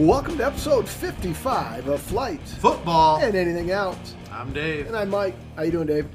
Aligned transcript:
Welcome 0.00 0.38
to 0.38 0.46
episode 0.46 0.88
55 0.88 1.88
of 1.88 2.00
Flight 2.00 2.40
Football. 2.40 3.18
and 3.22 3.34
anything 3.34 3.70
else. 3.70 4.14
I'm 4.32 4.50
Dave. 4.50 4.86
And 4.86 4.96
I'm 4.96 5.10
Mike. 5.10 5.34
How 5.56 5.62
you 5.64 5.72
doing, 5.72 5.88
Dave? 5.88 6.08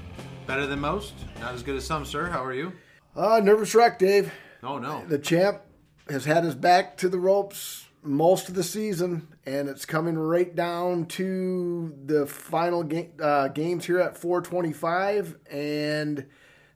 Better 0.48 0.66
than 0.66 0.80
most. 0.80 1.14
Not 1.40 1.54
as 1.54 1.62
good 1.62 1.76
as 1.76 1.86
some, 1.86 2.04
sir. 2.04 2.26
How 2.26 2.44
are 2.44 2.52
you? 2.52 2.74
Uh, 3.16 3.40
nervous 3.44 3.76
wreck, 3.76 4.00
Dave. 4.00 4.34
Oh 4.64 4.80
no. 4.80 5.06
The 5.08 5.20
champ 5.20 5.62
has 6.10 6.26
had 6.26 6.44
his 6.44 6.56
back 6.56 6.98
to 6.98 7.10
the 7.10 7.20
ropes 7.20 7.86
most 8.02 8.50
of 8.50 8.56
the 8.56 8.64
season, 8.64 9.28
and 9.46 9.70
it's 9.70 9.86
coming 9.86 10.18
right 10.18 10.56
down 10.56 11.06
to 11.06 11.96
the 12.08 12.26
final 12.26 12.90
uh, 13.22 13.50
games 13.50 13.86
here 13.86 14.00
at 14.00 14.18
425. 14.18 15.38
And 15.52 16.26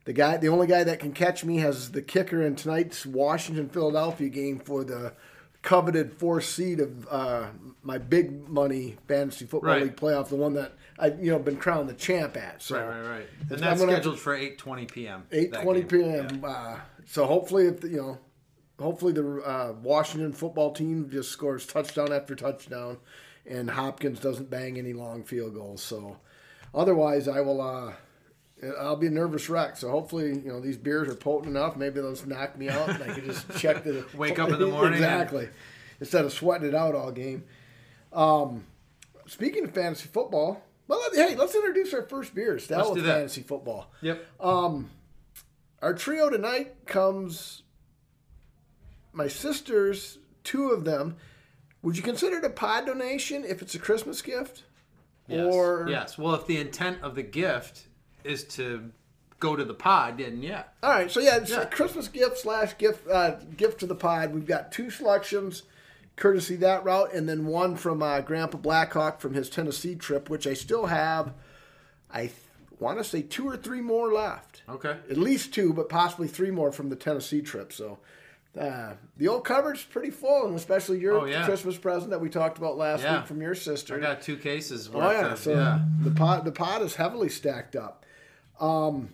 the 0.04 0.12
guy, 0.12 0.36
the 0.36 0.48
only 0.48 0.68
guy 0.68 0.84
that 0.84 1.00
can 1.00 1.12
catch 1.12 1.44
me, 1.44 1.56
has 1.56 1.90
the 1.90 2.02
kicker 2.02 2.40
in 2.40 2.54
tonight's 2.54 3.04
Washington 3.04 3.68
Philadelphia 3.68 4.28
game 4.28 4.60
for 4.60 4.84
the 4.84 5.14
coveted 5.62 6.14
fourth 6.14 6.44
seed 6.44 6.80
of 6.80 7.06
uh, 7.10 7.46
my 7.82 7.98
big 7.98 8.48
money 8.48 8.96
fantasy 9.06 9.44
football 9.44 9.72
Right. 9.74 9.82
league 9.82 9.96
playoff, 9.96 10.28
the 10.28 10.36
one 10.36 10.54
that 10.54 10.72
I've 10.98 11.22
you 11.22 11.30
know 11.32 11.38
been 11.38 11.56
crowned 11.56 11.88
the 11.88 11.94
champ 11.94 12.36
at. 12.36 12.62
So 12.62 12.76
Right, 12.78 12.88
right, 13.00 13.08
right. 13.08 13.26
And 13.40 13.48
That's- 13.50 13.60
that's 13.60 13.80
I'm 13.80 13.86
gonna- 13.86 13.92
scheduled 13.98 14.18
for 14.18 14.34
8:20 14.36 14.86
p.m. 14.90 15.24
eight 15.32 15.52
twenty 15.52 15.82
p.m. 15.84 16.42
Uh, 16.44 16.76
so 17.06 17.26
hopefully, 17.26 17.66
if 17.66 17.82
you 17.84 17.96
know, 17.98 18.18
hopefully 18.78 19.12
the 19.12 19.42
uh, 19.42 19.72
Washington 19.82 20.32
football 20.32 20.72
team 20.72 21.10
just 21.10 21.30
scores 21.30 21.66
touchdown 21.66 22.12
after 22.12 22.34
touchdown, 22.34 22.98
and 23.46 23.70
Hopkins 23.70 24.20
doesn't 24.20 24.48
bang 24.50 24.78
any 24.78 24.92
long 24.94 25.24
field 25.24 25.54
goals. 25.54 25.82
So 25.82 26.16
otherwise, 26.74 27.28
I 27.28 27.40
will. 27.42 27.60
I'll 28.78 28.96
be 28.96 29.06
a 29.06 29.10
nervous 29.10 29.48
wreck. 29.48 29.76
So 29.76 29.90
hopefully, 29.90 30.28
you 30.28 30.48
know, 30.48 30.60
these 30.60 30.76
beers 30.76 31.08
are 31.08 31.14
potent 31.14 31.56
enough. 31.56 31.76
Maybe 31.76 32.00
they'll 32.00 32.10
just 32.10 32.26
knock 32.26 32.58
me 32.58 32.68
out, 32.68 32.88
and 32.88 33.02
I 33.02 33.14
can 33.14 33.24
just 33.24 33.56
check 33.56 33.84
the 33.84 34.04
Wake 34.14 34.38
up 34.38 34.50
in 34.50 34.58
the 34.58 34.66
morning 34.68 34.94
exactly 34.94 35.48
instead 35.98 36.24
of 36.24 36.32
sweating 36.32 36.68
it 36.68 36.74
out 36.74 36.94
all 36.94 37.10
game. 37.10 37.44
Um, 38.12 38.64
speaking 39.26 39.64
of 39.64 39.72
fantasy 39.72 40.08
football. 40.08 40.62
Well, 40.88 41.00
hey, 41.14 41.36
let's 41.36 41.54
introduce 41.54 41.94
our 41.94 42.02
first 42.02 42.34
beer. 42.34 42.58
Style 42.58 42.78
Let's 42.78 42.90
with 42.90 42.98
do 42.98 43.06
that. 43.06 43.14
fantasy 43.18 43.42
football. 43.42 43.92
Yep. 44.00 44.26
Our 45.82 45.94
trio 45.94 46.28
tonight 46.28 46.84
comes 46.86 47.62
my 49.12 49.28
sisters, 49.28 50.18
two 50.44 50.70
of 50.70 50.84
them. 50.84 51.16
Would 51.82 51.96
you 51.96 52.02
consider 52.02 52.38
it 52.38 52.44
a 52.44 52.50
pod 52.50 52.86
donation 52.86 53.44
if 53.44 53.62
it's 53.62 53.74
a 53.74 53.78
Christmas 53.78 54.20
gift? 54.20 54.64
Yes. 55.26 55.54
Or 55.54 55.86
yes. 55.88 56.18
Well, 56.18 56.34
if 56.34 56.46
the 56.46 56.58
intent 56.58 57.02
of 57.02 57.14
the 57.14 57.22
gift 57.22 57.86
is 58.24 58.44
to 58.44 58.90
go 59.38 59.56
to 59.56 59.64
the 59.64 59.74
pod, 59.74 60.18
then 60.18 60.42
yeah. 60.42 60.64
all 60.82 60.90
right, 60.90 61.10
so 61.10 61.18
yeah, 61.20 61.36
it's 61.38 61.50
Yeah. 61.50 61.62
a 61.62 61.66
Christmas 61.66 62.08
gift 62.08 62.38
slash 62.38 62.76
gift 62.78 63.08
uh, 63.08 63.36
gift 63.56 63.80
to 63.80 63.86
the 63.86 63.94
pod. 63.94 64.34
We've 64.34 64.46
got 64.46 64.70
two 64.72 64.90
selections, 64.90 65.62
courtesy 66.16 66.56
that 66.56 66.84
route, 66.84 67.12
and 67.14 67.28
then 67.28 67.46
one 67.46 67.76
from 67.76 68.02
uh, 68.02 68.20
Grandpa 68.20 68.58
Blackhawk 68.58 69.20
from 69.20 69.32
his 69.34 69.48
Tennessee 69.48 69.94
trip, 69.94 70.28
which 70.28 70.46
I 70.46 70.52
still 70.54 70.86
have. 70.86 71.32
I 72.12 72.30
want 72.78 72.98
to 72.98 73.04
say 73.04 73.22
two 73.22 73.48
or 73.48 73.56
three 73.56 73.80
more 73.80 74.12
left. 74.12 74.62
Okay. 74.68 74.96
at 75.10 75.16
least 75.16 75.52
two, 75.54 75.72
but 75.72 75.88
possibly 75.88 76.28
three 76.28 76.50
more 76.50 76.70
from 76.72 76.88
the 76.90 76.96
Tennessee 76.96 77.40
trip. 77.42 77.72
So 77.72 77.98
uh, 78.60 78.94
the 79.16 79.28
old 79.28 79.44
cupboard's 79.44 79.82
pretty 79.84 80.10
full, 80.10 80.46
and 80.46 80.56
especially 80.56 80.98
your 80.98 81.18
Oh, 81.20 81.24
yeah. 81.24 81.44
Christmas 81.44 81.78
present 81.78 82.10
that 82.10 82.20
we 82.20 82.28
talked 82.28 82.58
about 82.58 82.76
last 82.76 83.02
Yeah. 83.02 83.18
week 83.18 83.26
from 83.26 83.40
your 83.40 83.54
sister. 83.54 83.96
I 83.96 84.00
got 84.00 84.20
two 84.22 84.36
cases 84.36 84.90
oh 84.92 85.10
yeah, 85.10 85.32
of 85.32 85.38
so 85.38 85.52
yeah. 85.52 85.78
the 86.02 86.10
pot 86.10 86.44
the 86.44 86.52
pot 86.52 86.82
is 86.82 86.96
heavily 86.96 87.28
stacked 87.28 87.74
up. 87.76 87.99
Um, 88.60 89.08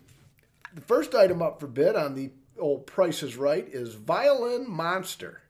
the 0.75 0.81
first 0.81 1.15
item 1.15 1.41
up 1.41 1.61
for 1.61 1.67
bid 1.67 1.97
on 1.97 2.15
the 2.15 2.31
old 2.59 2.87
Price 2.87 3.23
is 3.23 3.37
Right 3.37 3.67
is 3.67 3.95
Violin 3.95 4.69
Monster, 4.69 5.43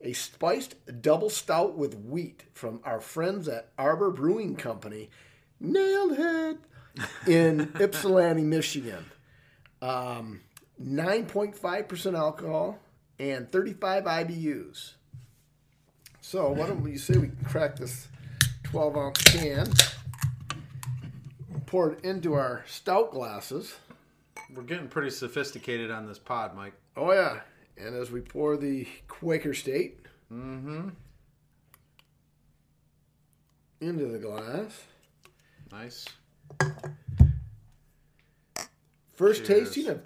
a 0.00 0.12
spiced 0.12 0.76
double 1.02 1.30
stout 1.30 1.76
with 1.76 1.94
wheat 1.94 2.44
from 2.54 2.80
our 2.84 3.00
friends 3.00 3.48
at 3.48 3.70
Arbor 3.76 4.10
Brewing 4.10 4.56
Company. 4.56 5.10
Nailed 5.60 6.12
it 6.18 6.58
in 7.26 7.72
Ypsilanti, 7.80 8.42
Michigan. 8.42 9.04
Um, 9.82 10.40
9.5% 10.80 12.16
alcohol 12.16 12.78
and 13.18 13.50
35 13.50 14.04
IBUs. 14.04 14.92
So, 16.20 16.50
why 16.52 16.66
don't 16.66 16.82
we 16.82 16.96
say 16.96 17.16
we 17.16 17.30
crack 17.44 17.76
this 17.76 18.06
12 18.64 18.96
ounce 18.96 19.22
can, 19.22 19.66
pour 21.68 21.92
it 21.92 22.02
into 22.04 22.32
our 22.32 22.64
stout 22.66 23.10
glasses. 23.12 23.76
We're 24.54 24.62
getting 24.62 24.88
pretty 24.88 25.10
sophisticated 25.10 25.90
on 25.90 26.06
this 26.06 26.18
pod, 26.18 26.56
Mike. 26.56 26.72
Oh, 26.96 27.12
yeah. 27.12 27.40
And 27.76 27.94
as 27.94 28.10
we 28.10 28.22
pour 28.22 28.56
the 28.56 28.86
Quaker 29.06 29.52
State 29.54 30.00
into 30.30 30.92
the 33.80 34.18
glass, 34.18 34.82
Nice. 35.70 36.06
first 39.12 39.44
Cheers. 39.44 39.74
tasting 39.74 39.88
of 39.88 40.02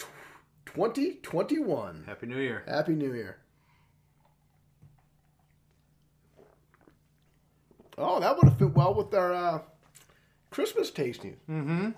2021. 0.67 2.03
Happy 2.07 2.27
New 2.27 2.39
Year. 2.39 2.65
Happy 2.67 2.95
New 2.95 3.15
Year. 3.15 3.37
Oh, 7.97 8.19
that 8.19 8.37
would 8.37 8.49
have 8.49 8.59
fit 8.59 8.75
well 8.75 8.95
with 8.95 9.15
our 9.15 9.33
uh, 9.33 9.61
Christmas 10.53 10.91
tasting. 10.91 11.37
Mm-hmm. 11.51 11.91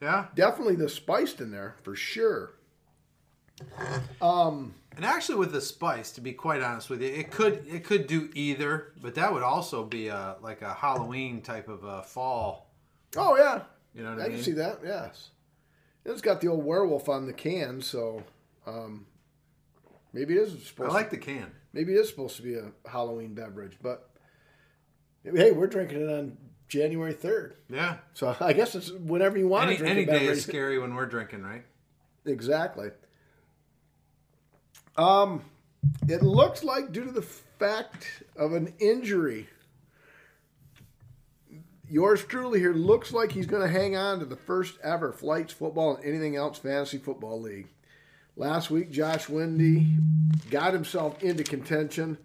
Yeah. 0.00 0.26
Definitely 0.34 0.76
the 0.76 0.88
spiced 0.88 1.40
in 1.40 1.50
there 1.50 1.76
for 1.82 1.96
sure. 1.96 2.52
Um, 4.20 4.74
And 4.96 5.04
actually, 5.04 5.38
with 5.38 5.52
the 5.52 5.60
spice, 5.60 6.12
to 6.12 6.20
be 6.20 6.32
quite 6.32 6.60
honest 6.62 6.90
with 6.90 7.02
you, 7.02 7.08
it 7.08 7.30
could 7.30 7.66
it 7.66 7.84
could 7.84 8.06
do 8.06 8.30
either, 8.34 8.92
but 9.00 9.14
that 9.16 9.32
would 9.32 9.42
also 9.42 9.84
be 9.84 10.08
a 10.08 10.36
like 10.40 10.62
a 10.62 10.72
Halloween 10.74 11.40
type 11.42 11.68
of 11.68 11.82
a 11.84 12.02
fall. 12.02 12.70
Oh 13.16 13.36
yeah, 13.36 13.62
You 13.94 14.02
know 14.04 14.10
what 14.14 14.20
I 14.22 14.26
I 14.26 14.28
can 14.30 14.42
see 14.42 14.52
that. 14.52 14.80
Yes, 14.84 15.30
it's 16.04 16.20
got 16.20 16.40
the 16.40 16.48
old 16.48 16.64
werewolf 16.64 17.08
on 17.08 17.26
the 17.26 17.32
can, 17.32 17.80
so 17.80 18.22
um, 18.66 19.06
maybe 20.12 20.34
it 20.34 20.42
is 20.42 20.66
Supposed 20.66 20.90
I 20.90 20.94
like 20.94 21.10
the 21.10 21.16
can. 21.18 21.50
maybe 21.72 21.92
it 21.94 21.98
is 21.98 22.08
supposed 22.08 22.36
to 22.36 22.42
be 22.42 22.54
a 22.54 22.72
Halloween 22.88 23.34
beverage, 23.34 23.78
but 23.82 24.10
hey, 25.24 25.52
we're 25.52 25.66
drinking 25.68 26.02
it 26.02 26.10
on 26.12 26.36
January 26.74 27.12
third, 27.12 27.54
Yeah. 27.70 27.98
so 28.14 28.34
I 28.40 28.52
guess 28.52 28.74
it's 28.74 28.90
whenever 28.90 29.38
you 29.38 29.46
want 29.46 29.68
Any, 29.68 29.76
to 29.76 29.82
drink 29.84 29.96
any 29.96 30.04
day 30.06 30.26
is 30.26 30.42
scary 30.42 30.76
when 30.78 30.94
we're 30.96 31.06
drinking, 31.06 31.42
right? 31.42 31.64
Exactly. 32.26 32.90
Um, 34.96 35.42
it 36.08 36.22
looks 36.22 36.64
like 36.64 36.90
due 36.90 37.04
to 37.04 37.12
the 37.12 37.22
fact 37.22 38.24
of 38.36 38.54
an 38.54 38.74
injury, 38.80 39.48
yours 41.88 42.24
truly 42.24 42.58
here 42.58 42.72
looks 42.74 43.12
like 43.12 43.30
he's 43.30 43.46
going 43.46 43.62
to 43.62 43.68
hang 43.68 43.96
on 43.96 44.18
to 44.18 44.24
the 44.24 44.36
first 44.36 44.76
ever 44.82 45.12
flights 45.12 45.52
football 45.52 45.94
and 45.96 46.04
anything 46.04 46.34
else 46.34 46.58
fantasy 46.58 46.98
football 46.98 47.40
league. 47.40 47.68
Last 48.36 48.68
week, 48.68 48.90
Josh 48.90 49.28
Wendy 49.28 49.86
got 50.50 50.72
himself 50.72 51.22
into 51.22 51.44
contention 51.44 52.18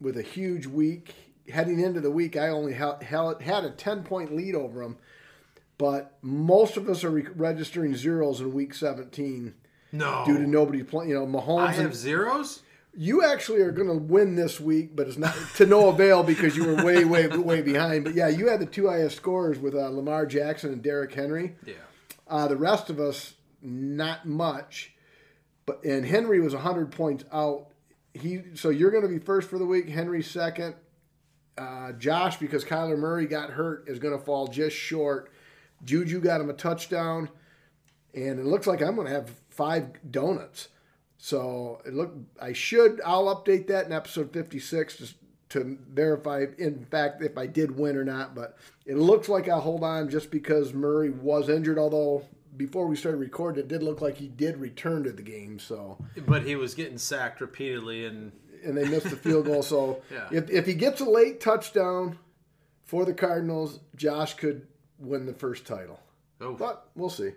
with 0.00 0.18
a 0.18 0.22
huge 0.22 0.66
week. 0.66 1.14
Heading 1.52 1.80
into 1.80 2.00
the 2.00 2.10
week, 2.10 2.36
I 2.36 2.48
only 2.48 2.72
held, 2.72 3.42
had 3.42 3.64
a 3.64 3.70
10 3.70 4.02
point 4.04 4.34
lead 4.34 4.54
over 4.54 4.82
him, 4.82 4.96
but 5.78 6.16
most 6.22 6.76
of 6.76 6.88
us 6.88 7.04
are 7.04 7.10
re- 7.10 7.26
registering 7.36 7.94
zeros 7.96 8.40
in 8.40 8.52
week 8.54 8.72
17 8.74 9.54
No. 9.92 10.24
due 10.26 10.38
to 10.38 10.46
nobody 10.46 10.82
playing. 10.82 11.10
You 11.10 11.16
know, 11.16 11.26
Mahomes. 11.26 11.60
I 11.68 11.72
and- 11.74 11.82
have 11.82 11.94
zeros? 11.94 12.62
you 12.96 13.24
actually 13.24 13.60
are 13.60 13.72
going 13.72 13.88
to 13.88 13.94
win 13.94 14.36
this 14.36 14.60
week, 14.60 14.94
but 14.94 15.08
it's 15.08 15.18
not 15.18 15.34
to 15.56 15.66
no 15.66 15.88
avail 15.88 16.22
because 16.22 16.56
you 16.56 16.64
were 16.64 16.84
way, 16.84 17.04
way, 17.04 17.26
way 17.26 17.60
behind. 17.60 18.04
But 18.04 18.14
yeah, 18.14 18.28
you 18.28 18.48
had 18.48 18.60
the 18.60 18.66
two 18.66 18.88
highest 18.88 19.16
scores 19.16 19.58
with 19.58 19.74
uh, 19.74 19.88
Lamar 19.88 20.26
Jackson 20.26 20.72
and 20.72 20.80
Derrick 20.82 21.12
Henry. 21.12 21.56
Yeah. 21.66 21.74
Uh, 22.28 22.46
the 22.46 22.56
rest 22.56 22.90
of 22.90 23.00
us, 23.00 23.34
not 23.60 24.26
much. 24.26 24.92
But 25.66 25.82
and 25.84 26.06
Henry 26.06 26.40
was 26.40 26.54
hundred 26.54 26.92
points 26.92 27.24
out. 27.32 27.66
He 28.12 28.42
so 28.54 28.68
you're 28.68 28.90
going 28.92 29.02
to 29.02 29.08
be 29.08 29.18
first 29.18 29.48
for 29.50 29.58
the 29.58 29.66
week. 29.66 29.88
Henry 29.88 30.22
second. 30.22 30.74
Uh, 31.56 31.92
Josh, 31.92 32.36
because 32.38 32.64
Kyler 32.64 32.98
Murray 32.98 33.26
got 33.26 33.50
hurt, 33.50 33.88
is 33.88 33.98
going 33.98 34.16
to 34.16 34.24
fall 34.24 34.48
just 34.48 34.74
short. 34.76 35.30
Juju 35.84 36.20
got 36.20 36.40
him 36.40 36.50
a 36.50 36.54
touchdown, 36.54 37.28
and 38.12 38.40
it 38.40 38.46
looks 38.46 38.66
like 38.66 38.82
I'm 38.82 38.96
going 38.96 39.06
to 39.06 39.12
have 39.12 39.30
five 39.50 39.90
donuts. 40.10 40.68
So 41.24 41.80
it 41.86 41.94
look 41.94 42.12
I 42.40 42.52
should 42.52 43.00
I'll 43.02 43.34
update 43.34 43.66
that 43.68 43.86
in 43.86 43.92
episode 43.92 44.30
56 44.30 44.96
to, 44.96 45.14
to 45.50 45.78
verify 45.90 46.44
in 46.58 46.84
fact 46.84 47.22
if 47.22 47.38
I 47.38 47.46
did 47.46 47.78
win 47.78 47.96
or 47.96 48.04
not. 48.04 48.34
But 48.34 48.58
it 48.84 48.96
looks 48.96 49.28
like 49.28 49.48
I'll 49.48 49.60
hold 49.60 49.84
on 49.84 50.10
just 50.10 50.30
because 50.30 50.74
Murray 50.74 51.08
was 51.08 51.48
injured. 51.48 51.78
Although 51.78 52.24
before 52.58 52.86
we 52.86 52.96
started 52.96 53.18
recording, 53.18 53.64
it 53.64 53.68
did 53.68 53.82
look 53.82 54.00
like 54.02 54.18
he 54.18 54.28
did 54.28 54.58
return 54.58 55.02
to 55.04 55.12
the 55.12 55.22
game. 55.22 55.58
So 55.58 55.96
But 56.26 56.44
he 56.44 56.56
was 56.56 56.74
getting 56.74 56.98
sacked 56.98 57.40
repeatedly, 57.40 58.04
and 58.04 58.32
and 58.64 58.76
they 58.76 58.88
missed 58.88 59.10
the 59.10 59.16
field 59.16 59.46
goal. 59.46 59.62
So 59.62 60.02
Yeah. 60.10 60.28
if 60.32 60.50
if 60.50 60.66
he 60.66 60.74
gets 60.74 61.00
a 61.00 61.04
late 61.08 61.40
touchdown 61.40 62.18
for 62.84 63.04
the 63.04 63.14
Cardinals, 63.14 63.80
Josh 63.96 64.34
could 64.34 64.66
win 64.98 65.26
the 65.26 65.32
first 65.34 65.66
title. 65.66 66.00
oh, 66.40 66.54
But 66.54 66.86
we'll 66.94 67.10
see. 67.10 67.30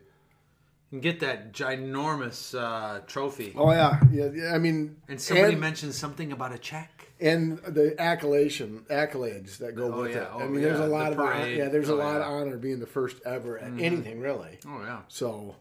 and 0.92 1.02
get 1.02 1.20
that 1.22 1.52
ginormous 1.54 2.58
uh, 2.58 3.00
trophy. 3.08 3.54
Oh 3.56 3.72
yeah, 3.72 4.00
yeah. 4.12 4.30
yeah, 4.34 4.54
I 4.54 4.58
mean, 4.58 4.98
And 5.08 5.20
somebody 5.20 5.54
and, 5.54 5.62
mentioned 5.62 5.94
something 5.96 6.32
about 6.32 6.54
a 6.54 6.58
check. 6.58 7.08
and 7.20 7.58
the 7.60 7.96
accolation 8.00 8.86
accolades 8.90 9.58
that 9.58 9.76
go 9.76 9.92
Oh, 9.94 10.02
with 10.04 10.12
yeah. 10.12 10.24
it. 10.24 10.30
I 10.32 10.44
Oh, 10.44 10.48
mean, 10.48 10.62
there's 10.62 10.80
a 10.80 10.86
lot 10.88 11.06
The 11.06 11.12
of 11.12 11.18
hon- 11.18 11.28
parade. 11.34 11.58
yeah, 11.58 11.70
there's 11.70 11.90
a 11.90 11.94
Oh, 11.94 11.98
lot 11.98 12.14
yeah. 12.20 12.28
of 12.28 12.32
honor 12.34 12.58
being 12.58 12.80
the 12.80 12.86
first 12.88 13.18
ever 13.26 13.58
at 13.58 13.72
anything 13.80 14.20
really. 14.22 14.60
Oh 14.68 14.82
yeah. 14.82 15.00
So, 15.08 15.56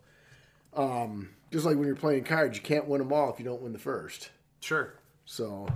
um, 0.75 1.31
just 1.53 1.65
like 1.65 1.77
when 1.77 1.87
you're 1.87 1.97
playing 1.97 2.25
cards, 2.25 2.57
you 2.59 2.63
can't 2.63 2.87
win 2.87 2.99
them 3.01 3.13
all 3.13 3.33
if 3.33 3.39
you 3.39 3.45
don't 3.45 3.63
win 3.63 3.73
the 3.73 3.79
first. 3.79 4.31
Sure. 4.61 4.95
So, 5.27 5.67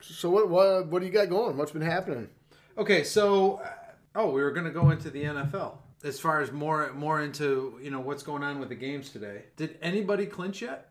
so 0.00 0.28
what 0.28 0.50
what 0.50 0.88
what 0.88 0.98
do 1.00 1.06
you 1.06 1.12
got 1.12 1.30
going? 1.30 1.56
What's 1.56 1.72
been 1.72 1.82
happening? 1.82 2.28
Okay, 2.76 3.04
so 3.04 3.60
uh, 3.64 3.68
oh, 4.16 4.30
we 4.30 4.42
were 4.42 4.50
going 4.50 4.66
to 4.66 4.72
go 4.72 4.90
into 4.90 5.08
the 5.08 5.24
NFL 5.24 5.78
as 6.04 6.20
far 6.20 6.40
as 6.40 6.52
more 6.52 6.92
more 6.92 7.22
into 7.22 7.78
you 7.82 7.90
know 7.90 8.00
what's 8.00 8.22
going 8.22 8.42
on 8.42 8.58
with 8.58 8.68
the 8.68 8.74
games 8.74 9.10
today. 9.10 9.44
Did 9.56 9.78
anybody 9.80 10.26
clinch 10.26 10.60
yet? 10.60 10.90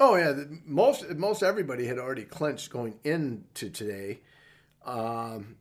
Oh 0.00 0.14
yeah, 0.14 0.30
the, 0.30 0.60
most 0.64 1.08
most 1.16 1.42
everybody 1.42 1.86
had 1.86 1.98
already 1.98 2.24
clinched 2.24 2.70
going 2.70 2.98
into 3.02 3.70
today, 3.70 4.20
um, 4.86 5.56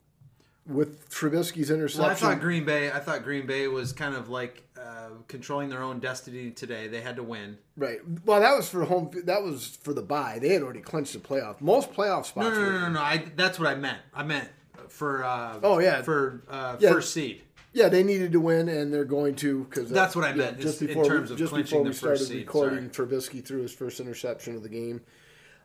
with 0.68 1.10
Trubisky's 1.10 1.72
interception. 1.72 2.02
Well, 2.04 2.12
I 2.12 2.16
thought 2.16 2.40
Green 2.42 2.66
Bay. 2.66 2.92
I 2.92 3.00
thought 3.00 3.24
Green 3.24 3.46
Bay 3.48 3.68
was 3.68 3.94
kind 3.94 4.16
of 4.16 4.30
like 4.30 4.64
uh, 4.80 5.10
controlling 5.28 5.70
their 5.70 5.82
own 5.82 6.00
destiny 6.00 6.52
today. 6.52 6.88
They 6.88 7.02
had 7.02 7.16
to 7.16 7.24
win. 7.24 7.58
right. 7.76 8.00
Well, 8.26 8.40
that 8.42 8.56
was 8.56 8.70
for 8.70 8.84
home. 8.86 9.12
That 9.26 9.44
was 9.44 9.78
for 9.82 9.94
the 9.94 10.02
bye. 10.02 10.40
They 10.42 10.50
had 10.50 10.62
already 10.64 10.82
clinched 10.82 11.14
the 11.14 11.20
playoff. 11.20 11.62
Most 11.62 11.94
playoff 11.94 12.26
spots. 12.26 12.50
No, 12.50 12.54
no, 12.54 12.60
were- 12.60 12.72
no, 12.74 12.80
no, 12.80 12.90
no. 12.90 13.00
I, 13.02 13.24
that's 13.36 13.60
what 13.60 13.68
I 13.70 13.76
meant. 13.76 14.00
I 14.14 14.24
meant 14.24 14.50
for. 14.90 15.24
Uh, 15.24 15.60
Oh, 15.64 15.80
yeah. 15.80 16.02
for 16.02 16.44
uh, 16.50 16.76
Yeah. 16.80 16.92
first 16.92 17.14
seed. 17.14 17.42
Yeah, 17.74 17.90
they 17.90 18.02
needed 18.02 18.32
to 18.32 18.40
win, 18.40 18.70
and 18.70 18.92
they're 18.92 19.06
going 19.06 19.36
to 19.36 19.66
because 19.66 19.90
That's 19.92 20.16
what 20.16 20.26
I 20.26 20.34
meant, 20.34 20.60
just 20.60 20.76
is 20.76 20.82
in 20.82 20.88
before 20.88 21.06
terms 21.06 21.30
we, 21.30 21.34
of 21.34 21.40
just 21.40 21.52
clinching 21.54 21.84
before 21.84 21.84
the 21.84 21.90
we 21.90 21.94
first 21.94 22.00
started 22.00 22.26
seed, 22.26 22.38
recording, 22.48 22.90
Trubisky 22.90 23.46
threw 23.46 23.62
his 23.62 23.72
first 23.72 24.00
interception 24.00 24.56
of 24.56 24.64
the 24.64 24.70
game. 24.70 25.02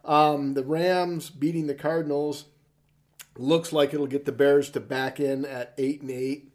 Um, 0.04 0.52
the 0.54 0.64
Rams 0.64 1.30
beating 1.30 1.68
the 1.68 1.74
Cardinals 1.74 2.46
looks 3.36 3.72
like 3.72 3.94
it'll 3.94 4.06
get 4.06 4.24
the 4.24 4.32
Bears 4.32 4.70
to 4.70 4.80
back 4.80 5.18
in 5.20 5.44
at 5.44 5.74
eight 5.78 6.02
and 6.02 6.10
eight, 6.10 6.52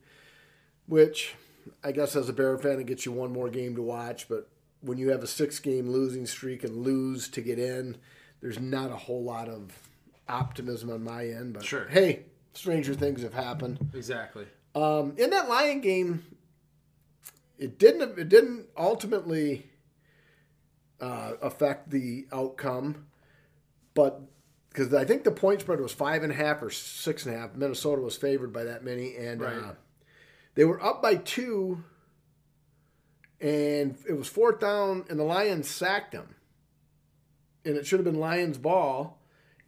which 0.88 1.36
I 1.84 1.92
guess 1.92 2.16
as 2.16 2.30
a 2.30 2.34
Bear 2.34 2.58
fan 2.58 2.80
it 2.80 2.86
gets 2.88 3.06
you 3.06 3.12
one 3.12 3.32
more 3.32 3.50
game 3.50 3.76
to 3.76 3.82
watch. 3.82 4.28
But 4.30 4.50
when 4.82 4.98
you 4.98 5.10
have 5.10 5.24
a 5.24 5.28
six 5.28 5.60
game 5.60 5.90
losing 5.90 6.26
streak 6.26 6.64
and 6.64 6.78
lose 6.84 7.28
to 7.30 7.42
get 7.42 7.60
in, 7.60 7.98
there's 8.42 8.60
not 8.60 8.92
a 8.92 8.96
whole 8.96 9.24
lot 9.24 9.50
of 9.50 9.72
optimism 10.30 10.90
on 10.92 11.04
my 11.04 11.26
end. 11.28 11.54
But 11.54 11.66
Sure. 11.66 11.88
hey, 11.88 12.26
stranger 12.54 12.94
things 12.94 13.24
have 13.24 13.34
happened. 13.34 13.90
Exactly. 13.94 14.46
Um, 14.76 15.14
in 15.18 15.32
that 15.32 15.50
Lion 15.50 15.82
game, 15.82 16.24
it 17.58 17.80
didn't. 17.80 18.20
It 18.20 18.30
didn't 18.30 18.68
ultimately 18.78 19.66
uh, 21.02 21.34
affect 21.42 21.90
the 21.90 22.28
outcome, 22.32 23.08
but 23.96 24.22
because 24.78 24.94
I 24.94 25.06
think 25.06 25.24
the 25.24 25.32
point 25.32 25.62
spread 25.62 25.80
was 25.82 25.92
five 25.92 26.22
and 26.22 26.32
a 26.32 26.36
half 26.36 26.62
or 26.62 26.70
six 26.70 27.26
and 27.26 27.34
a 27.34 27.38
half. 27.40 27.56
Minnesota 27.56 28.00
was 28.00 28.16
favored 28.16 28.54
by 28.54 28.66
that 28.66 28.84
many, 28.84 29.16
and 29.16 29.42
Right. 29.42 29.56
uh, 29.58 29.74
they 30.54 30.66
were 30.66 30.82
up 30.84 31.02
by 31.02 31.16
two, 31.16 31.84
and 33.42 33.98
it 34.08 34.14
was 34.14 34.28
fourth 34.28 34.60
down, 34.60 35.06
and 35.10 35.20
the 35.20 35.24
Lions 35.24 35.68
sacked 35.68 36.12
them, 36.12 36.36
and 37.66 37.76
it 37.76 37.88
should 37.88 37.98
have 37.98 38.06
been 38.06 38.20
Lions' 38.20 38.60
ball, 38.60 39.20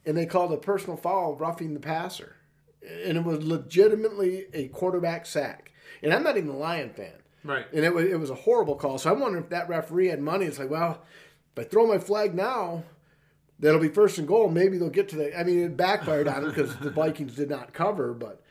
and 0.05 0.15
they 0.15 0.27
called 0.27 0.53
a 0.53 0.57
personal 0.57 0.95
foul, 0.95 1.35
roughing 1.35 1.73
the 1.73 1.79
passer 1.79 2.35
and 2.81 3.17
it 3.17 3.25
was 3.25 3.43
legitimately 3.43 4.45
a 4.53 4.69
quarterback 4.69 5.25
sack. 5.25 5.73
And 6.01 6.13
I'm 6.13 6.23
not 6.23 6.37
even 6.37 6.49
a 6.49 6.55
Lion 6.57 6.91
fan, 6.91 7.11
Right. 7.43 7.65
and 7.73 7.83
it 7.83 7.93
was 7.93 8.05
it 8.05 8.17
was 8.19 8.29
a 8.29 8.35
horrible 8.35 8.75
call. 8.75 8.97
So 8.97 9.11
I'm 9.11 9.19
wondering 9.19 9.43
if 9.43 9.49
that 9.49 9.67
referee 9.67 10.07
had 10.07 10.21
money. 10.21 10.45
It's 10.45 10.57
like, 10.59 10.69
well, 10.69 11.01
if 11.57 11.65
I 11.65 11.67
throw 11.67 11.85
my 11.87 11.97
flag 11.97 12.33
now, 12.33 12.83
that'll 13.59 13.81
be 13.81 13.89
first 13.89 14.17
and 14.17 14.27
goal. 14.27 14.49
Maybe 14.49 14.77
they'll 14.77 14.89
get 14.89 15.09
to 15.09 15.15
the. 15.15 15.37
I 15.37 15.43
mean, 15.43 15.59
it 15.59 15.77
backfired 15.77 16.27
on 16.27 16.41
them 16.41 16.49
because 16.49 16.75
the 16.77 16.89
Vikings 16.89 17.35
did 17.35 17.49
not 17.49 17.73
cover, 17.73 18.13
but 18.13 18.41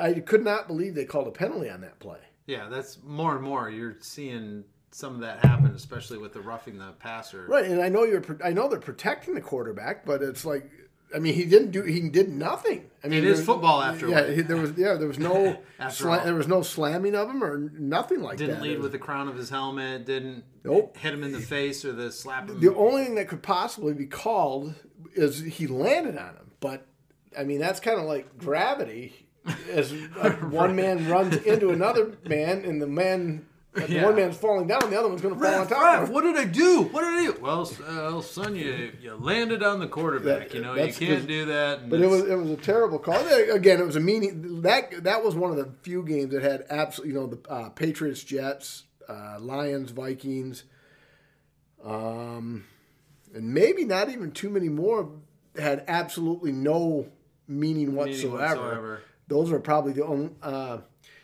I 0.00 0.14
could 0.14 0.44
not 0.44 0.68
believe 0.68 0.94
they 0.94 1.04
called 1.04 1.28
a 1.28 1.32
penalty 1.32 1.68
on 1.68 1.80
that 1.82 1.98
play. 1.98 2.18
Yeah, 2.46 2.68
that's 2.68 2.98
more 3.04 3.34
and 3.34 3.42
more. 3.44 3.70
You're 3.70 3.96
seeing 4.00 4.64
some 4.90 5.14
of 5.14 5.20
that 5.20 5.44
happen, 5.44 5.72
especially 5.74 6.18
with 6.18 6.32
the 6.32 6.40
roughing 6.40 6.78
the 6.78 6.92
passer. 6.98 7.46
Right, 7.46 7.64
and 7.64 7.80
I 7.80 7.88
know 7.88 8.04
you're. 8.04 8.24
I 8.44 8.52
know 8.52 8.68
they're 8.68 8.78
protecting 8.78 9.34
the 9.34 9.40
quarterback, 9.40 10.04
but 10.04 10.22
it's 10.22 10.44
like. 10.44 10.70
I 11.14 11.18
mean, 11.18 11.34
he 11.34 11.44
didn't 11.44 11.70
do. 11.72 11.82
He 11.82 12.00
did 12.08 12.28
nothing. 12.30 12.90
I 13.04 13.08
mean, 13.08 13.18
It 13.18 13.24
is 13.24 13.38
there- 13.38 13.46
football 13.46 13.82
after 13.82 14.08
Yeah, 14.08 14.30
he- 14.30 14.42
there 14.42 14.56
was. 14.56 14.72
Yeah, 14.76 14.94
there 14.94 15.08
was 15.08 15.18
no. 15.18 15.58
Sla- 15.80 16.24
there 16.24 16.34
was 16.34 16.48
no 16.48 16.62
slamming 16.62 17.14
of 17.14 17.28
him 17.28 17.42
or 17.44 17.70
nothing 17.78 18.22
like 18.22 18.38
that. 18.38 18.46
Didn't 18.46 18.62
lead 18.62 18.76
was- 18.78 18.84
with 18.84 18.92
the 18.92 18.98
crown 18.98 19.28
of 19.28 19.36
his 19.36 19.50
helmet. 19.50 20.06
Didn't 20.06 20.44
Nope. 20.64 20.96
hit 20.96 21.12
him 21.12 21.22
in 21.22 21.32
the 21.32 21.40
face 21.40 21.84
or 21.84 21.92
the 21.92 22.10
slap 22.12 22.48
him. 22.48 22.60
The 22.60 22.74
only 22.74 23.04
thing 23.04 23.14
that 23.16 23.28
could 23.28 23.42
possibly 23.42 23.92
be 23.94 24.06
called 24.06 24.74
is 25.14 25.40
he 25.40 25.66
landed 25.66 26.16
on 26.16 26.34
him. 26.36 26.50
But 26.60 26.86
I 27.38 27.44
mean, 27.44 27.58
that's 27.58 27.80
kind 27.80 27.98
of 27.98 28.06
like 28.06 28.38
gravity. 28.38 29.28
As 29.70 29.92
one 30.50 30.76
man 30.76 31.08
runs 31.08 31.36
into 31.36 31.70
another 31.70 32.12
man, 32.26 32.64
and 32.64 32.80
the 32.80 32.86
man, 32.86 33.46
the 33.74 33.88
Yeah. 33.90 34.04
one 34.04 34.16
man's 34.16 34.36
falling 34.36 34.66
down, 34.66 34.90
the 34.90 34.98
other 34.98 35.08
one's 35.08 35.22
going 35.22 35.34
to 35.34 35.40
fall 35.40 35.54
on 35.60 35.66
top 35.66 35.82
ref, 35.82 36.02
of 36.02 36.08
him. 36.08 36.14
what 36.14 36.22
did 36.24 36.36
I 36.36 36.44
do? 36.44 36.82
What 36.82 37.00
did 37.02 37.14
I 37.14 37.24
do? 37.32 37.36
Well, 37.40 37.62
uh, 37.62 37.84
well, 37.86 38.22
son, 38.22 38.54
you 38.54 38.92
you 39.00 39.14
landed 39.14 39.62
on 39.62 39.80
the 39.80 39.86
quarterback. 39.86 40.48
That- 40.50 40.54
you 40.54 40.60
know, 40.62 40.74
you 40.74 40.92
can't 40.92 41.26
do 41.26 41.46
that. 41.46 41.80
and 41.80 41.90
But 41.90 42.00
it 42.00 42.06
was 42.08 42.22
it 42.28 42.34
was 42.36 42.50
a 42.50 42.56
terrible 42.56 42.98
call. 42.98 43.16
Again, 43.50 43.80
it 43.80 43.86
was 43.86 43.96
a 43.96 44.00
meaning 44.00 44.60
that 44.62 45.04
that 45.04 45.24
was 45.24 45.34
one 45.34 45.50
of 45.50 45.56
the 45.56 45.70
few 45.82 46.02
games 46.02 46.32
that 46.32 46.42
had 46.42 46.66
absolutely 46.68 47.14
you 47.14 47.20
know 47.20 47.26
the 47.28 47.50
uh, 47.50 47.68
Patriots, 47.70 48.22
Jets, 48.22 48.84
uh, 49.08 49.38
Lions, 49.40 49.90
Vikings, 49.90 50.64
um, 51.84 52.64
and 53.34 53.54
maybe 53.54 53.84
not 53.84 54.10
even 54.10 54.32
too 54.32 54.50
many 54.50 54.68
more 54.68 55.08
had 55.56 55.84
absolutely 55.88 56.52
no 56.52 57.06
meaning 57.48 57.76
meaning 57.88 57.94
whatsoever. 57.94 58.36
whatsoever. 58.62 59.00
Those 59.28 59.50
are 59.52 59.58
probably 59.60 59.92
the 59.92 60.04
only 60.04 60.30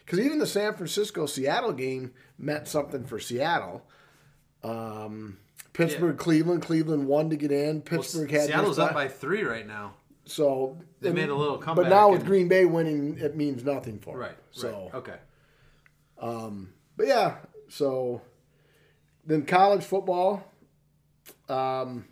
because 0.09 0.25
even 0.25 0.39
the 0.39 0.47
San 0.47 0.73
Francisco 0.73 1.27
Seattle 1.27 1.73
game 1.73 2.13
meant 2.39 2.67
something 2.67 3.05
for 3.05 3.21
Seattle. 3.21 3.83
Um, 4.65 5.37
Pittsburgh, 5.75 6.17
Cleveland, 6.17 6.63
Cleveland 6.63 7.07
won 7.07 7.29
to 7.29 7.37
get 7.37 7.53
in. 7.53 7.75
Well, 7.75 7.83
Pittsburgh 7.83 8.31
had 8.31 8.47
Seattle's 8.47 8.79
up 8.79 8.95
by 8.95 9.09
three 9.09 9.43
right 9.43 9.67
now. 9.67 9.97
so 10.25 10.79
They 11.03 11.11
and- 11.11 11.19
made 11.19 11.29
a 11.29 11.35
little 11.35 11.59
comeback. 11.59 11.85
But 11.85 11.91
now 11.91 12.11
with 12.11 12.25
Green 12.25 12.49
Bay 12.49 12.65
winning, 12.65 13.19
it 13.19 13.37
means 13.37 13.63
nothing 13.65 13.99
for 13.99 14.15
them. 14.15 14.21
Right. 14.23 14.37
So, 14.51 14.91
right. 14.95 14.95
Okay. 14.95 15.17
but 16.97 17.07
yeah. 17.07 17.37
So 17.69 18.23
then 19.27 19.45
college 19.45 19.85
football. 19.85 20.43
Um, 21.51 22.07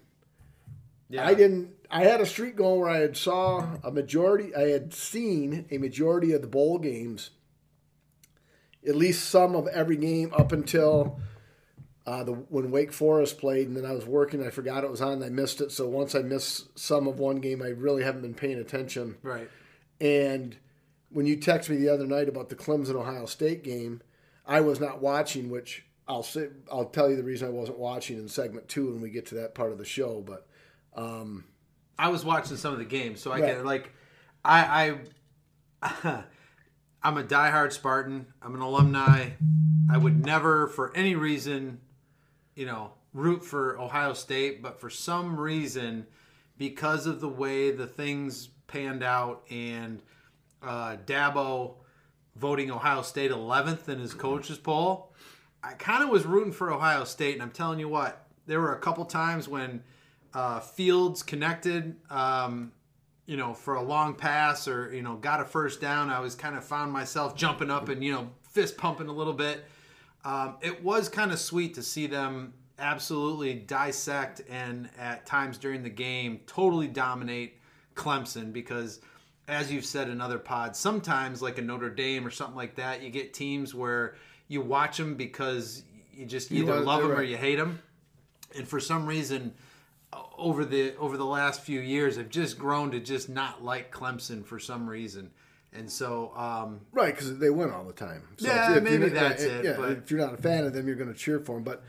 Yeah. 1.09 1.27
I 1.27 1.33
didn't. 1.33 1.71
I 1.91 2.05
had 2.05 2.21
a 2.21 2.27
streak 2.27 2.57
going 2.57 2.81
where 2.81 2.91
I 2.91 2.99
had 2.99 3.17
saw 3.17 3.79
a 3.83 3.91
majority. 3.91 4.55
I 4.55 4.69
had 4.69 4.93
seen 4.93 5.65
a 5.71 5.79
majority 5.79 6.33
of 6.33 6.43
the 6.43 6.49
bowl 6.49 6.79
games. 6.79 7.31
At 8.87 8.95
least 8.97 9.29
some 9.29 9.55
of 9.57 9.67
every 9.69 9.97
game 9.97 10.33
up 10.37 10.53
until 10.53 11.19
uh, 12.07 12.23
the 12.25 12.33
when 12.33 12.71
Wake 12.71 12.93
Forest 12.93 13.39
played, 13.39 13.67
and 13.69 13.77
then 13.77 13.85
I 13.85 13.93
was 13.93 14.07
working. 14.07 14.47
I 14.47 14.51
forgot 14.51 14.85
it 14.85 14.91
was 14.91 15.01
on. 15.01 15.23
I 15.23 15.29
missed 15.29 15.61
it. 15.61 15.73
So 15.73 15.89
once 15.89 16.15
I 16.15 16.23
miss 16.23 16.67
some 16.77 17.09
of 17.09 17.19
one 17.19 17.37
game, 17.41 17.63
I 17.63 17.69
really 17.69 18.05
haven't 18.05 18.23
been 18.23 18.35
paying 18.35 18.59
attention. 18.59 19.17
Right. 19.23 19.51
And 20.01 20.57
when 21.11 21.27
you 21.27 21.37
text 21.37 21.69
me 21.71 21.77
the 21.77 21.89
other 21.89 22.07
night 22.07 22.29
about 22.29 22.49
the 22.49 22.55
Clemson 22.57 22.95
Ohio 22.95 23.27
State 23.27 23.65
game, 23.65 24.03
I 24.47 24.61
was 24.61 24.79
not 24.79 25.01
watching, 25.01 25.51
which 25.51 25.85
I'll 26.07 26.23
say 26.23 26.49
I'll 26.71 26.85
tell 26.85 27.11
you 27.11 27.17
the 27.17 27.25
reason 27.25 27.49
I 27.49 27.51
wasn't 27.51 27.79
watching 27.79 28.19
in 28.19 28.29
segment 28.29 28.69
two 28.69 28.93
when 28.93 29.01
we 29.01 29.11
get 29.11 29.27
to 29.27 29.35
that 29.37 29.55
part 29.55 29.73
of 29.73 29.79
the 29.79 29.85
show. 29.85 30.21
But 30.21 30.47
I 31.99 32.09
was 32.09 32.25
watching 32.25 32.57
some 32.57 32.73
of 32.73 32.79
the 32.79 32.85
games, 32.85 33.21
so 33.21 33.33
I 33.33 33.41
Right. 33.41 33.57
can 33.57 33.65
like, 33.65 33.91
I, 34.45 34.97
I, 35.83 36.25
I'm 37.07 37.19
a 37.19 37.23
diehard 37.23 37.73
Spartan. 37.73 38.27
I'm 38.43 38.57
an 38.57 38.61
alumni. 38.61 39.29
I 39.89 39.97
would 39.97 40.27
never, 40.27 40.67
for 40.67 40.93
any 40.97 41.15
reason, 41.15 41.79
you 42.57 42.67
know, 42.67 42.95
root 43.13 43.45
for 43.45 43.79
Ohio 43.79 44.13
State, 44.13 44.61
but 44.61 44.81
for 44.81 44.91
some 44.91 45.39
reason, 45.39 46.09
because 46.59 47.07
of 47.07 47.21
the 47.21 47.29
way 47.29 47.71
the 47.71 47.87
things 47.87 48.49
panned 48.67 49.05
out 49.05 49.45
and 49.49 50.03
uh, 50.61 50.97
Dabo 51.07 51.75
voting 52.35 52.73
Ohio 52.73 53.03
State 53.03 53.31
11th 53.31 53.89
in 53.89 54.01
his 54.01 54.13
coaches 54.13 54.59
poll, 54.59 55.15
I 55.63 55.75
kind 55.75 56.03
of 56.03 56.09
was 56.09 56.27
rooting 56.27 56.53
for 56.53 56.73
Ohio 56.73 57.05
State, 57.05 57.35
and 57.35 57.43
I'm 57.43 57.53
telling 57.53 57.79
you 57.79 57.89
what, 57.89 58.27
there 58.47 58.61
were 58.61 58.75
a 58.75 58.81
couple 58.81 59.05
times 59.05 59.47
when 59.47 59.85
uh, 60.35 60.59
Fields 60.59 61.23
connected, 61.23 61.95
um, 62.11 62.73
you 63.27 63.37
know, 63.37 63.53
for 63.53 63.75
a 63.75 63.83
long 63.83 64.15
pass 64.15 64.67
or 64.69 64.95
you 64.95 65.03
know 65.03 65.17
got 65.17 65.41
a 65.41 65.45
first 65.45 65.81
down. 65.81 66.11
I 66.11 66.21
was 66.21 66.35
kind 66.35 66.57
of 66.57 66.65
found 66.65 66.93
myself 66.93 67.37
jumping 67.37 67.71
up 67.71 67.89
and 67.89 68.03
you 68.03 68.13
know 68.13 68.31
fist 68.43 68.77
pumping 68.77 69.09
a 69.09 69.13
little 69.13 69.33
bit. 69.33 69.65
Um, 70.25 70.57
it 70.61 70.83
was 70.83 71.09
kind 71.09 71.33
of 71.33 71.39
sweet 71.39 71.75
to 71.75 71.83
see 71.83 72.07
them 72.07 72.55
absolutely 72.79 73.55
dissect 73.55 74.43
and 74.51 74.89
at 74.99 75.25
times 75.25 75.57
during 75.57 75.83
the 75.83 75.91
game 75.91 76.41
totally 76.47 76.87
dominate 76.87 77.59
Clemson 77.95 78.53
because 78.53 79.01
as 79.49 79.73
you've 79.73 79.87
said 79.87 80.09
in 80.09 80.21
other 80.21 80.39
pods, 80.39 80.79
sometimes 80.79 81.41
like 81.41 81.59
a 81.59 81.63
Notre 81.63 81.91
Dame 81.91 82.27
or 82.27 82.31
something 82.31 82.57
like 82.57 82.75
that, 82.77 83.03
you 83.03 83.11
get 83.11 83.33
teams 83.33 83.75
where 83.75 84.17
you 84.49 84.61
watch 84.61 84.97
them 84.97 85.15
because 85.15 85.85
you 86.13 86.27
just 86.27 86.51
either 86.51 86.73
want- 86.73 86.85
love 86.85 87.03
them 87.03 87.13
or 87.13 87.23
you 87.23 87.37
hate 87.37 87.57
them. 87.57 87.81
And 88.57 88.67
for 88.67 88.81
some 88.81 89.07
reason, 89.07 89.55
over 90.37 90.65
the 90.65 90.97
over 90.97 91.17
the 91.17 91.25
last 91.25 91.63
few 91.63 91.81
years, 91.81 92.19
I've 92.19 92.29
just 92.31 92.59
grown 92.59 92.91
to 92.93 93.01
just 93.01 93.29
not 93.29 93.65
like 93.65 93.93
Clemson 93.93 94.45
for 94.45 94.59
some 94.59 94.89
reason. 94.89 95.31
And 95.73 95.91
so, 95.91 96.33
um, 96.37 96.81
Right, 96.93 97.15
because 97.15 97.39
they 97.39 97.51
win 97.51 97.71
all 97.71 97.85
the 97.85 97.93
time. 97.93 98.23
So 98.39 98.47
Yeah, 98.49 98.73
you're 98.73 98.81
maybe 98.81 99.09
that's 99.11 99.43
it, 99.43 99.65
Yeah, 99.65 99.77
but- 99.77 99.91
if 99.93 100.11
you're 100.11 100.21
not 100.21 100.33
a 100.33 100.39
fan 100.39 100.65
of 100.65 100.73
them, 100.73 100.87
you're 100.87 100.97
going 100.97 101.13
to 101.13 101.19
cheer 101.19 101.39
for 101.39 101.57
them. 101.57 101.65
But 101.65 101.85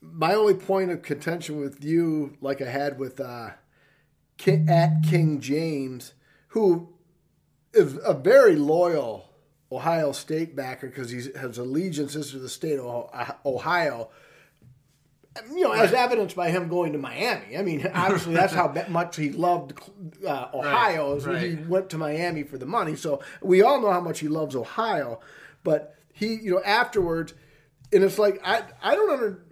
my 0.00 0.34
only 0.34 0.54
point 0.54 0.90
of 0.90 1.02
contention 1.02 1.60
with 1.60 1.84
you, 1.84 2.36
like 2.40 2.62
I 2.62 2.68
had 2.70 2.98
with 2.98 3.20
uh, 3.20 3.50
King, 4.38 4.66
at 4.68 5.02
King 5.08 5.40
James, 5.40 6.14
who 6.48 6.88
is 7.74 7.98
a 8.04 8.14
very 8.14 8.56
loyal 8.56 9.28
Ohio 9.70 10.12
State 10.12 10.56
backer 10.56 10.88
because 10.88 11.10
he 11.10 11.22
has 11.38 11.58
allegiances 11.58 12.30
to 12.30 12.38
the 12.38 12.48
state 12.48 12.78
of 12.78 13.10
Ohio. 13.44 14.10
You 15.50 15.62
know, 15.62 15.72
as 15.72 15.92
evidenced 15.92 16.36
by 16.36 16.50
him 16.50 16.68
going 16.68 16.92
to 16.92 16.98
Miami. 16.98 17.56
I 17.56 17.62
mean, 17.62 17.86
obviously 17.94 18.34
that's 18.34 18.52
how 18.52 18.68
much 18.88 19.16
he 19.16 19.30
loved 19.30 19.72
uh, 20.26 20.48
Ohio. 20.52 21.16
is 21.16 21.26
when 21.26 21.42
he 21.42 21.54
went 21.64 21.90
to 21.90 21.98
Miami 21.98 22.42
for 22.42 22.58
the 22.58 22.66
money. 22.66 22.96
So 22.96 23.22
we 23.40 23.62
all 23.62 23.80
know 23.80 23.90
how 23.90 24.00
much 24.00 24.20
he 24.20 24.28
loves 24.28 24.54
Ohio. 24.54 25.20
But 25.64 25.96
he, 26.12 26.34
you 26.34 26.50
know, 26.52 26.62
afterwards, 26.64 27.34
and 27.92 28.04
it's 28.04 28.18
like 28.18 28.40
I, 28.44 28.64
I 28.82 28.94
don't 28.94 29.10
under. 29.10 29.44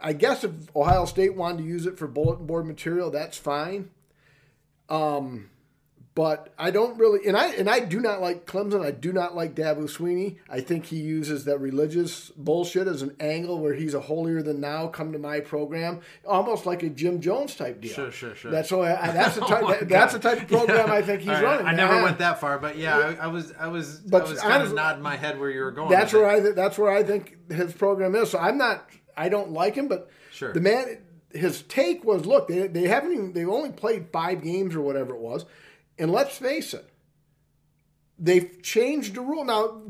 I 0.00 0.12
guess 0.12 0.44
if 0.44 0.52
Ohio 0.76 1.06
State 1.06 1.34
wanted 1.34 1.58
to 1.58 1.64
use 1.64 1.86
it 1.86 1.98
for 1.98 2.06
bulletin 2.06 2.46
board 2.46 2.66
material, 2.66 3.10
that's 3.10 3.38
fine. 3.38 3.90
Um, 4.88 5.48
but 6.16 6.48
I 6.58 6.70
don't 6.70 6.98
really, 6.98 7.28
and 7.28 7.36
I 7.36 7.48
and 7.56 7.68
I 7.68 7.78
do 7.80 8.00
not 8.00 8.20
like 8.22 8.46
Clemson. 8.46 8.82
I 8.82 8.90
do 8.90 9.12
not 9.12 9.36
like 9.36 9.54
Dabo 9.54 9.84
Swinney. 9.84 10.38
I 10.48 10.60
think 10.62 10.86
he 10.86 10.96
uses 10.96 11.44
that 11.44 11.58
religious 11.58 12.30
bullshit 12.30 12.88
as 12.88 13.02
an 13.02 13.14
angle 13.20 13.60
where 13.60 13.74
he's 13.74 13.92
a 13.92 14.00
holier 14.00 14.42
than 14.42 14.58
now. 14.58 14.86
Come 14.88 15.12
to 15.12 15.18
my 15.18 15.40
program, 15.40 16.00
almost 16.26 16.64
like 16.64 16.82
a 16.82 16.88
Jim 16.88 17.20
Jones 17.20 17.54
type 17.54 17.82
deal. 17.82 17.92
Sure, 17.92 18.10
sure, 18.10 18.34
sure. 18.34 18.50
That's 18.50 18.72
why 18.72 18.94
I, 18.96 19.12
that's 19.12 19.34
the 19.34 19.40
type. 19.46 19.62
Oh 19.62 19.68
that- 19.68 19.88
that's 19.90 20.14
the 20.14 20.18
type 20.18 20.40
of 20.40 20.48
program 20.48 20.88
Yeah. 20.88 20.94
I 20.94 21.02
think 21.02 21.20
he's 21.20 21.28
right, 21.28 21.44
running. 21.44 21.66
I 21.66 21.74
never 21.74 21.94
Uh, 21.96 22.02
went 22.04 22.18
that 22.18 22.40
far, 22.40 22.58
but 22.58 22.78
yeah, 22.78 22.96
I, 23.20 23.24
I 23.24 23.26
was, 23.26 23.52
I 23.60 23.68
was, 23.68 23.98
But 23.98 24.26
I 24.26 24.30
was 24.30 24.40
kind 24.40 24.62
of 24.62 24.72
nodding 24.72 25.02
my 25.02 25.16
head 25.16 25.38
where 25.38 25.50
you 25.50 25.60
were 25.60 25.70
going. 25.70 25.90
That's 25.90 26.14
where 26.14 26.30
it. 26.34 26.48
I 26.48 26.52
that's 26.52 26.78
where 26.78 26.90
I 26.90 27.02
think 27.02 27.36
his 27.52 27.74
program 27.74 28.14
is. 28.14 28.30
So 28.30 28.38
I'm 28.38 28.56
not 28.56 28.88
I 29.18 29.28
don't 29.28 29.50
like 29.52 29.74
him, 29.74 29.86
but 29.88 30.10
Sure. 30.32 30.52
the 30.54 30.60
man 30.62 31.02
his 31.32 31.60
take 31.62 32.02
was 32.04 32.24
look 32.24 32.48
they, 32.48 32.66
they 32.68 32.88
haven't 32.88 33.12
even 33.12 33.32
they've 33.34 33.48
only 33.50 33.70
played 33.70 34.08
five 34.10 34.42
games 34.42 34.74
or 34.74 34.80
whatever 34.80 35.14
it 35.14 35.20
was, 35.20 35.44
and 35.98 36.10
let's 36.10 36.36
face 36.38 36.74
it, 36.74 36.88
they've 38.18 38.62
changed 38.62 39.14
the 39.14 39.20
rule 39.20 39.44
now. 39.44 39.82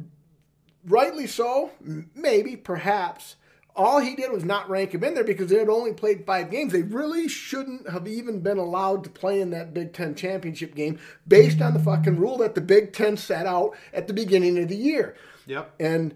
Rightly 0.85 1.27
so, 1.27 1.73
maybe 2.15 2.57
perhaps. 2.57 3.37
All 3.75 4.01
he 4.01 4.17
did 4.17 4.31
was 4.31 4.45
not 4.45 4.71
rank 4.71 4.93
him 4.95 5.05
in 5.05 5.15
there 5.15 5.25
because 5.25 5.51
they 5.51 5.59
had 5.59 5.69
only 5.69 5.93
played 5.93 6.25
five 6.25 6.51
games. 6.51 6.73
They 6.73 6.83
really 6.83 7.29
shouldn't 7.29 7.91
have 7.91 8.09
even 8.09 8.41
been 8.41 8.57
allowed 8.57 9.05
to 9.05 9.11
play 9.11 9.41
in 9.41 9.51
that 9.51 9.75
Big 9.75 9.93
Ten 9.93 10.15
championship 10.15 10.75
game 10.75 10.99
based 11.29 11.61
on 11.61 11.75
the 11.75 11.81
fucking 11.81 12.17
rule 12.17 12.39
that 12.39 12.55
the 12.55 12.63
Big 12.63 12.93
Ten 12.93 13.17
set 13.19 13.47
out 13.47 13.77
at 13.93 14.07
the 14.07 14.15
beginning 14.15 14.59
of 14.59 14.69
the 14.69 14.77
year. 14.77 15.15
Yep. 15.47 15.75
And 15.79 16.15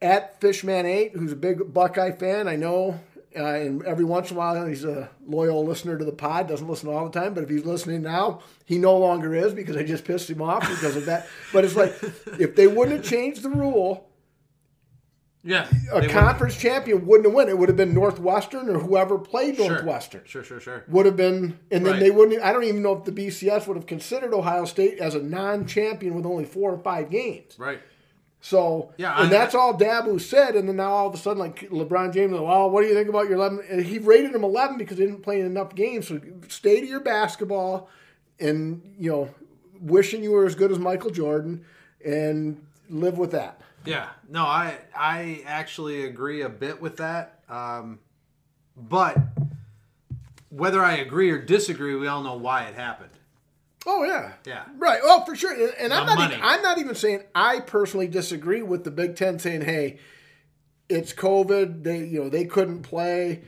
at 0.00 0.40
Fishman8, 0.40 1.12
who's 1.12 1.32
a 1.32 1.36
big 1.36 1.72
Buckeye 1.72 2.12
fan, 2.12 2.48
I 2.48 2.56
know, 2.56 2.98
uh, 3.36 3.44
and 3.44 3.82
every 3.84 4.04
once 4.04 4.30
in 4.30 4.36
a 4.36 4.38
while 4.38 4.66
he's 4.66 4.84
a 4.84 5.08
loyal 5.26 5.64
listener 5.64 5.96
to 5.98 6.04
the 6.04 6.12
pod, 6.12 6.48
doesn't 6.48 6.68
listen 6.68 6.88
all 6.88 7.08
the 7.08 7.18
time, 7.20 7.34
but 7.34 7.42
if 7.44 7.50
he's 7.50 7.64
listening 7.64 8.02
now, 8.02 8.40
he 8.64 8.78
no 8.78 8.96
longer 8.96 9.34
is 9.34 9.52
because 9.54 9.76
I 9.76 9.82
just 9.82 10.04
pissed 10.04 10.28
him 10.30 10.42
off 10.42 10.62
because 10.68 10.96
of 10.96 11.06
that. 11.06 11.26
But 11.52 11.64
it's 11.64 11.76
like, 11.76 11.94
if 12.38 12.54
they 12.56 12.66
wouldn't 12.66 12.98
have 12.98 13.04
changed 13.04 13.42
the 13.42 13.50
rule, 13.50 14.08
Yeah. 15.44 15.66
a 15.92 16.06
conference 16.08 16.56
champion 16.56 17.04
wouldn't 17.06 17.26
have 17.26 17.34
won. 17.34 17.48
It 17.48 17.58
would 17.58 17.68
have 17.68 17.76
been 17.76 17.92
Northwestern 17.94 18.68
or 18.68 18.78
whoever 18.78 19.18
played 19.18 19.58
wouldn't- 19.58 19.70
Northwestern. 19.84 20.22
Sure, 20.24 20.44
sure, 20.44 20.60
sure, 20.60 20.78
sure. 20.78 20.84
Would 20.88 21.06
have 21.06 21.16
been, 21.16 21.58
and 21.70 21.84
then 21.84 21.94
Right. 21.94 22.00
they 22.00 22.10
wouldn't. 22.12 22.40
I 22.42 22.52
don't 22.52 22.64
even 22.64 22.82
know 22.82 22.96
if 22.96 23.04
the 23.04 23.12
BCS 23.12 23.66
would 23.66 23.76
have 23.76 23.86
considered 23.86 24.32
Ohio 24.32 24.64
State 24.66 24.98
as 24.98 25.14
a 25.16 25.22
non-champion 25.22 26.14
with 26.14 26.26
only 26.26 26.44
four 26.44 26.72
or 26.72 26.78
five 26.78 27.10
games. 27.10 27.56
Right. 27.58 27.80
So 28.44 28.92
Yeah, 28.96 29.14
and 29.16 29.28
I- 29.28 29.30
that's 29.30 29.54
all 29.54 29.72
Dabo 29.78 30.20
said, 30.20 30.56
and 30.56 30.68
then 30.68 30.76
now 30.76 30.90
all 30.90 31.06
of 31.06 31.14
a 31.14 31.16
sudden, 31.16 31.38
like 31.38 31.70
LeBron 31.70 32.12
James, 32.12 32.32
well, 32.32 32.68
what 32.68 32.82
do 32.82 32.88
you 32.88 32.94
think 32.94 33.08
about 33.08 33.28
your 33.28 33.36
eleven? 33.38 33.64
And 33.70 33.80
he 33.86 33.98
rated 34.00 34.34
him 34.34 34.42
eleven 34.42 34.76
because 34.76 34.98
he 34.98 35.04
didn't 35.06 35.22
play 35.22 35.40
enough 35.40 35.74
games. 35.76 36.08
So 36.08 36.20
stay 36.48 36.80
to 36.80 36.86
your 36.86 37.00
basketball, 37.00 37.88
and 38.40 38.82
you 38.98 39.10
know, 39.10 39.28
wishing 39.80 40.24
you 40.24 40.32
were 40.32 40.44
as 40.44 40.56
good 40.56 40.72
as 40.72 40.78
Michael 40.80 41.10
Jordan, 41.10 41.64
and 42.04 42.60
live 42.90 43.16
with 43.16 43.30
that. 43.30 43.60
Yeah, 43.84 44.08
no, 44.28 44.42
I 44.44 44.76
I 44.94 45.42
actually 45.46 46.04
agree 46.04 46.42
a 46.42 46.48
bit 46.48 46.80
with 46.82 46.96
that. 46.96 47.38
Um, 47.48 48.00
but 48.76 49.16
whether 50.50 50.82
I 50.84 50.96
agree 50.96 51.30
or 51.30 51.38
disagree, 51.40 51.94
we 51.94 52.08
all 52.08 52.22
know 52.22 52.36
why 52.36 52.64
it 52.64 52.74
happened. 52.74 53.10
Oh 53.86 54.04
yeah, 54.04 54.32
Yeah. 54.46 54.64
right. 54.78 55.00
Oh, 55.02 55.24
for 55.24 55.34
sure. 55.34 55.52
And, 55.78 55.92
I'm 55.92 56.06
not. 56.06 56.30
Even, 56.30 56.40
I'm 56.44 56.62
not 56.62 56.78
even 56.78 56.94
saying 56.94 57.24
I 57.34 57.60
personally 57.60 58.06
disagree 58.08 58.62
with 58.62 58.84
the 58.84 58.90
Big 58.90 59.16
Ten 59.16 59.38
saying, 59.38 59.62
"Hey, 59.62 59.98
it's 60.88 61.12
COVID. 61.12 61.82
They, 61.82 61.98
you 62.04 62.22
know, 62.24 62.28
they 62.28 62.44
couldn't 62.44 62.82
play. 62.82 63.42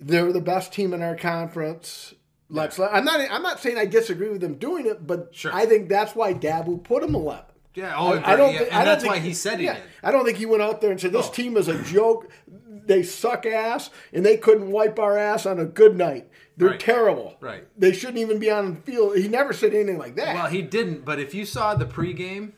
They're 0.00 0.32
the 0.32 0.40
best 0.40 0.72
team 0.72 0.92
in 0.92 1.02
our 1.02 1.16
conference." 1.16 2.14
Let's. 2.48 2.78
let 2.78 2.92
I'm 2.92 3.04
not. 3.04 3.20
I'm 3.30 3.42
not 3.42 3.60
saying 3.60 3.78
I 3.78 3.86
disagree 3.86 4.28
with 4.30 4.40
them 4.40 4.54
doing 4.54 4.86
it, 4.86 5.06
but 5.06 5.28
Sure. 5.32 5.52
I 5.54 5.66
think 5.66 5.88
that's 5.88 6.14
why 6.14 6.32
Dabo 6.34 6.82
put 6.82 7.02
them 7.02 7.14
11. 7.14 7.44
Yeah, 7.74 7.94
oh, 7.96 8.20
I 8.24 8.36
don't. 8.36 8.52
yeah, 8.54 8.58
thi- 8.60 8.64
and 8.66 8.74
I 8.74 8.76
don't 8.78 8.84
that's 8.86 9.02
think, 9.02 9.14
why 9.14 9.18
he 9.20 9.34
said 9.34 9.58
he 9.58 9.66
yeah, 9.66 9.74
did. 9.74 9.82
I 10.02 10.10
don't 10.10 10.24
think 10.24 10.38
he 10.38 10.46
went 10.46 10.62
out 10.62 10.80
there 10.80 10.90
and 10.90 11.00
said 11.00 11.12
this 11.12 11.26
No. 11.26 11.32
team 11.32 11.56
is 11.56 11.68
a 11.68 11.80
joke. 11.82 12.30
They 12.68 13.02
suck 13.02 13.44
ass, 13.46 13.90
and 14.12 14.24
they 14.24 14.36
couldn't 14.36 14.70
wipe 14.70 14.98
our 14.98 15.18
ass 15.18 15.44
on 15.44 15.58
a 15.60 15.64
good 15.66 15.96
night. 15.96 16.28
They're 16.56 16.70
Right. 16.70 16.80
terrible. 16.80 17.36
Right. 17.40 17.66
They 17.78 17.92
shouldn't 17.92 18.18
even 18.18 18.38
be 18.38 18.50
on 18.50 18.74
the 18.74 18.80
field. 18.80 19.16
He 19.16 19.28
never 19.28 19.52
said 19.52 19.74
anything 19.74 19.98
like 19.98 20.16
that. 20.16 20.34
Well, 20.34 20.46
he 20.46 20.62
didn't, 20.62 21.04
but 21.04 21.18
if 21.20 21.34
you 21.34 21.44
saw 21.44 21.74
the 21.74 21.84
pregame, 21.86 22.52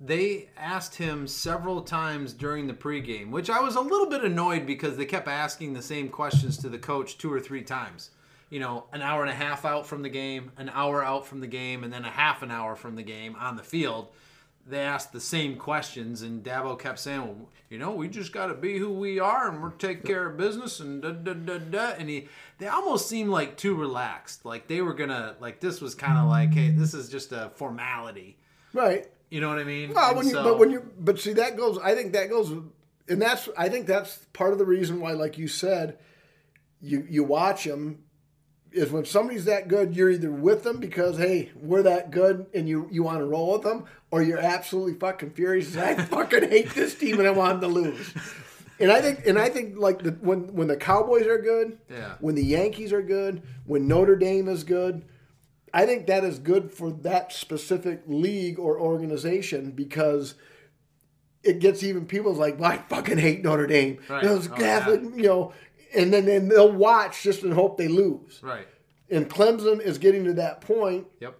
they 0.00 0.48
asked 0.56 0.96
him 0.96 1.26
several 1.26 1.80
times 1.82 2.32
during 2.32 2.66
the 2.66 2.74
pregame, 2.74 3.30
which 3.30 3.50
I 3.50 3.60
was 3.60 3.74
a 3.74 3.80
little 3.80 4.06
bit 4.08 4.22
annoyed 4.22 4.66
because 4.66 4.96
they 4.96 5.06
kept 5.06 5.26
asking 5.28 5.72
the 5.72 5.82
same 5.82 6.08
questions 6.08 6.56
to 6.58 6.68
the 6.68 6.78
coach 6.78 7.18
two 7.18 7.32
or 7.32 7.40
three 7.40 7.62
times. 7.62 8.10
You 8.50 8.60
know, 8.60 8.84
an 8.92 9.02
hour 9.02 9.22
and 9.22 9.30
a 9.30 9.34
half 9.34 9.64
out 9.64 9.86
from 9.86 10.02
the 10.02 10.08
game, 10.08 10.52
an 10.56 10.70
hour 10.72 11.04
out 11.04 11.26
from 11.26 11.40
the 11.40 11.46
game, 11.46 11.84
and 11.84 11.92
then 11.92 12.04
a 12.04 12.10
half 12.10 12.42
an 12.42 12.50
hour 12.50 12.76
from 12.76 12.94
the 12.96 13.02
game 13.02 13.34
on 13.40 13.56
the 13.56 13.62
field. 13.62 14.08
They 14.68 14.80
asked 14.80 15.12
the 15.12 15.20
same 15.20 15.56
questions, 15.56 16.20
and 16.22 16.44
Dabo 16.44 16.78
kept 16.78 16.98
saying, 16.98 17.22
"Well, 17.22 17.48
you 17.70 17.78
know, 17.78 17.92
we 17.92 18.08
just 18.08 18.32
got 18.32 18.46
to 18.46 18.54
be 18.54 18.78
who 18.78 18.90
we 18.92 19.18
are, 19.18 19.48
and 19.48 19.62
we're 19.62 19.70
taking 19.70 20.02
care 20.02 20.26
of 20.28 20.36
business." 20.36 20.78
And 20.80 21.00
da 21.02 21.12
da 21.12 21.32
da 21.32 21.58
da. 21.58 21.90
And 21.98 22.08
he, 22.08 22.28
they 22.58 22.66
almost 22.66 23.08
seemed 23.08 23.30
like 23.30 23.56
too 23.56 23.74
relaxed, 23.74 24.44
like 24.44 24.68
they 24.68 24.82
were 24.82 24.92
gonna, 24.94 25.36
like 25.40 25.60
this 25.60 25.80
was 25.80 25.94
kind 25.94 26.18
of 26.18 26.28
like, 26.28 26.52
"Hey, 26.52 26.70
this 26.70 26.92
is 26.94 27.08
just 27.08 27.32
a 27.32 27.50
formality." 27.54 28.36
right. 28.72 29.06
You 29.30 29.42
know 29.42 29.48
what 29.50 29.58
I 29.58 29.64
mean? 29.64 29.92
Well, 29.92 30.14
when 30.14 30.24
you, 30.26 30.32
so- 30.32 30.42
but 30.42 30.58
when 30.58 30.70
you, 30.70 30.90
but 30.98 31.20
see, 31.20 31.34
that 31.34 31.56
goes. 31.58 31.78
I 31.78 31.94
think 31.94 32.14
that 32.14 32.30
goes, 32.30 32.50
and 32.50 33.20
that's. 33.20 33.48
I 33.58 33.68
think 33.68 33.86
that's 33.86 34.16
part 34.32 34.52
of 34.52 34.58
the 34.58 34.64
reason 34.64 35.00
why, 35.00 35.12
like 35.12 35.36
you 35.36 35.48
said, 35.48 35.98
you 36.80 37.06
you 37.10 37.24
watch 37.24 37.64
them 37.64 38.04
is 38.72 38.90
when 38.90 39.04
somebody's 39.04 39.44
that 39.46 39.68
good, 39.68 39.96
you're 39.96 40.10
either 40.10 40.30
with 40.30 40.62
them 40.62 40.78
because 40.78 41.18
hey, 41.18 41.50
we're 41.56 41.82
that 41.82 42.10
good, 42.10 42.46
and 42.54 42.68
you 42.68 42.88
you 42.90 43.02
want 43.02 43.18
to 43.18 43.24
roll 43.26 43.52
with 43.52 43.62
them, 43.62 43.84
or 44.10 44.22
you're 44.22 44.38
absolutely 44.38 44.94
fucking 44.94 45.30
furious. 45.30 45.76
I 45.76 45.94
fucking 45.96 46.48
hate 46.48 46.70
this 46.74 46.94
team, 46.94 47.18
and 47.18 47.28
I 47.28 47.30
want 47.32 47.60
them 47.60 47.72
to 47.72 47.80
lose. 47.80 48.14
And 48.80 48.92
I 48.92 49.00
think, 49.00 49.26
and 49.26 49.38
I 49.38 49.48
think, 49.48 49.76
like 49.76 50.02
the, 50.02 50.12
when 50.12 50.54
when 50.54 50.68
the 50.68 50.76
Cowboys 50.76 51.26
are 51.26 51.38
good, 51.38 51.78
Yeah. 51.90 52.14
when 52.20 52.34
the 52.36 52.44
Yankees 52.44 52.92
are 52.92 53.02
good, 53.02 53.42
when 53.66 53.88
Notre 53.88 54.16
Dame 54.16 54.48
is 54.48 54.62
good, 54.64 55.04
I 55.74 55.84
think 55.84 56.06
that 56.06 56.24
is 56.24 56.38
good 56.38 56.72
for 56.72 56.90
that 56.92 57.32
specific 57.32 58.02
league 58.06 58.58
or 58.58 58.78
organization 58.80 59.72
because 59.72 60.34
it 61.42 61.58
gets 61.60 61.82
even 61.82 62.06
people 62.06 62.32
like, 62.34 62.58
well, 62.58 62.70
I 62.72 62.78
fucking 62.78 63.18
hate 63.18 63.42
Notre 63.42 63.66
Dame. 63.66 63.98
Right. 64.08 64.22
Those 64.22 64.48
Oh, 64.48 64.54
Catholic, 64.54 65.00
yeah. 65.02 65.16
you 65.16 65.22
know, 65.24 65.52
and 65.96 66.12
then, 66.12 66.26
then 66.26 66.48
they'll 66.48 66.72
watch 66.72 67.22
just 67.22 67.42
and 67.42 67.52
hope 67.52 67.78
they 67.78 67.88
lose. 67.88 68.40
right? 68.42 68.66
And 69.10 69.28
Clemson 69.28 69.80
is 69.80 69.98
getting 69.98 70.24
to 70.24 70.34
that 70.34 70.60
point, 70.60 71.06
Yep. 71.20 71.38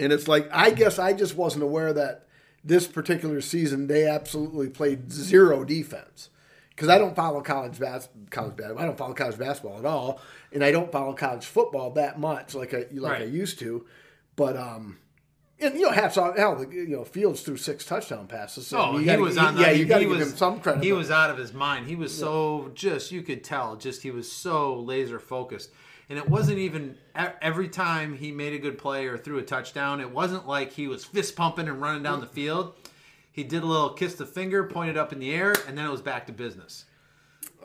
And 0.00 0.12
it's 0.12 0.26
like 0.26 0.48
I 0.52 0.70
guess 0.70 0.98
I 0.98 1.12
just 1.12 1.36
wasn't 1.36 1.62
aware 1.62 1.92
that 1.92 2.26
this 2.64 2.86
particular 2.86 3.40
season 3.40 3.86
they 3.86 4.06
absolutely 4.06 4.68
played 4.68 5.10
zero 5.12 5.64
defense 5.64 6.28
because 6.70 6.88
I 6.88 6.98
don't 6.98 7.14
follow 7.16 7.40
college 7.42 7.78
bas- 7.78 8.08
college 8.30 8.56
basketball. 8.56 8.82
I 8.82 8.86
don't 8.86 8.98
follow 8.98 9.14
college 9.14 9.38
basketball 9.38 9.78
at 9.78 9.84
all, 9.84 10.20
and 10.52 10.64
I 10.64 10.70
don't 10.72 10.90
follow 10.90 11.12
college 11.14 11.44
football 11.46 11.90
that 11.92 12.18
much 12.18 12.54
like 12.54 12.74
I 12.74 12.86
like 12.92 13.20
I 13.20 13.24
used 13.24 13.58
to. 13.60 13.86
But 14.36 14.56
um, 14.56 14.98
and 15.58 15.74
you 15.74 15.82
know, 15.82 15.90
hats 15.90 16.16
off. 16.16 16.36
Hell, 16.38 16.64
you 16.72 16.88
know, 16.88 17.04
Fields 17.04 17.42
threw 17.42 17.56
six 17.58 17.84
touchdown 17.84 18.26
passes. 18.26 18.66
So 18.66 18.78
Oh, 18.78 18.92
you 18.92 18.98
he 19.00 19.04
gotta- 19.06 19.20
was 19.22 19.36
on. 19.36 19.58
Yeah, 19.58 19.66
I 19.66 19.70
mean, 19.72 19.78
you 19.80 19.84
got 19.86 19.98
to 19.98 20.04
give 20.04 20.10
was 20.18 20.30
him 20.32 20.36
some 20.38 20.60
credit. 20.60 20.82
He 20.82 20.92
was 20.92 21.10
out 21.10 21.28
of 21.30 21.36
his 21.36 21.52
mind. 21.52 21.86
He 21.86 21.96
was 21.96 22.16
so 22.16 22.70
just 22.74 23.12
you 23.12 23.20
could 23.22 23.44
tell. 23.44 23.76
Just 23.76 24.02
he 24.02 24.10
was 24.10 24.30
so 24.32 24.80
laser 24.80 25.18
focused, 25.18 25.70
and 26.10 26.18
it 26.18 26.28
wasn't 26.28 26.58
even 26.58 26.96
every 27.14 27.68
time 27.68 28.16
he 28.16 28.32
made 28.32 28.52
a 28.52 28.58
good 28.58 28.76
play 28.76 29.06
or 29.06 29.16
threw 29.16 29.38
a 29.38 29.42
touchdown. 29.42 30.00
It 30.00 30.10
wasn't 30.10 30.46
like 30.46 30.72
he 30.72 30.88
was 30.88 31.04
fist 31.04 31.36
pumping 31.36 31.68
and 31.68 31.80
running 31.80 32.02
down 32.02 32.20
the 32.20 32.26
field. 32.26 32.74
He 33.30 33.44
did 33.44 33.62
a 33.62 33.66
little 33.66 33.90
kiss 33.90 34.16
the 34.16 34.26
finger, 34.26 34.64
pointed 34.64 34.96
up 34.96 35.12
in 35.12 35.20
the 35.20 35.32
air, 35.32 35.54
and 35.68 35.78
then 35.78 35.86
it 35.86 35.90
was 35.90 36.02
back 36.02 36.26
to 36.26 36.32
business. 36.32 36.84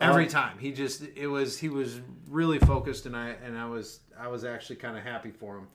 every 0.00 0.28
time. 0.28 0.58
He 0.58 0.70
just 0.72 1.02
it 1.16 1.26
was 1.26 1.58
he 1.58 1.68
was 1.68 2.00
really 2.28 2.60
focused, 2.60 3.04
and 3.06 3.16
I 3.16 3.30
and 3.44 3.58
I 3.58 3.66
was 3.66 4.00
I 4.18 4.28
was 4.28 4.44
actually 4.44 4.76
kind 4.76 4.96
of 4.96 5.02
happy 5.02 5.32
for 5.32 5.58
him. 5.58 5.66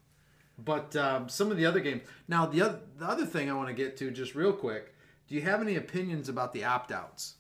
But 0.58 0.96
um, 0.96 1.28
some 1.28 1.52
of 1.52 1.58
the 1.58 1.66
other 1.66 1.82
games. 1.82 2.04
Now 2.30 2.46
the 2.46 2.62
other 2.62 2.80
the 2.98 3.06
other 3.06 3.26
thing 3.26 3.50
I 3.50 3.54
want 3.54 3.68
to 3.68 3.74
get 3.74 3.98
to 3.98 4.12
just 4.12 4.34
real 4.34 4.54
quick. 4.54 4.96
Do 5.28 5.36
you 5.36 5.42
have 5.42 5.62
any 5.62 5.76
opinions 5.76 6.30
about 6.30 6.54
the 6.54 6.64
opt 6.64 6.92
outs? 6.92 7.36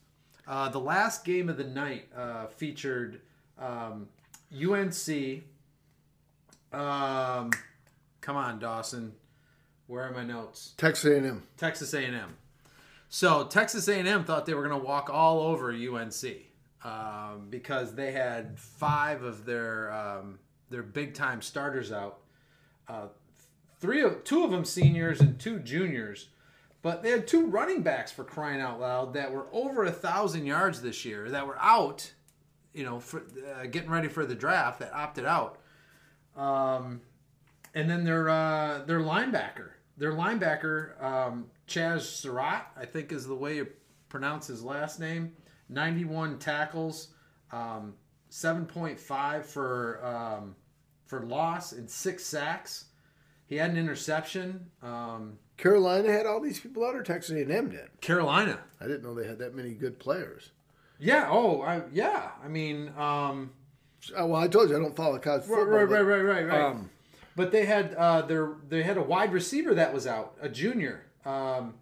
Uh, 0.47 0.67
the 0.69 0.79
last 0.79 1.23
game 1.23 1.47
of 1.49 1.57
the 1.57 1.63
night 1.63 2.09
uh, 2.15 2.47
featured 2.47 3.21
um, 3.59 4.07
UNC. 4.53 5.43
Um, 6.73 7.51
come 8.21 8.35
on, 8.35 8.59
Dawson. 8.59 9.13
Where 9.87 10.03
are 10.03 10.11
my 10.11 10.23
notes? 10.23 10.73
Texas 10.77 11.11
A&M. 11.11 11.43
Texas 11.57 11.93
A&M. 11.93 12.37
So 13.09 13.45
Texas 13.45 13.87
A&M 13.89 14.23
thought 14.23 14.45
they 14.45 14.53
were 14.53 14.65
going 14.65 14.79
to 14.79 14.85
walk 14.87 15.09
all 15.09 15.41
over 15.41 15.71
UNC 15.71 16.23
um, 16.83 17.47
because 17.49 17.93
they 17.93 18.11
had 18.11 18.57
five 18.57 19.23
of 19.23 19.45
their 19.45 19.91
um, 19.91 20.39
their 20.69 20.83
big 20.83 21.13
time 21.13 21.41
starters 21.41 21.91
out. 21.91 22.19
Uh, 22.87 23.07
three 23.79 24.01
of 24.01 24.23
two 24.23 24.43
of 24.43 24.51
them 24.51 24.65
seniors 24.65 25.19
and 25.19 25.39
two 25.39 25.59
juniors, 25.59 26.29
but 26.81 27.03
they 27.03 27.11
had 27.11 27.27
two 27.27 27.47
running 27.47 27.81
backs 27.81 28.11
for 28.11 28.23
crying 28.23 28.61
out 28.61 28.79
loud 28.79 29.13
that 29.13 29.31
were 29.31 29.47
over 29.51 29.83
a 29.83 29.91
thousand 29.91 30.45
yards 30.45 30.81
this 30.81 31.03
year 31.05 31.29
that 31.29 31.45
were 31.45 31.59
out. 31.59 32.13
You 32.73 32.85
know, 32.85 32.99
for 32.99 33.23
uh, 33.59 33.65
getting 33.65 33.89
ready 33.89 34.07
for 34.07 34.25
the 34.25 34.35
draft 34.35 34.79
that 34.79 34.93
opted 34.93 35.25
out. 35.25 35.59
Um, 36.35 37.01
and 37.73 37.89
then 37.89 38.03
their 38.03 38.29
uh, 38.29 38.83
their 38.85 38.99
linebacker, 38.99 39.71
their 39.97 40.13
linebacker 40.13 41.01
um, 41.03 41.47
Chaz 41.67 42.01
Surratt, 42.01 42.67
I 42.77 42.85
think 42.85 43.11
is 43.11 43.25
the 43.25 43.35
way 43.35 43.57
you 43.57 43.67
pronounce 44.09 44.47
his 44.47 44.63
last 44.63 44.99
name. 44.99 45.33
Ninety-one 45.69 46.37
tackles, 46.39 47.09
um, 47.51 47.93
seven 48.29 48.65
point 48.65 48.99
five 48.99 49.45
for 49.45 50.03
um, 50.05 50.55
for 51.05 51.21
loss, 51.21 51.73
and 51.73 51.89
six 51.89 52.25
sacks. 52.25 52.85
He 53.47 53.57
had 53.57 53.71
an 53.71 53.77
interception. 53.77 54.67
Um, 54.81 55.37
Carolina 55.57 56.11
had 56.11 56.25
all 56.25 56.39
these 56.39 56.59
people 56.59 56.85
out, 56.85 56.95
or 56.95 57.03
Texas 57.03 57.35
A&M 57.35 57.69
did. 57.69 57.89
Carolina. 57.99 58.59
I 58.79 58.87
didn't 58.87 59.03
know 59.03 59.13
they 59.13 59.27
had 59.27 59.39
that 59.39 59.53
many 59.53 59.73
good 59.73 59.99
players. 59.99 60.51
Yeah. 61.01 61.27
Oh, 61.29 61.61
I, 61.61 61.81
yeah. 61.91 62.29
I 62.43 62.47
mean, 62.47 62.93
um, 62.97 63.51
Uh, 64.17 64.25
well, 64.27 64.35
I 64.41 64.47
told 64.47 64.69
you 64.69 64.75
I 64.77 64.79
don't 64.79 64.95
follow 64.95 65.17
college 65.19 65.43
football. 65.43 65.65
right, 65.65 65.89
but, 65.89 66.03
right, 66.05 66.21
right, 66.21 66.21
right, 66.21 66.47
right. 66.47 66.61
Um, 66.61 66.89
But 67.35 67.51
they 67.51 67.65
had 67.65 67.93
uh, 67.95 68.21
their 68.23 68.53
they 68.69 68.83
had 68.83 68.97
a 68.97 69.01
wide 69.03 69.33
receiver 69.33 69.73
that 69.75 69.93
was 69.93 70.05
out, 70.05 70.35
a 70.41 70.49
junior, 70.49 71.05
um, 71.25 71.75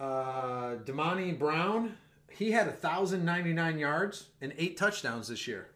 uh, 0.00 0.76
Dyami 0.84 1.38
Brown. 1.38 1.96
He 2.30 2.52
had 2.52 2.72
thousand 2.80 3.24
ninety 3.24 3.52
nine 3.52 3.78
yards 3.78 4.28
and 4.40 4.52
eight 4.56 4.76
touchdowns 4.76 5.28
this 5.28 5.46
year. 5.46 5.68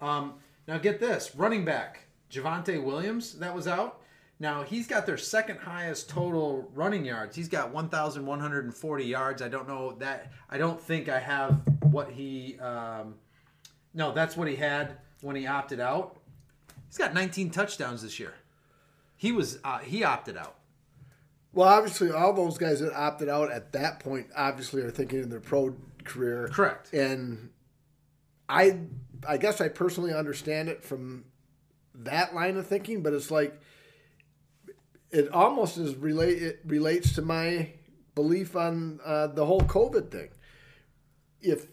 Um, 0.00 0.34
now 0.66 0.78
get 0.78 1.00
this, 1.00 1.34
running 1.36 1.64
back 1.64 2.06
Javonte 2.30 2.82
Williams 2.82 3.34
that 3.40 3.54
was 3.54 3.66
out. 3.66 4.00
Now 4.40 4.62
he's 4.62 4.86
got 4.86 5.06
their 5.06 5.18
second 5.18 5.58
highest 5.58 6.08
total 6.08 6.70
running 6.74 7.04
yards. 7.04 7.36
He's 7.36 7.48
got 7.48 7.72
one 7.72 7.88
thousand 7.88 8.26
one 8.26 8.40
hundred 8.40 8.64
and 8.64 8.74
forty 8.74 9.04
yards. 9.04 9.42
I 9.42 9.48
don't 9.48 9.68
know 9.68 9.92
that. 9.98 10.32
I 10.50 10.58
don't 10.58 10.80
think 10.80 11.08
I 11.08 11.18
have 11.20 11.60
what 11.94 12.10
he. 12.10 12.58
Um, 12.58 13.14
no, 13.94 14.12
that's 14.12 14.36
what 14.36 14.48
he 14.48 14.56
had 14.56 14.98
when 15.22 15.36
he 15.36 15.46
opted 15.46 15.80
out. 15.80 16.18
He's 16.88 16.98
got 16.98 17.14
19 17.14 17.50
touchdowns 17.50 18.02
this 18.02 18.18
year. 18.20 18.34
He 19.16 19.32
was 19.32 19.58
uh, 19.64 19.78
he 19.78 20.04
opted 20.04 20.36
out. 20.36 20.56
well, 21.52 21.68
obviously, 21.68 22.10
all 22.10 22.32
those 22.32 22.58
guys 22.58 22.80
that 22.80 22.92
opted 22.92 23.28
out 23.28 23.50
at 23.50 23.72
that 23.72 24.00
point 24.00 24.26
obviously 24.36 24.82
are 24.82 24.90
thinking 24.90 25.22
in 25.22 25.30
their 25.30 25.40
pro 25.40 25.74
career. 26.02 26.48
Correct. 26.52 26.92
And 26.92 27.50
I, 28.48 28.80
I 29.26 29.36
guess 29.36 29.60
I 29.60 29.68
personally 29.68 30.12
understand 30.12 30.68
it 30.68 30.82
from 30.82 31.24
that 31.94 32.34
line 32.34 32.56
of 32.56 32.66
thinking, 32.66 33.02
but 33.02 33.12
it's 33.12 33.30
like 33.30 33.58
it 35.10 35.30
almost 35.32 35.78
is 35.78 35.94
relate 35.94 36.42
it 36.42 36.60
relates 36.66 37.14
to 37.14 37.22
my 37.22 37.70
belief 38.14 38.56
on 38.56 39.00
uh, 39.04 39.28
the 39.28 39.46
whole 39.46 39.60
COVID 39.60 40.10
thing. 40.10 40.28
If 41.40 41.66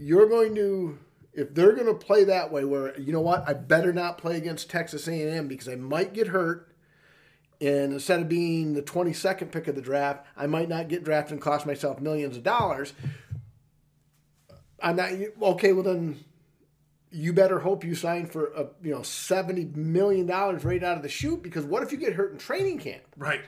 you're 0.00 0.28
going 0.28 0.54
to 0.54 0.98
if 1.32 1.54
they're 1.54 1.74
going 1.74 1.86
to 1.86 1.94
play 1.94 2.24
that 2.24 2.50
way 2.50 2.64
where 2.64 2.98
you 2.98 3.12
know 3.12 3.20
what 3.20 3.48
I 3.48 3.52
better 3.52 3.92
not 3.92 4.18
play 4.18 4.36
against 4.36 4.70
Texas 4.70 5.06
A&M 5.06 5.46
because 5.46 5.68
I 5.68 5.76
might 5.76 6.14
get 6.14 6.28
hurt 6.28 6.74
and 7.60 7.92
instead 7.92 8.20
of 8.20 8.28
being 8.28 8.72
the 8.72 8.82
22nd 8.82 9.52
pick 9.52 9.68
of 9.68 9.74
the 9.74 9.82
draft 9.82 10.26
I 10.36 10.46
might 10.46 10.68
not 10.68 10.88
get 10.88 11.04
drafted 11.04 11.32
and 11.32 11.40
cost 11.42 11.66
myself 11.66 12.00
millions 12.00 12.36
of 12.36 12.42
dollars 12.42 12.94
I'm 14.82 14.96
not 14.96 15.12
okay 15.42 15.72
well 15.72 15.84
then 15.84 16.24
you 17.12 17.32
better 17.32 17.58
hope 17.58 17.84
you 17.84 17.94
sign 17.94 18.26
for 18.26 18.46
a 18.54 18.68
you 18.82 18.92
know 18.92 19.02
70 19.02 19.66
million 19.78 20.26
dollars 20.26 20.64
right 20.64 20.82
out 20.82 20.96
of 20.96 21.02
the 21.02 21.08
chute 21.10 21.42
because 21.42 21.66
what 21.66 21.82
if 21.82 21.92
you 21.92 21.98
get 21.98 22.14
hurt 22.14 22.32
in 22.32 22.38
training 22.38 22.78
camp 22.78 23.02
Right. 23.16 23.42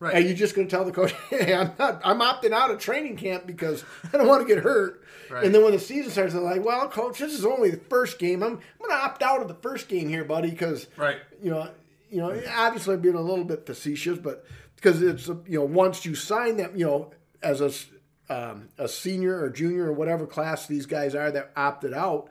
Are 0.00 0.08
Right. 0.08 0.26
you 0.26 0.34
just 0.34 0.54
going 0.54 0.68
to 0.68 0.70
tell 0.74 0.84
the 0.84 0.92
coach, 0.92 1.12
"Hey, 1.30 1.54
I'm 1.54 1.72
not. 1.78 2.00
I'm 2.04 2.20
opting 2.20 2.52
out 2.52 2.70
of 2.70 2.78
training 2.78 3.16
camp 3.16 3.46
because 3.46 3.84
I 4.12 4.16
don't 4.18 4.26
want 4.28 4.46
to 4.46 4.54
get 4.54 4.62
hurt." 4.62 5.02
Right. 5.30 5.44
And 5.44 5.54
then 5.54 5.62
when 5.64 5.72
the 5.72 5.78
season 5.78 6.10
starts, 6.12 6.32
they're 6.34 6.42
like, 6.42 6.64
"Well, 6.64 6.88
coach, 6.88 7.18
this 7.18 7.32
is 7.32 7.44
only 7.44 7.70
the 7.70 7.78
first 7.78 8.18
game. 8.18 8.42
I'm, 8.42 8.52
I'm 8.52 8.58
going 8.78 8.90
to 8.90 8.96
opt 8.96 9.22
out 9.22 9.40
of 9.42 9.48
the 9.48 9.54
first 9.54 9.88
game 9.88 10.08
here, 10.08 10.24
buddy, 10.24 10.50
because 10.50 10.86
Right. 10.96 11.16
you 11.42 11.50
know, 11.50 11.68
you 12.10 12.18
know, 12.18 12.40
obviously 12.54 12.94
I'm 12.94 13.00
being 13.00 13.14
a 13.14 13.20
little 13.20 13.44
bit 13.44 13.66
facetious, 13.66 14.18
but 14.18 14.44
because 14.76 15.02
it's 15.02 15.26
you 15.28 15.58
know, 15.58 15.64
once 15.64 16.04
you 16.04 16.14
sign 16.14 16.56
them, 16.58 16.72
you 16.76 16.84
know, 16.86 17.10
as 17.42 17.60
a 17.60 17.70
um, 18.28 18.68
a 18.76 18.88
senior 18.88 19.40
or 19.40 19.50
junior 19.50 19.86
or 19.86 19.92
whatever 19.92 20.26
class 20.26 20.66
these 20.66 20.84
guys 20.86 21.14
are 21.14 21.30
that 21.30 21.52
opted 21.56 21.94
out, 21.94 22.28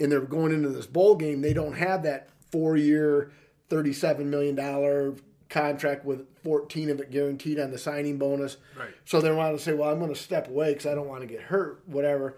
and 0.00 0.10
they're 0.10 0.20
going 0.22 0.52
into 0.52 0.70
this 0.70 0.86
bowl 0.86 1.14
game, 1.14 1.40
they 1.40 1.52
don't 1.52 1.74
have 1.74 2.02
that 2.02 2.28
four 2.50 2.76
year, 2.76 3.30
thirty-seven 3.68 4.28
million 4.28 4.54
dollar 4.56 5.14
contract 5.48 6.04
with 6.04 6.26
fourteen 6.44 6.90
of 6.90 7.00
it 7.00 7.10
guaranteed 7.10 7.58
on 7.58 7.70
the 7.72 7.78
signing 7.78 8.18
bonus. 8.18 8.58
Right. 8.78 8.90
So 9.04 9.20
they 9.20 9.32
want 9.32 9.56
to 9.58 9.62
say, 9.64 9.72
well, 9.72 9.90
I'm 9.90 9.98
going 9.98 10.12
to 10.14 10.20
step 10.20 10.48
away 10.48 10.72
because 10.74 10.86
I 10.86 10.94
don't 10.94 11.08
want 11.08 11.22
to 11.22 11.26
get 11.26 11.40
hurt, 11.40 11.82
whatever. 11.86 12.36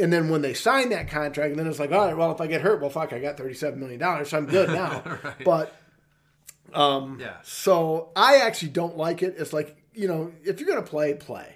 And 0.00 0.12
then 0.12 0.28
when 0.28 0.42
they 0.42 0.54
sign 0.54 0.90
that 0.90 1.08
contract, 1.08 1.50
and 1.50 1.58
then 1.58 1.66
it's 1.66 1.80
like, 1.80 1.90
all 1.90 2.06
right, 2.06 2.16
well, 2.16 2.30
if 2.30 2.40
I 2.40 2.46
get 2.46 2.60
hurt, 2.60 2.80
well, 2.80 2.90
fuck, 2.90 3.12
I 3.12 3.18
got 3.18 3.36
thirty-seven 3.36 3.80
million 3.80 3.98
dollars, 3.98 4.30
so 4.30 4.36
I'm 4.38 4.46
good 4.46 4.68
now. 4.68 5.02
Right. 5.24 5.44
But 5.44 5.74
um, 6.72 7.18
Yeah. 7.20 7.36
so 7.42 8.10
I 8.14 8.36
actually 8.38 8.68
don't 8.68 8.96
like 8.96 9.22
it. 9.22 9.34
It's 9.38 9.52
like 9.52 9.76
you 9.94 10.06
know, 10.06 10.32
if 10.44 10.60
you're 10.60 10.68
going 10.68 10.82
to 10.84 10.88
play, 10.88 11.14
play. 11.14 11.54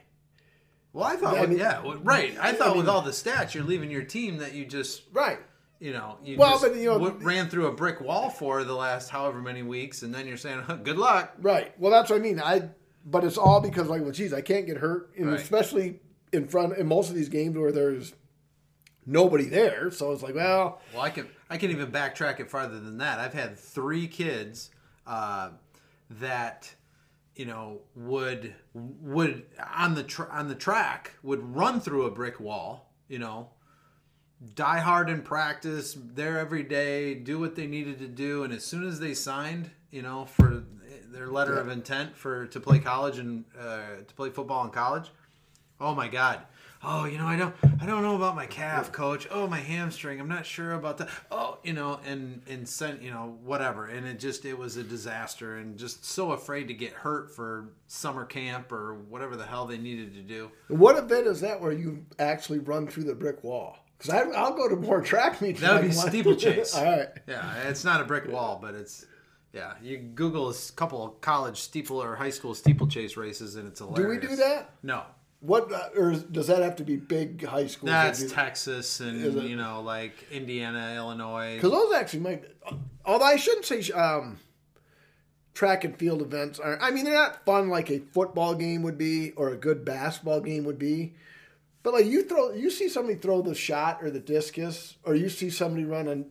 Well, 0.92 1.05
I 1.05 1.14
thought, 1.16 1.38
I 1.38 1.46
mean- 1.46 1.59
yeah, 1.59 1.81
right. 2.03 2.37
I 2.40 2.53
thought 2.53 2.66
I 2.66 2.70
mean- 2.70 2.79
with 2.79 2.88
all 2.88 3.03
the 3.03 3.12
stats, 3.12 3.55
you're 3.55 3.62
leaving 3.64 3.90
your 3.90 4.03
team 4.03 4.38
that 4.38 4.53
you 4.55 4.66
just, 4.66 5.03
Right. 5.12 5.38
You 5.83 5.92
know, 5.92 6.16
you 6.25 6.37
Well, 6.38 6.53
just 6.53 6.62
but, 6.62 6.77
you 6.77 6.87
know- 6.87 6.99
w- 6.99 7.18
ran 7.27 7.49
through 7.49 7.66
a 7.66 7.73
brick 7.73 8.01
wall 8.01 8.31
for 8.31 8.62
the 8.62 8.75
last 8.75 9.09
however 9.11 9.40
many 9.42 9.62
weeks, 9.62 10.03
and 10.03 10.14
then 10.14 10.29
you're 10.29 10.37
saying, 10.37 10.62
good 10.85 10.97
luck. 10.97 11.35
Right. 11.40 11.79
Well, 11.79 11.90
that's 11.90 12.09
what 12.09 12.16
I 12.16 12.21
mean. 12.21 12.40
I, 12.40 12.68
but 13.05 13.25
it's 13.25 13.37
all 13.37 13.61
because 13.61 13.88
like, 13.88 14.01
well, 14.03 14.12
geez, 14.12 14.33
I 14.33 14.42
can't 14.42 14.64
get 14.66 14.77
hurt, 14.77 15.11
and 15.18 15.27
Right. 15.31 15.40
especially 15.40 16.01
in 16.33 16.47
front 16.47 16.79
in 16.79 16.87
most 16.87 17.09
of 17.11 17.16
these 17.16 17.29
games 17.29 17.59
where 17.59 17.73
there's 17.73 18.14
nobody 19.05 19.47
there. 19.47 19.90
So 19.90 20.12
it's 20.12 20.23
like, 20.23 20.37
well, 20.37 20.81
Well, 20.95 21.03
I 21.03 21.11
can 21.11 21.29
I 21.51 21.57
can 21.59 21.71
even 21.73 21.90
backtrack 21.90 22.38
it 22.40 22.49
farther 22.49 22.79
than 22.81 22.99
that. 22.99 23.18
I've 23.18 23.35
had 23.35 23.59
three 23.59 24.07
kids 24.07 24.71
uh, 25.07 25.51
that 26.09 26.73
you 27.35 27.45
know 27.47 27.81
would 27.97 28.55
would 28.75 29.47
on 29.75 29.95
the 29.95 30.05
tr- 30.05 30.31
on 30.31 30.49
the 30.49 30.55
track 30.55 31.16
would 31.25 31.42
run 31.57 31.81
through 31.81 32.07
a 32.07 32.11
brick 32.11 32.38
wall. 32.38 32.92
You 33.09 33.18
know, 33.18 33.51
die 34.55 34.81
hard 34.81 35.09
in 35.09 35.22
practice, 35.22 35.96
there 36.14 36.38
every 36.38 36.62
day, 36.62 37.14
do 37.14 37.38
what 37.38 37.55
they 37.55 37.66
needed 37.66 37.98
to 37.98 38.09
do, 38.09 38.44
and 38.44 38.52
as 38.52 38.64
soon 38.64 38.87
as 38.87 39.00
they 39.00 39.14
signed, 39.14 39.70
you 39.90 40.02
know, 40.02 40.24
for 40.24 40.64
their 41.12 41.28
letter 41.28 41.57
of 41.59 41.68
intent 41.68 42.16
for 42.16 42.46
to 42.46 42.59
play 42.59 42.78
college 42.78 43.18
and 43.18 43.44
uh, 43.59 43.81
to 44.07 44.14
play 44.14 44.31
football 44.31 44.64
in 44.64 44.70
college, 44.70 45.11
oh 45.81 45.94
my 45.94 46.09
god. 46.09 46.42
Oh, 46.85 47.05
you 47.05 47.16
know, 47.16 47.26
I 47.26 47.37
don't, 47.37 47.55
I 47.81 47.87
don't 47.87 48.02
know 48.02 48.16
about 48.16 48.35
my 48.35 48.46
calf, 48.46 48.90
coach. 48.90 49.28
Oh, 49.31 49.46
my 49.46 49.61
hamstring. 49.61 50.18
I'm 50.18 50.28
not 50.28 50.44
sure 50.44 50.72
about 50.72 50.98
that. 50.98 51.11
Oh, 51.31 51.59
you 51.62 51.72
know, 51.74 52.00
and 52.05 52.42
and 52.48 52.68
sent, 52.68 53.02
you 53.02 53.12
know, 53.12 53.38
whatever. 53.44 53.87
And 53.87 54.05
it 54.05 54.18
just, 54.18 54.44
it 54.44 54.59
was 54.59 54.76
a 54.76 54.83
disaster, 54.83 55.59
and 55.59 55.78
just 55.78 56.05
so 56.05 56.33
afraid 56.33 56.66
to 56.68 56.74
get 56.74 56.92
hurt 56.92 57.31
for 57.31 57.68
summer 57.87 58.24
camp 58.24 58.72
or 58.72 58.94
whatever 58.94 59.37
the 59.37 59.46
hell 59.46 59.64
they 59.64 59.78
needed 59.78 60.12
to 60.14 60.22
do. 60.22 60.50
what 60.66 60.96
event 60.96 61.28
is 61.28 61.40
that 61.42 61.61
where 61.61 61.70
you 61.70 62.05
actually 62.18 62.59
run 62.59 62.88
through 62.88 63.05
the 63.05 63.14
brick 63.14 63.44
wall? 63.44 63.78
Because 64.03 64.35
I'll 64.35 64.55
go 64.55 64.69
to 64.69 64.77
more 64.77 65.01
track 65.12 65.41
meets. 65.41 65.61
That 65.61 65.75
would 65.75 65.88
be 65.88 65.93
steeplechase. 65.93 66.75
all 66.77 66.85
right. 66.85 67.09
Yeah, 67.27 67.69
it's 67.69 67.85
not 67.85 68.01
a 68.01 68.05
brick 68.05 68.31
wall, 68.31 68.59
but 68.61 68.75
it's 68.75 69.07
yeah. 69.53 69.75
You 69.83 69.99
Google 69.99 70.51
a 70.51 70.55
couple 70.77 71.05
of 71.05 71.21
college 71.21 71.61
steeple 71.61 72.03
or 72.03 72.17
high 72.17 72.31
school 72.31 72.55
steeplechase 72.55 73.17
races, 73.17 73.57
and 73.57 73.69
it's 73.69 73.81
a 73.81 73.87
Do 73.95 74.09
we 74.09 74.19
do 74.19 74.37
that? 74.37 74.71
No, 74.83 75.03
What 75.41 75.73
uh, 75.73 75.88
or 75.97 76.15
does 76.15 76.47
that 76.47 76.62
have 76.62 76.77
to 76.77 76.85
be 76.85 76.97
big 76.97 77.45
high 77.45 77.67
schools? 77.67 77.91
that's 77.91 78.33
Texas 78.33 79.01
and 79.01 79.21
you 79.43 79.57
know 79.57 79.83
like 79.83 80.12
Indiana, 80.31 80.95
Illinois. 80.97 81.57
Because 81.57 81.71
those 81.71 81.95
actually 81.95 82.21
might. 82.21 82.45
Although 83.05 83.25
I 83.25 83.37
shouldn't 83.37 83.67
say 83.67 83.93
um, 83.93 84.38
track 85.55 85.85
and 85.85 85.97
field 85.99 86.23
events 86.23 86.59
are. 86.59 86.79
I 86.81 86.91
mean, 86.91 87.05
they're 87.05 87.15
not 87.15 87.45
fun 87.45 87.69
like 87.69 87.91
a 87.91 87.99
football 88.12 88.55
game 88.55 88.83
would 88.83 88.99
be 88.99 89.33
or 89.33 89.51
a 89.51 89.57
good 89.57 89.85
basketball 89.85 90.41
game 90.41 90.65
would 90.65 90.79
be. 90.79 91.15
But 91.83 91.95
like 91.95 92.07
you 92.07 92.23
throw, 92.25 92.53
you 92.53 92.71
see 92.71 92.88
somebody 92.88 93.18
throw 93.18 93.42
the 93.42 93.55
shot 93.55 94.03
or 94.03 94.11
the 94.11 94.21
discus, 94.21 94.97
or 95.05 95.14
you 95.14 95.29
see 95.29 95.51
somebody 95.51 95.85
run 95.85 96.09
a 96.09 96.25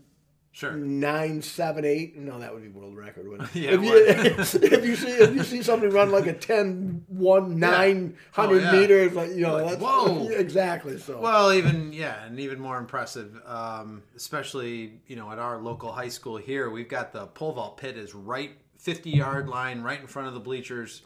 Sure. 0.54 0.74
nine 0.74 1.42
seven 1.42 1.86
eight. 1.86 2.18
No, 2.18 2.38
that 2.40 2.54
would 2.54 2.62
be 2.62 2.68
world 2.68 2.98
record. 2.98 3.26
Wouldn't 3.26 3.56
it? 3.56 3.62
Yeah, 3.62 3.72
if, 3.72 3.82
you, 3.84 4.68
if 4.68 4.84
you 4.86 4.96
see 4.98 5.08
if 5.08 5.34
you 5.34 5.44
see 5.44 5.64
somebody 5.64 5.94
run 5.94 6.12
like 6.12 6.28
a 6.28 6.34
10, 6.34 7.06
1, 7.08 7.58
900 7.58 8.18
Oh, 8.38 8.54
yeah. 8.54 8.72
meters, 8.74 9.14
like 9.14 9.30
you 9.30 9.42
know, 9.44 9.56
Like, 9.56 9.80
that's 9.80 9.82
whoa. 9.82 10.28
exactly. 10.32 10.98
So 11.00 11.22
Well, 11.22 11.54
even 11.54 11.94
yeah, 11.94 12.26
and 12.26 12.38
even 12.38 12.60
more 12.60 12.78
impressive, 12.78 13.42
um, 13.46 14.04
especially 14.18 15.00
you 15.08 15.16
know 15.16 15.32
at 15.32 15.40
our 15.40 15.58
local 15.62 15.92
high 15.94 16.10
school 16.10 16.36
here, 16.36 16.70
we've 16.70 16.90
got 16.90 17.14
the 17.14 17.28
pole 17.28 17.54
vault 17.54 17.78
pit 17.78 17.96
is 17.98 18.14
right 18.14 18.52
50 18.80 19.10
yard 19.10 19.48
line, 19.48 19.82
right 19.82 20.02
in 20.02 20.08
front 20.08 20.28
of 20.28 20.34
the 20.34 20.40
bleachers. 20.42 21.02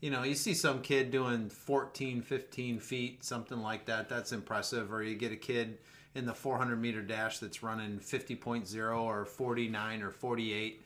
You 0.00 0.10
know, 0.10 0.22
you 0.22 0.34
see 0.34 0.54
some 0.54 0.80
kid 0.80 1.10
doing 1.10 1.48
14, 1.48 2.22
15 2.22 2.78
feet, 2.78 3.24
something 3.24 3.58
like 3.58 3.86
that. 3.86 4.08
That's 4.08 4.32
impressive. 4.32 4.92
Or 4.92 5.02
you 5.02 5.16
get 5.16 5.32
a 5.32 5.36
kid 5.36 5.78
in 6.14 6.24
the 6.24 6.34
400 6.34 6.76
meter 6.76 7.02
dash 7.02 7.38
that's 7.38 7.62
running 7.62 7.98
50.0 7.98 9.00
or 9.00 9.24
49 9.24 10.02
or 10.02 10.10
48. 10.10 10.82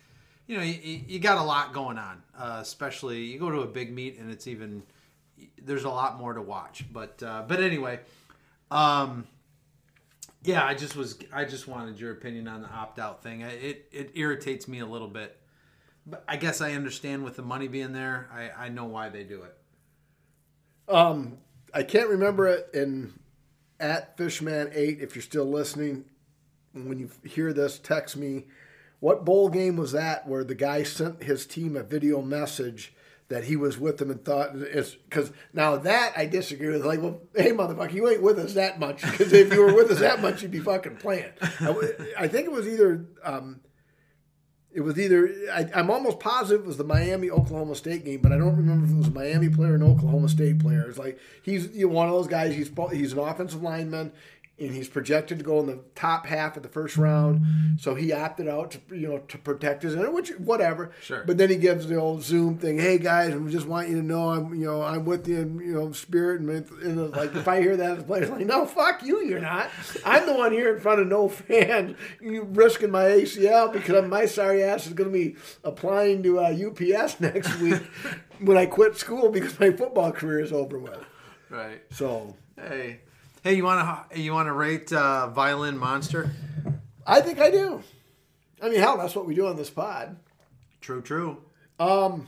You 0.47 0.57
know, 0.57 0.63
you, 0.63 1.01
you 1.07 1.19
got 1.19 1.39
a 1.39 1.43
lot 1.43 1.73
going 1.73 1.99
on. 1.99 2.23
Uh, 2.37 2.59
especially 2.61 3.23
you 3.25 3.39
go 3.39 3.51
to 3.51 3.61
a 3.61 3.67
big 3.67 3.93
meet 3.93 4.19
and 4.19 4.31
it's 4.31 4.47
even 4.47 4.83
there's 5.63 5.85
a 5.85 5.91
lot 5.91 6.19
more 6.19 6.33
to 6.35 6.43
watch. 6.43 6.85
But 6.93 7.23
uh, 7.23 7.45
but 7.47 7.61
anyway, 7.61 8.01
um, 8.71 9.27
yeah, 10.45 10.65
I 10.65 10.75
just 10.75 10.97
was 10.97 11.19
I 11.33 11.45
just 11.45 11.69
wanted 11.69 12.01
your 12.01 12.13
opinion 12.13 12.49
on 12.49 12.63
the 12.63 12.69
opt 12.69 12.99
out 12.99 13.23
thing. 13.23 13.43
It 13.43 13.89
it 13.93 14.11
irritates 14.15 14.67
me 14.67 14.81
a 14.81 14.87
little 14.87 15.09
bit, 15.09 15.37
but 16.07 16.25
I 16.27 16.37
guess 16.37 16.61
I 16.61 16.73
understand 16.73 17.25
with 17.25 17.37
the 17.37 17.43
money 17.43 17.69
being 17.69 17.93
there. 17.93 18.29
I 18.33 18.67
I 18.67 18.69
know 18.69 18.85
why 18.85 19.09
they 19.09 19.25
do 19.25 19.43
it. 19.43 19.57
Um, 20.93 21.39
I 21.73 21.83
can't 21.83 22.09
remember 22.09 22.49
it 22.49 22.69
in 22.75 23.19
at 23.79 24.17
Fishman 24.17 24.71
eight. 24.75 25.01
If 25.01 25.15
you're 25.15 25.23
still 25.23 25.47
listening, 25.47 26.05
when 26.73 26.99
you 26.99 27.11
hear 27.25 27.53
this, 27.53 27.79
text 27.79 28.17
me. 28.17 28.47
What 29.01 29.25
bowl 29.25 29.49
game 29.49 29.77
was 29.77 29.93
that 29.93 30.29
where 30.29 30.45
the 30.45 30.55
guy 30.55 30.85
sent 30.85 31.25
his 31.25 31.45
team 31.45 31.77
a 31.77 31.83
video 31.83 32.23
message 32.23 32.95
that 33.29 33.45
he 33.45 33.57
was 33.57 33.79
with 33.79 33.97
them 33.97 34.11
and 34.11 34.23
thought 34.25 34.51
it's 34.55 34.95
because 34.95 35.33
now 35.55 35.77
that 35.77 36.13
I 36.17 36.27
disagree 36.27 36.69
with. 36.69 36.85
Like, 36.85 37.01
well, 37.01 37.21
hey, 37.35 37.51
motherfucker, 37.53 37.95
you 37.95 38.09
ain't 38.09 38.23
with 38.23 38.39
us 38.39 38.55
that 38.55 38.79
much 38.79 39.01
because 39.03 39.33
if 39.33 39.53
you 39.53 39.61
were 39.61 39.75
with 39.75 39.91
us 39.91 40.01
that 40.01 40.21
much, 40.21 40.43
you'd 40.43 40.51
be 40.51 40.61
fucking 40.61 40.97
playing. 40.97 41.33
I, 41.41 41.95
I 42.19 42.29
think 42.29 42.47
it 42.47 42.53
was 42.53 42.69
either. 42.69 43.07
Um, 43.25 43.61
it 44.75 44.81
was 44.81 44.99
either 44.99 45.29
I, 45.53 45.69
I'm 45.75 45.91
almost 45.91 46.19
positive 46.19 46.65
it 46.65 46.67
was 46.67 46.77
the 46.77 46.85
Miami 46.85 47.31
Oklahoma 47.31 47.75
State 47.75 48.05
game, 48.05 48.21
but 48.21 48.33
I 48.33 48.39
don't 48.39 48.57
remember 48.57 48.87
if 48.87 48.93
it 48.93 48.97
was 48.97 49.09
a 49.09 49.13
Miami 49.13 49.49
player 49.49 49.73
or 49.73 49.77
an 49.77 49.83
Oklahoma 49.83 50.29
State 50.29 50.59
player. 50.59 50.87
It's 50.89 50.99
like 50.99 51.19
he's 51.43 51.75
you 51.75 51.87
know, 51.89 51.95
one 51.95 52.09
of 52.09 52.15
those 52.15 52.27
guys. 52.27 52.55
He's 52.55 52.71
he's 52.93 53.13
an 53.13 53.19
offensive 53.19 53.63
lineman, 53.63 54.13
and 54.59 54.71
he's 54.75 54.89
projected 54.89 55.39
to 55.39 55.45
go 55.45 55.61
in 55.61 55.67
the 55.67 55.81
top 55.95 56.27
half 56.27 56.57
of 56.57 56.63
the 56.63 56.69
first 56.69 56.97
round. 56.97 57.45
So 57.81 57.95
he 57.95 58.13
opted 58.13 58.49
out 58.49 58.73
to 58.73 58.97
you 58.97 59.09
know 59.09 59.19
to 59.19 59.39
protect 59.39 59.83
his 59.83 59.97
which 59.97 60.31
whatever. 60.39 60.93
Sure. 61.01 61.25
But 61.25 61.39
then 61.39 61.51
he 61.51 61.57
gives 61.57 61.87
the 61.87 61.97
old 61.97 62.23
Zoom 62.23 62.59
thing. 62.59 62.79
Hey 62.79 62.99
guys, 62.99 63.35
I 63.35 63.39
just 63.51 63.67
want 63.67 63.89
you 63.89 63.97
to 63.97 64.03
know 64.03 64.31
I'm 64.31 64.55
you 64.55 64.67
know 64.67 64.83
I'm 64.83 65.05
with 65.05 65.27
you 65.27 65.41
in 65.41 65.59
you 65.59 65.75
know 65.75 65.93
spirit 65.93 66.41
and, 66.41 66.51
and 66.83 67.11
like 67.13 67.35
if 67.35 67.49
I 67.49 67.61
hear 67.61 67.77
that 67.77 67.93
as 67.93 67.99
a 68.01 68.03
player, 68.03 68.23
it's 68.23 68.31
like 68.31 68.47
no 68.47 68.67
fuck 68.67 69.03
you, 69.03 69.25
you're 69.25 69.41
not. 69.41 69.71
I'm 70.05 70.27
the 70.27 70.35
one 70.35 70.53
here 70.53 70.75
in 70.75 70.81
front 70.81 71.01
of 71.01 71.09
no 71.09 71.29
fans, 71.29 71.97
you 72.21 72.45
risking 72.45 72.91
my 72.91 73.05
ACL 73.05 73.73
because 73.73 74.07
my 74.09 74.27
sorry 74.27 74.63
ass 74.63 74.87
is 74.87 74.93
going 74.93 75.11
to 75.11 75.19
be 75.19 75.37
applying 75.65 76.23
to 76.23 76.41
uh, 76.41 76.51
UPS 76.53 77.21
next 77.21 77.59
week 77.61 77.83
when 78.41 78.57
I 78.57 78.67
quit 78.67 78.97
school 78.97 79.31
because 79.31 79.59
my 79.59 79.71
football 79.71 80.13
career 80.13 80.41
is 80.41 80.53
over 80.53 80.79
with. 80.79 80.99
Right. 81.51 81.83
So 81.91 82.37
Hey, 82.57 83.01
hey, 83.43 83.55
you 83.55 83.65
want 83.65 84.11
to 84.11 84.19
you 84.21 84.33
want 84.33 84.47
to 84.49 84.53
rate 84.53 84.93
uh, 84.93 85.29
Violin 85.29 85.77
Monster? 85.79 86.31
I 87.07 87.21
think 87.21 87.39
I 87.41 87.51
do. 87.51 87.83
I 88.63 88.69
mean, 88.69 88.79
hell, 88.81 88.97
that's 88.97 89.15
what 89.17 89.27
we 89.27 89.35
do 89.35 89.47
on 89.47 89.57
this 89.57 89.71
pod. 89.71 90.17
True. 90.81 91.03
True. 91.03 91.39
Um, 91.81 92.27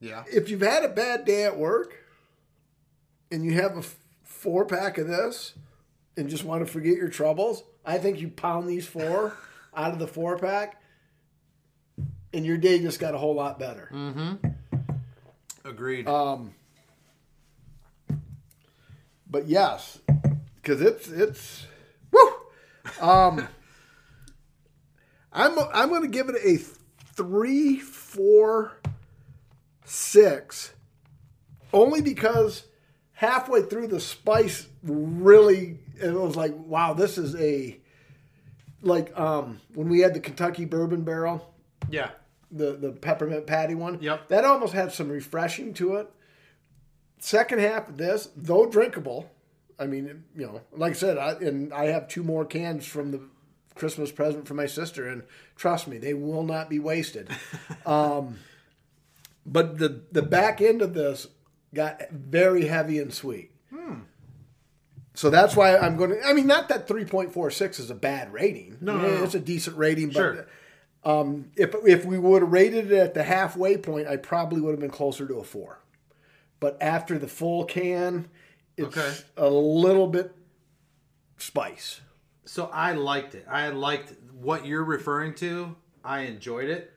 Yeah. 0.00 0.24
if 0.32 0.48
you've 0.48 0.62
had 0.62 0.84
a 0.84 0.88
bad 0.88 1.24
day 1.26 1.44
at 1.44 1.58
work 1.58 1.94
and 3.30 3.44
you 3.44 3.52
have 3.54 3.74
a 3.76 3.80
f- 3.80 3.96
four 4.24 4.64
pack 4.64 4.96
of 4.96 5.06
this 5.06 5.52
and 6.16 6.28
just 6.30 6.42
want 6.44 6.64
to 6.66 6.72
forget 6.72 6.96
your 6.96 7.08
troubles, 7.10 7.62
I 7.84 7.98
think 7.98 8.18
you 8.20 8.28
pound 8.28 8.66
these 8.68 8.86
four 8.86 9.36
out 9.76 9.92
of 9.92 9.98
the 9.98 10.06
four 10.06 10.38
pack 10.38 10.80
and 12.32 12.46
your 12.46 12.56
day 12.56 12.78
just 12.80 12.98
got 12.98 13.14
a 13.14 13.18
whole 13.18 13.34
lot 13.34 13.58
better. 13.58 13.90
Agreed. 15.64 16.08
Um, 16.08 16.54
but 19.30 19.46
yes, 19.46 20.00
because 20.56 20.80
it's 20.82 21.08
it's 21.08 21.66
woo. 22.10 22.32
Um, 23.00 23.48
I'm 25.32 25.58
I'm 25.72 25.88
going 25.88 26.02
to 26.02 26.08
give 26.08 26.28
it 26.28 26.36
a 26.44 26.56
three, 27.14 27.78
four, 27.78 28.72
six, 29.84 30.72
only 31.72 32.02
because 32.02 32.64
halfway 33.12 33.62
through 33.62 33.86
the 33.86 34.00
spice 34.00 34.66
really 34.82 35.78
it 36.00 36.10
was 36.10 36.36
like 36.36 36.54
wow 36.56 36.94
this 36.94 37.18
is 37.18 37.36
a 37.36 37.78
like 38.80 39.16
um 39.18 39.60
when 39.74 39.90
we 39.90 40.00
had 40.00 40.14
the 40.14 40.20
Kentucky 40.20 40.64
bourbon 40.64 41.02
barrel 41.02 41.52
yeah. 41.90 42.10
the 42.50 42.72
the 42.72 42.92
peppermint 42.92 43.46
patty 43.46 43.74
one. 43.74 43.98
Yep. 44.00 44.28
That 44.28 44.44
almost 44.44 44.72
had 44.72 44.92
some 44.92 45.08
refreshing 45.08 45.74
to 45.74 45.96
it. 45.96 46.10
Second 47.22 47.60
half 47.60 47.88
of 47.88 47.96
this, 47.98 48.30
though 48.34 48.66
drinkable, 48.66 49.30
I 49.78 49.86
mean, 49.86 50.24
you 50.34 50.46
know, 50.46 50.62
like 50.72 50.92
I 50.92 50.94
said, 50.94 51.18
I, 51.18 51.32
and 51.32 51.72
I 51.72 51.86
have 51.86 52.08
two 52.08 52.22
more 52.24 52.44
cans 52.46 52.86
from 52.86 53.10
the 53.12 53.20
Christmas 53.74 54.10
present 54.10 54.48
for 54.48 54.54
my 54.54 54.66
sister, 54.66 55.06
and 55.06 55.22
trust 55.54 55.86
me, 55.86 55.98
they 55.98 56.14
will 56.14 56.42
not 56.42 56.68
be 56.70 56.78
wasted. 56.78 57.28
um, 57.86 58.38
but 59.46 59.78
the 59.78 60.02
the 60.10 60.22
back 60.22 60.60
end 60.60 60.80
of 60.82 60.94
this 60.94 61.26
got 61.74 62.10
very 62.10 62.64
heavy 62.66 62.98
and 62.98 63.12
sweet. 63.12 63.50
So 65.14 65.28
that's 65.28 65.54
why 65.56 65.76
I'm 65.76 65.96
going 65.96 66.10
to. 66.10 66.22
I 66.24 66.32
mean, 66.32 66.46
not 66.46 66.68
that 66.68 66.86
3.46 66.88 67.80
is 67.80 67.90
a 67.90 67.94
bad 67.94 68.32
rating. 68.32 68.78
No, 68.80 68.94
Yeah, 68.96 69.18
no. 69.18 69.24
it's 69.24 69.34
a 69.34 69.40
decent 69.40 69.76
rating, 69.76 70.06
but 70.08 70.14
Sure. 70.14 70.46
um, 71.04 71.50
if 71.56 71.74
if 71.84 72.04
we 72.06 72.16
would 72.18 72.42
have 72.42 72.50
rated 72.52 72.90
it 72.92 72.96
at 72.98 73.14
the 73.14 73.24
halfway 73.24 73.76
point, 73.76 74.06
I 74.08 74.16
probably 74.16 74.60
would 74.62 74.70
have 74.70 74.80
been 74.80 74.88
closer 74.88 75.26
to 75.26 75.34
a 75.34 75.44
four. 75.44 75.79
But 76.60 76.76
after 76.82 77.18
the 77.18 77.28
full 77.28 77.64
can, 77.64 78.28
it's 78.76 78.96
Okay. 78.96 79.14
a 79.36 79.48
little 79.50 80.06
bit 80.06 80.32
spice. 81.38 82.00
So 82.44 82.66
I 82.66 82.92
liked 82.92 83.34
it. 83.34 83.46
I 83.48 83.68
liked 83.70 84.14
what 84.40 84.66
you're 84.66 84.84
referring 84.84 85.34
to. 85.36 85.74
I 86.04 86.20
enjoyed 86.20 86.68
it. 86.68 86.92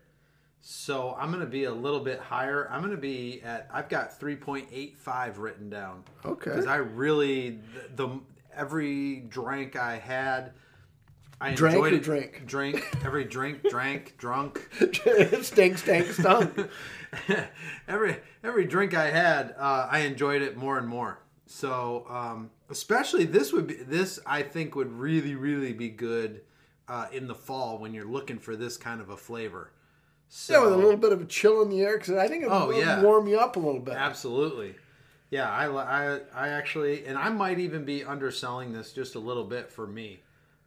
So 0.62 1.16
I'm 1.20 1.30
going 1.30 1.44
to 1.44 1.50
be 1.50 1.66
a 1.66 1.74
little 1.74 2.00
bit 2.00 2.20
higher. 2.20 2.70
I'm 2.72 2.80
going 2.82 2.92
to 2.96 3.02
be 3.02 3.42
at. 3.44 3.68
I've 3.72 3.90
got 3.90 4.18
3.85 4.20 5.38
written 5.38 5.70
down. 5.70 6.04
Okay. 6.26 6.52
Because 6.52 6.68
I 6.68 6.78
really 6.78 7.60
the, 7.96 8.08
the 8.08 8.20
every 8.56 9.22
drink 9.28 9.76
I 9.76 9.98
had. 9.98 10.54
I 11.44 11.54
Drank 11.54 11.76
enjoyed 11.76 11.94
or 11.94 11.96
it. 11.98 12.04
drink? 12.04 12.44
Drink 12.46 12.96
every 13.06 13.26
drink, 13.26 13.64
drank, 13.70 14.18
drunk. 14.18 14.70
stink, 15.42 15.78
stink, 15.78 16.08
stunk. 16.08 16.70
every 17.88 18.18
every 18.44 18.66
drink 18.66 18.94
I 18.94 19.10
had, 19.10 19.54
uh, 19.58 19.88
I 19.92 20.00
enjoyed 20.00 20.42
it 20.42 20.56
more 20.58 20.78
and 20.78 20.88
more. 20.88 21.20
So, 21.46 22.06
um, 22.10 22.50
especially 22.70 23.26
this 23.26 23.52
would 23.54 23.68
be 23.68 23.76
this 23.76 24.20
I 24.26 24.42
think 24.42 24.76
would 24.76 24.92
really 24.92 25.36
really 25.36 25.74
be 25.74 25.90
good 25.90 26.42
uh, 26.88 27.08
in 27.12 27.28
the 27.28 27.36
fall 27.36 27.78
when 27.78 27.94
you're 27.94 28.06
looking 28.06 28.40
for 28.40 28.56
this 28.56 28.78
kind 28.78 29.02
of 29.02 29.10
a 29.10 29.18
flavor. 29.18 29.72
So, 30.30 30.54
yeah, 30.54 30.64
with 30.64 30.74
a 30.74 30.78
little 30.78 30.98
bit 30.98 31.12
of 31.12 31.22
a 31.22 31.26
chill 31.26 31.62
in 31.62 31.70
the 31.70 31.82
air 31.82 31.98
because 31.98 32.16
I 32.16 32.28
think 32.28 32.44
it 32.44 32.50
Oh, 32.50 32.68
would 32.68 32.78
yeah. 32.78 33.02
warm 33.02 33.28
you 33.28 33.38
up 33.38 33.56
a 33.56 33.60
little 33.60 33.82
bit. 33.82 33.94
absolutely, 33.96 34.76
yeah. 35.30 35.52
I, 35.52 35.68
I 35.68 36.20
I 36.34 36.48
actually, 36.50 37.06
and 37.06 37.18
I 37.18 37.30
might 37.30 37.60
even 37.60 37.86
be 37.86 38.04
underselling 38.04 38.74
this 38.74 38.94
just 38.94 39.14
a 39.16 39.20
little 39.20 39.44
bit 39.44 39.70
for 39.70 39.86
me. 39.86 40.24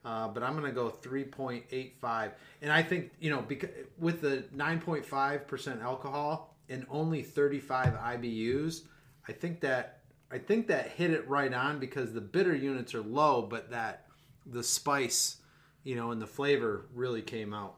Uh, 0.07 0.29
but 0.29 0.45
I'm 0.45 0.53
going 0.53 0.64
to 0.64 0.73
go 0.73 0.88
3.85, 0.88 2.31
and 2.62 2.73
I 2.73 2.81
think 2.81 3.11
you 3.19 3.29
know 3.29 3.42
because 3.42 3.71
with 3.99 4.21
the 4.21 4.45
9.5 4.57 5.47
percent 5.49 5.83
alcohol 5.83 6.55
and 6.69 6.87
only 6.88 7.23
35 7.23 7.95
IBUs, 7.95 8.83
I 9.27 9.33
think 9.33 9.61
that 9.62 10.03
I 10.31 10.38
think 10.38 10.69
that 10.69 10.90
hit 10.90 11.11
it 11.11 11.29
right 11.29 11.53
on 11.53 11.81
because 11.81 12.12
the 12.12 12.21
bitter 12.21 12.55
units 12.55 12.95
are 12.95 13.03
low, 13.03 13.42
but 13.42 13.71
that 13.73 14.07
the 14.47 14.62
spice, 14.62 15.38
you 15.83 15.97
know, 15.97 16.12
and 16.12 16.23
the 16.23 16.27
flavor 16.27 16.87
really 16.95 17.23
came 17.23 17.53
out. 17.53 17.75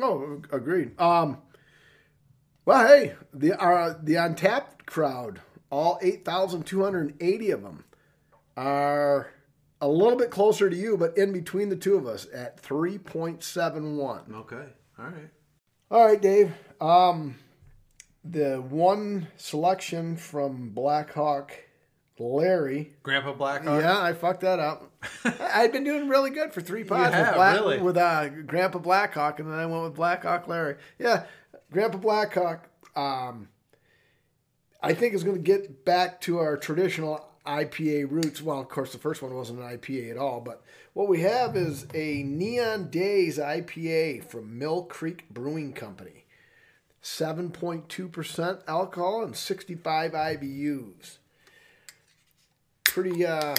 Oh, 0.00 0.40
agreed. 0.50 0.98
Um, 0.98 1.36
well, 2.64 2.86
hey, 2.86 3.14
the 3.34 3.62
uh, 3.62 3.96
the 4.02 4.14
Untappd 4.14 4.86
crowd, 4.86 5.40
all 5.68 5.98
eight 6.00 6.24
thousand 6.24 6.64
two 6.64 6.82
hundred 6.82 7.14
eighty 7.20 7.50
of 7.50 7.62
them, 7.62 7.84
are 8.56 9.28
a 9.82 9.88
little 9.88 10.16
bit 10.16 10.30
closer 10.30 10.70
to 10.70 10.76
you, 10.76 10.96
but 10.96 11.18
in 11.18 11.32
between 11.32 11.68
the 11.68 11.76
two 11.76 11.96
of 11.96 12.06
us 12.06 12.26
at 12.32 12.58
three 12.58 12.96
point 12.96 13.42
seven 13.42 13.96
one. 13.96 14.32
Okay, 14.32 14.64
all 14.98 15.04
right. 15.04 15.30
All 15.90 16.06
right, 16.06 16.22
Dave. 16.22 16.52
Um, 16.80 17.34
the 18.24 18.56
one 18.56 19.26
selection 19.36 20.16
from 20.16 20.70
Blackhawk 20.70 21.52
Larry. 22.18 22.94
Grandpa 23.02 23.32
Blackhawk. 23.32 23.82
Yeah, 23.82 24.00
I 24.00 24.12
fucked 24.12 24.42
that 24.42 24.60
up. 24.60 24.90
I- 25.24 25.34
I'd 25.64 25.72
been 25.72 25.84
doing 25.84 26.08
really 26.08 26.30
good 26.30 26.54
for 26.54 26.60
three 26.60 26.84
pods 26.84 27.12
have, 27.12 27.26
with, 27.26 27.34
Black, 27.34 27.54
really? 27.56 27.80
with 27.80 27.96
uh, 27.96 28.28
Grandpa 28.28 28.78
Blackhawk, 28.78 29.40
and 29.40 29.50
then 29.50 29.58
I 29.58 29.66
went 29.66 29.82
with 29.82 29.94
Blackhawk 29.94 30.46
Larry. 30.46 30.76
Yeah, 30.98 31.24
Grandpa 31.72 31.98
Blackhawk. 31.98 32.68
Um, 32.94 33.48
I 34.80 34.94
think 34.94 35.14
is 35.14 35.24
going 35.24 35.36
to 35.36 35.42
get 35.42 35.84
back 35.84 36.20
to 36.22 36.38
our 36.38 36.56
traditional 36.56 37.31
IPA 37.46 38.10
roots. 38.10 38.40
Well, 38.42 38.60
of 38.60 38.68
course, 38.68 38.92
the 38.92 38.98
first 38.98 39.22
one 39.22 39.34
wasn't 39.34 39.60
an 39.60 39.78
IPA 39.78 40.12
at 40.12 40.16
all, 40.16 40.40
but 40.40 40.62
what 40.92 41.08
we 41.08 41.20
have 41.22 41.56
is 41.56 41.86
a 41.94 42.22
Neon 42.22 42.88
Days 42.90 43.38
IPA 43.38 44.24
from 44.24 44.58
Mill 44.58 44.84
Creek 44.84 45.28
Brewing 45.30 45.72
Company. 45.72 46.24
7.2% 47.02 48.62
alcohol 48.68 49.24
and 49.24 49.36
65 49.36 50.12
IBUs. 50.12 51.18
Pretty, 52.84 53.24
uh, 53.24 53.56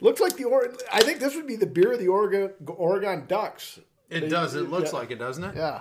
looks 0.00 0.20
like 0.20 0.36
the, 0.36 0.44
or- 0.44 0.72
I 0.92 1.00
think 1.00 1.18
this 1.18 1.34
would 1.34 1.46
be 1.46 1.56
the 1.56 1.66
beer 1.66 1.92
of 1.94 1.98
the 1.98 2.08
Oregon, 2.08 2.52
Oregon 2.66 3.24
Ducks. 3.26 3.80
It 4.10 4.20
They- 4.20 4.28
does. 4.28 4.54
It 4.54 4.70
looks 4.70 4.92
yeah. 4.92 4.98
like 4.98 5.10
it, 5.10 5.18
doesn't 5.18 5.42
it? 5.42 5.56
Yeah. 5.56 5.80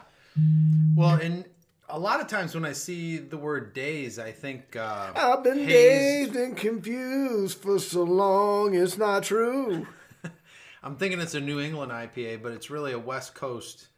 Well, 0.96 1.16
and 1.16 1.46
a 1.94 2.00
lot 2.00 2.20
of 2.20 2.26
times 2.26 2.56
when 2.56 2.66
I 2.66 2.74
see 2.74 3.18
the 3.18 3.38
word 3.38 3.74
days, 3.74 4.18
I 4.18 4.32
think 4.32 4.76
uh, 4.76 5.12
I've 5.16 5.44
been 5.44 5.60
haze- 5.60 6.28
dazed 6.28 6.36
and 6.36 6.58
confused 6.58 7.60
for 7.60 7.78
so 7.78 8.02
long, 8.02 8.74
it's 8.74 8.98
not 8.98 9.22
true. 9.22 9.86
I'm 10.84 10.96
thinking 10.96 11.22
it's 11.22 11.36
a 11.36 11.40
New 11.40 11.60
England 11.60 11.92
IPA, 11.92 12.42
but 12.42 12.52
it's 12.52 12.72
really 12.72 12.94
a 12.94 13.00
West 13.00 13.36
Coast 13.36 13.90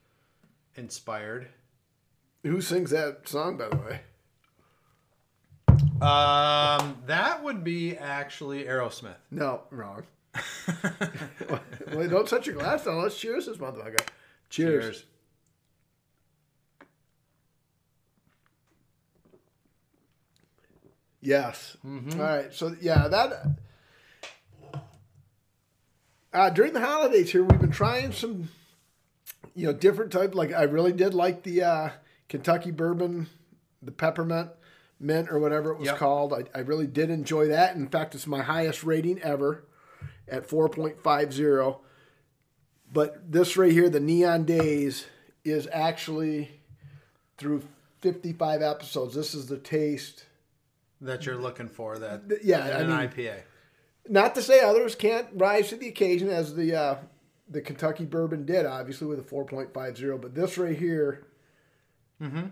inspired. 0.75 1.47
Who 2.43 2.60
sings 2.60 2.91
that 2.91 3.29
song, 3.29 3.58
by 3.58 3.69
the 3.69 3.77
way? 3.77 4.01
Um, 6.01 6.97
that 7.05 7.41
would 7.43 7.63
be 7.63 7.97
actually 7.97 8.65
Aerosmith. 8.65 9.15
No, 9.31 9.62
wrong. 9.71 10.03
Wait, 11.93 12.10
don't 12.10 12.27
touch 12.27 12.45
your 12.45 12.55
glass 12.55 12.84
down. 12.84 13.01
Let's 13.01 13.17
cheers 13.17 13.45
this 13.45 13.55
motherfucker. 13.55 14.01
Cheers. 14.49 14.84
Cheers. 14.84 15.05
Yes. 21.25 21.75
Mm-hmm. 21.85 22.19
All 22.21 22.25
right. 22.27 22.53
So 22.53 22.75
yeah, 22.79 23.07
that. 23.07 23.57
Uh, 26.31 26.49
during 26.49 26.73
the 26.73 26.81
holidays 26.81 27.31
here, 27.31 27.43
we've 27.43 27.61
been 27.61 27.71
trying 27.71 28.11
some, 28.11 28.49
you 29.55 29.65
know, 29.65 29.73
different 29.73 30.11
type. 30.11 30.35
Like 30.35 30.53
I 30.53 30.63
really 30.63 30.91
did 30.91 31.13
like 31.13 31.43
the 31.43 31.63
uh, 31.63 31.89
Kentucky 32.29 32.71
bourbon, 32.71 33.27
the 33.81 33.91
peppermint 33.91 34.49
mint 34.99 35.29
or 35.29 35.39
whatever 35.39 35.71
it 35.71 35.77
was 35.79 35.88
Yep. 35.88 35.97
called. 35.97 36.33
I, 36.33 36.43
I 36.53 36.61
really 36.61 36.88
did 36.88 37.09
enjoy 37.09 37.47
that. 37.49 37.75
In 37.75 37.88
fact, 37.88 38.15
it's 38.15 38.27
my 38.27 38.41
highest 38.41 38.83
rating 38.83 39.21
ever, 39.21 39.65
at 40.27 40.45
four 40.47 40.69
point 40.69 41.01
five 41.03 41.33
zero. 41.33 41.81
But 42.91 43.31
this 43.31 43.57
right 43.57 43.71
here, 43.71 43.89
the 43.89 43.99
Neon 43.99 44.43
Days, 44.45 45.05
is 45.43 45.67
actually 45.71 46.61
through 47.38 47.63
fifty 47.99 48.31
five 48.33 48.61
episodes. 48.61 49.15
This 49.15 49.33
is 49.33 49.47
the 49.47 49.57
taste. 49.57 50.25
That 51.01 51.25
you're 51.25 51.36
looking 51.38 51.67
for 51.67 51.99
that. 51.99 52.23
yeah, 52.43 52.60
I 52.60 52.67
an 52.81 52.88
mean- 52.89 52.97
IPA. 53.10 53.36
Not 54.08 54.36
to 54.36 54.41
say 54.41 54.60
others 54.62 54.93
can't 54.95 55.27
rise 55.34 55.69
to 55.69 55.75
the 55.77 55.88
occasion, 55.88 56.29
as 56.29 56.53
the 56.55 56.75
uh, 56.75 56.95
the 57.49 57.60
Kentucky 57.62 58.05
bourbon 58.05 58.45
did, 58.45 58.65
obviously 58.65 59.08
with 59.08 59.19
a 59.19 59.23
four 59.23 59.45
point 59.45 59.73
five 59.73 59.97
zero. 59.97 60.17
But 60.17 60.36
this 60.36 60.58
right 60.58 60.77
here, 60.77 61.25
Mm-hmm. 62.21 62.45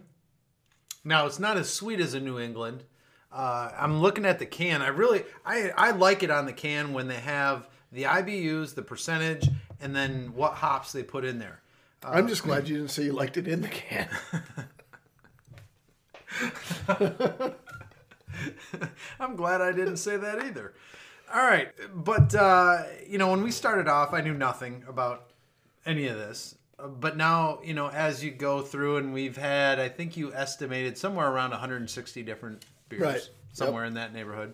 Now 1.05 1.25
it's 1.25 1.39
not 1.39 1.57
as 1.57 1.71
sweet 1.71 1.99
as 1.99 2.13
a 2.13 2.19
New 2.19 2.39
England. 2.39 2.83
Uh, 3.31 3.71
I'm 3.77 3.99
looking 4.01 4.25
at 4.25 4.39
the 4.39 4.45
can. 4.45 4.81
I 4.81 4.87
really, 4.89 5.23
I, 5.45 5.71
I 5.75 5.91
like 5.91 6.21
it 6.23 6.29
on 6.29 6.45
the 6.45 6.53
can 6.53 6.93
when 6.93 7.07
they 7.07 7.15
have 7.19 7.67
the 7.91 8.03
IBUs, 8.03 8.75
the 8.75 8.81
percentage, 8.81 9.49
and 9.81 9.95
then 9.95 10.33
what 10.35 10.53
hops 10.53 10.91
they 10.91 11.03
put 11.03 11.23
in 11.25 11.39
there. 11.39 11.61
I'm 12.03 12.27
just 12.27 12.43
glad 12.43 12.67
you 12.67 12.77
didn't 12.77 12.91
say 12.91 13.03
you 13.03 13.13
liked 13.13 13.37
it 13.37 13.47
in 13.47 13.61
the 13.61 13.69
can. 13.69 14.09
I'm 19.19 19.35
glad 19.35 19.61
I 19.61 19.71
didn't 19.71 19.97
say 19.97 20.17
that 20.17 20.43
either. 20.43 20.73
All 21.33 21.41
right, 21.45 21.69
but 21.93 22.35
uh, 22.35 22.83
you 23.07 23.17
know, 23.17 23.31
when 23.31 23.41
we 23.43 23.51
started 23.51 23.87
off, 23.87 24.13
I 24.13 24.21
knew 24.21 24.33
nothing 24.33 24.83
about 24.87 25.31
any 25.85 26.07
of 26.07 26.17
this. 26.17 26.55
But 26.85 27.15
now, 27.17 27.59
you 27.63 27.73
know, 27.73 27.89
as 27.89 28.23
you 28.23 28.31
go 28.31 28.61
through, 28.61 28.97
and 28.97 29.13
we've 29.13 29.37
had, 29.37 29.79
I 29.79 29.87
think 29.89 30.17
you 30.17 30.33
estimated 30.33 30.97
somewhere 30.97 31.27
around 31.31 31.51
160 31.51 32.23
different 32.23 32.65
beers, 32.89 33.01
Right. 33.01 33.29
somewhere 33.53 33.85
in 33.85 33.93
that 33.93 34.13
neighborhood. 34.13 34.53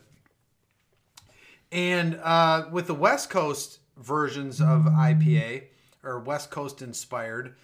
And 1.72 2.20
uh, 2.24 2.66
with 2.72 2.88
the 2.88 2.96
West 2.96 3.30
Coast 3.30 3.80
versions 3.98 4.60
of 4.62 4.82
IPA 4.86 5.64
or 6.04 6.20
West 6.20 6.50
Coast 6.52 6.82
inspired, 6.82 7.56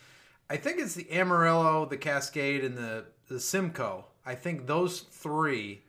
I 0.49 0.57
think 0.57 0.79
it's 0.79 0.93
the 0.93 1.11
Amarillo, 1.11 1.85
the 1.85 1.97
Cascade, 1.97 2.63
and 2.63 2.77
the 2.77 3.05
the 3.27 3.39
Simcoe. 3.39 4.05
I 4.25 4.35
think 4.35 4.67
those 4.67 5.01
three. 5.01 5.81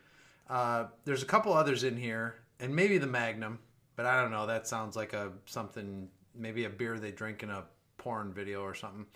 Uh, 0.49 0.87
there's 1.05 1.23
a 1.23 1.27
couple 1.27 1.53
others 1.53 1.85
in 1.85 1.97
here, 1.97 2.37
and 2.61 2.75
maybe 2.75 2.99
the 2.99 3.07
Magnum, 3.07 3.59
but 3.97 4.07
I 4.07 4.21
don't 4.21 4.31
know. 4.31 4.47
That 4.47 4.67
sounds 4.67 4.97
like 4.97 5.13
a 5.13 5.33
something, 5.47 6.09
maybe 6.35 6.65
a 6.65 6.71
beer 6.71 6.99
they 6.99 7.11
drink 7.11 7.43
in 7.43 7.51
a 7.51 7.65
porn 7.99 8.33
video 8.33 8.63
or 8.63 8.75
something. 8.75 9.07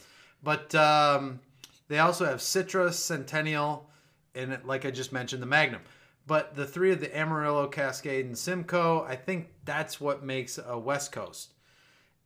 But 0.43 0.75
um, 0.75 1.41
they 1.89 1.99
also 1.99 2.25
have 2.25 2.43
Citrus, 2.43 2.99
Centennial, 2.99 3.89
and 4.35 4.59
like 4.65 4.85
I 4.85 4.91
just 4.91 5.13
mentioned, 5.13 5.43
the 5.43 5.47
Magnum. 5.47 5.83
But 6.27 6.55
the 6.55 6.67
three 6.67 6.93
of 6.93 7.01
the 7.01 7.17
Amarillo, 7.17 7.67
Cascade, 7.67 8.27
and 8.27 8.39
Simcoe, 8.39 9.03
I 9.03 9.17
think 9.17 9.49
that's 9.65 10.01
what 10.01 10.23
makes 10.23 10.59
a 10.65 10.79
West 10.79 11.13
Coast. 11.13 11.55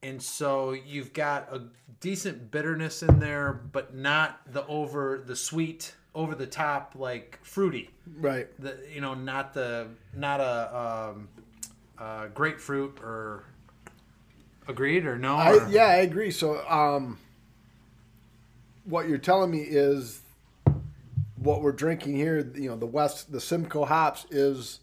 And 0.03 0.23
so 0.23 0.73
you've 0.73 1.15
got 1.15 1.51
a 1.51 1.63
decent 2.01 2.51
bitterness 2.51 3.03
in 3.03 3.21
there, 3.21 3.53
but 3.55 3.95
not 3.95 4.41
the 4.53 4.67
over 4.67 5.23
the 5.25 5.35
sweet, 5.35 5.95
over 6.15 6.35
the 6.35 6.47
top 6.47 6.95
like 6.97 7.39
fruity. 7.43 7.91
right. 8.19 8.49
The 8.61 8.79
you 8.93 9.01
know 9.01 9.15
not 9.15 9.55
the 9.55 9.89
not 10.15 10.41
a 10.41 11.13
um, 11.15 11.29
uh, 11.99 12.27
grapefruit 12.29 12.99
or 13.03 13.45
agreed 14.69 15.07
or 15.07 15.19
no. 15.19 15.37
I, 15.37 15.55
or- 15.57 15.69
yeah, 15.69 15.87
I 15.87 15.97
agree. 15.97 16.31
So, 16.31 16.67
um, 16.69 17.19
what 18.85 19.09
you're 19.09 19.19
telling 19.19 19.51
me 19.51 19.61
is 19.61 20.21
what 21.37 21.63
we're 21.63 21.73
drinking 21.73 22.17
here. 22.17 22.51
You 22.55 22.71
know, 22.71 22.77
the 22.77 22.87
West, 22.87 23.33
the 23.33 23.41
Simcoe 23.41 23.85
hops 23.85 24.27
is 24.31 24.81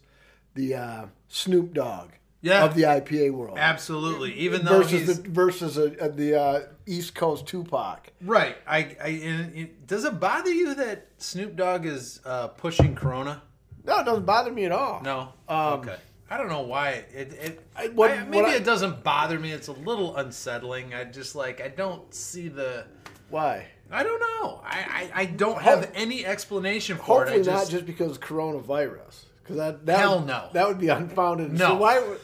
the 0.54 0.74
uh, 0.74 1.06
Snoop 1.28 1.72
Dogg 1.72 2.10
Yeah. 2.42 2.64
of 2.64 2.74
the 2.74 2.82
IPA 2.82 3.32
world. 3.32 3.56
absolutely. 3.58 4.32
Even 4.34 4.64
though 4.64 4.78
versus 4.78 4.90
he's 5.06 5.22
the 5.22 5.28
versus 5.30 5.78
uh, 5.78 5.94
uh, 6.00 6.08
the 6.08 6.38
uh, 6.40 6.60
East 6.86 7.14
Coast 7.14 7.46
Tupac. 7.46 8.12
right, 8.20 8.56
I, 8.66 8.96
I 9.02 9.08
and 9.08 9.56
it, 9.56 9.86
does 9.86 10.04
it 10.04 10.18
bother 10.18 10.50
you 10.50 10.74
that 10.74 11.06
Snoop 11.18 11.54
Dogg 11.56 11.86
is 11.86 12.20
uh, 12.24 12.48
pushing 12.48 12.94
Corona? 12.96 13.42
No, 13.84 14.00
it 14.00 14.04
doesn't 14.04 14.26
bother 14.26 14.50
me 14.52 14.64
at 14.64 14.72
all. 14.72 15.02
No. 15.02 15.32
Um, 15.48 15.80
okay. 15.80 15.96
I 16.30 16.36
don't 16.36 16.48
know 16.48 16.62
why 16.62 16.90
it. 16.90 17.32
it 17.34 17.60
I- 17.76 17.88
what- 17.88 18.10
I- 18.10 18.24
maybe 18.24 18.50
it 18.50 18.64
doesn't 18.64 19.04
bother 19.04 19.38
me. 19.38 19.52
It's 19.52 19.68
a 19.68 19.72
little 19.72 20.16
unsettling. 20.16 20.94
I 20.94 21.04
just 21.04 21.36
like 21.36 21.60
I 21.60 21.68
don't 21.68 22.12
see 22.14 22.48
the. 22.48 22.86
Why? 23.30 23.66
I 23.90 24.02
don't 24.02 24.20
know. 24.20 24.62
I 24.64 25.10
I, 25.14 25.20
I 25.22 25.24
don't 25.26 25.60
have 25.62 25.90
any 25.94 26.24
explanation 26.26 26.96
for 26.96 27.02
Hopefully 27.20 27.40
it. 27.40 27.48
I 27.48 27.52
not 27.52 27.60
just, 27.60 27.70
just 27.70 27.86
because 27.86 28.18
coronavirus. 28.18 29.26
Because 29.42 29.56
that, 29.56 29.86
that 29.86 29.98
Hell 29.98 30.18
would, 30.20 30.28
no. 30.28 30.48
That 30.52 30.68
would 30.68 30.78
be 30.78 30.88
unfounded. 30.88 31.52
No. 31.52 31.68
So 31.68 31.74
why? 31.76 32.16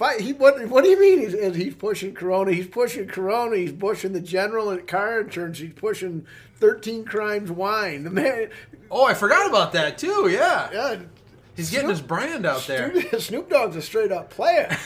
I, 0.00 0.18
he 0.18 0.32
what? 0.32 0.66
What 0.68 0.84
do 0.84 0.90
you 0.90 1.00
mean? 1.00 1.20
He's 1.20 1.56
he's 1.56 1.74
pushing 1.74 2.14
Corona. 2.14 2.52
He's 2.52 2.66
pushing 2.66 3.06
Corona. 3.06 3.56
He's 3.56 3.72
pushing 3.72 4.12
the 4.12 4.20
general 4.20 4.70
and 4.70 4.86
car 4.86 5.20
insurance. 5.20 5.58
He's 5.58 5.72
pushing 5.72 6.26
thirteen 6.56 7.04
crimes 7.04 7.50
wine. 7.50 8.04
The 8.04 8.10
man, 8.10 8.50
oh, 8.90 9.04
I 9.04 9.14
forgot 9.14 9.48
about 9.48 9.72
that 9.72 9.98
too. 9.98 10.28
Yeah, 10.28 10.70
yeah, 10.72 11.00
he's 11.54 11.70
getting 11.70 11.90
his 11.90 12.02
brand 12.02 12.44
out 12.44 12.66
there. 12.66 12.92
Snoop, 12.92 13.20
Snoop 13.20 13.50
Dogg's 13.50 13.76
a 13.76 13.82
straight 13.82 14.10
up 14.12 14.30
player. 14.30 14.76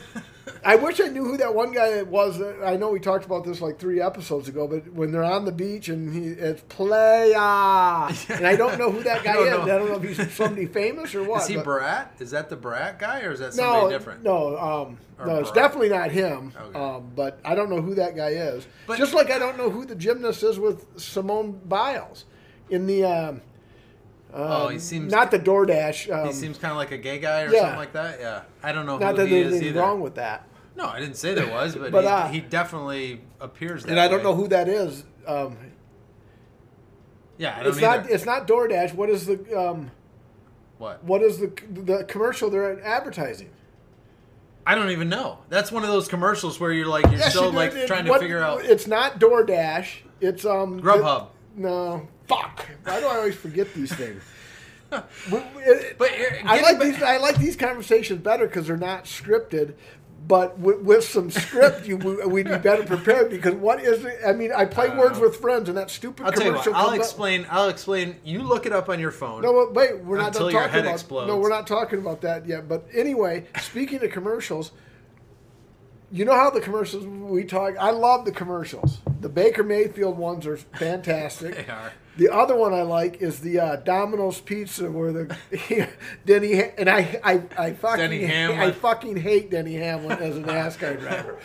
I 0.64 0.76
wish 0.76 1.00
I 1.00 1.08
knew 1.08 1.24
who 1.24 1.36
that 1.38 1.54
one 1.54 1.72
guy 1.72 2.02
was. 2.02 2.40
I 2.64 2.76
know 2.76 2.90
we 2.90 3.00
talked 3.00 3.24
about 3.24 3.44
this 3.44 3.60
like 3.60 3.78
three 3.78 4.00
episodes 4.00 4.48
ago, 4.48 4.66
but 4.66 4.92
when 4.92 5.12
they're 5.12 5.24
on 5.24 5.44
the 5.44 5.52
beach 5.52 5.88
and 5.88 6.12
he 6.14 6.28
it's 6.30 6.62
playa, 6.68 8.12
and 8.28 8.46
I 8.46 8.56
don't 8.56 8.78
know 8.78 8.90
who 8.90 9.02
that 9.04 9.22
guy 9.24 9.34
don't 9.34 9.46
is. 9.46 9.52
know. 9.52 9.62
I 9.62 9.78
don't 9.78 9.88
know 9.88 10.08
if 10.08 10.16
he's 10.18 10.32
somebody 10.32 10.66
famous 10.66 11.14
or 11.14 11.24
what. 11.24 11.42
Is 11.42 11.48
he 11.48 11.56
but- 11.56 11.64
Brat? 11.64 12.14
Is 12.18 12.30
that 12.32 12.48
the 12.48 12.56
Brat 12.56 12.98
guy, 12.98 13.22
or 13.22 13.32
is 13.32 13.40
that 13.40 13.54
somebody 13.54 13.84
no, 13.84 13.90
different? 13.90 14.22
No, 14.22 14.58
um, 14.58 14.98
no, 15.24 15.38
it's 15.40 15.52
definitely 15.52 15.88
not 15.88 16.10
him. 16.10 16.52
Okay. 16.60 16.78
Um, 16.78 17.10
but 17.14 17.38
I 17.44 17.54
don't 17.54 17.70
know 17.70 17.80
who 17.80 17.94
that 17.96 18.16
guy 18.16 18.30
is. 18.30 18.66
But- 18.86 18.98
Just 18.98 19.14
like 19.14 19.30
I 19.30 19.38
don't 19.38 19.56
know 19.56 19.70
who 19.70 19.84
the 19.84 19.94
gymnast 19.94 20.42
is 20.42 20.58
with 20.58 20.86
Simone 21.00 21.60
Biles 21.66 22.24
in 22.70 22.86
the. 22.86 23.04
Um, 23.04 23.42
oh, 24.32 24.68
he 24.68 24.78
seems 24.78 25.10
not 25.12 25.30
the 25.30 25.38
DoorDash. 25.38 26.12
Um, 26.14 26.26
he 26.26 26.32
seems 26.32 26.58
kind 26.58 26.72
of 26.72 26.76
like 26.78 26.92
a 26.92 26.98
gay 26.98 27.18
guy 27.18 27.42
or 27.42 27.52
yeah. 27.52 27.60
something 27.60 27.78
like 27.78 27.92
that. 27.92 28.20
Yeah, 28.20 28.42
I 28.62 28.72
don't 28.72 28.86
know 28.86 28.98
not 28.98 29.12
who 29.12 29.16
that 29.18 29.28
he 29.28 29.34
there's 29.34 29.46
is 29.46 29.52
anything 29.54 29.68
either. 29.70 29.80
wrong 29.80 30.00
with 30.00 30.14
that. 30.16 30.46
No, 30.76 30.86
I 30.86 31.00
didn't 31.00 31.16
say 31.16 31.34
there 31.34 31.50
was, 31.50 31.74
but, 31.74 31.90
But, 31.90 32.04
he, 32.04 32.08
uh, 32.08 32.28
he 32.28 32.40
definitely 32.40 33.20
appears 33.40 33.82
that 33.82 33.90
and 33.90 33.98
I 33.98 34.06
don't 34.06 34.22
know 34.22 34.34
who 34.34 34.46
that 34.48 34.68
is. 34.68 35.02
Um, 35.26 35.56
Yeah, 37.36 37.56
I 37.58 37.62
don't 37.62 37.72
it's 37.72 37.80
not. 37.80 38.10
It's 38.10 38.24
not 38.24 38.46
DoorDash. 38.48 38.94
What 38.94 39.10
is 39.10 39.26
the 39.26 39.58
um? 39.58 39.90
What? 40.78 41.02
What 41.04 41.22
is 41.22 41.38
the 41.38 41.52
the 41.70 42.04
commercial 42.04 42.50
they're 42.50 42.80
advertising? 42.84 43.50
I 44.66 44.74
don't 44.74 44.90
even 44.90 45.08
know. 45.08 45.38
That's 45.48 45.72
one 45.72 45.82
of 45.82 45.88
those 45.88 46.08
commercials 46.08 46.60
where 46.60 46.72
you're 46.72 46.86
like 46.86 47.04
you're 47.06 47.14
Yes, 47.14 47.30
still 47.30 47.46
you 47.50 47.56
like 47.56 47.72
It- 47.74 47.86
trying 47.86 48.04
to 48.04 48.18
figure 48.18 48.42
out 48.42 48.64
It's 48.64 48.86
not 48.86 49.18
DoorDash. 49.18 49.88
It's 50.20 50.44
um. 50.44 50.80
Grubhub. 50.82 51.28
no, 51.56 52.06
fuck. 52.28 52.66
Why 52.84 53.00
do 53.00 53.06
I 53.06 53.16
always 53.16 53.34
forget 53.34 53.72
these 53.74 53.92
things? 53.94 54.22
But 54.90 55.02
uh, 55.32 56.14
I 56.46 56.60
like 56.62 56.80
these. 56.80 57.02
I 57.02 57.18
like 57.18 57.36
these 57.36 57.56
conversations 57.56 58.22
better 58.22 58.46
because 58.46 58.66
they're 58.68 58.76
not 58.78 59.04
scripted. 59.04 59.74
But 60.26 60.58
with, 60.58 60.80
with 60.80 61.04
some 61.04 61.30
script, 61.30 61.86
you 61.86 61.96
we- 61.98 62.24
we'd 62.26 62.48
be 62.48 62.56
better 62.58 62.82
prepared 62.84 63.30
because 63.30 63.54
what 63.54 63.80
is 63.82 64.04
it? 64.04 64.18
I 64.26 64.32
mean, 64.32 64.50
I 64.52 64.64
play 64.64 64.88
words 64.88 65.18
with 65.18 65.36
friends, 65.36 65.68
and 65.68 65.76
that 65.78 65.90
stupid 65.90 66.24
I'll 66.26 66.32
tell 66.32 66.42
you 66.44 66.50
commercial. 66.52 66.72
what. 66.72 66.78
I'll 66.78 66.86
comes 66.88 66.98
up- 67.00 67.04
explain. 67.04 67.46
I'll 67.50 67.68
explain. 67.68 68.16
You 68.24 68.42
look 68.42 68.64
it 68.66 68.72
up 68.72 68.88
on 68.88 68.98
your 68.98 69.10
phone. 69.10 69.42
No, 69.42 69.68
wait, 69.72 69.98
we're 70.02 70.16
not 70.16 70.28
Until 70.28 70.50
your 70.50 70.60
talking 70.62 70.72
head 70.72 70.84
about. 70.84 70.94
explodes. 70.94 71.28
No, 71.28 71.36
we're 71.36 71.48
not 71.50 71.66
talking 71.66 71.98
about 71.98 72.22
that 72.22 72.46
yet. 72.46 72.66
But 72.66 72.86
anyway, 72.94 73.44
speaking 73.60 74.02
of 74.02 74.10
commercials, 74.10 74.72
you 76.10 76.24
know 76.24 76.34
how 76.34 76.48
the 76.50 76.60
commercials 76.60 77.06
we 77.06 77.44
talk. 77.44 77.74
I 77.78 77.90
love 77.90 78.24
the 78.24 78.32
commercials. 78.32 78.98
The 79.20 79.28
Baker 79.28 79.62
Mayfield 79.62 80.16
ones 80.16 80.46
are 80.46 80.56
fantastic. 80.56 81.54
They 81.66 81.70
are. 81.72 81.92
The 82.18 82.28
other 82.28 82.56
one 82.56 82.74
I 82.74 82.82
like 82.82 83.22
is 83.22 83.38
the 83.40 83.60
uh, 83.60 83.76
Domino's 83.76 84.40
Pizza, 84.40 84.90
where 84.90 85.12
the 85.12 85.36
Denny 86.26 86.56
Ha- 86.56 86.72
and 86.76 86.90
I, 86.90 87.20
I, 87.22 87.42
I 87.56 87.72
fucking, 87.74 88.30
I 88.30 88.72
fucking 88.72 89.16
hate 89.18 89.50
Denny 89.50 89.74
Hamlin 89.74 90.18
as 90.18 90.36
a 90.36 90.40
NASCAR 90.42 90.98
driver. 91.00 91.38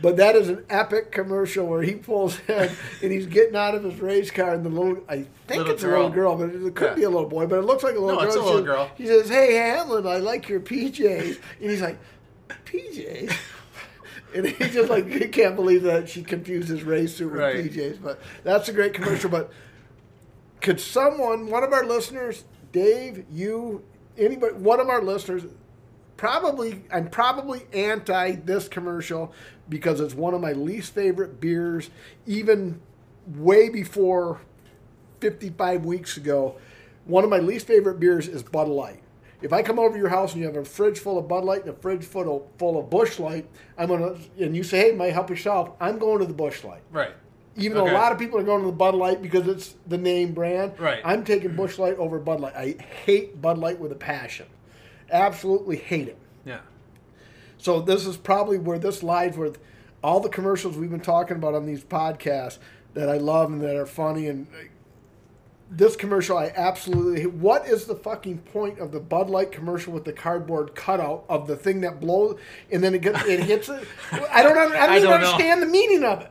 But 0.00 0.16
that 0.18 0.36
is 0.36 0.48
an 0.48 0.64
epic 0.70 1.10
commercial 1.12 1.66
where 1.66 1.82
he 1.82 1.94
pulls 1.96 2.38
in 2.48 2.70
and 3.02 3.12
he's 3.12 3.26
getting 3.26 3.56
out 3.56 3.74
of 3.74 3.82
his 3.84 4.00
race 4.00 4.30
car, 4.30 4.54
and 4.54 4.64
the 4.64 4.70
little, 4.70 5.02
I 5.08 5.26
think 5.48 5.58
Little 5.58 5.72
it's 5.74 5.82
a 5.82 5.88
little 5.88 6.08
girl. 6.10 6.36
girl, 6.36 6.48
but 6.48 6.54
it 6.64 6.74
could 6.76 6.88
Yeah. 6.90 6.94
be 6.94 7.02
a 7.02 7.10
little 7.10 7.28
boy, 7.28 7.46
but 7.46 7.58
it 7.58 7.62
looks 7.66 7.82
like 7.82 7.96
a 7.96 8.00
little 8.00 8.14
No, 8.14 8.20
girl. 8.20 8.26
it's 8.28 8.36
a 8.36 8.40
little 8.42 8.62
girl. 8.62 8.90
He 8.96 9.06
says, 9.06 9.28
"Hey 9.28 9.54
Hamlin, 9.56 10.06
I 10.06 10.18
like 10.18 10.48
your 10.48 10.60
PJs," 10.60 11.38
and 11.60 11.70
he's 11.70 11.82
like, 11.82 11.98
"PJs." 12.66 13.36
And 14.34 14.46
he 14.46 14.64
just 14.68 14.88
like 14.88 15.08
he 15.08 15.26
can't 15.26 15.56
believe 15.56 15.82
that 15.82 16.08
she 16.08 16.22
confused 16.22 16.68
his 16.68 16.84
race 16.84 17.16
suit 17.16 17.32
with 17.32 17.40
Right. 17.40 17.56
PJs. 17.68 17.98
But 18.00 18.20
that's 18.44 18.68
a 18.68 18.72
great 18.72 18.94
commercial. 18.94 19.28
But 19.28 19.50
could 20.60 20.80
someone, 20.80 21.48
one 21.48 21.62
of 21.62 21.72
our 21.72 21.84
listeners, 21.84 22.44
Dave, 22.72 23.24
you, 23.30 23.84
anybody, 24.16 24.54
one 24.54 24.80
of 24.80 24.88
our 24.88 25.02
listeners, 25.02 25.44
probably, 26.16 26.84
I'm 26.92 27.08
probably 27.08 27.62
anti 27.72 28.32
this 28.32 28.68
commercial 28.68 29.32
because 29.68 30.00
it's 30.00 30.14
one 30.14 30.34
of 30.34 30.40
my 30.40 30.52
least 30.52 30.94
favorite 30.94 31.40
beers, 31.40 31.90
even 32.26 32.80
way 33.26 33.68
before 33.68 34.40
55 35.20 35.84
weeks 35.84 36.16
ago. 36.16 36.56
One 37.04 37.24
of 37.24 37.30
my 37.30 37.38
least 37.38 37.66
favorite 37.66 38.00
beers 38.00 38.28
is 38.28 38.42
Bud 38.42 38.68
Light. 38.68 39.02
If 39.42 39.52
I 39.52 39.62
come 39.62 39.78
over 39.78 39.94
to 39.94 39.98
your 39.98 40.10
house 40.10 40.32
and 40.32 40.40
you 40.40 40.46
have 40.46 40.56
a 40.56 40.64
fridge 40.64 40.98
full 40.98 41.18
of 41.18 41.26
Bud 41.26 41.44
Light 41.44 41.62
and 41.62 41.70
a 41.70 41.78
fridge 41.80 42.04
full 42.04 42.36
of, 42.36 42.42
full 42.58 42.78
of 42.78 42.90
Busch 42.90 43.18
Light, 43.18 43.48
I'm 43.78 43.88
gonna 43.88 44.16
and 44.38 44.54
you 44.54 44.62
say, 44.62 44.90
"Hey, 44.90 44.92
might 44.92 45.14
help 45.14 45.30
yourself." 45.30 45.70
I'm 45.80 45.98
going 45.98 46.18
to 46.18 46.26
the 46.26 46.34
Busch 46.34 46.62
Light. 46.62 46.82
Right. 46.92 47.12
Even 47.60 47.78
though 47.78 47.90
a 47.90 47.92
lot 47.92 48.12
of 48.12 48.18
people 48.18 48.38
are 48.38 48.42
going 48.42 48.60
to 48.60 48.66
the 48.66 48.72
Bud 48.72 48.94
Light 48.94 49.22
because 49.22 49.46
it's 49.48 49.74
the 49.86 49.98
name 49.98 50.32
brand, 50.32 50.78
Right. 50.78 51.00
I'm 51.04 51.24
taking 51.24 51.54
Busch 51.56 51.78
Light 51.78 51.96
over 51.96 52.18
Bud 52.18 52.40
Light. 52.40 52.54
I 52.56 52.76
hate 53.04 53.40
Bud 53.40 53.58
Light 53.58 53.78
with 53.78 53.92
a 53.92 53.96
passion. 53.96 54.46
Absolutely 55.10 55.76
hate 55.76 56.08
it. 56.08 56.18
Yeah. 56.44 56.60
So 57.58 57.80
this 57.80 58.06
is 58.06 58.16
probably 58.16 58.58
where 58.58 58.78
this 58.78 59.02
lies 59.02 59.36
with 59.36 59.58
all 60.02 60.20
the 60.20 60.28
commercials 60.30 60.76
we've 60.76 60.90
been 60.90 61.00
talking 61.00 61.36
about 61.36 61.54
on 61.54 61.66
these 61.66 61.84
podcasts 61.84 62.58
that 62.94 63.08
I 63.08 63.18
love 63.18 63.50
and 63.52 63.60
that 63.62 63.76
are 63.76 63.86
funny 63.86 64.28
and 64.28 64.46
uh, 64.54 64.64
this 65.72 65.94
commercial 65.94 66.36
I 66.36 66.52
absolutely 66.56 67.20
hate. 67.20 67.32
What 67.34 67.66
is 67.68 67.84
the 67.84 67.94
fucking 67.94 68.38
point 68.38 68.78
of 68.80 68.90
the 68.92 68.98
Bud 68.98 69.30
Light 69.30 69.52
commercial 69.52 69.92
with 69.92 70.04
the 70.04 70.12
cardboard 70.12 70.74
cutout 70.74 71.24
of 71.28 71.46
the 71.46 71.54
thing 71.54 71.82
that 71.82 72.00
blows 72.00 72.38
and 72.72 72.82
then 72.82 72.94
it 72.94 73.02
gets 73.02 73.22
it 73.26 73.40
hits 73.40 73.68
it? 73.68 73.86
I 74.12 74.42
don't 74.42 74.56
I 74.58 74.64
don't 74.64 74.72
I 74.74 74.98
don't 74.98 75.04
know. 75.04 75.12
understand 75.12 75.62
the 75.62 75.66
meaning 75.66 76.02
of 76.02 76.22
it. 76.22 76.30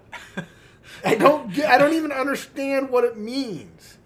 I 1.05 1.15
don't 1.15 1.53
get, 1.53 1.69
I 1.69 1.77
don't 1.77 1.93
even 1.93 2.11
understand 2.11 2.89
what 2.89 3.03
it 3.03 3.17
means. 3.17 3.97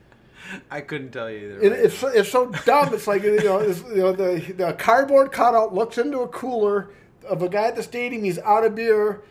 I 0.70 0.82
couldn't 0.82 1.12
tell 1.12 1.32
you 1.32 1.38
either. 1.56 1.62
It, 1.62 1.72
it's 1.86 1.98
so- 1.98 2.08
it's 2.10 2.30
so 2.30 2.48
dumb. 2.66 2.94
It's 2.94 3.08
like 3.08 3.24
you 3.24 3.38
know, 3.44 3.60
it's, 3.60 3.82
you 3.84 3.96
know 3.98 4.12
the 4.12 4.40
the 4.56 4.74
cardboard 4.74 5.32
cutout 5.32 5.74
looks 5.74 5.98
into 5.98 6.20
a 6.20 6.28
cooler 6.28 6.90
of 7.28 7.42
a 7.42 7.50
guy 7.50 7.68
at 7.68 7.76
the 7.76 7.84
stadium. 7.84 8.24
He's 8.24 8.38
out 8.40 8.64
of 8.66 8.76
beer. 8.76 9.22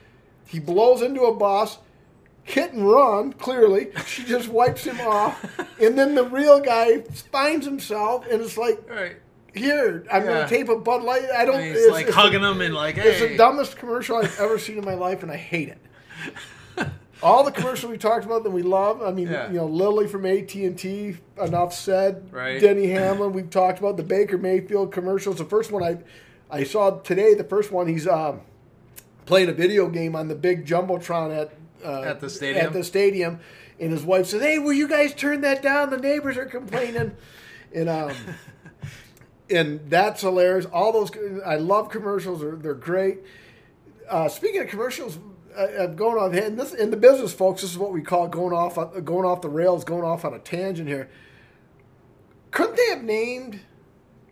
He 0.46 0.58
blows 0.58 1.00
into 1.02 1.22
a 1.22 1.34
bus, 1.34 1.78
hit 2.42 2.72
and 2.72 2.88
run. 2.90 3.32
Clearly, 3.34 3.90
she 4.06 4.24
just 4.24 4.48
wipes 4.48 4.84
him 4.84 5.00
off, 5.00 5.44
and 5.80 5.96
then 5.96 6.14
the 6.16 6.24
real 6.24 6.58
guy 6.60 7.02
finds 7.30 7.64
himself, 7.64 8.26
and 8.28 8.42
it's 8.42 8.58
like, 8.58 8.80
right. 8.90 9.16
here, 9.54 10.04
I'm 10.10 10.24
Yeah. 10.24 10.32
gonna 10.32 10.48
tape 10.48 10.68
a 10.68 10.76
Bud 10.76 11.04
Light. 11.04 11.26
I 11.30 11.44
don't. 11.44 11.56
And 11.60 11.64
he's 11.66 11.84
it's, 11.84 11.92
like 11.92 12.06
it's 12.06 12.16
hugging 12.16 12.42
the, 12.42 12.50
him 12.50 12.60
and 12.62 12.74
like, 12.74 12.96
It's 12.98 13.20
the 13.20 13.36
dumbest 13.36 13.76
commercial 13.76 14.16
I've 14.16 14.40
ever 14.40 14.58
seen 14.58 14.78
in 14.78 14.84
my 14.84 14.94
life, 14.94 15.22
and 15.22 15.30
I 15.30 15.36
hate 15.36 15.68
it. 15.68 15.78
All 17.22 17.44
the 17.44 17.52
commercials 17.52 17.90
we 17.90 17.98
talked 17.98 18.24
about 18.24 18.42
that 18.42 18.50
we 18.50 18.62
love. 18.62 19.00
I 19.02 19.12
mean, 19.12 19.28
Yeah. 19.28 19.48
you 19.48 19.56
know, 19.58 19.66
Lily 19.66 20.08
from 20.08 20.26
AT 20.26 20.54
and 20.54 20.76
T. 20.78 21.16
Enough 21.40 21.72
said. 21.72 22.28
Right. 22.32 22.60
Denny 22.60 22.88
Hamlin. 22.88 23.32
We've 23.32 23.48
talked 23.50 23.78
about 23.78 23.96
the 23.96 24.02
Baker 24.02 24.38
Mayfield 24.38 24.92
commercials. 24.92 25.36
The 25.38 25.44
first 25.44 25.70
one 25.70 25.82
I, 25.82 25.98
I 26.50 26.64
saw 26.64 26.98
today. 27.00 27.34
The 27.34 27.44
first 27.44 27.70
one 27.70 27.86
he's 27.86 28.06
um, 28.08 28.40
playing 29.26 29.48
a 29.48 29.52
video 29.52 29.88
game 29.88 30.16
on 30.16 30.28
the 30.28 30.34
big 30.34 30.66
jumbotron 30.66 31.36
at 31.36 31.52
uh, 31.84 32.02
At 32.02 32.20
the 32.20 32.30
stadium? 32.30 32.66
At 32.66 32.72
the 32.72 32.84
stadium, 32.84 33.40
and 33.80 33.90
his 33.92 34.04
wife 34.04 34.26
says, 34.26 34.42
"Hey, 34.42 34.58
will 34.58 34.72
you 34.72 34.86
guys 34.88 35.14
turn 35.14 35.40
that 35.40 35.62
down? 35.62 35.90
The 35.90 35.98
neighbors 35.98 36.36
are 36.36 36.46
complaining." 36.46 37.16
and 37.74 37.88
um, 37.88 38.12
and 39.50 39.80
that's 39.88 40.20
hilarious. 40.20 40.66
All 40.66 40.92
those 40.92 41.10
I 41.44 41.56
love 41.56 41.88
commercials. 41.88 42.40
They're, 42.40 42.56
they're 42.56 42.74
great. 42.74 43.18
Uh, 44.08 44.28
speaking 44.28 44.60
of 44.60 44.68
commercials, 44.68 45.18
uh, 45.56 45.60
uh, 45.82 45.86
going 45.86 46.18
on 46.18 46.34
in 46.36 46.56
this 46.56 46.72
in 46.74 46.90
the 46.90 46.96
business, 46.96 47.32
folks, 47.32 47.62
this 47.62 47.70
is 47.70 47.78
what 47.78 47.92
we 47.92 48.02
call 48.02 48.28
going 48.28 48.54
off 48.54 48.78
uh, 48.78 48.84
going 49.00 49.24
off 49.24 49.40
the 49.42 49.48
rails, 49.48 49.84
going 49.84 50.04
off 50.04 50.24
on 50.24 50.34
a 50.34 50.38
tangent 50.38 50.88
here. 50.88 51.08
Couldn't 52.50 52.76
they 52.76 52.86
have 52.90 53.02
named 53.02 53.60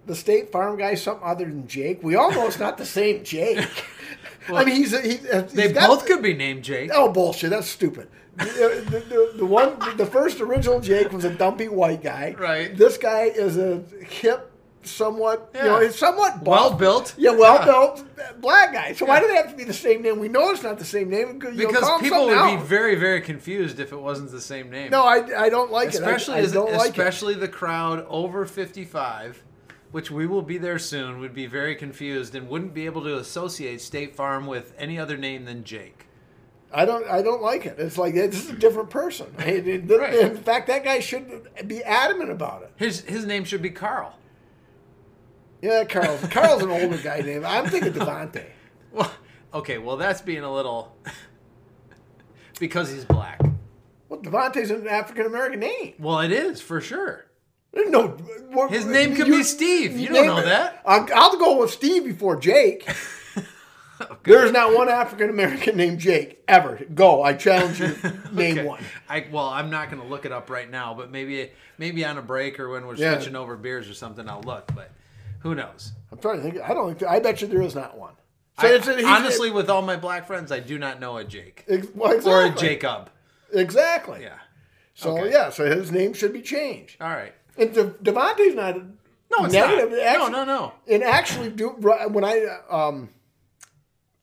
the 0.07 0.15
State 0.15 0.53
Farm 0.53 0.77
guy 0.79 0.95
something 0.95 1.27
other 1.27 1.45
than 1.47 1.67
Jake? 1.67 2.03
We 2.03 2.17
all 2.17 2.31
know 2.31 2.47
it's 2.47 2.59
not 2.59 2.79
the 2.79 2.85
same 2.87 3.25
Jake. 3.25 3.67
I 4.49 4.65
mean, 4.65 4.77
he's, 4.77 4.91
he, 5.01 5.17
he's 5.17 5.53
they 5.53 5.73
got- 5.73 5.89
both 5.89 6.07
could 6.07 6.23
be 6.23 6.35
named 6.35 6.65
Jake. 6.65 6.91
Oh 6.93 7.11
bullshit! 7.13 7.51
That's 7.51 7.69
stupid. 7.69 8.09
The, 8.37 8.45
the, 8.91 9.01
the, 9.01 9.33
the 9.39 9.47
one, 9.47 9.79
the 9.97 10.07
first 10.07 10.41
original 10.41 10.81
Jake 10.81 11.13
was 11.13 11.25
a 11.25 11.35
dumpy 11.35 11.69
white 11.69 12.03
guy. 12.03 12.35
Right. 12.39 12.75
This 12.75 12.97
guy 12.97 13.25
is 13.25 13.59
a 13.59 13.83
hip, 14.09 14.50
somewhat, 14.83 15.51
you 15.55 15.63
know, 15.63 15.81
he's 15.81 15.97
somewhat 15.97 16.43
well 16.43 16.73
built. 16.75 17.15
Yeah, 17.19 17.33
well 17.33 17.57
Yeah. 17.57 17.65
built 17.65 18.41
black 18.41 18.73
guy. 18.73 18.93
So 18.93 19.07
why 19.07 19.21
do 19.21 19.29
they 19.29 19.35
have 19.35 19.51
to 19.51 19.57
be 19.57 19.65
the 19.65 19.73
same 19.73 20.03
name? 20.03 20.19
We 20.19 20.29
know 20.29 20.51
it's 20.51 20.63
not 20.63 20.79
the 20.79 20.85
same 20.85 21.11
name 21.11 21.39
because, 21.39 21.57
you 21.57 21.67
Because 21.67 21.83
call 21.83 21.99
people 22.01 22.27
would 22.27 22.35
something 22.37 22.61
be 22.61 22.65
very, 22.67 22.95
very 22.95 23.21
confused 23.21 23.81
if 23.81 23.93
it 23.93 24.01
wasn't 24.01 24.31
the 24.31 24.41
same 24.41 24.71
name. 24.71 24.91
No, 24.91 25.05
I, 25.05 25.45
I 25.45 25.49
don't 25.49 25.71
like 25.71 25.91
especially 25.91 26.39
it. 26.39 26.47
I, 26.47 26.49
I 26.49 26.53
don't 26.53 26.73
like 26.73 26.89
it. 26.89 26.91
especially 26.91 27.35
the 27.35 27.49
crowd 27.49 28.07
over 28.09 28.45
55 28.47 29.45
which 29.93 30.09
we 30.09 30.25
will 30.25 30.43
be 30.43 30.57
there 30.57 30.79
soon 30.79 31.19
would 31.19 31.35
be 31.35 31.47
very 31.47 31.75
confused 31.75 32.37
and 32.37 32.49
wouldn't 32.49 32.73
be 32.73 32.87
able 32.87 33.03
to 33.03 33.19
associate 33.19 33.81
state 33.81 34.15
farm 34.15 34.47
with 34.47 34.73
any 34.79 34.97
other 35.01 35.17
name 35.17 35.45
than 35.45 35.65
jake 35.65 36.07
I 36.73 36.85
don't. 36.85 37.05
I 37.09 37.21
don't 37.21 37.43
like 37.43 37.67
it. 37.67 37.81
It's 37.81 37.99
like 37.99 38.15
this 38.15 38.45
is 38.45 38.51
a 38.51 38.57
different 38.57 38.91
person. 38.91 39.27
Right. 39.37 39.67
In 39.67 40.37
fact, 40.37 40.69
that 40.69 40.85
guy 40.85 41.01
should 41.01 41.49
be 41.67 41.83
adamant 41.83 42.31
about 42.31 42.63
it. 42.63 42.71
his, 42.77 43.01
his 43.01 43.27
name 43.27 43.43
should 43.43 43.61
be 43.61 43.71
carl 43.71 44.15
Yeah, 45.63 45.85
Carl's 45.85 46.23
Carl's 46.29 46.63
an 46.63 46.71
older 46.71 46.97
guy 46.99 47.21
name. 47.21 47.45
I'm 47.45 47.67
thinking 47.67 47.93
Devontae. 47.93 48.47
well 48.93 49.11
okay 49.55 49.79
well 49.79 49.97
that's 49.97 50.21
being 50.21 50.43
a 50.43 50.53
little 50.53 50.97
because 52.61 52.91
he's 52.91 53.05
black 53.05 53.41
Well, 54.09 54.21
Devontae's 54.21 54.71
an 54.71 54.87
African 54.89 55.27
American 55.27 55.61
name. 55.61 55.95
well 55.99 56.21
it 56.21 56.33
is 56.33 56.61
for 56.61 56.81
sure 56.81 57.27
no. 57.73 58.09
what- 58.51 58.71
His 58.73 58.85
name 58.85 59.15
could 59.15 59.27
be 59.29 59.45
Steve. 59.45 59.97
You 59.97 60.09
don't 60.09 60.27
know 60.27 60.39
it. 60.39 60.47
that. 60.47 60.83
I'll, 60.85 61.07
I'll 61.15 61.39
go 61.39 61.61
with 61.61 61.71
Steve 61.71 62.05
before 62.05 62.35
Jake. 62.37 62.89
There's 64.25 64.51
not 64.51 64.75
one 64.75 64.89
African 64.89 65.31
American 65.31 65.77
named 65.77 66.01
Jake 66.01 66.43
ever. 66.49 66.81
Go. 66.95 67.23
I 67.23 67.35
challenge 67.35 67.79
you. 67.81 67.95
Name 68.33 68.59
Okay. 68.59 68.67
one. 68.67 68.83
I, 69.09 69.27
well, 69.31 69.45
I'm 69.47 69.71
not 69.71 69.89
going 69.91 70.03
to 70.03 70.09
look 70.09 70.25
it 70.25 70.33
up 70.33 70.51
right 70.51 70.69
now, 70.69 70.95
but 70.95 71.13
maybe 71.13 71.53
maybe 71.79 72.05
on 72.05 72.19
a 72.19 72.23
break 72.23 72.59
or 72.59 72.71
when 72.71 72.87
we're 72.89 72.97
Yeah. 72.97 73.15
switching 73.15 73.37
over 73.37 73.57
beers 73.57 73.89
or 73.89 73.95
something, 73.95 74.29
I'll 74.29 74.41
look. 74.43 74.73
But 74.75 74.91
who 75.41 75.55
knows? 75.55 75.93
I'm 76.13 76.19
trying 76.19 76.39
to 76.39 76.43
think. 76.43 76.59
I 76.63 76.75
don't 76.75 76.99
think. 76.99 77.11
I 77.11 77.19
bet 77.21 77.41
you 77.43 77.49
there 77.49 77.63
is 77.63 77.75
not 77.75 77.99
one. 77.99 78.15
So 78.61 78.67
I- 78.67 78.71
it's, 78.73 78.87
he's- 78.87 79.05
honestly, 79.05 79.51
with 79.51 79.69
all 79.71 79.83
my 79.83 79.97
black 79.97 80.27
friends, 80.27 80.51
I 80.53 80.61
do 80.61 80.79
not 80.79 81.01
know 81.01 81.17
a 81.17 81.25
Jake 81.25 81.65
ex- 81.69 81.87
well, 81.95 82.27
or 82.29 82.47
a. 82.47 82.51
Jacob. 82.51 83.11
Exactly. 83.53 84.23
Yeah. 84.23 84.39
So 84.95 85.19
Okay. 85.19 85.33
yeah. 85.33 85.51
So 85.51 85.65
his 85.65 85.91
name 85.91 86.13
should 86.13 86.33
be 86.33 86.43
changed. 86.43 86.97
All 87.01 87.09
right. 87.09 87.33
And 87.57 87.73
De- 87.73 87.95
Devontae's 88.03 88.55
not. 88.55 88.77
No, 88.77 89.45
it's 89.45 89.53
negative. 89.55 89.91
not. 89.91 90.01
Actually- 90.01 90.31
no, 90.33 90.45
no, 90.45 90.45
no. 90.45 90.73
And 90.89 91.03
actually, 91.03 91.51
do 91.51 91.69
when 91.69 92.25
I 92.25 92.47
um, 92.71 93.11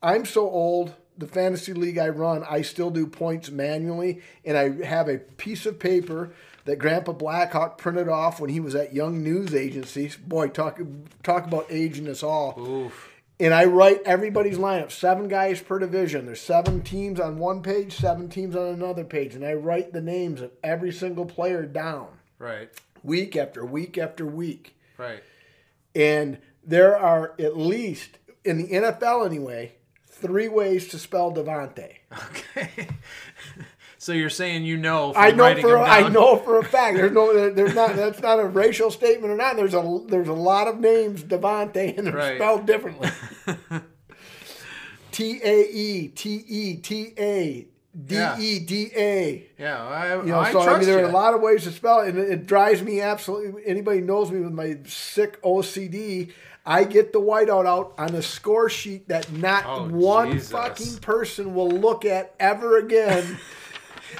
I'm 0.02 0.26
so 0.26 0.42
old. 0.50 0.94
The 1.20 1.26
fantasy 1.26 1.74
league 1.74 1.98
I 1.98 2.10
run, 2.10 2.44
I 2.48 2.62
still 2.62 2.92
do 2.92 3.08
points 3.08 3.50
manually, 3.50 4.22
and 4.46 4.56
I 4.56 4.86
have 4.86 5.10
a 5.10 5.18
piece 5.18 5.66
of 5.66 5.80
paper 5.80 6.32
that 6.68 6.78
Grandpa 6.78 7.14
Blackhawk 7.14 7.78
printed 7.80 8.08
off 8.08 8.40
when 8.40 8.50
he 8.52 8.60
was 8.60 8.76
at 8.76 8.94
Young 8.94 9.24
News 9.24 9.56
Agency. 9.56 10.12
Boy, 10.26 10.50
talk 10.50 10.80
talk 11.24 11.46
about 11.48 11.66
aging 11.70 12.08
us 12.08 12.22
all. 12.22 12.60
Oof. 12.60 13.10
And 13.40 13.54
I 13.54 13.66
write 13.66 14.02
everybody's 14.04 14.58
lineup, 14.58 14.92
seven 14.92 15.28
guys 15.28 15.62
per 15.62 15.78
division. 15.80 16.26
There's 16.26 16.42
seven 16.42 16.82
teams 16.82 17.20
on 17.20 17.38
one 17.38 17.62
page, 17.62 17.94
seven 17.94 18.30
teams 18.30 18.56
on 18.56 18.68
another 18.68 19.04
page, 19.04 19.36
and 19.36 19.46
I 19.46 19.54
write 19.54 19.94
the 19.94 20.02
names 20.02 20.42
of 20.42 20.52
every 20.64 20.92
single 20.92 21.26
player 21.26 21.64
down 21.64 22.08
Right. 22.40 22.70
week 23.04 23.36
after 23.36 23.64
week 23.66 23.98
after 23.98 24.26
week. 24.26 24.76
Right. 24.98 25.22
And 25.96 26.40
there 26.64 26.98
are 26.98 27.34
at 27.40 27.56
least 27.58 28.18
in 28.44 28.58
the 28.58 28.68
NFL 28.70 29.26
anyway, 29.26 29.76
three 30.08 30.48
ways 30.48 30.88
to 30.90 31.00
spell 31.00 31.32
Devontae. 31.32 31.98
Okay. 32.58 32.88
So 34.08 34.14
you're 34.14 34.30
saying 34.30 34.64
you 34.64 34.78
know? 34.78 35.12
I 35.18 35.32
know 35.32 35.54
for 35.60 35.78
I 35.78 36.08
know 36.08 36.38
for 36.38 36.60
a 36.60 36.64
fact. 36.64 36.96
There's 36.96 37.12
no 37.12 37.50
there's 37.50 37.76
not 37.76 37.94
that's 37.98 38.22
not 38.22 38.40
a 38.40 38.46
racial 38.46 38.90
statement 38.90 39.34
or 39.34 39.36
not. 39.36 39.58
There's 39.58 39.74
a 39.74 40.00
there's 40.08 40.30
a 40.30 40.34
lot 40.34 40.70
of 40.70 40.80
names 40.80 41.24
Devontae 41.26 41.98
and 41.98 42.08
they're 42.08 42.14
Right. 42.16 42.38
spelled 42.38 42.66
differently. 42.66 43.10
T 45.12 45.40
A 45.44 45.62
E 45.70 46.08
T 46.10 46.44
E 46.48 46.76
T 46.78 47.14
A 47.18 47.68
D 48.06 48.16
E 48.40 48.60
D 48.60 48.92
A. 48.96 49.48
Yeah, 49.60 49.86
I, 49.86 50.16
You 50.18 50.24
know, 50.24 50.40
I 50.40 50.52
so 50.52 50.62
I 50.62 50.78
mean, 50.78 50.86
there 50.88 51.00
you. 51.00 51.06
are 51.06 51.10
a 51.10 51.12
lot 51.12 51.34
of 51.34 51.42
ways 51.42 51.64
to 51.64 51.72
spell 51.72 52.02
it, 52.02 52.10
and 52.10 52.18
it, 52.20 52.30
it 52.30 52.46
drives 52.48 52.82
me 52.84 53.02
absolutely. 53.02 53.62
Anybody 53.66 54.02
knows 54.02 54.32
me 54.32 54.40
with 54.40 54.54
my 54.54 54.78
sick 54.86 55.42
OCD. 55.42 56.32
I 56.66 56.84
get 56.84 57.14
the 57.14 57.22
whiteout 57.22 57.66
out 57.66 57.94
on 57.98 58.14
a 58.14 58.22
score 58.22 58.70
sheet 58.70 59.08
that 59.08 59.32
not 59.32 59.64
Oh, 59.66 59.88
one 59.88 60.34
Jesus. 60.34 60.52
fucking 60.52 60.98
person 60.98 61.56
will 61.56 61.70
look 61.72 62.04
at 62.06 62.34
ever 62.40 62.78
again. 62.78 63.40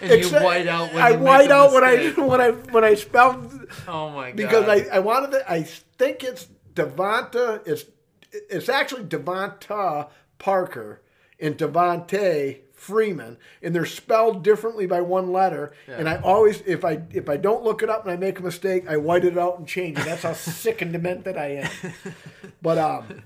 and 0.02 0.24
you 0.24 0.30
white 0.30 0.68
out 0.68 0.94
when 0.94 1.04
I 1.04 1.12
white 1.14 1.52
out 1.52 1.74
when 1.74 1.84
I 1.84 2.10
when 2.18 2.42
I 2.42 2.52
when 2.52 2.84
I 2.84 2.94
spelled 2.96 3.68
Oh 3.88 4.10
my 4.10 4.32
god! 4.32 4.38
because 4.38 4.68
I, 4.68 4.96
I 4.96 5.00
wanted 5.00 5.32
to. 5.32 5.52
I 5.52 5.64
think 5.64 6.24
it's 6.24 6.48
Devonta. 6.74 7.62
It's 7.68 7.86
it's 8.32 8.70
actually 8.70 9.04
DeVante 9.04 10.10
Parker 10.40 11.02
and 11.40 11.58
Devonta 11.58 12.60
Freeman, 12.74 13.38
and 13.62 13.76
they're 13.76 13.86
spelled 13.86 14.44
differently 14.44 14.86
by 14.86 15.02
one 15.02 15.32
letter. 15.32 15.74
And 15.88 16.08
I 16.08 16.18
always, 16.22 16.62
if 16.62 16.86
I 16.86 17.02
if 17.12 17.28
I 17.28 17.38
don't 17.38 17.64
look 17.64 17.82
it 17.82 17.90
up 17.90 18.04
and 18.04 18.12
I 18.12 18.16
make 18.16 18.40
a 18.40 18.44
mistake, 18.44 18.88
I 18.88 18.98
white 18.98 19.26
it 19.26 19.38
out 19.38 19.58
and 19.58 19.68
change 19.68 19.98
it. 19.98 20.06
That's 20.06 20.24
how 20.24 20.34
sick 20.34 20.82
and 20.82 20.94
demented 20.94 21.38
I 21.38 21.48
am. 21.48 21.72
But 22.62 22.78
um, 22.78 23.24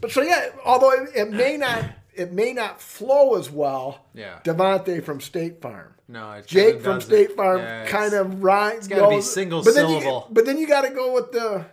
but 0.00 0.10
so 0.10 0.22
yeah, 0.22 0.48
although 0.64 0.90
it, 0.90 1.10
it 1.14 1.30
may 1.30 1.56
not 1.56 1.84
it 2.16 2.32
may 2.32 2.52
not 2.52 2.80
flow 2.80 3.34
as 3.36 3.50
well. 3.50 4.04
Yeah. 4.14 4.38
Devontae 4.44 5.02
from 5.04 5.20
State 5.20 5.60
Farm. 5.60 5.94
no, 6.08 6.42
Jake 6.46 6.80
from. 6.82 7.00
State 7.00 7.32
Farm 7.36 7.58
Yeah, 7.60 7.86
kind 7.86 8.14
of 8.14 8.42
rhymes. 8.42 8.88
gotta 8.88 9.16
be 9.16 9.20
single 9.22 9.62
but 9.62 9.74
then 9.74 9.88
you- 9.88 10.00
syllable. 10.00 10.28
but 10.30 10.46
then 10.46 10.58
you 10.58 10.66
got 10.66 10.82
to 10.82 10.90
go 10.90 11.12
with 11.14 11.32
the. 11.32 11.64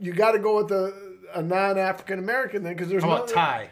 You 0.00 0.12
got 0.12 0.32
to 0.32 0.38
go 0.38 0.56
with 0.58 0.68
the 0.68 1.16
a 1.34 1.42
non-African 1.42 2.18
American 2.18 2.62
then 2.62 2.74
because 2.74 2.88
there's 2.88 3.02
How 3.02 3.08
no 3.10 3.16
about 3.16 3.28
Ty? 3.28 3.70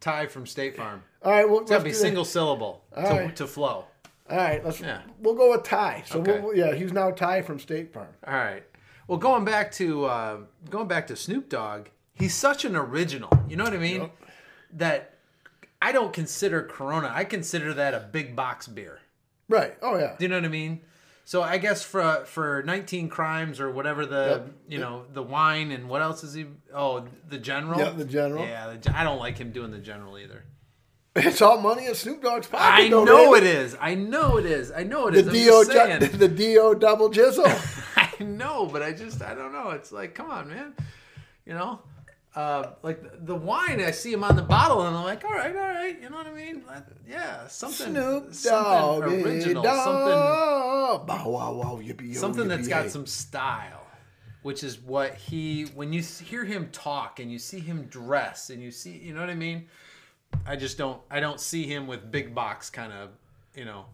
Ty 0.00 0.26
from 0.26 0.46
State 0.46 0.76
Farm. 0.76 1.02
All 1.22 1.32
right, 1.32 1.48
well, 1.48 1.60
It's 1.60 1.70
gotta 1.70 1.82
be 1.82 1.90
do 1.90 1.96
that. 1.96 2.00
single 2.00 2.24
syllable 2.24 2.84
to, 2.94 3.00
right. 3.02 3.36
to 3.36 3.46
flow. 3.46 3.86
All 4.30 4.36
right, 4.36 4.64
let's. 4.64 4.80
Yeah. 4.80 5.00
We'll 5.20 5.34
go 5.34 5.50
with 5.52 5.64
Ty. 5.64 6.04
So 6.06 6.20
Okay. 6.20 6.38
we'll, 6.40 6.54
yeah, 6.54 6.74
he's 6.74 6.92
now 6.92 7.10
Ty 7.10 7.42
from 7.42 7.58
State 7.58 7.92
Farm. 7.92 8.08
All 8.26 8.34
right. 8.34 8.62
Well, 9.08 9.18
going 9.18 9.44
back 9.44 9.72
to 9.72 10.04
uh, 10.04 10.36
going 10.70 10.86
back 10.86 11.06
to 11.08 11.16
Snoop 11.16 11.48
Dogg, 11.48 11.86
he's 12.18 12.34
such 12.34 12.64
an 12.64 12.76
original. 12.76 13.30
You 13.48 13.56
know 13.56 13.64
what 13.64 13.72
I 13.74 13.78
mean? 13.78 14.10
That 14.74 15.14
I 15.80 15.92
don't 15.92 16.12
consider 16.12 16.62
Corona. 16.62 17.10
I 17.14 17.24
consider 17.24 17.72
that 17.74 17.94
a 17.94 18.00
big 18.00 18.34
box 18.36 18.66
beer. 18.66 19.00
Right. 19.48 19.76
Oh 19.82 19.96
yeah. 19.98 20.16
Do 20.18 20.24
you 20.24 20.28
know 20.28 20.36
what 20.36 20.44
I 20.44 20.48
mean? 20.48 20.80
So 21.24 21.42
I 21.42 21.58
guess 21.58 21.82
for 21.82 22.24
for 22.26 22.62
19 22.64 23.08
crimes 23.08 23.60
or 23.60 23.70
whatever 23.70 24.06
the 24.06 24.42
Yep. 24.44 24.50
you 24.68 24.78
know 24.78 25.04
the 25.12 25.22
wine 25.22 25.70
and 25.70 25.88
what 25.88 26.02
else 26.02 26.24
is 26.24 26.34
he? 26.34 26.46
Oh, 26.74 27.06
the 27.28 27.38
general. 27.38 27.78
Yeah, 27.78 27.90
the 27.90 28.04
General. 28.04 28.44
Yeah, 28.44 28.76
the, 28.76 28.98
I 28.98 29.04
don't 29.04 29.18
like 29.18 29.38
him 29.38 29.52
doing 29.52 29.70
the 29.70 29.78
general 29.78 30.18
either. 30.18 30.44
It's 31.16 31.42
all 31.42 31.60
money 31.60 31.86
in 31.86 31.94
Snoop 31.94 32.22
Dogg's 32.22 32.46
pocket. 32.46 32.64
I 32.64 32.88
though, 32.90 33.04
know 33.04 33.34
it 33.34 33.42
is. 33.42 33.76
I 33.80 33.94
know 33.94 34.36
it 34.36 34.46
is. 34.46 34.70
I 34.70 34.84
know 34.84 35.08
it 35.08 35.12
The 35.12 35.18
is. 35.18 35.26
Do 35.68 35.72
ju- 35.72 36.16
the 36.18 36.28
do 36.28 36.76
double 36.78 37.10
jizzle. 37.10 37.44
I 38.20 38.22
know, 38.22 38.66
but 38.66 38.82
I 38.82 38.92
just 38.92 39.20
I 39.22 39.34
don't 39.34 39.52
know. 39.52 39.70
It's 39.70 39.90
like, 39.90 40.14
come 40.14 40.30
on, 40.30 40.48
man. 40.48 40.74
You 41.44 41.54
know, 41.54 41.80
uh, 42.34 42.70
like 42.82 43.02
the, 43.26 43.34
wine, 43.34 43.80
I 43.80 43.90
see 43.90 44.12
him 44.12 44.22
on 44.22 44.36
the 44.36 44.42
bottle, 44.42 44.86
and 44.86 44.96
I'm 44.96 45.04
like, 45.04 45.24
all 45.24 45.32
right, 45.32 45.54
all 45.54 45.62
right. 45.62 46.00
You 46.00 46.10
know 46.10 46.16
what 46.16 46.26
I 46.26 46.32
mean? 46.32 46.62
Yeah, 47.08 47.46
something, 47.48 47.92
Snoop 47.92 48.34
something 48.34 49.24
original, 49.24 49.64
something, 49.64 51.06
Bow 51.06 51.22
wow 51.26 51.52
wow 51.54 51.80
yippee 51.82 52.14
yo, 52.14 52.20
something 52.20 52.46
that's 52.48 52.66
yippee 52.66 52.70
got 52.70 52.84
yay. 52.84 52.90
some 52.90 53.06
style. 53.06 53.86
Which 54.42 54.62
is 54.62 54.78
what 54.78 55.16
he, 55.16 55.64
when 55.74 55.92
you 55.92 56.00
hear 56.00 56.44
him 56.44 56.68
talk 56.70 57.18
and 57.18 57.30
you 57.30 57.40
see 57.40 57.58
him 57.58 57.82
dress 57.90 58.50
and 58.50 58.62
you 58.62 58.70
see, 58.70 58.96
you 58.96 59.12
know 59.12 59.20
what 59.20 59.30
I 59.30 59.34
mean? 59.34 59.66
I 60.46 60.54
just 60.54 60.78
don't, 60.78 61.00
I 61.10 61.18
don't 61.18 61.40
see 61.40 61.64
him 61.64 61.88
with 61.88 62.10
big 62.10 62.36
box 62.36 62.70
kind 62.70 62.92
of, 62.92 63.10
you 63.56 63.64
know, 63.64 63.86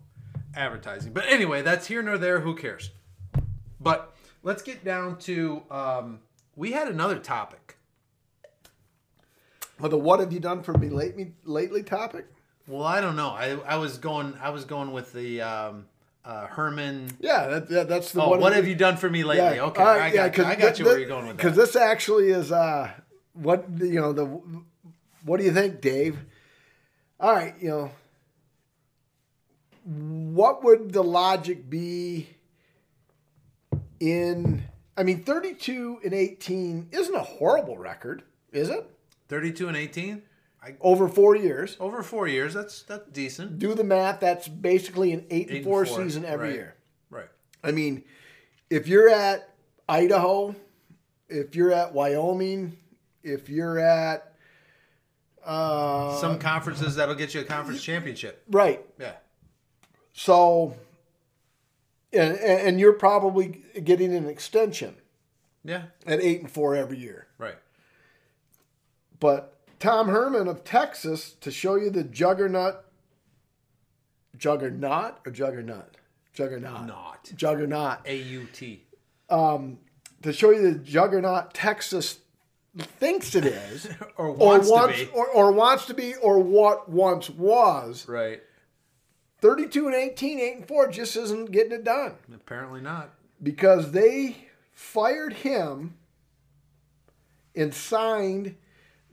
advertising. 0.54 1.14
But 1.14 1.24
anyway, 1.28 1.62
that's 1.62 1.86
here 1.86 2.02
nor 2.02 2.18
there. 2.18 2.40
Who 2.40 2.54
cares? 2.54 2.90
But 3.80 4.14
let's 4.42 4.62
get 4.62 4.84
down 4.84 5.18
to 5.20 5.62
um, 5.70 6.20
we 6.56 6.72
had 6.72 6.88
another 6.88 7.18
topic. 7.18 7.73
Well, 9.80 9.90
the 9.90 9.98
what 9.98 10.20
have 10.20 10.32
you 10.32 10.40
done 10.40 10.62
for 10.62 10.72
me 10.76 10.88
lately? 10.88 11.32
Lately 11.44 11.82
topic. 11.82 12.26
Well, 12.66 12.84
I 12.84 13.00
don't 13.00 13.16
know. 13.16 13.30
I, 13.30 13.58
I 13.66 13.76
was 13.76 13.98
going 13.98 14.34
I 14.40 14.50
was 14.50 14.64
going 14.64 14.92
with 14.92 15.12
the 15.12 15.42
um, 15.42 15.86
uh, 16.24 16.46
Herman. 16.46 17.10
Yeah, 17.20 17.46
that, 17.48 17.68
that, 17.68 17.88
that's 17.88 18.12
the 18.12 18.22
Oh, 18.22 18.30
what, 18.30 18.40
what 18.40 18.52
have 18.54 18.66
you 18.66 18.74
done 18.74 18.96
for 18.96 19.10
me 19.10 19.24
lately? 19.24 19.60
okay, 19.60 19.82
I 19.82 20.10
got, 20.10 20.38
I 20.38 20.54
got 20.54 20.78
you 20.78 20.84
where 20.84 20.98
you're 20.98 21.08
going 21.08 21.26
with 21.26 21.36
that. 21.36 21.42
Because 21.42 21.56
this 21.56 21.76
actually 21.76 22.30
is 22.30 22.52
uh, 22.52 22.90
what 23.34 23.66
you 23.78 24.00
know 24.00 24.12
the. 24.12 24.40
What 25.24 25.38
do 25.38 25.44
you 25.44 25.52
think, 25.52 25.80
Dave? 25.80 26.18
All 27.18 27.32
right, 27.32 27.54
you 27.60 27.68
know, 27.68 27.90
what 29.84 30.62
would 30.64 30.92
the 30.92 31.02
logic 31.02 31.68
be 31.68 32.28
in? 34.00 34.64
I 34.96 35.02
mean, 35.02 35.24
thirty-two 35.24 36.00
and 36.04 36.14
eighteen 36.14 36.88
isn't 36.92 37.14
a 37.14 37.22
horrible 37.22 37.76
record, 37.76 38.22
is 38.52 38.68
it? 38.70 38.90
32 39.28 39.68
and 39.68 39.76
18 39.76 40.22
Over 40.80 41.08
four 41.08 41.36
years. 41.36 41.76
over 41.80 42.02
four 42.02 42.26
years. 42.28 42.54
That's 42.54 42.82
that's 42.82 43.08
decent. 43.10 43.58
Do 43.58 43.74
the 43.74 43.84
math. 43.84 44.20
That's 44.20 44.48
basically 44.48 45.12
an 45.12 45.26
eight 45.30 45.48
and, 45.48 45.50
Eight 45.50 45.56
and 45.58 45.64
four, 45.64 45.84
four, 45.86 46.02
season 46.02 46.24
every 46.24 46.48
right. 46.48 46.54
year. 46.54 46.74
Right. 47.10 47.28
I 47.62 47.70
mean, 47.72 48.04
if 48.70 48.86
you're 48.88 49.08
at 49.08 49.48
Idaho, 49.88 50.54
if 51.28 51.54
you're 51.54 51.72
at 51.72 51.92
Wyoming, 51.92 52.76
if 53.22 53.48
you're 53.48 53.78
at 53.78 54.32
uh, 55.44 56.16
Some 56.16 56.38
conferences 56.38 56.96
that'll 56.96 57.14
get 57.14 57.34
you 57.34 57.40
a 57.42 57.44
conference 57.44 57.82
championship. 57.82 58.42
right, 58.50 58.82
Yeah. 58.98 59.12
so 60.14 60.74
and, 62.12 62.38
and 62.38 62.80
you're 62.80 62.94
probably 62.94 63.62
getting 63.82 64.14
an 64.14 64.26
extension 64.26 64.94
Yeah. 65.64 65.82
at 66.06 66.20
eight 66.20 66.40
and 66.40 66.50
four 66.50 66.74
every 66.76 66.98
year. 66.98 67.26
Right. 67.38 67.56
But 69.24 69.56
Tom 69.80 70.08
Herman 70.08 70.48
of 70.48 70.64
Texas 70.64 71.30
to 71.40 71.50
show 71.50 71.76
you 71.76 71.88
the 71.88 72.04
juggernaut, 72.04 72.84
juggernaut 74.36 75.14
or 75.24 75.32
juggernaut, 75.32 75.96
juggernaut, 76.34 76.86
Not. 76.86 77.30
juggernaut. 77.34 78.00
A 78.04 78.16
U 78.18 78.46
T. 78.52 78.84
Um, 79.30 79.78
to 80.20 80.30
show 80.30 80.50
you 80.50 80.60
the 80.60 80.78
juggernaut 80.78 81.54
Texas 81.54 82.18
thinks 82.76 83.34
it 83.34 83.46
is, 83.46 83.88
Or 84.18 84.26
or 84.26 84.32
wants 84.32 84.68
wants 84.70 84.98
to 84.98 85.06
be. 85.06 85.12
or, 85.12 85.26
or 85.28 85.52
wants 85.52 85.86
to 85.86 85.94
be, 85.94 86.14
or 86.16 86.38
what 86.40 86.90
once 86.90 87.30
was. 87.30 88.06
Right. 88.06 88.42
Thirty-two 89.40 89.86
and 89.86 89.94
18, 89.94 90.38
8 90.38 90.56
and 90.56 90.68
four 90.68 90.86
just 90.88 91.16
isn't 91.16 91.50
getting 91.50 91.72
it 91.72 91.82
done 91.84 92.16
Apparently 92.34 92.82
not. 92.82 93.14
because 93.42 93.92
they 93.92 94.48
fired 94.74 95.32
him 95.32 95.94
and 97.56 97.72
signed 97.72 98.56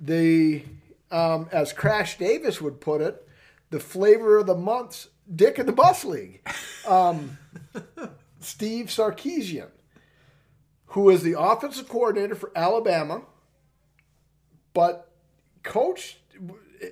the, 0.02 0.64
um, 1.12 1.48
as 1.52 1.72
Crash 1.72 2.18
Davis 2.18 2.60
would 2.60 2.82
put 2.82 3.00
it, 3.02 3.26
the 3.70 3.80
flavor 3.80 4.40
of 4.40 4.48
the 4.48 4.56
month's 4.56 5.08
Dick 5.34 5.60
in 5.60 5.66
the 5.66 5.72
Bus 5.72 6.04
League, 6.04 6.42
um, 6.86 7.38
Steve 8.42 8.88
Sarkisian, 8.88 9.70
who 10.88 11.10
is 11.10 11.24
the 11.24 11.40
offensive 11.40 11.88
coordinator 11.88 12.36
for 12.36 12.52
Alabama, 12.56 13.22
but 14.74 15.10
coach 15.64 16.18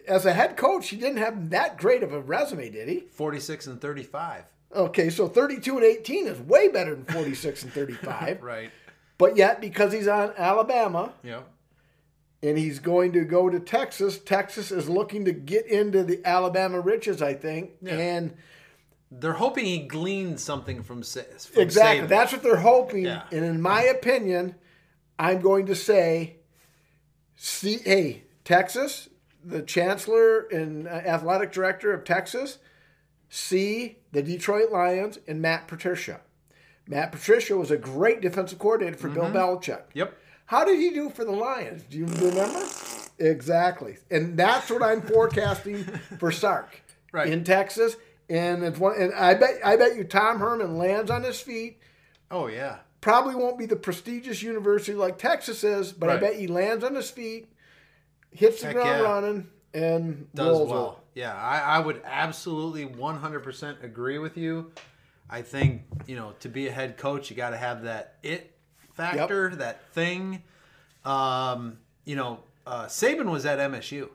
as 0.07 0.25
a 0.25 0.33
head 0.33 0.55
coach, 0.57 0.89
he 0.89 0.97
didn't 0.97 1.17
have 1.17 1.49
that 1.49 1.77
great 1.77 2.03
of 2.03 2.13
a 2.13 2.19
resume, 2.19 2.69
did 2.69 2.87
he? 2.87 3.01
46 3.11 3.67
and 3.67 3.81
35. 3.81 4.43
Okay, 4.75 5.09
so 5.09 5.27
32 5.27 5.77
and 5.77 5.85
18 5.85 6.27
is 6.27 6.39
way 6.39 6.67
better 6.67 6.95
than 6.95 7.05
46 7.05 7.63
and 7.63 7.73
35. 7.73 8.41
Right. 8.49 8.71
But 9.17 9.35
yet, 9.35 9.59
because 9.59 9.91
he's 9.91 10.07
on 10.07 10.31
Alabama 10.37 11.11
Yep. 11.23 11.45
And 12.41 12.57
he's 12.57 12.79
going 12.79 13.13
to 13.13 13.25
go 13.25 13.49
to 13.49 13.59
Texas, 13.59 14.17
Texas 14.17 14.71
is 14.71 14.89
looking 14.89 15.25
to 15.25 15.31
get 15.31 15.65
into 15.65 16.03
the 16.03 16.21
Alabama 16.25 16.79
riches, 16.79 17.21
I 17.21 17.33
think. 17.33 17.71
Yeah. 17.81 17.97
And 17.97 18.33
they're 19.11 19.33
hoping 19.33 19.65
he 19.65 19.79
gleaned 19.79 20.39
something 20.39 20.83
from, 20.83 21.01
from 21.03 21.61
Exactly. 21.61 22.05
Saban. 22.05 22.07
That's 22.07 22.31
what 22.31 22.43
they're 22.43 22.57
hoping. 22.57 23.05
Yeah. 23.05 23.23
And 23.31 23.43
in 23.43 23.61
my 23.61 23.81
opinion, 23.83 24.55
I'm 25.17 25.41
going 25.41 25.65
to 25.65 25.75
say, 25.75 26.37
see, 27.35 27.77
hey, 27.77 28.23
Texas, 28.45 29.09
the 29.43 29.61
chancellor 29.61 30.41
and 30.47 30.87
uh, 30.87 30.91
athletic 30.91 31.51
director 31.51 31.91
of 31.91 32.03
Texas, 32.03 32.59
see 33.29 33.97
the 34.11 34.21
Detroit 34.21 34.71
Lions 34.71 35.19
and 35.27 35.41
Matt 35.41 35.67
Patricia. 35.67 36.21
Matt 36.87 37.11
Patricia 37.11 37.55
was 37.55 37.69
a 37.69 37.77
great 37.77 38.21
defensive 38.21 38.59
coordinator 38.59 38.97
for 38.97 39.09
Bill 39.09 39.25
Belichick. 39.25 39.83
Yep. 39.93 40.17
How 40.49 40.65
did 40.65 40.79
he 40.79 40.89
do 40.89 41.11
for 41.11 41.23
the 41.23 41.31
Lions? 41.31 41.83
Do 41.83 41.99
you 41.99 42.07
remember? 42.07 42.63
Exactly. 43.19 43.97
And 44.09 44.35
that's 44.35 44.71
what 44.71 44.81
I'm 44.81 45.03
forecasting 45.03 45.83
for 46.17 46.31
Sark 46.31 46.81
Right. 47.13 47.27
in 47.31 47.43
Texas. 47.43 47.95
And 48.31 48.63
it's 48.63 48.79
one 48.79 48.99
and 48.99 49.13
I 49.13 49.35
bet 49.35 49.59
I 49.63 49.75
bet 49.75 49.95
you 49.95 50.03
Tom 50.05 50.39
Herman 50.39 50.79
lands 50.79 51.11
on 51.11 51.21
his 51.21 51.39
feet. 51.39 51.77
Oh 52.31 52.47
yeah. 52.47 52.77
Probably 52.99 53.35
won't 53.35 53.59
be 53.59 53.67
the 53.67 53.75
prestigious 53.75 54.41
university 54.41 54.97
like 54.97 55.19
Texas 55.19 55.63
is, 55.63 55.91
but 55.91 56.09
I 56.09 56.17
bet 56.17 56.35
he 56.35 56.47
lands 56.47 56.83
on 56.83 56.95
his 56.95 57.11
feet, 57.11 57.53
hits 58.31 58.61
the 58.61 58.67
Heck 58.67 58.75
ground 58.75 58.89
yeah. 58.89 59.01
running, 59.01 59.47
and 59.75 60.27
Does 60.33 60.47
rolls 60.47 60.69
well. 60.71 60.81
well. 60.81 61.03
Yeah, 61.13 61.35
I, 61.35 61.59
I 61.59 61.79
would 61.79 62.01
absolutely 62.05 62.87
100% 62.87 63.83
agree 63.83 64.17
with 64.17 64.35
you. 64.35 64.71
I 65.29 65.43
think 65.43 65.83
you 66.07 66.15
know 66.15 66.33
to 66.39 66.49
be 66.49 66.67
a 66.67 66.71
head 66.71 66.97
coach, 66.97 67.29
you 67.29 67.35
got 67.35 67.51
to 67.51 67.57
have 67.57 67.83
that 67.83 68.15
it 68.23 68.55
factor, 68.99 69.55
that 69.55 69.87
thing. 69.93 70.43
Um, 71.05 71.79
you 72.05 72.15
know, 72.15 72.39
uh, 72.65 72.85
Saban 72.85 73.31
was 73.31 73.45
at 73.45 73.59
MSU. 73.59 74.09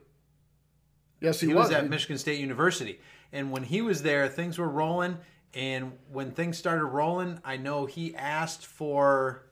Yes, 1.21 1.41
he, 1.41 1.49
he 1.49 1.55
was 1.55 1.69
was. 1.69 1.77
at 1.77 1.89
Michigan 1.89 2.19
State 2.19 2.41
University. 2.41 3.01
And 3.33 3.51
when 3.51 3.65
he 3.65 3.83
was 3.83 4.03
there, 4.03 4.29
things 4.29 4.59
were 4.59 4.69
rolling. 4.69 5.19
And 5.55 5.93
when 6.13 6.33
things 6.33 6.59
started 6.59 6.85
rolling, 6.85 7.41
I 7.45 7.57
know 7.57 7.87
he 7.87 8.15
asked 8.15 8.67
for 8.67 9.43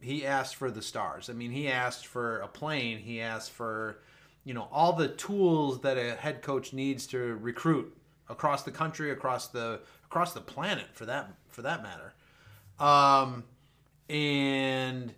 he 0.00 0.26
asked 0.26 0.56
for 0.56 0.70
the 0.70 0.82
stars. 0.82 1.28
I 1.30 1.32
mean, 1.32 1.50
he 1.50 1.68
asked 1.68 2.06
for 2.06 2.38
a 2.38 2.48
plane. 2.48 2.98
He 2.98 3.20
asked 3.20 3.50
for 3.50 3.98
you 4.44 4.54
know 4.54 4.68
all 4.70 4.92
the 4.92 5.08
tools 5.08 5.80
that 5.80 5.98
a 5.98 6.14
head 6.14 6.42
coach 6.42 6.72
needs 6.72 7.06
to 7.08 7.18
recruit 7.36 7.94
across 8.28 8.62
the 8.62 8.70
country, 8.70 9.10
across 9.10 9.48
the 9.48 9.80
across 10.04 10.32
the 10.32 10.40
planet 10.40 10.86
for 10.92 11.06
that 11.06 11.30
for 11.48 11.62
that 11.62 11.82
matter. 11.82 12.14
Um, 12.78 13.44
and 14.08 15.12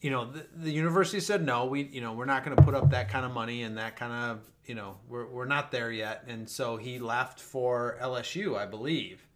you 0.00 0.10
know 0.10 0.24
the, 0.30 0.46
the 0.56 0.70
university 0.72 1.20
said 1.20 1.44
no 1.44 1.64
we 1.66 1.82
you 1.84 2.00
know 2.00 2.12
we're 2.12 2.24
not 2.24 2.44
going 2.44 2.56
to 2.56 2.62
put 2.62 2.74
up 2.74 2.90
that 2.90 3.08
kind 3.08 3.24
of 3.24 3.32
money 3.32 3.62
and 3.62 3.78
that 3.78 3.96
kind 3.96 4.12
of 4.12 4.40
you 4.66 4.74
know 4.74 4.96
we're, 5.08 5.26
we're 5.26 5.44
not 5.46 5.70
there 5.70 5.90
yet 5.92 6.24
and 6.28 6.48
so 6.48 6.76
he 6.76 6.98
left 6.98 7.38
for 7.40 7.96
lsu 8.02 8.56
i 8.58 8.66
believe 8.66 9.26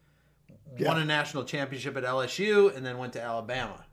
won 0.80 0.98
a 0.98 1.04
national 1.04 1.44
championship 1.44 1.96
at 1.96 2.04
lsu 2.04 2.74
and 2.76 2.84
then 2.84 2.98
went 2.98 3.12
to 3.12 3.22
alabama 3.22 3.84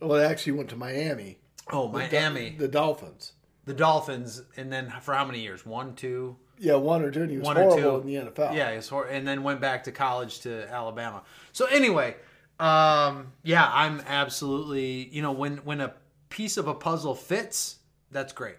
well, 0.00 0.16
it 0.20 0.24
actually 0.24 0.52
went 0.52 0.68
to 0.70 0.76
Miami. 0.76 1.38
oh 1.72 1.88
The- 1.88 1.98
miami 1.98 2.50
The 2.58 2.68
Dolphins. 2.68 3.32
the 3.64 3.72
dolphins 3.74 4.42
and 4.56 4.72
then 4.72 4.92
for 5.00 5.14
how 5.14 5.24
many 5.24 5.40
years 5.40 5.64
one 5.64 5.94
two 5.94 6.36
Yeah, 6.58 6.74
one 6.74 7.02
or 7.02 7.10
two. 7.10 7.22
And 7.22 7.30
he 7.30 7.38
was 7.38 7.46
one 7.46 7.56
or 7.58 7.76
two 7.76 7.96
in 7.96 8.06
the 8.06 8.14
NFL. 8.30 8.54
Yeah, 8.54 8.70
it's 8.70 8.88
hor- 8.88 9.06
and 9.06 9.26
then 9.26 9.42
went 9.42 9.60
back 9.60 9.84
to 9.84 9.92
college 9.92 10.40
to 10.40 10.68
Alabama. 10.70 11.22
So 11.52 11.64
anyway, 11.66 12.16
um, 12.60 13.32
yeah, 13.42 13.68
I'm 13.72 14.00
absolutely 14.06 15.08
you 15.08 15.22
know 15.22 15.32
when 15.32 15.58
when 15.58 15.80
a 15.80 15.94
piece 16.28 16.56
of 16.56 16.68
a 16.68 16.74
puzzle 16.74 17.14
fits, 17.14 17.78
that's 18.10 18.32
great. 18.32 18.56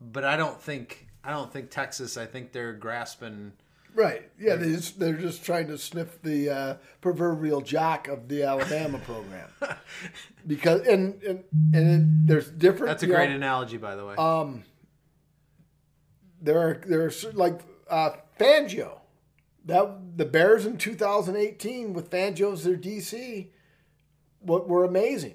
But 0.00 0.24
I 0.24 0.36
don't 0.36 0.60
think 0.60 1.08
I 1.24 1.30
don't 1.30 1.52
think 1.52 1.70
Texas. 1.70 2.16
I 2.16 2.26
think 2.26 2.52
they're 2.52 2.72
grasping. 2.72 3.52
Right. 3.94 4.30
Yeah, 4.38 4.56
they 4.56 4.72
just, 4.72 5.00
they're 5.00 5.14
just 5.14 5.44
trying 5.44 5.66
to 5.68 5.78
sniff 5.78 6.22
the 6.22 6.50
uh, 6.50 6.74
proverbial 7.00 7.62
jock 7.62 8.06
of 8.06 8.28
the 8.28 8.44
Alabama 8.44 8.98
program. 8.98 9.48
because 10.46 10.86
and 10.86 11.20
and, 11.22 11.44
and 11.74 12.24
it, 12.24 12.26
there's 12.28 12.48
different. 12.48 12.86
That's 12.86 13.02
a 13.02 13.06
great 13.06 13.30
know, 13.30 13.36
analogy, 13.36 13.76
by 13.76 13.96
the 13.96 14.06
way. 14.06 14.14
um, 14.16 14.64
there 16.40 16.58
are 16.58 16.80
there's 16.86 17.24
like 17.34 17.60
uh, 17.90 18.10
Fangio, 18.38 18.98
that 19.68 20.16
the 20.16 20.24
Bears 20.24 20.64
in 20.64 20.78
2018 20.78 21.92
with 21.92 22.10
Fangio 22.10 22.54
as 22.54 22.64
their 22.64 22.76
DC, 22.76 23.48
what 24.40 24.66
were 24.66 24.82
amazing. 24.82 25.34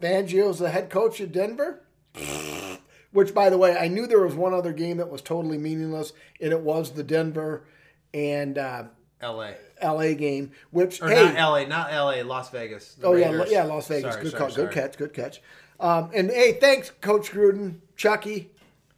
Fangio's 0.00 0.58
the 0.58 0.70
head 0.70 0.88
coach 0.88 1.20
at 1.20 1.30
Denver. 1.30 1.82
Which, 3.12 3.34
by 3.34 3.50
the 3.50 3.58
way, 3.58 3.76
I 3.76 3.88
knew 3.88 4.06
there 4.06 4.24
was 4.24 4.34
one 4.34 4.52
other 4.52 4.72
game 4.72 4.96
that 4.96 5.10
was 5.10 5.22
totally 5.22 5.58
meaningless, 5.58 6.12
and 6.40 6.52
it 6.52 6.60
was 6.60 6.92
the 6.92 7.02
Denver 7.02 7.64
and 8.12 8.58
uh, 8.58 8.84
L.A. 9.20 9.54
LA 9.82 10.14
game. 10.14 10.52
Which 10.70 11.00
or 11.00 11.08
hey, 11.08 11.24
not 11.24 11.36
L.A. 11.36 11.66
Not 11.66 11.92
L.A. 11.92 12.22
Las 12.22 12.50
Vegas. 12.50 12.96
Oh 13.02 13.14
yeah, 13.14 13.44
yeah, 13.48 13.64
Las 13.64 13.88
Vegas. 13.88 14.14
Sorry, 14.14 14.22
good 14.22 14.32
sorry, 14.32 14.40
call, 14.40 14.50
sorry. 14.50 14.66
good 14.66 14.74
catch, 14.74 14.96
good 14.98 15.14
catch. 15.14 15.40
Um, 15.80 16.10
and 16.14 16.30
hey, 16.30 16.54
thanks, 16.54 16.90
Coach 17.00 17.30
Gruden, 17.30 17.80
Chucky. 17.96 18.50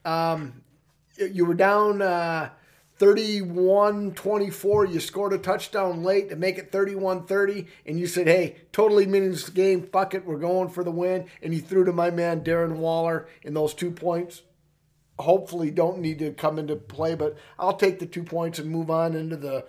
Um, 0.05 0.63
you 1.17 1.45
were 1.45 1.55
down 1.55 2.03
uh, 2.03 2.51
31-24. 2.99 4.93
You 4.93 5.01
scored 5.01 5.33
a 5.33 5.39
touchdown 5.39 6.03
late 6.03 6.29
to 6.31 6.37
make 6.37 6.59
it 6.59 6.73
31-30, 6.73 7.67
and 7.87 7.99
you 7.99 8.07
said, 8.07 8.27
"Hey, 8.27 8.57
totally 8.73 9.07
meaningless 9.07 9.49
game. 9.49 9.83
Fuck 9.83 10.15
it, 10.15 10.27
we're 10.27 10.39
going 10.39 10.69
for 10.69 10.85
the 10.85 10.91
win." 10.91 11.27
And 11.43 11.55
you 11.55 11.61
threw 11.61 11.85
to 11.85 11.93
my 11.93 12.11
man 12.11 12.43
Darren 12.43 12.77
Waller 12.77 13.29
in 13.43 13.55
those 13.55 13.75
two 13.75 13.91
points. 13.91 14.43
Hopefully, 15.19 15.71
don't 15.71 15.99
need 15.99 16.19
to 16.21 16.33
come 16.33 16.59
into 16.59 16.77
play, 16.77 17.15
but 17.15 17.37
I'll 17.59 17.77
take 17.77 17.99
the 17.99 18.07
two 18.07 18.23
points 18.23 18.59
and 18.59 18.71
move 18.71 18.91
on 18.91 19.15
into 19.15 19.37
the 19.37 19.67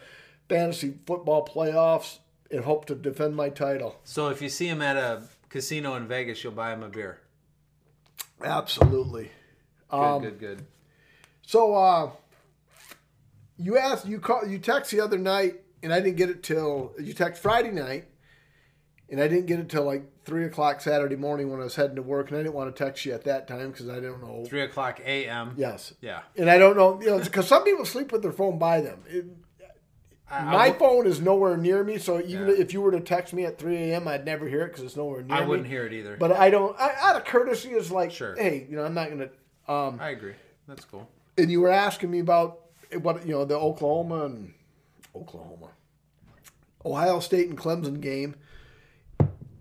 fantasy 0.48 0.96
football 1.06 1.46
playoffs 1.48 2.20
and 2.52 2.64
hope 2.66 2.86
to 2.86 2.96
defend 2.96 3.36
my 3.36 3.50
title. 3.50 4.00
So 4.04 4.30
if 4.30 4.42
you 4.42 4.50
see 4.50 4.68
him 4.68 4.82
at 4.82 4.98
a 4.98 5.24
casino 5.50 5.96
in 5.96 6.08
Vegas, 6.08 6.44
you'll 6.44 6.54
buy 6.54 6.74
him 6.74 6.84
a 6.84 6.90
beer. 6.90 7.20
Absolutely. 8.44 9.32
Good, 9.90 9.98
Um, 9.98 10.22
good, 10.22 10.40
good. 10.40 10.66
So 11.46 11.74
uh, 11.76 12.12
you 13.60 13.78
asked 13.78 14.08
you 14.08 14.20
call 14.20 14.46
you 14.48 14.58
text 14.60 14.92
the 14.92 15.02
other 15.02 15.18
night 15.18 15.62
and 15.84 15.94
I 15.94 16.00
didn't 16.00 16.16
get 16.18 16.30
it 16.30 16.44
till 16.44 16.94
you 17.00 17.14
text 17.14 17.42
Friday 17.42 17.72
night 17.72 18.06
and 19.10 19.20
I 19.20 19.28
didn't 19.28 19.48
get 19.48 19.60
it 19.60 19.70
till 19.70 19.84
like 19.84 20.04
three 20.24 20.46
o'clock 20.46 20.82
Saturday 20.82 21.16
morning 21.16 21.50
when 21.50 21.60
I 21.60 21.64
was 21.64 21.76
heading 21.76 21.96
to 21.96 22.02
work 22.02 22.30
and 22.30 22.40
I 22.40 22.44
didn't 22.44 22.56
want 22.56 22.74
to 22.76 22.84
text 22.84 23.06
you 23.06 23.14
at 23.14 23.24
that 23.26 23.48
time 23.48 23.72
because 23.72 23.90
I 23.90 24.00
don't 24.00 24.22
know. 24.22 24.46
Three 24.46 24.62
o'clock 24.62 25.00
a.m. 25.04 25.54
Yes. 25.58 25.94
Yeah. 26.02 26.22
And 26.38 26.50
I 26.50 26.58
don't 26.58 26.78
know, 26.78 27.02
you 27.02 27.08
know, 27.08 27.20
because 27.20 27.48
some 27.48 27.64
people 27.64 27.86
sleep 27.86 28.12
with 28.12 28.22
their 28.22 28.32
phone 28.32 28.58
by 28.60 28.82
them. 28.82 29.04
It, 29.08 29.26
I- 30.32 30.44
my 30.44 30.72
phone 30.74 31.08
is 31.08 31.20
nowhere 31.20 31.58
near 31.58 31.84
me, 31.84 31.98
so 31.98 32.20
even 32.22 32.50
Yeah. 32.50 32.54
if 32.54 32.72
you 32.72 32.82
were 32.82 32.92
to 32.92 33.00
text 33.00 33.34
me 33.34 33.46
at 33.46 33.58
3 33.58 33.76
a.m., 33.76 34.08
I'd 34.08 34.26
never 34.26 34.48
hear 34.48 34.62
it 34.62 34.68
because 34.68 34.84
it's 34.84 34.96
nowhere 34.96 35.24
near 35.24 35.36
me. 35.38 35.42
I 35.42 35.46
wouldn't 35.48 35.68
hear 35.68 35.88
it 35.88 35.94
either. 35.94 36.18
But 36.18 36.34
I 36.34 36.52
don't. 36.52 36.80
I, 36.80 36.94
out 37.02 37.16
of 37.16 37.26
courtesy, 37.26 37.70
is 37.70 37.92
like, 37.92 38.12
Sure. 38.12 38.36
hey, 38.36 38.68
you 38.70 38.76
know, 38.76 38.84
I'm 38.86 38.94
not 38.94 39.10
gonna. 39.10 39.30
Um, 39.68 40.00
I 40.00 40.10
agree. 40.12 40.34
That's 40.68 40.86
cool. 40.86 41.10
and 41.36 41.50
you 41.50 41.62
were 41.62 41.72
asking 41.72 42.12
me 42.12 42.20
about 42.20 42.60
what 43.02 43.26
you 43.26 43.34
know 43.34 43.46
the 43.46 43.58
Oklahoma 43.58 44.26
and 44.26 44.54
Oklahoma, 45.16 45.70
Ohio 46.86 47.20
State 47.20 47.50
and 47.50 47.58
Clemson 47.58 48.02
game, 48.02 48.36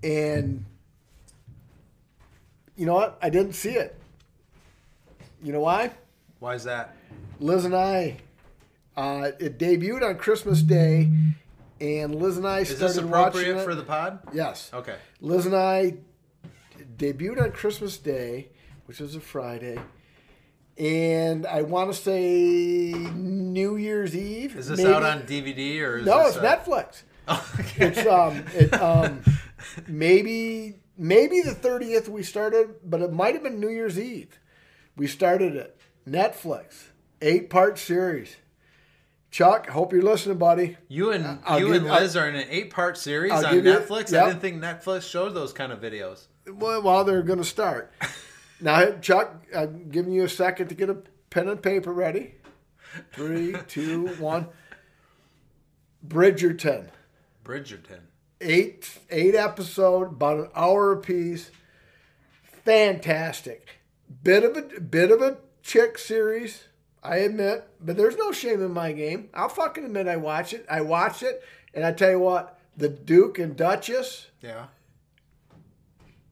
and 0.03 0.65
you 2.77 2.87
know 2.87 2.95
what? 2.95 3.19
I 3.21 3.31
didn't 3.31 3.55
see 3.55 3.71
it. 3.73 3.99
You 5.43 5.53
know 5.53 5.61
why? 5.61 5.91
Why 6.39 6.55
is 6.55 6.65
that? 6.65 6.97
Liz 7.41 7.65
and 7.65 7.75
I, 7.75 8.19
uh, 8.97 9.31
it 9.39 9.59
debuted 9.59 10.03
on 10.03 10.17
Christmas 10.17 10.63
Day, 10.63 11.11
and 11.81 12.15
Liz 12.15 12.37
and 12.37 12.47
I 12.47 12.61
Is 12.61 12.69
started 12.77 12.89
this 12.89 12.97
watching 13.05 13.41
appropriate 13.41 13.65
for 13.65 13.75
the 13.75 13.83
pod? 13.85 14.21
yes. 14.33 14.71
Okay. 14.73 14.97
Liz 15.21 15.47
and 15.47 15.55
I 15.55 15.95
debuted 16.97 17.41
on 17.43 17.53
Christmas 17.53 17.97
Day, 17.99 18.49
which 18.87 19.01
was 19.01 19.15
a 19.15 19.21
Friday. 19.21 19.79
And 20.79 21.45
I 21.47 21.63
want 21.63 21.93
to 21.93 22.01
say 22.01 22.93
New 22.93 23.77
Year's 23.77 24.17
Eve. 24.17 24.57
Is 24.57 24.69
this 24.69 24.79
maybe. 24.79 24.93
out 24.93 25.03
on 25.03 25.23
DVD 25.23 25.81
or 25.81 25.99
is 25.99 26.07
No, 26.07 26.27
it's 26.27 26.37
uh, 26.37 26.43
Netflix. 26.43 27.03
okay. 27.61 27.87
It's 27.89 28.07
um, 28.07 28.45
it, 28.55 28.73
um, 28.81 29.23
maybe 29.89 30.77
maybe 30.97 31.41
the 31.41 31.55
thirtieth 31.55 32.09
we 32.09 32.23
started, 32.23 32.77
but 32.85 33.03
it 33.03 33.13
might 33.13 33.35
have 33.35 33.43
been 33.43 33.59
New 33.59 33.71
Year's 33.71 33.99
Eve. 33.99 34.39
We 34.97 35.09
started 35.09 35.57
it. 35.57 35.79
Netflix, 36.09 36.87
eight 37.21 37.51
part 37.51 37.79
series. 37.79 38.37
Chuck, 39.31 39.69
hope 39.69 39.93
you're 39.93 40.03
listening, 40.03 40.39
buddy. 40.39 40.79
You 40.89 41.13
and 41.13 41.41
I'll 41.45 41.59
you 41.59 41.73
and 41.75 41.87
Liz 41.87 42.17
are 42.17 42.29
in 42.29 42.35
an 42.35 42.47
eight-part 42.49 42.97
series 42.97 43.33
I'll 43.33 43.45
on 43.47 43.55
Netflix. 43.57 44.11
yep. 44.11 44.25
I 44.25 44.29
didn't 44.29 44.41
think 44.41 44.63
Netflix 44.63 45.09
showed 45.09 45.35
those 45.35 45.53
kind 45.53 45.71
of 45.71 45.81
videos. 45.81 46.29
Well, 46.47 46.81
well 46.81 47.05
they're 47.05 47.23
going 47.23 47.39
to 47.39 47.45
start. 47.45 47.93
now, 48.61 48.93
Chuck, 49.01 49.45
I'm 49.55 49.89
giving 49.91 50.13
you 50.13 50.25
a 50.25 50.29
second 50.29 50.69
to 50.69 50.75
get 50.75 50.91
a 50.91 50.99
pen 51.31 51.49
and 51.49 51.63
paper 51.63 51.93
ready. 51.93 52.35
Three, 53.13 53.55
two, 53.69 54.09
one. 54.17 54.49
Bridgerton. 56.07 56.89
Bridgerton. 57.45 58.01
Eight, 58.41 58.99
eight 59.11 59.35
episode, 59.35 60.09
about 60.09 60.39
an 60.39 60.49
hour 60.55 60.93
apiece. 60.93 61.51
Fantastic. 62.65 63.81
Bit 64.23 64.45
of 64.45 64.57
a 64.57 64.81
bit 64.81 65.11
of 65.11 65.21
a 65.21 65.39
chick 65.63 65.99
series. 65.99 66.65
I 67.03 67.19
admit, 67.19 67.69
but 67.81 67.97
there's 67.97 68.17
no 68.17 68.33
shame 68.33 68.63
in 68.63 68.73
my 68.73 68.93
game. 68.93 69.29
I'll 69.35 69.49
fucking 69.49 69.85
admit 69.85 70.09
I 70.09 70.17
watch 70.17 70.53
it. 70.53 70.67
I 70.71 70.81
watch 70.81 71.23
it, 71.23 71.43
and 71.75 71.85
I 71.85 71.93
tell 71.93 72.11
you 72.11 72.19
what, 72.19 72.59
the 72.77 72.89
Duke 72.89 73.39
and 73.39 73.57
Duchess. 73.57 74.29
Yeah. 74.41 74.67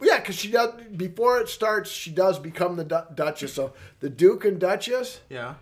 Yeah, 0.01 0.19
because 0.19 0.37
she 0.37 0.51
does 0.51 0.75
before 0.97 1.39
it 1.41 1.49
starts. 1.49 1.91
She 1.91 2.11
does 2.11 2.39
become 2.39 2.77
the 2.77 2.85
du- 2.85 3.07
Duchess. 3.15 3.55
So 3.55 3.73
the 4.01 4.11
Duke 4.11 4.45
and 4.45 4.59
Duchess 4.61 5.21
Yeah. 5.31 5.55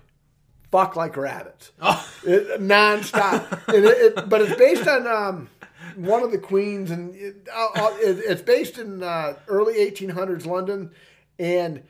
fuck 0.73 0.97
like 0.97 1.17
rabbits, 1.17 1.71
Oh. 1.81 2.05
it, 2.27 2.61
nonstop. 2.61 3.69
and 3.69 3.85
it, 3.85 4.17
it, 4.19 4.29
but 4.29 4.43
it's 4.43 4.57
based 4.57 4.89
on 4.89 5.07
um, 5.07 5.49
one 5.97 6.23
of 6.25 6.33
the 6.33 6.39
queens, 6.39 6.91
and 6.91 7.15
it, 7.15 7.49
uh, 7.55 7.69
uh, 7.77 7.95
it, 8.01 8.19
it's 8.27 8.43
based 8.43 8.79
in 8.79 9.03
uh, 9.05 9.35
early 9.47 9.75
1800s 9.75 10.47
London. 10.47 10.91
And 11.39 11.85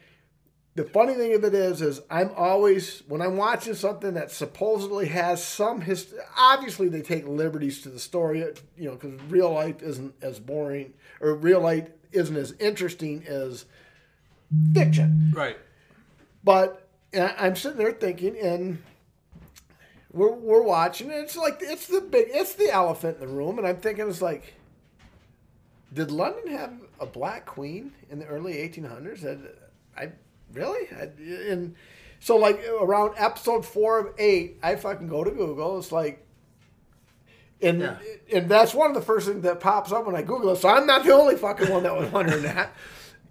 the 0.75 0.85
funny 0.85 1.15
thing 1.15 1.33
of 1.35 1.45
it 1.45 1.55
is, 1.55 1.81
is 1.81 2.03
I'm 2.11 2.31
always 2.37 3.03
when 3.09 3.23
I'm 3.23 3.37
watching 3.39 3.75
something 3.75 4.13
that 4.15 4.31
supposedly 4.31 5.07
has 5.07 5.43
some 5.43 5.81
history. 5.81 6.19
Obviously, 6.37 6.89
they 6.89 7.01
take 7.01 7.27
liberties 7.27 7.81
to 7.83 7.89
the 7.89 7.99
story, 8.01 8.41
you 8.77 8.85
know, 8.91 8.97
because 8.97 9.19
real 9.31 9.51
life 9.53 9.83
isn't 9.83 10.15
as 10.21 10.39
boring, 10.41 10.93
or 11.23 11.35
real 11.35 11.61
life 11.61 11.89
isn't 12.15 12.37
as 12.37 12.53
interesting 12.61 13.25
as 13.27 13.65
fiction. 14.73 15.33
Right. 15.35 15.57
But 16.43 16.87
I- 17.15 17.35
I'm 17.39 17.57
sitting 17.57 17.79
there 17.79 17.93
thinking, 17.93 18.39
and 18.39 18.83
we're 20.13 20.33
we're 20.33 20.63
watching. 20.63 21.11
And 21.11 21.25
it's 21.25 21.37
like 21.37 21.59
it's 21.61 21.87
the 21.87 22.01
big, 22.01 22.29
it's 22.31 22.55
the 22.55 22.71
elephant 22.71 23.19
in 23.21 23.27
the 23.29 23.33
room, 23.35 23.59
and 23.59 23.67
I'm 23.67 23.77
thinking 23.79 24.09
it's 24.09 24.23
like, 24.23 24.55
did 25.93 26.11
London 26.11 26.49
have 26.57 26.73
a 27.01 27.07
black 27.07 27.47
queen 27.47 27.93
in 28.11 28.19
the 28.19 28.27
early 28.27 28.55
1800s? 28.55 29.25
I, 29.97 30.03
I 30.05 30.13
really, 30.53 30.87
I, 30.97 31.11
and 31.51 31.75
so 32.21 32.37
like 32.37 32.61
around 32.81 33.15
episode 33.17 33.65
four 33.67 33.99
of 33.99 34.15
eight, 34.19 34.59
I 34.63 34.77
fucking 34.77 35.09
go 35.09 35.25
to 35.25 35.31
Google. 35.31 35.79
It's 35.79 35.93
like. 35.93 36.21
And, 37.65 37.81
Yeah. 37.81 37.97
and 38.33 38.49
that's 38.49 38.75
one 38.75 38.89
of 38.91 38.95
the 38.95 39.03
first 39.03 39.27
things 39.27 39.43
that 39.43 39.61
pops 39.61 39.91
up 39.93 40.07
when 40.07 40.15
I 40.15 40.23
Google 40.23 40.51
it. 40.51 40.57
So 40.57 40.69
I'm 40.69 40.87
not 40.87 41.05
the 41.05 41.13
only 41.13 41.37
fucking 41.37 41.71
one 41.71 41.83
that 41.85 41.97
was 41.97 42.11
wondering 42.13 42.43
that. 42.45 42.73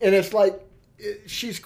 And 0.02 0.14
it's 0.16 0.34
like, 0.34 0.60
it- 0.98 1.30
she's 1.30 1.62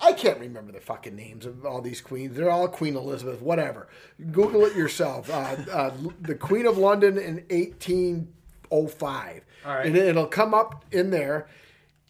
I 0.00 0.12
can't 0.12 0.38
remember 0.40 0.72
the 0.72 0.80
fucking 0.80 1.16
names 1.16 1.46
of 1.46 1.64
all 1.64 1.80
these 1.80 2.00
queens. 2.02 2.36
They're 2.36 2.50
all 2.50 2.68
Queen 2.68 2.94
Elizabeth, 2.96 3.40
whatever. 3.40 3.88
Google 4.32 4.64
it 4.66 4.76
yourself. 4.76 5.30
Uh, 5.30 5.56
uh, 5.72 5.92
the 6.20 6.34
Queen 6.34 6.66
of 6.66 6.76
London 6.76 7.16
in 7.16 7.36
1805. 7.48 9.44
All 9.64 9.74
right. 9.74 9.86
And 9.86 9.96
it'll 9.96 10.26
come 10.26 10.52
up 10.52 10.84
in 10.92 11.10
there. 11.10 11.46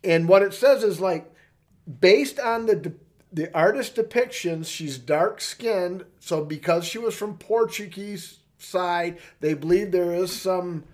And 0.02 0.28
what 0.28 0.42
it 0.42 0.52
says 0.54 0.82
is 0.82 0.98
like, 1.00 1.30
based 2.00 2.38
on 2.40 2.66
the 2.66 2.76
de- 2.76 2.92
the 3.32 3.52
artist 3.56 3.96
depictions, 3.96 4.66
she's 4.66 4.96
dark 4.98 5.40
skinned. 5.40 6.04
So 6.20 6.44
because 6.44 6.84
she 6.84 6.98
was 6.98 7.14
from 7.14 7.36
Portuguese 7.36 8.38
side, 8.64 9.18
they 9.40 9.54
believe 9.54 9.90
there 9.92 10.14
is 10.14 10.32
some 10.32 10.84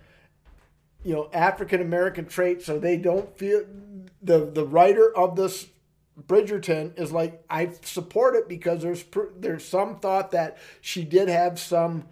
you 1.03 1.13
know 1.13 1.29
African 1.33 1.81
American 1.81 2.25
trait, 2.25 2.61
so 2.61 2.77
they 2.79 2.97
don't 2.97 3.35
feel 3.37 3.63
the 4.21 4.45
the 4.45 4.65
writer 4.65 5.15
of 5.17 5.35
this 5.35 5.67
Bridgerton 6.27 6.99
is 6.99 7.11
like 7.11 7.43
I 7.49 7.71
support 7.81 8.35
it 8.35 8.47
because 8.47 8.81
there's 8.81 9.03
there's 9.37 9.65
some 9.65 9.97
thought 9.99 10.31
that 10.31 10.57
she 10.81 11.03
did 11.03 11.29
have 11.29 11.59
some 11.59 12.05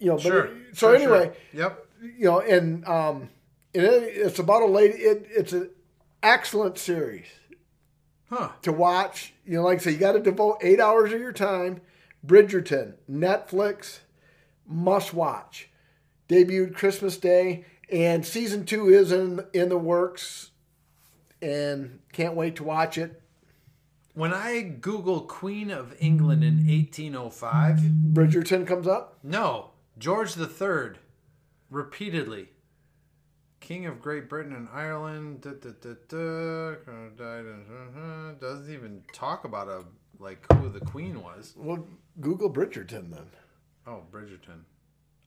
you 0.00 0.08
know 0.08 0.16
but 0.16 0.22
Sure. 0.22 0.48
so 0.72 0.88
Sure, 0.88 0.96
anyway 0.96 1.32
sure. 1.52 1.60
Yep. 1.62 1.86
you 2.18 2.24
know 2.24 2.40
and 2.40 2.84
um 2.88 3.28
and 3.74 3.84
it, 3.84 4.02
it's 4.16 4.38
about 4.40 4.62
a 4.62 4.66
lady 4.66 4.94
it, 4.94 5.26
it's 5.30 5.52
an 5.52 5.70
excellent 6.22 6.78
series 6.78 7.26
Huh. 8.30 8.48
to 8.62 8.72
watch 8.72 9.34
you 9.46 9.54
know 9.58 9.62
like 9.62 9.78
I 9.78 9.82
say 9.82 9.90
you 9.92 9.98
got 9.98 10.12
to 10.12 10.20
devote 10.20 10.58
eight 10.62 10.80
hours 10.80 11.12
of 11.12 11.20
your 11.20 11.32
time 11.32 11.82
Bridgerton 12.26 12.94
Netflix 13.08 13.98
must 14.66 15.12
watch 15.14 15.70
debuted 16.28 16.74
Christmas 16.74 17.16
Day, 17.18 17.64
and 17.90 18.24
season 18.24 18.64
two 18.64 18.88
is 18.88 19.12
in 19.12 19.44
in 19.52 19.68
the 19.68 19.78
works, 19.78 20.50
and 21.42 22.00
can't 22.12 22.34
wait 22.34 22.56
to 22.56 22.64
watch 22.64 22.96
it. 22.98 23.20
When 24.14 24.32
I 24.32 24.60
Google 24.62 25.22
Queen 25.22 25.70
of 25.70 25.94
England 25.98 26.44
in 26.44 26.66
1805, 26.66 27.78
Bridgerton 28.12 28.66
comes 28.66 28.86
up. 28.86 29.18
no, 29.22 29.70
George 29.98 30.36
III, 30.36 30.92
repeatedly. 31.70 32.48
King 33.60 33.86
of 33.86 34.00
Great 34.02 34.28
Britain 34.28 34.52
and 34.52 34.68
Ireland, 34.72 35.40
da, 35.40 35.52
da, 35.52 35.70
da, 35.80 35.94
da, 36.08 36.74
died 37.16 37.46
in- 37.46 37.64
uh, 37.96 38.34
doesn't 38.38 38.72
even 38.72 39.02
talk 39.12 39.44
about 39.44 39.68
a 39.68 39.84
like 40.18 40.44
who 40.52 40.68
the 40.68 40.80
queen 40.80 41.22
was. 41.22 41.54
Well, 41.56 41.86
Google 42.20 42.52
Bridgerton 42.52 43.10
then. 43.10 43.26
Oh, 43.86 44.02
Bridgerton. 44.12 44.62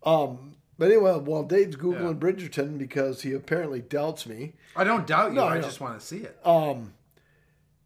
Um, 0.04 0.56
but 0.78 0.86
anyway, 0.92 1.18
well, 1.20 1.44
Dave's 1.44 1.76
googling 1.76 2.14
Yeah. 2.14 2.14
Bridgerton 2.14 2.78
because 2.78 3.22
he 3.22 3.34
apparently 3.34 3.82
doubts 3.82 4.26
me. 4.26 4.54
I 4.76 4.84
don't 4.84 5.08
doubt 5.08 5.30
you. 5.32 5.36
No, 5.36 5.46
I 5.46 5.60
just 5.60 5.82
want 5.82 6.00
to 6.00 6.06
see 6.06 6.18
it. 6.18 6.40
Um, 6.46 6.94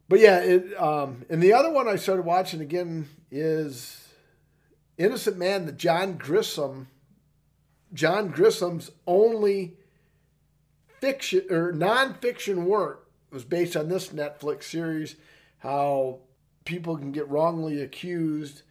but 0.08 0.20
yeah, 0.20 0.38
it. 0.40 0.74
Um, 0.80 1.24
and 1.30 1.42
the 1.42 1.52
other 1.54 1.70
one 1.70 1.88
I 1.88 1.96
started 1.96 2.24
watching 2.24 2.60
again 2.60 3.08
is 3.30 4.08
Innocent 4.98 5.38
Man, 5.38 5.66
the 5.66 5.72
John 5.72 6.18
Grisham. 6.18 6.86
John 7.94 8.32
Grisham's 8.32 8.90
only 9.06 9.76
fiction 11.00 11.44
or 11.50 11.72
nonfiction 11.72 12.64
work 12.64 13.08
was 13.30 13.44
based 13.44 13.76
on 13.76 13.88
this 13.88 14.08
Netflix 14.08 14.64
series. 14.64 15.16
How 15.58 16.18
people 16.64 16.96
can 16.96 17.12
get 17.12 17.28
wrongly 17.28 17.80
accused, 17.80 18.62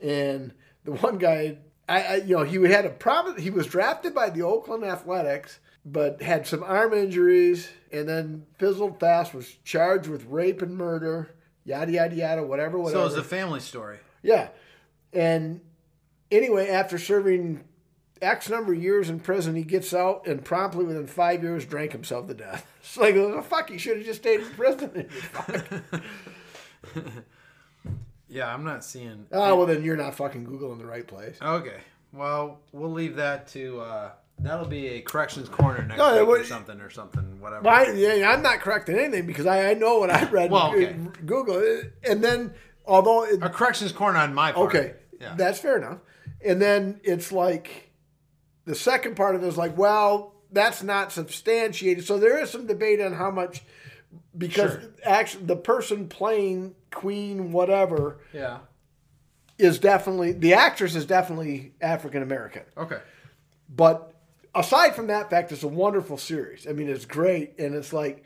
and 0.00 0.52
the 0.88 0.96
one 0.96 1.18
guy, 1.18 1.58
I, 1.88 2.02
I 2.02 2.14
you 2.16 2.36
know, 2.36 2.44
he 2.44 2.56
had 2.70 2.86
a 2.86 2.90
problem. 2.90 3.38
He 3.38 3.50
was 3.50 3.66
drafted 3.66 4.14
by 4.14 4.30
the 4.30 4.42
Oakland 4.42 4.84
Athletics, 4.84 5.58
but 5.84 6.22
had 6.22 6.46
some 6.46 6.62
arm 6.62 6.94
injuries, 6.94 7.68
and 7.92 8.08
then 8.08 8.46
fizzled 8.58 8.98
fast. 8.98 9.34
Was 9.34 9.48
charged 9.64 10.08
with 10.08 10.24
rape 10.24 10.62
and 10.62 10.76
murder. 10.76 11.34
Yada 11.64 11.92
yada 11.92 12.14
yada. 12.14 12.42
Whatever. 12.42 12.78
Whatever. 12.78 13.00
So 13.00 13.06
it's 13.06 13.16
a 13.16 13.22
family 13.22 13.60
story. 13.60 13.98
Yeah. 14.22 14.48
And 15.12 15.60
anyway, 16.30 16.68
after 16.68 16.96
serving 16.96 17.64
X 18.22 18.48
number 18.48 18.72
of 18.72 18.82
years 18.82 19.10
in 19.10 19.20
prison, 19.20 19.54
he 19.56 19.62
gets 19.62 19.92
out 19.92 20.26
and 20.26 20.42
promptly 20.42 20.86
within 20.86 21.06
five 21.06 21.42
years 21.42 21.66
drank 21.66 21.92
himself 21.92 22.26
to 22.28 22.34
death. 22.34 22.66
It's 22.88 22.96
like, 22.96 23.16
oh, 23.16 23.42
fuck, 23.42 23.68
he 23.68 23.76
should 23.76 23.98
have 23.98 24.06
just 24.06 24.22
stayed 24.22 24.40
in 24.40 24.48
prison. 24.52 25.10
Yeah, 28.28 28.52
I'm 28.52 28.64
not 28.64 28.84
seeing. 28.84 29.26
oh, 29.32 29.56
well, 29.56 29.66
then 29.66 29.82
you're 29.82 29.96
not 29.96 30.14
fucking 30.14 30.46
Googling 30.46 30.78
the 30.78 30.86
right 30.86 31.06
place. 31.06 31.38
Okay. 31.40 31.78
Well, 32.12 32.60
we'll 32.72 32.92
leave 32.92 33.16
that 33.16 33.48
to. 33.48 33.80
uh 33.80 34.10
That'll 34.40 34.68
be 34.68 34.86
a 34.90 35.00
corrections 35.00 35.48
corner 35.48 35.82
next 35.82 35.98
No, 35.98 36.24
week 36.24 36.42
or 36.42 36.44
something 36.44 36.80
or 36.80 36.90
something. 36.90 37.40
Whatever. 37.40 37.68
I, 37.68 37.90
yeah, 37.90 38.30
I'm 38.30 38.40
not 38.40 38.60
correcting 38.60 38.96
anything 38.96 39.26
because 39.26 39.46
I, 39.46 39.70
I 39.70 39.74
know 39.74 39.98
what 39.98 40.10
I 40.10 40.24
read 40.30 40.52
Well, 40.52 40.70
okay. 40.74 40.90
in 40.90 41.08
Google. 41.26 41.82
And 42.08 42.22
then, 42.22 42.54
although 42.86 43.24
it, 43.24 43.42
a 43.42 43.48
corrections 43.48 43.90
corner 43.90 44.18
on 44.18 44.34
my 44.34 44.52
part. 44.52 44.68
Okay, 44.68 44.94
Yeah. 45.20 45.34
that's 45.36 45.58
fair 45.58 45.76
enough. 45.78 45.98
And 46.44 46.62
then 46.62 47.00
it's 47.02 47.32
like 47.32 47.90
the 48.64 48.76
second 48.76 49.16
part 49.16 49.34
of 49.34 49.42
it 49.42 49.46
is 49.48 49.56
like, 49.56 49.76
well, 49.76 50.34
that's 50.52 50.84
not 50.84 51.10
substantiated. 51.10 52.04
So 52.06 52.16
there 52.16 52.38
is 52.40 52.48
some 52.48 52.68
debate 52.68 53.00
on 53.00 53.14
how 53.14 53.32
much 53.32 53.62
because 54.36 54.72
Sure. 54.72 54.82
actually 55.04 55.44
the 55.46 55.56
person 55.56 56.08
playing 56.08 56.74
Queen 56.90 57.52
whatever 57.52 58.18
yeah. 58.32 58.58
is 59.58 59.78
definitely 59.78 60.32
the 60.32 60.54
actress 60.54 60.94
is 60.94 61.04
definitely 61.04 61.72
African 61.80 62.22
American. 62.22 62.62
Okay. 62.76 62.98
But 63.68 64.14
aside 64.54 64.94
from 64.94 65.08
that 65.08 65.30
fact, 65.30 65.52
it's 65.52 65.62
a 65.62 65.68
wonderful 65.68 66.16
series. 66.18 66.66
I 66.66 66.72
mean, 66.72 66.88
it's 66.88 67.04
great, 67.04 67.58
and 67.58 67.74
it's 67.74 67.92
like, 67.92 68.24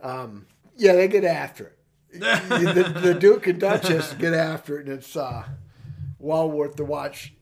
um, 0.00 0.46
yeah, 0.76 0.92
they 0.94 1.08
get 1.08 1.24
after 1.24 1.66
it. 1.66 1.78
the, 2.12 3.00
the 3.02 3.14
Duke 3.14 3.46
and 3.46 3.58
Duchess 3.58 4.12
get 4.14 4.34
after 4.34 4.78
it, 4.78 4.86
and 4.86 4.98
it's 4.98 5.16
uh, 5.16 5.44
well 6.18 6.50
worth 6.50 6.76
the 6.76 6.84
watch. 6.84 7.32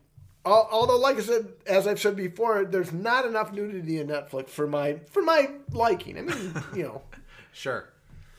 Although, 0.44 0.96
like 0.96 1.16
I 1.18 1.20
said, 1.20 1.48
as 1.66 1.86
I've 1.86 2.00
said 2.00 2.16
before, 2.16 2.64
there's 2.64 2.92
not 2.92 3.26
enough 3.26 3.52
nudity 3.52 3.98
in 3.98 4.06
Netflix 4.06 4.48
for 4.48 4.66
my 4.66 4.94
for 5.10 5.22
my 5.22 5.50
liking. 5.72 6.16
I 6.18 6.22
mean, 6.22 6.54
you 6.74 6.84
know, 6.84 7.02
Sure. 7.52 7.88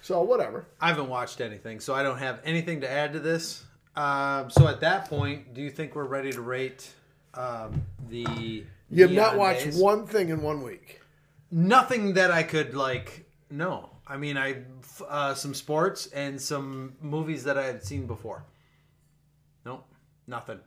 so 0.01 0.21
whatever. 0.21 0.65
I 0.79 0.87
haven't 0.89 1.09
watched 1.09 1.41
anything, 1.41 1.79
so 1.79 1.93
I 1.93 2.03
don't 2.03 2.17
have 2.17 2.39
anything 2.43 2.81
to 2.81 2.89
add 2.89 3.13
to 3.13 3.19
this. 3.19 3.63
Um, 3.95 4.49
so 4.49 4.67
at 4.67 4.79
that 4.81 5.09
point, 5.09 5.53
do 5.53 5.61
you 5.61 5.69
think 5.69 5.95
we're 5.95 6.05
ready 6.05 6.31
to 6.31 6.41
rate 6.41 6.89
um, 7.33 7.83
the? 8.09 8.63
You 8.89 9.03
have 9.03 9.11
not 9.11 9.37
watched 9.37 9.65
Days? 9.65 9.77
one 9.77 10.05
thing 10.07 10.29
in 10.29 10.41
one 10.41 10.63
week. 10.63 11.01
Nothing 11.51 12.13
that 12.13 12.31
I 12.31 12.43
could 12.43 12.73
like. 12.73 13.25
No, 13.49 13.89
I 14.07 14.15
mean 14.17 14.37
I 14.37 14.63
uh, 15.07 15.33
some 15.33 15.53
sports 15.53 16.07
and 16.07 16.39
some 16.41 16.93
movies 17.01 17.43
that 17.43 17.57
I 17.57 17.63
had 17.65 17.83
seen 17.83 18.07
before. 18.07 18.45
Nope, 19.65 19.85
nothing. 20.27 20.59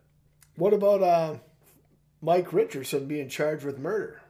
What 0.57 0.72
about 0.74 1.03
uh, 1.03 1.34
Mike 2.20 2.53
Richardson 2.53 3.07
being 3.09 3.28
charged 3.28 3.64
with 3.64 3.78
murder? 3.78 4.20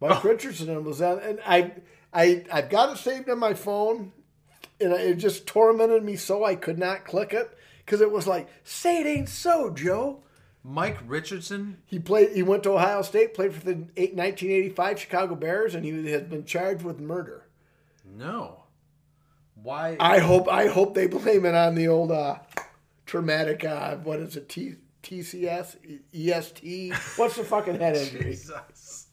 Mike 0.00 0.24
Oh. 0.24 0.28
Richardson 0.28 0.84
was 0.84 1.00
on, 1.00 1.18
and 1.20 1.40
I, 1.46 1.72
I, 2.12 2.44
I've 2.52 2.70
got 2.70 2.92
it 2.92 2.98
saved 2.98 3.28
on 3.28 3.38
my 3.38 3.54
phone. 3.54 4.12
and 4.80 4.92
it 4.92 5.16
just 5.16 5.46
tormented 5.46 6.04
me 6.04 6.16
so 6.16 6.44
I 6.44 6.54
could 6.54 6.78
not 6.78 7.04
click 7.04 7.32
it 7.32 7.56
because 7.84 8.00
it 8.00 8.10
was 8.10 8.26
like, 8.26 8.48
say 8.64 9.00
it 9.00 9.06
ain't 9.06 9.28
so, 9.28 9.70
Joe. 9.70 10.22
Mike 10.64 10.98
Richardson. 11.06 11.78
He 11.86 11.98
played. 11.98 12.32
He 12.32 12.42
went 12.42 12.62
to 12.64 12.72
Ohio 12.72 13.02
State, 13.02 13.32
played 13.34 13.54
for 13.54 13.64
the 13.64 13.72
eight, 13.96 14.14
1985 14.14 15.00
Chicago 15.00 15.34
Bears, 15.34 15.74
and 15.74 15.84
he 15.84 16.10
has 16.10 16.22
been 16.22 16.44
charged 16.44 16.82
with 16.82 17.00
murder. 17.00 17.46
No. 18.04 18.64
Why? 19.62 19.96
I 19.98 20.18
hope. 20.18 20.48
I 20.48 20.66
hope 20.66 20.94
they 20.94 21.06
blame 21.06 21.46
it 21.46 21.54
on 21.54 21.74
the 21.74 21.88
old 21.88 22.12
uh, 22.12 22.38
traumatic. 23.06 23.64
Uh, 23.64 23.96
what 23.96 24.18
is 24.20 24.36
it? 24.36 24.48
T, 24.48 24.74
TCS, 25.02 25.76
EST. 26.12 26.92
What's 27.16 27.36
the 27.36 27.44
fucking 27.44 27.78
head 27.78 27.96
injury? 27.96 28.24
Jesus. 28.32 29.06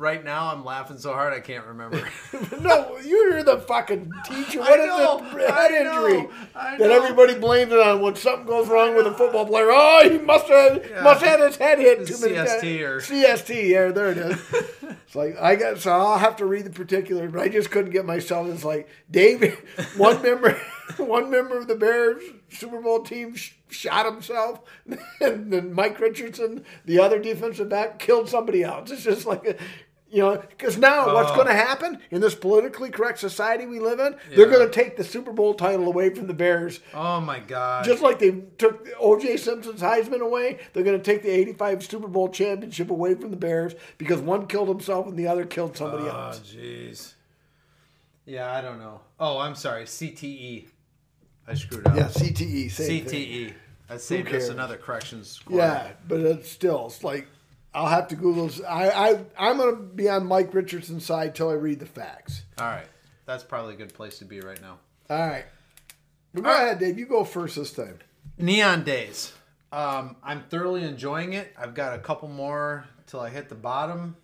Right 0.00 0.24
now, 0.24 0.50
I'm 0.52 0.64
laughing 0.64 0.98
so 0.98 1.12
hard 1.12 1.32
I 1.32 1.40
can't 1.40 1.64
remember. 1.66 2.08
no, 2.60 2.98
you're 3.04 3.42
the 3.42 3.58
fucking 3.58 4.10
teacher. 4.24 4.60
What 4.60 4.80
is 4.80 4.86
know, 4.86 5.18
the 5.18 5.52
head 5.52 5.70
I 5.72 5.84
know, 5.84 6.06
injury 6.08 6.28
I 6.54 6.76
that 6.78 6.88
know. 6.88 6.96
everybody 7.02 7.34
blames 7.38 7.70
it 7.72 7.78
on 7.78 8.00
when 8.00 8.16
something 8.16 8.46
goes 8.46 8.68
wrong 8.68 8.96
with 8.96 9.06
a 9.06 9.12
football 9.14 9.46
player? 9.46 9.68
Oh, 9.70 10.08
he 10.10 10.18
must 10.18 10.46
have 10.48 10.84
Yeah. 10.90 11.02
must 11.02 11.22
have 11.22 11.38
had 11.40 11.46
his 11.46 11.56
head 11.56 11.78
hit 11.78 12.06
too 12.06 12.18
many 12.20 12.34
CST 12.34 12.60
times. 12.60 12.82
or- 12.82 13.00
CST. 13.00 13.68
Yeah, 13.68 13.88
there 13.92 14.10
it 14.12 14.18
is. 14.18 14.40
it's 15.06 15.14
like 15.14 15.36
I 15.40 15.54
got 15.56 15.78
so 15.78 15.92
I'll 15.92 16.18
have 16.18 16.36
to 16.36 16.46
read 16.46 16.64
the 16.64 16.70
particulars, 16.70 17.30
but 17.30 17.40
I 17.42 17.48
just 17.48 17.70
couldn't 17.70 17.90
get 17.92 18.06
myself. 18.06 18.48
It's 18.48 18.64
like 18.64 18.88
Dave, 19.10 19.54
one 19.96 20.22
member, 20.22 20.58
one 20.96 21.30
member 21.30 21.58
of 21.58 21.68
the 21.68 21.74
Bears 21.76 22.22
Super 22.48 22.80
Bowl 22.80 23.02
team 23.02 23.34
sh- 23.36 23.52
shot 23.68 24.06
himself, 24.06 24.60
and 25.20 25.52
then 25.52 25.72
Mike 25.72 26.00
Richardson, 26.00 26.64
the 26.84 26.98
other 26.98 27.18
defensive 27.18 27.68
back, 27.68 27.98
killed 27.98 28.28
somebody 28.28 28.62
else. 28.64 28.90
It's 28.90 29.04
just 29.04 29.26
like. 29.26 29.60
You 30.12 30.22
know, 30.22 30.36
because 30.38 30.76
now 30.76 31.14
what's 31.14 31.30
uh. 31.30 31.32
Oh. 31.32 31.36
going 31.36 31.46
to 31.46 31.54
happen 31.54 32.00
in 32.10 32.20
this 32.20 32.34
politically 32.34 32.90
correct 32.90 33.20
society 33.20 33.64
we 33.66 33.78
live 33.78 34.00
in? 34.00 34.16
They're 34.34 34.50
going 34.50 34.66
to 34.68 34.74
take 34.74 34.96
the 34.96 35.04
Super 35.04 35.32
Bowl 35.32 35.54
title 35.54 35.86
away 35.86 36.12
from 36.12 36.26
the 36.26 36.34
Bears, 36.34 36.80
oh 36.92 37.20
my 37.20 37.38
God. 37.38 37.84
just 37.84 38.02
like 38.02 38.18
they 38.18 38.32
took 38.58 38.88
O.J. 38.98 39.36
Simpson's 39.36 39.80
Heisman 39.82 40.20
away. 40.20 40.58
They're 40.72 40.82
going 40.82 40.98
to 40.98 41.04
take 41.04 41.22
the 41.22 41.30
'85 41.30 41.84
Super 41.84 42.08
Bowl 42.08 42.28
championship 42.28 42.90
away 42.90 43.14
from 43.14 43.30
the 43.30 43.36
Bears 43.36 43.74
because 43.98 44.20
one 44.20 44.48
killed 44.48 44.68
himself 44.68 45.06
and 45.06 45.16
the 45.16 45.28
other 45.28 45.44
killed 45.44 45.76
somebody 45.76 46.04
Oh, 46.04 46.08
else. 46.26 46.40
jeez. 46.40 47.14
Yeah, 48.26 48.52
I 48.52 48.60
don't 48.60 48.78
know. 48.80 49.00
Oh, 49.20 49.38
I'm 49.38 49.54
sorry. 49.54 49.84
CTE. 49.84 50.66
I 51.46 51.54
screwed 51.54 51.86
up. 51.86 51.96
Yeah, 51.96 52.08
CTE. 52.08 52.70
Same 52.70 53.04
thing. 53.04 53.28
CTE. 53.28 53.52
That 53.88 54.00
saved 54.00 54.32
us 54.34 54.48
another 54.48 54.76
corrections. 54.76 55.40
Yeah, 55.48 55.90
but 56.06 56.20
it's 56.20 56.48
still 56.48 56.86
it's 56.86 57.02
like 57.02 57.26
I'll 57.72 57.88
have 57.88 58.08
to 58.08 58.16
Google. 58.16 58.46
this. 58.48 58.60
I 58.62 58.90
I 58.90 59.24
I'm 59.38 59.56
going 59.58 59.76
to 59.76 59.82
be 59.82 60.08
on 60.08 60.26
Mike 60.26 60.52
Richardson's 60.54 61.04
side 61.04 61.34
till 61.34 61.50
I 61.50 61.54
read 61.54 61.78
the 61.80 61.86
facts. 61.86 62.42
All 62.58 62.66
right. 62.66 62.86
That's 63.26 63.44
probably 63.44 63.74
a 63.74 63.76
good 63.76 63.94
place 63.94 64.18
to 64.18 64.24
be 64.24 64.40
right 64.40 64.60
now. 64.60 64.78
All 65.08 65.28
right. 65.28 65.44
But 66.34 66.44
go 66.44 66.50
All 66.50 66.56
ahead, 66.56 66.78
Dave. 66.78 66.98
You 66.98 67.06
go 67.06 67.24
first 67.24 67.56
this 67.56 67.72
time. 67.72 67.98
Neon 68.38 68.84
Days. 68.84 69.32
Um, 69.72 70.16
I'm 70.22 70.42
thoroughly 70.42 70.82
enjoying 70.82 71.34
it. 71.34 71.54
I've 71.56 71.74
got 71.74 71.94
a 71.94 71.98
couple 71.98 72.28
more 72.28 72.86
till 73.06 73.20
I 73.20 73.28
hit 73.30 73.48
the 73.48 73.54
bottom. 73.54 74.16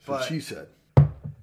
That's 0.00 0.08
what 0.08 0.28
she 0.28 0.40
said. 0.40 0.68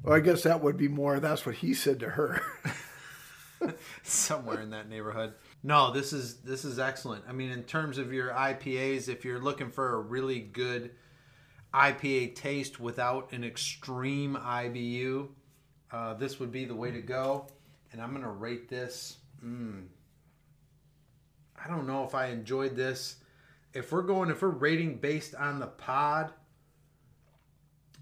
Well, 0.04 0.16
I 0.16 0.20
guess 0.20 0.44
that 0.44 0.62
would 0.62 0.78
be 0.78 0.88
more. 0.88 1.20
That's 1.20 1.46
what 1.46 1.56
he 1.56 1.74
said 1.74 2.02
to 2.02 2.10
her. 2.10 2.42
somewhere 4.04 4.60
in 4.60 4.72
that 4.72 4.90
neighborhood. 4.90 5.34
No, 5.64 5.92
this 5.92 6.14
is 6.14 6.38
this 6.38 6.64
is 6.64 6.80
excellent. 6.80 7.26
I 7.28 7.34
mean, 7.34 7.50
in 7.50 7.64
terms 7.64 7.98
of 7.98 8.14
your 8.14 8.30
IPAs, 8.30 9.10
if 9.10 9.26
you're 9.26 9.40
looking 9.40 9.70
for 9.70 9.96
a 9.96 10.00
really 10.00 10.40
good 10.40 10.92
IPA 11.74 12.36
taste 12.36 12.80
without 12.80 13.32
an 13.34 13.44
extreme 13.44 14.36
IBU, 14.36 15.28
uh, 15.92 16.14
this 16.14 16.40
would 16.40 16.52
be 16.52 16.66
the 16.66 16.76
way 16.76 16.92
to 16.92 17.02
go. 17.02 17.48
And 17.92 18.02
I'm 18.02 18.14
gonna 18.14 18.32
rate 18.32 18.70
this. 18.70 19.18
Mm, 19.44 19.88
I 21.64 21.68
don't 21.68 21.88
know 21.88 22.04
if 22.04 22.14
I 22.14 22.28
enjoyed 22.28 22.76
this. 22.76 23.18
If 23.74 23.92
we're 23.92 24.04
going, 24.04 24.30
if 24.30 24.42
we're 24.42 24.50
rating 24.50 24.98
based 24.98 25.36
on 25.36 25.60
the 25.60 25.68
pod, 25.68 26.32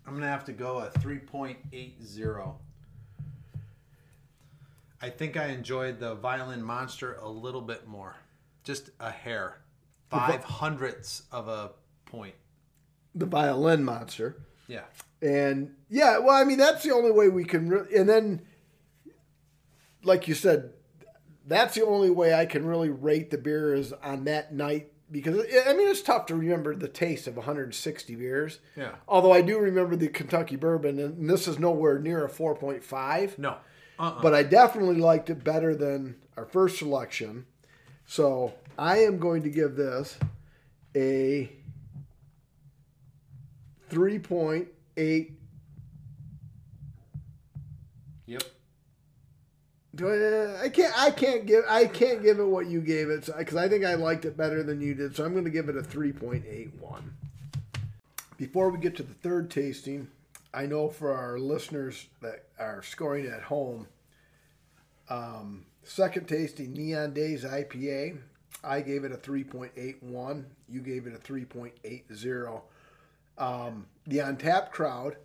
I'm 0.05 0.13
gonna 0.13 0.27
have 0.27 0.45
to 0.45 0.53
go 0.53 0.79
a 0.79 0.89
3.80. 0.89 2.55
I 5.05 5.09
think 5.11 5.37
I 5.37 5.47
enjoyed 5.49 5.99
the 5.99 6.15
Violin 6.15 6.63
Monster 6.63 7.13
a 7.21 7.29
little 7.29 7.61
bit 7.61 7.87
more. 7.87 8.15
Just 8.63 8.89
a 8.99 9.11
hair. 9.11 9.57
Five 10.09 10.43
hundredths 10.43 11.23
of 11.31 11.47
a 11.47 11.71
point. 12.05 12.33
the 13.13 13.25
violin 13.27 13.83
monster. 13.83 14.37
Yeah. 14.67 14.85
And 15.21 15.75
yeah, 15.89 16.17
well, 16.17 16.35
I 16.35 16.43
mean, 16.43 16.57
that's 16.57 16.81
the 16.83 16.91
only 16.91 17.11
way 17.11 17.29
we 17.29 17.43
can. 17.43 17.69
Re- 17.69 17.95
and 17.95 18.09
then, 18.09 18.41
like 20.03 20.27
you 20.27 20.33
said, 20.33 20.71
that's 21.45 21.75
the 21.75 21.85
only 21.85 22.09
way 22.09 22.33
I 22.33 22.45
can 22.47 22.65
really 22.65 22.89
rate 22.89 23.29
the 23.29 23.37
beer 23.37 23.73
is 23.75 23.93
on 23.93 24.23
that 24.25 24.53
night 24.53 24.91
because 25.11 25.37
I 25.67 25.73
mean 25.73 25.87
it's 25.87 26.01
tough 26.01 26.25
to 26.27 26.35
remember 26.35 26.75
the 26.75 26.87
taste 26.87 27.27
of 27.27 27.35
160 27.35 28.15
beers. 28.15 28.59
Yeah. 28.75 28.95
Although 29.07 29.33
I 29.33 29.41
do 29.41 29.59
remember 29.59 29.95
the 29.95 30.07
Kentucky 30.07 30.55
bourbon, 30.55 30.97
and 30.99 31.29
this 31.29 31.47
is 31.47 31.59
nowhere 31.59 31.99
near 31.99 32.25
a 32.25 32.29
4.5, 32.29 33.37
No. 33.37 33.57
Uh-uh. 33.97 34.21
but 34.21 34.33
I 34.33 34.43
definitely 34.43 34.97
liked 34.97 35.29
it 35.29 35.43
better 35.43 35.75
than 35.75 36.15
our 36.37 36.45
first 36.45 36.77
selection. 36.77 37.45
So 38.05 38.53
I 38.77 38.99
am 38.99 39.19
going 39.19 39.43
to 39.43 39.49
give 39.49 39.75
this 39.75 40.17
a 40.95 41.49
3.8 43.89 45.31
Yep. 48.27 48.43
Do 49.93 50.09
I, 50.09 50.63
I 50.63 50.69
can't. 50.69 50.99
I 50.99 51.11
can't 51.11 51.45
give. 51.45 51.63
I 51.69 51.85
can't 51.85 52.21
give 52.21 52.39
it 52.39 52.43
what 52.43 52.67
you 52.67 52.81
gave 52.81 53.09
it 53.09 53.29
because 53.37 53.55
I 53.55 53.69
think 53.69 53.85
I 53.85 53.93
liked 53.93 54.25
it 54.25 54.35
better 54.35 54.63
than 54.63 54.81
you 54.81 54.93
did. 54.93 55.15
So 55.15 55.23
I'm 55.23 55.31
going 55.31 55.45
to 55.45 55.51
give 55.51 55.69
it 55.69 55.77
a 55.77 55.81
3.81. 55.81 57.01
Before 58.37 58.69
we 58.69 58.79
get 58.79 58.97
to 58.97 59.03
the 59.03 59.13
third 59.13 59.49
tasting, 59.49 60.09
I 60.55 60.65
know 60.67 60.87
for 60.87 61.13
our 61.13 61.37
listeners 61.37 62.07
that 62.21 62.45
are 62.57 62.81
scoring 62.81 63.27
at 63.27 63.41
home, 63.41 63.87
um, 65.09 65.65
second 65.83 66.27
tasting 66.27 66.71
Neon 66.71 67.13
Days 67.13 67.43
IPA, 67.43 68.19
I 68.63 68.79
gave 68.79 69.03
it 69.03 69.11
a 69.11 69.17
3.81. 69.17 70.45
You 70.69 70.79
gave 70.79 71.07
it 71.07 71.13
a 71.13 71.17
3.80. 71.17 72.61
Um, 73.37 73.87
the 74.07 74.19
Untappd 74.19 74.71
crowd 74.71 75.17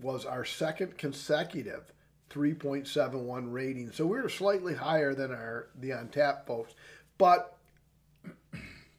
was 0.00 0.26
our 0.26 0.44
second 0.44 0.98
consecutive 0.98 1.92
3.71 2.30 3.52
rating. 3.52 3.92
So 3.92 4.04
we 4.04 4.20
were 4.20 4.28
slightly 4.28 4.74
higher 4.74 5.14
than 5.14 5.30
our 5.30 5.68
the 5.78 5.90
Untappd 5.90 6.44
folks. 6.44 6.74
But 7.18 7.56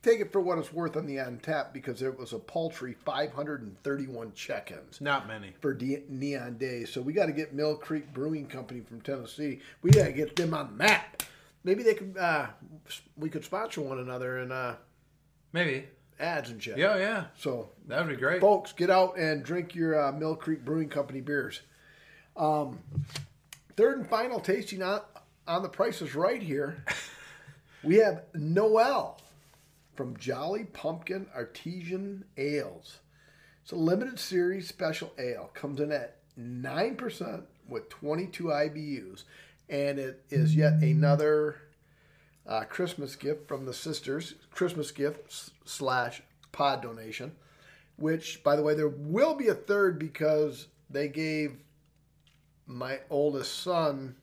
take 0.04 0.20
it 0.20 0.32
for 0.32 0.40
what 0.42 0.60
it's 0.60 0.72
worth 0.72 0.96
on 0.98 1.06
the 1.08 1.16
Untappd 1.16 1.74
because 1.74 2.02
it 2.04 2.20
was 2.20 2.34
a 2.34 2.38
paltry 2.40 2.94
531 3.06 4.34
check-ins 4.34 5.02
Not 5.02 5.28
many. 5.28 5.54
for 5.62 5.74
De- 5.74 6.04
Neon 6.10 6.58
Days. 6.58 6.92
So 6.92 7.02
we 7.02 7.14
got 7.14 7.26
to 7.28 7.32
get 7.32 7.54
Mill 7.54 7.76
Creek 7.78 8.14
Brewing 8.14 8.46
Company 8.48 8.82
from 8.82 9.02
Tennessee. 9.02 9.60
We 9.82 9.92
got 9.92 10.06
to 10.06 10.12
get 10.12 10.36
them 10.36 10.54
on 10.54 10.68
the 10.68 10.74
map. 10.74 11.24
Maybe 11.64 11.82
they 11.82 11.94
could. 11.94 12.16
Uh, 12.18 12.48
we 13.18 13.30
could 13.30 13.46
sponsor 13.46 13.80
one 13.82 13.98
another 14.00 14.40
and 14.40 14.52
uh, 14.52 14.76
Maybe. 15.54 15.86
ads 16.20 16.50
and 16.50 16.62
shit. 16.62 16.78
Yeah, 16.78 16.98
yeah. 16.98 17.26
So 17.38 17.70
That 17.88 18.06
would 18.06 18.10
be 18.14 18.20
great. 18.20 18.42
folks, 18.42 18.74
get 18.74 18.90
out 18.90 19.18
and 19.18 19.42
drink 19.44 19.74
your 19.74 20.00
uh, 20.08 20.12
Mill 20.12 20.36
Creek 20.36 20.66
Brewing 20.66 20.90
Company 20.90 21.22
beers. 21.22 21.62
Um, 22.36 22.80
third 23.78 24.00
and 24.00 24.10
final 24.10 24.42
tasting 24.42 24.82
on, 24.84 25.02
on 25.48 25.64
the 25.64 25.70
Price 25.70 26.02
is 26.02 26.14
Right 26.16 26.42
here. 26.42 26.84
We 27.86 27.98
have 27.98 28.24
Noel 28.34 29.20
from 29.96 30.18
Jolly 30.18 30.66
Pumpkin 30.66 31.28
Artisan 31.34 32.26
Ales. 32.38 33.00
It's 33.62 33.72
a 33.72 33.76
limited 33.76 34.20
series 34.20 34.68
special 34.68 35.14
ale. 35.18 35.52
Comes 35.54 35.80
in 35.80 35.92
at 35.92 36.18
9% 36.40 37.44
with 37.68 37.90
22 37.90 38.44
IBUs. 38.46 39.24
And 39.70 40.00
it 40.00 40.24
is 40.30 40.56
yet 40.56 40.74
another 40.82 41.58
uh, 42.46 42.64
Christmas 42.66 43.16
gift 43.16 43.48
from 43.48 43.66
the 43.66 43.74
sisters. 43.74 44.36
Christmas 44.52 44.92
gift 44.92 45.52
slash 45.66 46.22
pod 46.52 46.82
donation 46.82 47.32
which 47.98 48.44
by 48.44 48.56
the 48.56 48.64
way 48.64 48.74
there 48.74 48.90
will 48.90 49.36
be 49.36 49.48
a 49.48 49.54
third 49.54 50.00
because 50.00 50.68
they 50.90 51.08
gave 51.08 51.58
my 52.66 53.00
oldest 53.10 53.62
son 53.62 54.16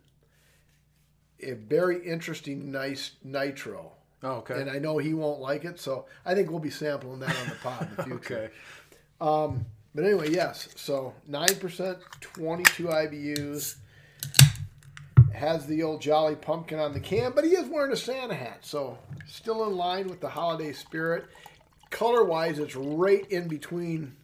a 1.41 1.53
very 1.53 2.05
interesting 2.07 2.71
nice 2.71 3.12
nitro 3.23 3.93
Oh, 4.23 4.33
okay. 4.37 4.61
and 4.61 4.71
i 4.71 4.79
know 4.79 4.99
he 4.99 5.14
won't 5.14 5.41
like 5.41 5.64
it 5.64 5.81
so 5.81 6.07
i 6.27 6.35
think 6.35 6.51
we'll 6.51 6.59
be 6.59 6.71
sampling 6.71 7.21
that 7.21 7.35
on 7.37 7.49
the 7.49 7.55
pod 7.57 7.89
in 7.91 7.97
the 7.97 8.03
future 8.05 8.35
okay. 8.37 8.55
Um, 9.21 9.64
but 9.95 10.05
anyway 10.05 10.31
yes 10.31 10.68
so 10.77 11.14
9% 11.31 12.01
22 12.21 12.85
ibus 12.85 13.77
has 15.35 15.66
the 15.66 15.83
old 15.83 16.01
jolly 16.03 16.37
pumpkin 16.37 16.79
on 16.79 16.93
the 16.93 17.01
can 17.01 17.33
but 17.35 17.45
he 17.45 17.51
is 17.51 17.68
wearing 17.68 17.93
a 17.93 17.97
santa 17.97 18.35
hat 18.35 18.59
so 18.61 18.99
still 19.27 19.64
in 19.66 19.77
line 19.77 20.07
with 20.09 20.21
the 20.21 20.29
holiday 20.29 20.73
spirit 20.73 21.27
color 21.89 22.25
wise 22.25 22.59
it's 22.59 22.77
right 22.77 23.31
in 23.31 23.49
between 23.49 24.14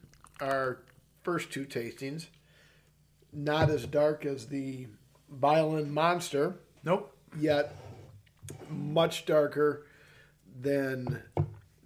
our 0.41 0.83
first 1.23 1.51
two 1.51 1.65
tastings 1.65 2.27
not 3.33 3.71
as 3.71 3.87
dark 3.87 4.25
as 4.25 4.47
the 4.47 4.87
Violin 5.31 5.93
Monster, 5.93 6.57
Nope. 6.85 7.15
yet 7.39 7.75
much 8.71 9.27
darker 9.27 9.86
than 10.61 11.23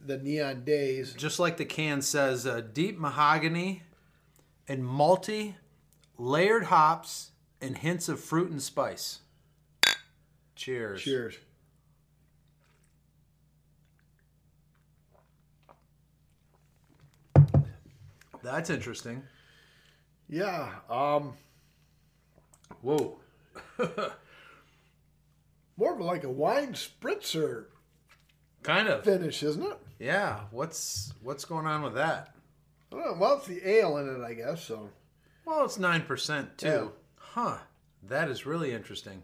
the 0.05 0.19
Neon 0.19 0.65
Days. 0.65 1.15
Just 1.15 1.39
like 1.39 1.57
the 1.57 1.65
can 1.65 2.03
says, 2.03 2.47
uh, 2.47 2.61
deep 2.61 2.99
mahogany 2.99 3.83
and 4.69 4.83
malty, 4.85 5.55
layered 6.19 6.65
hops, 6.65 7.31
and 7.61 7.79
hints 7.79 8.09
of 8.09 8.21
fruit 8.21 8.51
and 8.51 8.63
spice. 8.63 9.21
Cheers. 10.57 11.03
Cheers. 11.03 11.39
That's 18.43 18.71
interesting. 18.71 19.23
Yeah. 20.29 20.71
Um, 20.89 21.35
Whoa. 22.83 23.19
more 25.77 25.95
of 25.95 26.01
like 26.01 26.25
a 26.25 26.31
wine 26.31 26.73
spritzer 26.73 27.67
Kind 28.63 28.89
of. 28.89 29.05
finish, 29.05 29.43
isn't 29.43 29.63
it? 29.63 29.79
Yeah. 29.99 30.41
What's 30.51 31.13
what's 31.23 31.45
going 31.45 31.67
on 31.67 31.83
with 31.83 31.95
that? 31.95 32.35
Know. 32.93 33.17
Well, 33.19 33.37
it's 33.37 33.47
the 33.47 33.67
ale 33.67 33.97
in 33.99 34.09
it, 34.09 34.25
I 34.25 34.35
guess. 34.35 34.65
So 34.65 34.91
Well, 35.45 35.65
it's 35.65 35.79
nine 35.79 36.03
percent 36.03 36.59
too. 36.59 36.67
Yeah. 36.67 36.87
Huh. 37.17 37.59
That 38.09 38.29
is 38.29 38.47
really 38.47 38.73
interesting. 38.73 39.23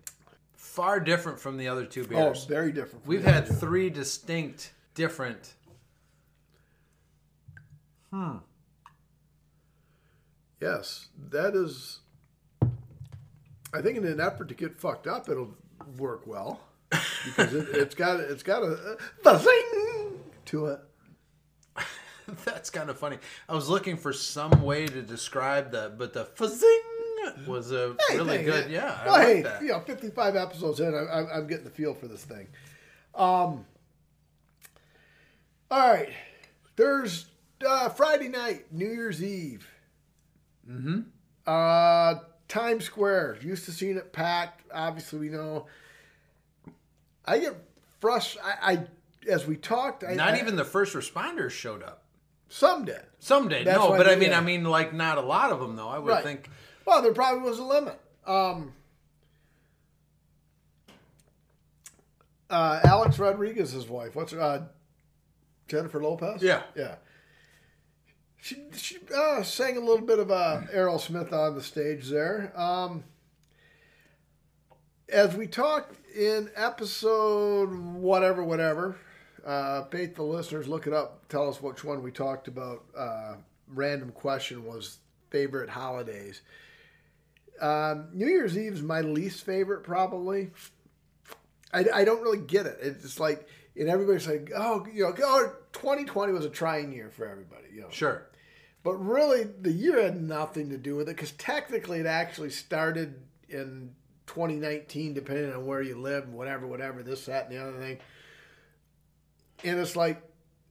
Far 0.55 1.01
different 1.01 1.39
from 1.39 1.57
the 1.57 1.69
other 1.69 1.85
two 1.85 2.05
beers. 2.05 2.45
Oh, 2.45 2.49
very 2.49 2.73
different. 2.73 3.07
We've 3.07 3.25
had 3.25 3.47
three 3.47 3.89
distinct, 3.91 4.73
different. 4.95 5.55
Hmm. 8.13 8.39
Yes, 10.61 11.09
that 11.31 11.55
is. 11.55 12.01
I 13.73 13.83
think 13.83 13.99
in 13.99 14.07
an 14.07 14.21
effort 14.21 14.49
to 14.49 14.55
get 14.55 14.79
fucked 14.79 15.07
up, 15.07 15.29
it'll 15.29 15.55
work 15.99 16.27
well 16.27 16.61
because 16.91 17.55
it, 17.55 17.69
it's 17.73 17.95
got 17.95 18.21
it's 18.21 18.43
got 18.43 18.63
a, 18.63 18.97
a 19.25 19.39
zing 19.39 20.21
to 20.47 20.67
it. 20.67 20.81
That's 22.45 22.71
kind 22.71 22.91
of 22.91 22.99
funny. 22.99 23.19
I 23.49 23.55
was 23.55 23.69
looking 23.69 23.97
for 23.97 24.13
some 24.13 24.63
way 24.63 24.87
to 24.87 25.03
describe 25.03 25.73
that, 25.73 25.99
but 25.99 26.13
the 26.13 26.25
fizzing 26.25 26.83
was 27.47 27.73
a 27.73 27.97
Hey, 28.09 28.17
really 28.17 28.37
dang 28.39 28.47
good. 28.47 28.71
Yeah, 28.71 28.99
I 29.01 29.07
Well, 29.07 29.15
like 29.19 29.27
hey, 29.27 29.43
that. 29.43 29.63
you 29.63 29.69
know, 29.69 29.81
fifty-five 29.81 30.37
episodes 30.37 30.81
in, 30.81 30.95
I, 30.95 31.25
I'm 31.35 31.47
getting 31.47 31.65
the 31.65 31.71
feel 31.71 31.95
for 31.95 32.07
this 32.09 32.25
thing. 32.25 32.49
Um. 33.15 33.65
All 35.69 35.91
right, 35.93 36.11
there's 36.77 37.27
uh, 37.67 37.89
Friday 37.89 38.29
night, 38.29 38.67
New 38.73 38.87
Year's 38.89 39.21
Eve. 39.23 39.67
Mm-hmm. 40.71 41.01
Uh, 41.47 42.21
Times 42.49 42.85
Square. 42.85 43.39
Used 43.43 43.65
to 43.65 43.73
seeing 43.73 43.97
it 43.97 44.13
packed. 44.13 44.63
Obviously, 44.73 45.19
we 45.19 45.29
know. 45.29 45.67
I 47.27 47.39
get 47.39 47.55
frustrated. 48.01 48.51
I, 48.63 48.73
I 48.73 48.87
as 49.31 49.47
we 49.47 49.57
talked. 49.57 50.05
I, 50.05 50.15
Not 50.15 50.35
I- 50.35 50.39
even 50.41 50.57
the 50.57 50.65
first 50.65 50.95
responders 50.95 51.51
showed 51.51 51.83
up. 51.83 52.05
some 52.49 52.85
did. 52.85 53.01
Someday, 53.19 53.65
That's 53.65 53.79
no, 53.79 53.91
but 53.97 54.07
I 54.09 54.15
mean, 54.15 54.31
yeah. 54.31 54.39
I 54.39 54.41
mean, 54.41 54.63
like 54.65 54.93
not 54.93 55.19
a 55.19 55.23
lot 55.23 55.51
of 55.51 55.59
them 55.59 55.75
though. 55.77 55.89
I 55.89 55.99
would 55.99 56.09
Right. 56.11 56.23
think. 56.23 56.49
Well, 56.85 57.03
there 57.03 57.13
probably 57.13 57.49
was 57.49 57.59
a 57.59 57.65
limit. 57.65 57.99
Um, 58.25 58.73
uh, 62.49 62.81
Alex 62.85 63.19
Rodriguez's 63.19 63.89
wife. 63.89 64.15
What's 64.15 64.33
her? 64.33 64.41
Uh, 64.41 64.63
Jennifer 65.69 66.01
Lopez. 66.03 66.43
Yeah. 66.43 66.63
yeah. 66.77 66.97
She 68.41 68.63
she 68.77 68.99
uh, 69.13 69.43
sang 69.43 69.77
a 69.77 69.81
little 69.81 70.07
bit 70.07 70.21
of 70.21 70.31
uh, 70.31 70.61
Aerosmith 70.73 71.33
on 71.33 71.57
the 71.57 71.63
stage 71.63 72.09
there. 72.09 72.53
Um, 72.55 73.03
as 75.09 75.37
we 75.37 75.47
talked 75.47 75.95
in 76.17 76.51
episode 76.57 77.75
whatever, 77.75 78.43
whatever. 78.43 78.97
Uh, 79.45 79.85
the 79.91 80.23
listeners, 80.23 80.67
look 80.67 80.87
it 80.87 80.93
up. 80.93 81.29
Tell 81.29 81.49
us 81.49 81.63
which 81.63 81.85
one 81.85 82.03
we 82.03 82.11
talked 82.11 82.49
about. 82.49 82.85
Uh, 82.97 83.35
random 83.69 84.11
question 84.11 84.65
was 84.65 84.99
favorite 85.31 85.71
holidays. 85.71 86.43
Um, 87.61 88.09
New 88.13 88.27
Year's 88.27 88.59
Eve 88.59 88.75
is 88.75 88.83
my 88.83 89.03
least 89.03 89.45
favorite, 89.45 89.85
probably. 89.85 90.51
I, 91.73 91.85
I 91.95 92.05
don't 92.05 92.23
really 92.23 92.45
get 92.45 92.67
it. 92.67 92.79
It's 92.83 93.21
like, 93.21 93.49
and 93.77 93.89
everybody's 93.89 94.27
like, 94.27 94.51
oh, 94.55 94.87
you 94.93 95.05
know, 95.05 95.15
oh, 95.23 95.53
2020 95.73 96.33
was 96.33 96.45
a 96.45 96.51
trying 96.51 96.93
year 96.93 97.11
for 97.11 97.27
everybody, 97.29 97.69
you 97.73 97.83
know. 97.83 97.91
Sure. 97.91 98.27
But 98.83 98.95
really, 98.95 99.45
the 99.45 99.73
year 99.73 100.03
had 100.03 100.21
nothing 100.21 100.71
to 100.71 100.79
do 100.79 100.97
with 100.97 101.09
it 101.09 101.17
because 101.17 101.33
technically 101.33 102.01
it 102.01 102.07
actually 102.07 102.51
started 102.51 103.15
in 103.49 103.95
2019, 104.27 105.15
depending 105.15 105.53
on 105.53 105.67
where 105.67 105.83
you 105.83 105.97
live, 105.99 106.29
whatever, 106.29 106.67
whatever, 106.67 107.03
this, 107.03 107.27
that, 107.27 107.49
and 107.49 107.57
the 107.57 107.63
other 107.63 107.79
thing. 107.79 107.99
And 109.65 109.79
it's 109.79 109.97
like, 109.97 110.23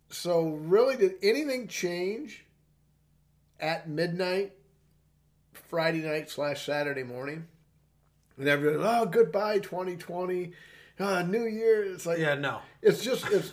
so 0.09 0.43
really, 0.49 0.95
did 0.97 1.13
anything 1.23 1.67
change 1.67 2.45
at 3.59 3.89
midnight, 3.89 4.53
Friday 5.53 5.99
night 6.01 6.29
slash 6.29 6.65
Saturday 6.65 7.03
morning? 7.03 7.47
And 8.37 8.47
everybody, 8.47 8.83
oh, 8.83 9.05
goodbye 9.05 9.59
2020, 9.59 10.51
uh, 10.99 11.21
New 11.23 11.45
Year. 11.45 11.83
It's 11.93 12.05
like, 12.05 12.19
Yeah. 12.19 12.35
No. 12.35 12.59
it's 12.81 13.03
just 13.03 13.29
it's 13.31 13.51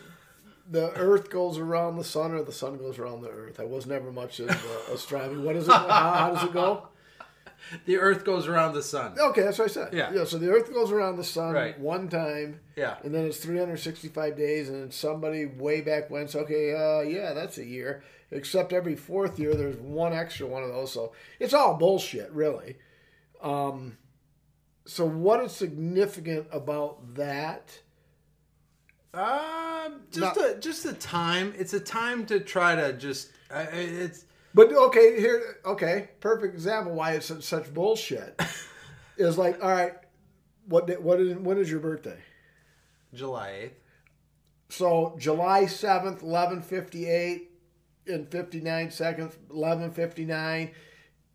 the 0.71 0.91
Earth 0.93 1.31
goes 1.31 1.59
around 1.59 1.97
the 1.97 2.05
sun, 2.05 2.33
or 2.33 2.43
the 2.43 2.53
sun 2.53 2.79
goes 2.79 2.99
around 2.99 3.23
the 3.23 3.29
Earth. 3.29 3.61
I 3.61 3.65
was 3.65 3.87
never 3.87 4.13
much 4.13 4.41
of 4.41 4.51
uh, 4.51 4.93
astronomy. 4.95 5.43
What 5.43 5.57
is 5.57 5.67
it? 5.69 5.73
How, 5.73 6.13
how 6.13 6.31
does 6.35 6.45
it 6.45 6.53
go? 6.53 6.89
The 7.87 7.97
Earth 7.99 8.25
goes 8.25 8.47
around 8.49 8.75
the 8.75 8.83
sun. 8.83 9.15
Okay, 9.19 9.43
that's 9.43 9.59
what 9.59 9.71
I 9.71 9.73
said. 9.73 9.93
Yeah. 9.95 10.13
Yeah. 10.13 10.25
So 10.25 10.39
the 10.39 10.51
Earth 10.51 10.73
goes 10.73 10.91
around 10.93 11.17
the 11.17 11.25
sun 11.25 11.55
Right. 11.55 11.79
one 11.79 12.09
time, 12.09 12.61
Yeah. 12.77 12.97
and 13.03 13.15
then 13.15 13.25
it's 13.27 13.39
365 13.39 14.37
days, 14.37 14.69
and 14.69 14.83
then 14.83 14.91
somebody 14.91 15.47
way 15.47 15.81
back 15.81 16.11
when 16.11 16.29
says, 16.29 16.43
"Okay, 16.43 16.75
uh, 16.75 17.01
yeah, 17.01 17.33
that's 17.33 17.59
a 17.59 17.65
year." 17.65 18.03
Except 18.31 18.73
every 18.73 18.97
fourth 18.97 19.39
year, 19.39 19.55
there's 19.55 19.77
one 19.77 20.13
extra 20.13 20.47
one 20.47 20.63
of 20.63 20.71
those. 20.71 20.91
So 20.93 21.13
it's 21.39 21.53
all 21.55 21.75
bullshit, 21.77 22.31
really. 22.33 22.79
Um, 23.43 23.99
so 24.87 25.05
what 25.05 25.43
is 25.45 25.53
significant 25.53 26.47
about 26.51 27.15
that? 27.17 27.81
Um, 29.15 30.03
just 30.11 30.37
No. 30.37 30.51
a 30.53 30.55
just 30.59 30.87
a 30.87 30.95
time. 30.95 31.53
It's 31.59 31.75
a 31.75 31.81
time 31.81 32.25
to 32.27 32.41
try 32.41 32.75
to 32.75 32.93
just. 32.95 33.31
It's 33.51 34.25
But 34.55 34.73
okay, 34.73 35.19
here, 35.19 35.59
okay, 35.65 36.11
perfect 36.21 36.55
example 36.55 36.93
why 36.95 37.13
it's 37.13 37.33
such, 37.45 37.73
bullshit 37.73 38.41
is 39.17 39.39
like, 39.39 39.63
all 39.63 39.71
right, 39.71 39.95
what 40.67 40.87
day- 40.87 40.97
what 40.97 41.21
is 41.21 41.37
when 41.37 41.59
is 41.59 41.71
your 41.71 41.81
birthday? 41.81 42.19
July 43.15 43.51
eighth. 43.63 43.79
So 44.69 45.17
July 45.19 45.67
seventh, 45.67 46.23
eleven 46.23 46.63
fifty 46.63 47.07
eight, 47.09 47.51
in 48.07 48.27
fifty 48.27 48.61
nine 48.61 48.91
seconds, 48.91 49.37
eleven 49.51 49.91
fifty 49.91 50.25
nine, 50.25 50.71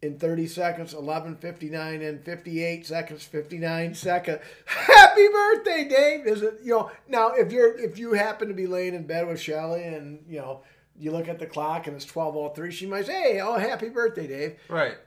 in 0.02 0.18
thirty 0.18 0.48
seconds, 0.48 0.94
eleven 0.94 1.36
fifty 1.36 1.70
nine, 1.70 2.02
in 2.02 2.20
fifty 2.20 2.64
eight 2.64 2.86
seconds, 2.88 3.24
fifty 3.24 3.58
nine 3.58 3.94
second. 3.94 4.40
Happy 4.66 5.28
birthday, 5.28 5.88
Dave! 5.88 6.26
Is 6.28 6.42
it 6.42 6.60
you 6.64 6.72
know 6.72 6.92
now 7.08 7.30
if 7.34 7.52
you're 7.52 7.78
if 7.78 7.98
you 8.00 8.14
happen 8.14 8.48
to 8.48 8.54
be 8.54 8.68
laying 8.68 8.96
in 8.96 9.06
bed 9.06 9.28
with 9.28 9.40
Shelly 9.42 9.84
and 9.84 10.24
you 10.28 10.40
know 10.40 10.62
you 10.98 11.12
look 11.12 11.28
at 11.28 11.40
the 11.40 11.46
clock 11.46 11.88
and 11.88 11.96
it's 11.96 12.06
twelve 12.06 12.36
oh 12.36 12.50
three, 12.50 12.72
she 12.72 12.86
might 12.86 13.06
say, 13.06 13.34
"Hey, 13.34 13.42
oh, 13.42 13.58
happy 13.58 13.90
birthday, 13.90 14.28
Dave." 14.28 14.60
Right. 14.70 14.98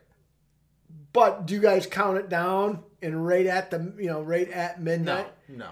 But 1.12 1.46
do 1.46 1.54
you 1.54 1.60
guys 1.60 1.86
count 1.86 2.18
it 2.18 2.28
down 2.28 2.84
and 3.02 3.26
right 3.26 3.46
at 3.46 3.70
the 3.70 3.92
you 3.98 4.06
know 4.06 4.20
right 4.22 4.50
at 4.50 4.80
midnight? 4.80 5.32
No. 5.48 5.70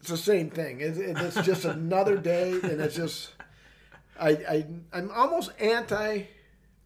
It's 0.00 0.10
the 0.10 0.16
same 0.16 0.50
thing. 0.50 0.80
It's, 0.80 0.98
it's 0.98 1.46
just 1.46 1.64
another 1.64 2.16
day, 2.16 2.52
and 2.52 2.80
it's 2.80 2.96
just 2.96 3.30
I 4.18 4.30
I 4.30 4.66
I'm 4.92 5.10
almost 5.12 5.52
anti 5.60 6.24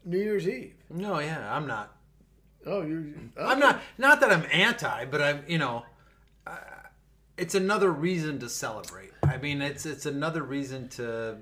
New 0.04 0.18
Year's 0.18 0.48
Eve. 0.48 0.74
No. 0.90 1.18
Yeah. 1.18 1.54
I'm 1.54 1.66
not. 1.66 1.96
Oh, 2.66 2.82
you're 2.82 3.04
I'm 3.40 3.58
not. 3.58 3.80
Not 3.96 4.20
that 4.20 4.32
I'm 4.32 4.44
anti, 4.52 5.04
but 5.06 5.22
I'm. 5.22 5.44
You 5.46 5.58
know. 5.58 5.84
Uh, 6.46 6.58
it's 7.38 7.54
another 7.54 7.90
reason 7.90 8.38
to 8.40 8.48
celebrate. 8.48 9.12
I 9.22 9.38
mean, 9.38 9.62
it's 9.62 9.86
it's 9.86 10.06
another 10.06 10.42
reason 10.42 10.88
to. 10.90 11.38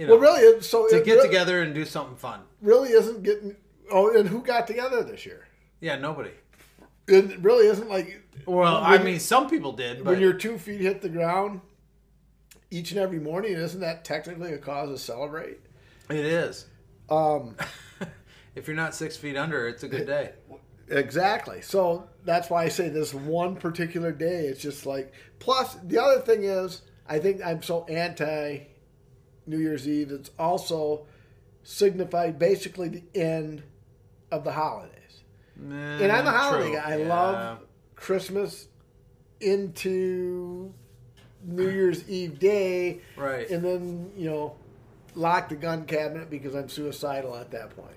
You 0.00 0.06
know, 0.06 0.12
Well, 0.14 0.22
really, 0.22 0.40
it's- 0.48 0.66
so 0.66 0.88
to 0.88 1.02
get 1.02 1.16
re- 1.16 1.22
together 1.22 1.60
and 1.60 1.74
do 1.74 1.84
something 1.84 2.16
fun. 2.16 2.40
really 2.62 2.88
isn't 2.92 3.22
getting. 3.22 3.54
Oh, 3.90 4.16
and 4.16 4.26
who 4.26 4.40
got 4.42 4.66
together 4.66 5.02
this 5.02 5.26
year? 5.26 5.46
Yeah. 5.80 5.96
Nobody. 5.98 6.30
It 7.06 7.38
really 7.40 7.66
isn't 7.66 7.90
like 7.90 8.22
Well, 8.46 8.76
I 8.78 8.96
mean, 8.96 9.20
some 9.20 9.50
people 9.50 9.72
did, 9.72 9.98
but 9.98 10.12
when 10.12 10.20
your 10.20 10.32
two 10.32 10.56
feet 10.56 10.80
hit 10.80 11.02
the 11.02 11.10
ground 11.10 11.60
each 12.70 12.92
and 12.92 13.00
every 13.00 13.18
morning. 13.18 13.52
Isn't 13.52 13.80
that 13.80 14.02
technically 14.06 14.54
a 14.54 14.58
cause 14.58 14.88
to 14.88 14.96
celebrate? 14.96 15.58
it 16.08 16.16
is. 16.24 16.64
Um, 17.10 17.56
If 18.54 18.66
you're 18.68 18.76
not 18.76 18.94
six 18.94 19.16
feet 19.18 19.36
under, 19.36 19.68
it's 19.68 19.82
a 19.82 19.88
good 19.88 20.06
day. 20.06 20.30
Exactly. 20.88 21.60
So 21.62 22.08
that's 22.24 22.48
why 22.48 22.64
I 22.64 22.68
say 22.68 22.88
this 22.88 23.12
one 23.12 23.54
particular 23.54 24.12
day. 24.12 24.46
It's 24.46 24.60
just 24.62 24.86
like. 24.86 25.12
Plus, 25.40 25.74
the 25.84 25.98
other 25.98 26.20
thing 26.22 26.44
is, 26.44 26.82
I 27.06 27.18
think 27.18 27.44
I'm 27.44 27.62
so 27.62 27.84
anti 27.84 28.60
New 29.46 29.58
Year's 29.58 29.88
Eve. 29.88 30.10
It's 30.12 30.30
also 30.38 31.06
signified 31.62 32.38
basically 32.38 32.88
the 32.88 33.02
end 33.14 33.62
of 34.30 34.44
the 34.44 34.52
holidays. 34.52 34.96
And 35.58 36.10
I'm 36.10 36.26
a 36.26 36.30
holiday 36.30 36.72
guy. 36.74 36.92
I 36.92 36.96
love 36.96 37.58
Christmas 37.94 38.68
into 39.40 40.72
New 41.44 41.68
Year's 41.68 42.08
Eve 42.08 42.38
day, 42.38 43.00
Right. 43.16 43.48
and 43.50 43.64
then 43.64 44.10
you 44.16 44.28
know 44.30 44.54
lock 45.14 45.48
the 45.48 45.56
gun 45.56 45.84
cabinet 45.86 46.30
because 46.30 46.54
I'm 46.54 46.68
suicidal 46.68 47.36
at 47.36 47.50
that 47.50 47.70
point. 47.76 47.96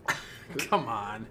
Come 0.69 0.87
on. 0.87 1.25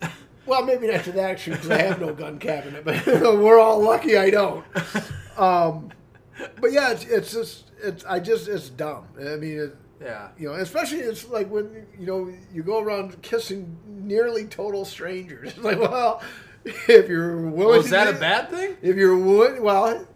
Well, 0.46 0.62
maybe 0.62 0.88
not 0.88 1.04
to 1.04 1.12
that 1.12 1.30
extreme 1.30 1.56
because 1.56 1.70
I 1.70 1.80
have 1.80 2.02
no 2.02 2.12
gun 2.12 2.38
cabinet, 2.38 2.84
but 2.84 3.06
we're 3.06 3.58
all 3.58 3.82
lucky 3.82 4.18
I 4.18 4.28
don't. 4.28 4.62
Um, 5.38 5.90
but 6.60 6.72
yeah, 6.72 6.90
it's, 6.92 7.04
it's 7.04 7.32
just 7.32 7.70
it's 7.82 8.04
I 8.04 8.20
just 8.20 8.48
it's 8.48 8.68
dumb. 8.70 9.06
I 9.18 9.36
mean, 9.36 9.58
it, 9.58 9.76
Yeah. 10.02 10.28
you 10.38 10.48
know, 10.48 10.54
especially 10.54 10.98
it's 11.00 11.28
like 11.28 11.50
when 11.50 11.86
you 11.98 12.06
know 12.06 12.32
you 12.52 12.62
go 12.62 12.80
around 12.80 13.20
kissing 13.22 13.76
nearly 13.86 14.44
total 14.46 14.84
strangers. 14.84 15.50
It's 15.50 15.58
like, 15.64 15.78
well, 15.78 16.22
if 16.64 17.08
you're 17.08 17.46
oh, 17.46 17.50
willing, 17.50 17.72
to. 17.74 17.76
Was 17.78 17.84
to 17.86 17.90
that 17.92 18.08
a 18.14 18.18
bad 18.18 18.50
thing? 18.50 18.76
If 18.82 18.96
you're 18.96 19.16
willing, 19.18 19.62
well, 19.62 20.06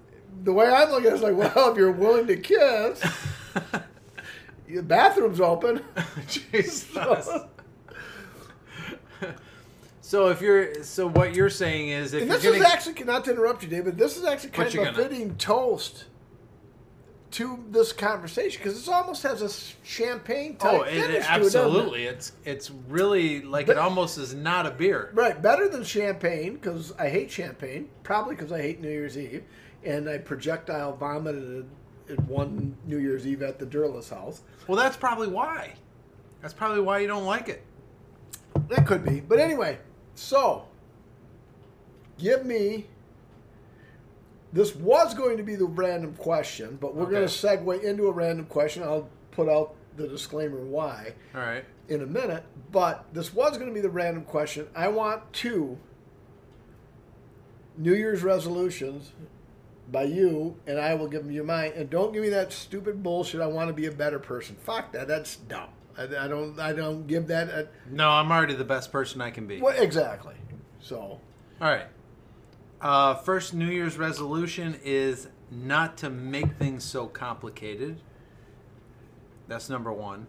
the 0.44 0.52
way 0.52 0.66
I'm 0.66 0.90
looking 0.90 1.06
at 1.06 1.12
it 1.12 1.16
is 1.16 1.22
like, 1.22 1.36
well, 1.36 1.70
if 1.72 1.76
you're 1.76 1.92
willing 1.92 2.26
to 2.28 2.36
kiss, 2.36 3.00
the 4.68 4.82
bathroom's 4.82 5.40
open. 5.40 5.82
Jesus. 6.28 6.86
so 10.00 10.28
if 10.28 10.40
you're 10.40 10.82
so 10.84 11.08
what 11.08 11.34
you're 11.34 11.50
saying 11.50 11.88
is 11.90 12.14
if 12.14 12.22
And 12.22 12.30
you're 12.30 12.38
this 12.40 12.60
is 12.60 12.64
actually 12.64 13.04
not 13.04 13.24
to 13.26 13.30
interrupt 13.32 13.62
you, 13.62 13.68
David. 13.68 13.98
This 13.98 14.16
is 14.16 14.24
actually 14.24 14.50
kind 14.50 14.68
of 14.68 14.74
a 14.74 14.76
gonna- 14.84 14.96
fitting 14.96 15.36
toast 15.36 16.04
to 17.32 17.62
this 17.70 17.92
conversation 17.92 18.58
because 18.62 18.74
this 18.78 18.88
almost 18.88 19.22
has 19.22 19.42
a 19.42 19.50
champagne 19.86 20.56
type 20.56 20.72
oh 20.72 20.82
it, 20.82 20.90
finish 20.92 21.04
it- 21.04 21.08
to 21.08 21.14
it, 21.14 21.16
it? 21.16 21.24
absolutely 21.30 22.04
it's 22.04 22.32
it's 22.44 22.70
really 22.88 23.42
like 23.42 23.66
But- 23.66 23.72
it 23.76 23.78
almost 23.78 24.16
is 24.18 24.34
not 24.34 24.64
a 24.66 24.70
beer. 24.70 25.10
Right, 25.12 25.40
better 25.40 25.68
than 25.68 25.84
champagne 25.84 26.54
because 26.54 26.92
I 26.98 27.08
hate 27.08 27.30
champagne. 27.30 27.88
Probably 28.02 28.34
because 28.34 28.50
I 28.52 28.62
hate 28.62 28.80
New 28.80 28.88
Year's 28.88 29.18
Eve, 29.18 29.44
and 29.84 30.08
I 30.08 30.18
projectile 30.18 30.96
vomited 30.96 31.66
at 32.10 32.18
one 32.24 32.76
New 32.86 32.98
Year's 32.98 33.26
Eve 33.26 33.42
at 33.42 33.58
the 33.58 33.66
Durless 33.66 34.08
house. 34.08 34.40
Well, 34.66 34.78
that's 34.78 34.96
probably 34.96 35.28
why. 35.28 35.74
That's 36.40 36.54
probably 36.54 36.80
why 36.80 37.00
you 37.00 37.08
don't 37.08 37.26
like 37.26 37.48
it. 37.50 37.62
That 38.68 38.86
could 38.86 39.04
be, 39.04 39.20
but 39.20 39.38
anyway. 39.38 39.78
So, 40.14 40.64
give 42.18 42.46
me. 42.46 42.86
This 44.52 44.74
was 44.74 45.14
going 45.14 45.36
to 45.36 45.42
be 45.42 45.56
the 45.56 45.66
random 45.66 46.14
question, 46.14 46.78
but 46.80 46.94
we're 46.94 47.10
going 47.10 47.26
to 47.26 47.32
segue 47.32 47.82
into 47.82 48.06
a 48.06 48.12
random 48.12 48.46
question. 48.46 48.82
I'll 48.82 49.08
put 49.30 49.48
out 49.48 49.74
the 49.96 50.08
disclaimer 50.08 50.64
why 50.64 51.12
All 51.34 51.40
right. 51.40 51.64
in 51.88 52.02
a 52.02 52.06
minute. 52.06 52.44
But 52.72 53.04
this 53.12 53.34
was 53.34 53.56
going 53.58 53.68
to 53.68 53.74
be 53.74 53.80
the 53.80 53.90
random 53.90 54.24
question. 54.24 54.68
I 54.74 54.88
want 54.88 55.32
two 55.32 55.78
New 57.76 57.94
Year's 57.94 58.22
resolutions 58.22 59.12
by 59.90 60.04
you, 60.04 60.56
and 60.66 60.78
I 60.78 60.94
will 60.94 61.08
give 61.08 61.30
you 61.30 61.44
mine. 61.44 61.72
And 61.76 61.88
don't 61.90 62.12
give 62.12 62.22
me 62.22 62.28
that 62.30 62.52
stupid 62.52 63.02
bullshit. 63.02 63.40
I 63.40 63.46
want 63.46 63.68
to 63.68 63.74
be 63.74 63.86
a 63.86 63.92
better 63.92 64.18
person. 64.18 64.56
Fuck 64.56 64.92
that. 64.92 65.08
That's 65.08 65.36
dumb. 65.36 65.68
I, 65.96 66.04
I 66.04 66.28
don't. 66.28 66.58
I 66.58 66.72
don't 66.72 67.06
give 67.06 67.26
that. 67.28 67.48
A, 67.48 67.68
No, 67.90 68.08
I'm 68.10 68.30
already 68.30 68.54
the 68.54 68.64
best 68.64 68.92
person 68.92 69.20
I 69.20 69.30
can 69.30 69.46
be. 69.46 69.60
well, 69.60 69.76
exactly. 69.80 70.34
So 70.80 70.96
All 70.96 71.20
right. 71.60 71.86
Uh, 72.80 73.14
first 73.14 73.54
New 73.54 73.66
Year's 73.66 73.98
resolution 73.98 74.78
is 74.84 75.26
not 75.50 75.96
to 75.98 76.10
make 76.10 76.52
things 76.58 76.84
so 76.84 77.08
complicated. 77.08 78.00
That's 79.48 79.68
number 79.68 79.92
one. 79.92 80.28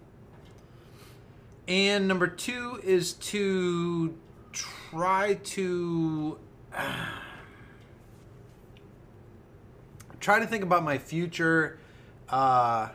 And 1.67 2.07
number 2.07 2.25
two 2.25 2.79
is 2.83 3.13
to 3.13 4.17
try 4.51 5.35
to 5.35 6.39
try 10.19 10.39
to 10.39 10.47
think 10.47 10.63
about 10.63 10.83
my 10.83 10.97
future. 10.97 11.77
Uh, 12.27 12.89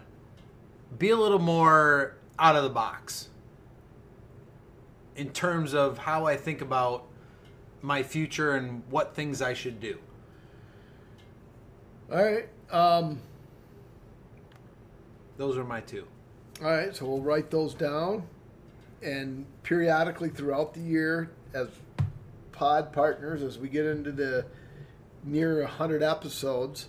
be 0.98 1.10
a 1.10 1.16
little 1.16 1.38
more 1.38 2.16
out 2.38 2.56
of 2.56 2.64
the 2.64 2.70
box 2.70 3.28
in 5.14 5.30
terms 5.30 5.74
of 5.74 5.98
how 5.98 6.26
I 6.26 6.36
think 6.36 6.60
about 6.60 7.06
my 7.84 8.02
future 8.02 8.54
and 8.54 8.82
what 8.88 9.14
things 9.14 9.42
I 9.42 9.52
should 9.52 9.78
do. 9.78 9.98
all 12.10 12.24
right. 12.24 12.48
Um, 12.70 13.20
Those 15.36 15.58
are 15.58 15.64
my 15.64 15.82
two. 15.82 16.06
all 16.62 16.70
right. 16.70 16.96
So 16.96 17.04
we'll 17.04 17.20
write 17.20 17.50
those 17.50 17.74
down, 17.74 18.26
and 19.02 19.44
periodically 19.62 20.30
throughout 20.30 20.72
the 20.72 20.80
year, 20.80 21.30
as 21.52 21.68
pod 22.52 22.90
partners, 22.92 23.42
as 23.42 23.58
we 23.58 23.68
get 23.68 23.84
into 23.84 24.12
the 24.12 24.46
near 25.22 25.66
hundred 25.66 26.02
episodes, 26.02 26.88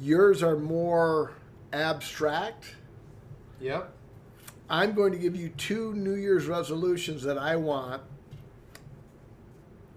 yours 0.00 0.44
are 0.44 0.56
more 0.56 1.32
abstract. 1.72 2.76
Yep. 3.60 3.92
I'm 4.70 4.92
going 4.92 5.10
to 5.12 5.18
give 5.18 5.34
you 5.34 5.48
two 5.48 5.92
New 5.94 6.14
Year's 6.14 6.46
resolutions 6.46 7.24
that 7.24 7.36
I 7.36 7.56
want. 7.56 8.02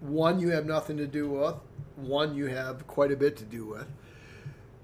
One 0.02 0.39
you 0.39 0.49
have 0.49 0.66
nothing 0.66 0.97
to 0.97 1.08
do 1.08 1.30
with, 1.30 1.56
one 1.95 2.36
you 2.36 2.47
have 2.47 2.86
quite 2.88 3.12
a 3.12 3.16
bit 3.16 3.38
to 3.38 3.45
do 3.45 3.66
with. 3.66 3.88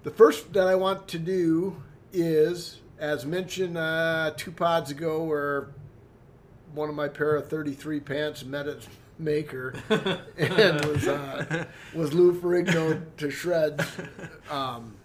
The 0.04 0.12
first 0.12 0.54
that 0.54 0.68
I 0.68 0.76
want 0.76 1.08
to 1.10 1.20
do 1.20 1.82
is, 2.14 2.80
as 3.00 3.26
mentioned 3.26 3.78
uh, 3.78 4.34
two 4.38 4.52
pods 4.52 4.92
ago, 4.92 5.24
where 5.24 5.70
one 6.74 6.88
of 6.88 6.96
my 6.96 7.08
pair 7.08 7.36
of 7.36 7.50
33 7.50 8.00
pants 8.00 8.46
met 8.46 8.68
its 8.68 8.88
maker 9.20 9.74
and 10.38 10.86
was 10.86 11.08
uh, 11.08 11.66
was 11.94 12.14
Lou 12.14 12.40
Ferrigno 12.40 13.02
to 13.18 13.30
shreds. 13.30 13.84
Um, 14.50 14.96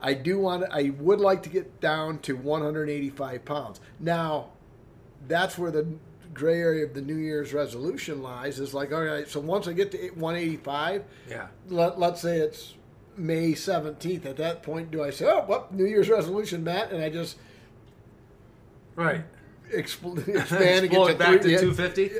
I 0.00 0.14
do 0.14 0.38
want 0.38 0.62
to, 0.62 0.72
I 0.72 0.94
would 0.98 1.20
like 1.20 1.42
to 1.42 1.50
get 1.50 1.78
down 1.78 2.20
to 2.20 2.34
185 2.36 3.44
pounds. 3.44 3.80
Now, 4.00 4.48
that's 5.28 5.58
where 5.58 5.70
the 5.70 5.86
gray 6.36 6.60
area 6.60 6.84
of 6.84 6.94
the 6.94 7.00
New 7.00 7.16
Year's 7.16 7.52
resolution 7.54 8.22
lies. 8.22 8.60
Is 8.60 8.74
like, 8.74 8.92
all 8.92 9.02
right, 9.02 9.26
so 9.28 9.40
once 9.40 9.66
I 9.66 9.72
get 9.72 9.90
to 9.92 9.98
185, 10.10 11.04
Yeah. 11.28 11.46
let, 11.68 11.98
let's 11.98 12.20
say 12.20 12.38
it's 12.38 12.74
May 13.16 13.52
17th. 13.52 14.26
At 14.26 14.36
that 14.36 14.62
point, 14.62 14.90
do 14.90 15.02
I 15.02 15.10
say, 15.10 15.26
oh, 15.26 15.44
well, 15.48 15.66
New 15.70 15.86
Year's 15.86 16.08
resolution, 16.10 16.62
Matt, 16.64 16.92
and 16.92 17.02
I 17.02 17.08
just 17.10 17.36
Right. 18.94 19.24
expl- 19.74 20.26
expand 20.36 20.84
and 20.84 20.90
get 20.90 21.06
to 21.08 21.14
back 21.14 21.40
three- 21.42 21.42
to 21.42 21.50
yeah. 21.50 21.60
250. 21.60 22.10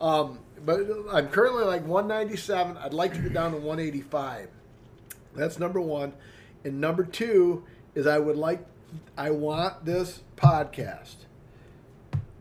Um, 0.00 0.38
but 0.64 0.80
I'm 1.12 1.28
currently 1.28 1.64
like 1.64 1.86
197. 1.86 2.76
I'd 2.78 2.92
like 2.94 3.14
to 3.14 3.20
get 3.20 3.32
down 3.32 3.52
to 3.52 3.58
185. 3.58 4.48
That's 5.34 5.58
number 5.58 5.80
one. 5.80 6.12
And 6.64 6.80
number 6.80 7.04
two 7.04 7.64
is 7.94 8.06
I 8.06 8.18
would 8.18 8.36
like, 8.36 8.64
I 9.16 9.30
want 9.30 9.84
this 9.84 10.20
podcast 10.36 11.16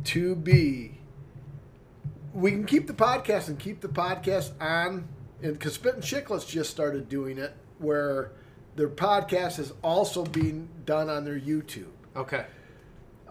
to 0.06 0.36
be. 0.36 0.97
We 2.38 2.52
can 2.52 2.66
keep 2.66 2.86
the 2.86 2.94
podcast 2.94 3.48
and 3.48 3.58
keep 3.58 3.82
the 3.82 3.88
podcast 3.88 4.52
on, 4.62 5.08
and 5.42 5.54
because 5.54 5.74
Spit 5.74 5.96
and 5.96 6.04
Chicklets 6.04 6.48
just 6.48 6.70
started 6.70 7.10
doing 7.10 7.40
it, 7.40 7.52
where 7.80 8.32
their 8.76 8.90
podcast 8.90 9.58
is 9.58 9.74
also 9.82 10.24
being 10.24 10.70
done 10.86 11.10
on 11.10 11.26
their 11.26 11.40
YouTube. 11.40 11.90
Okay. 12.16 12.46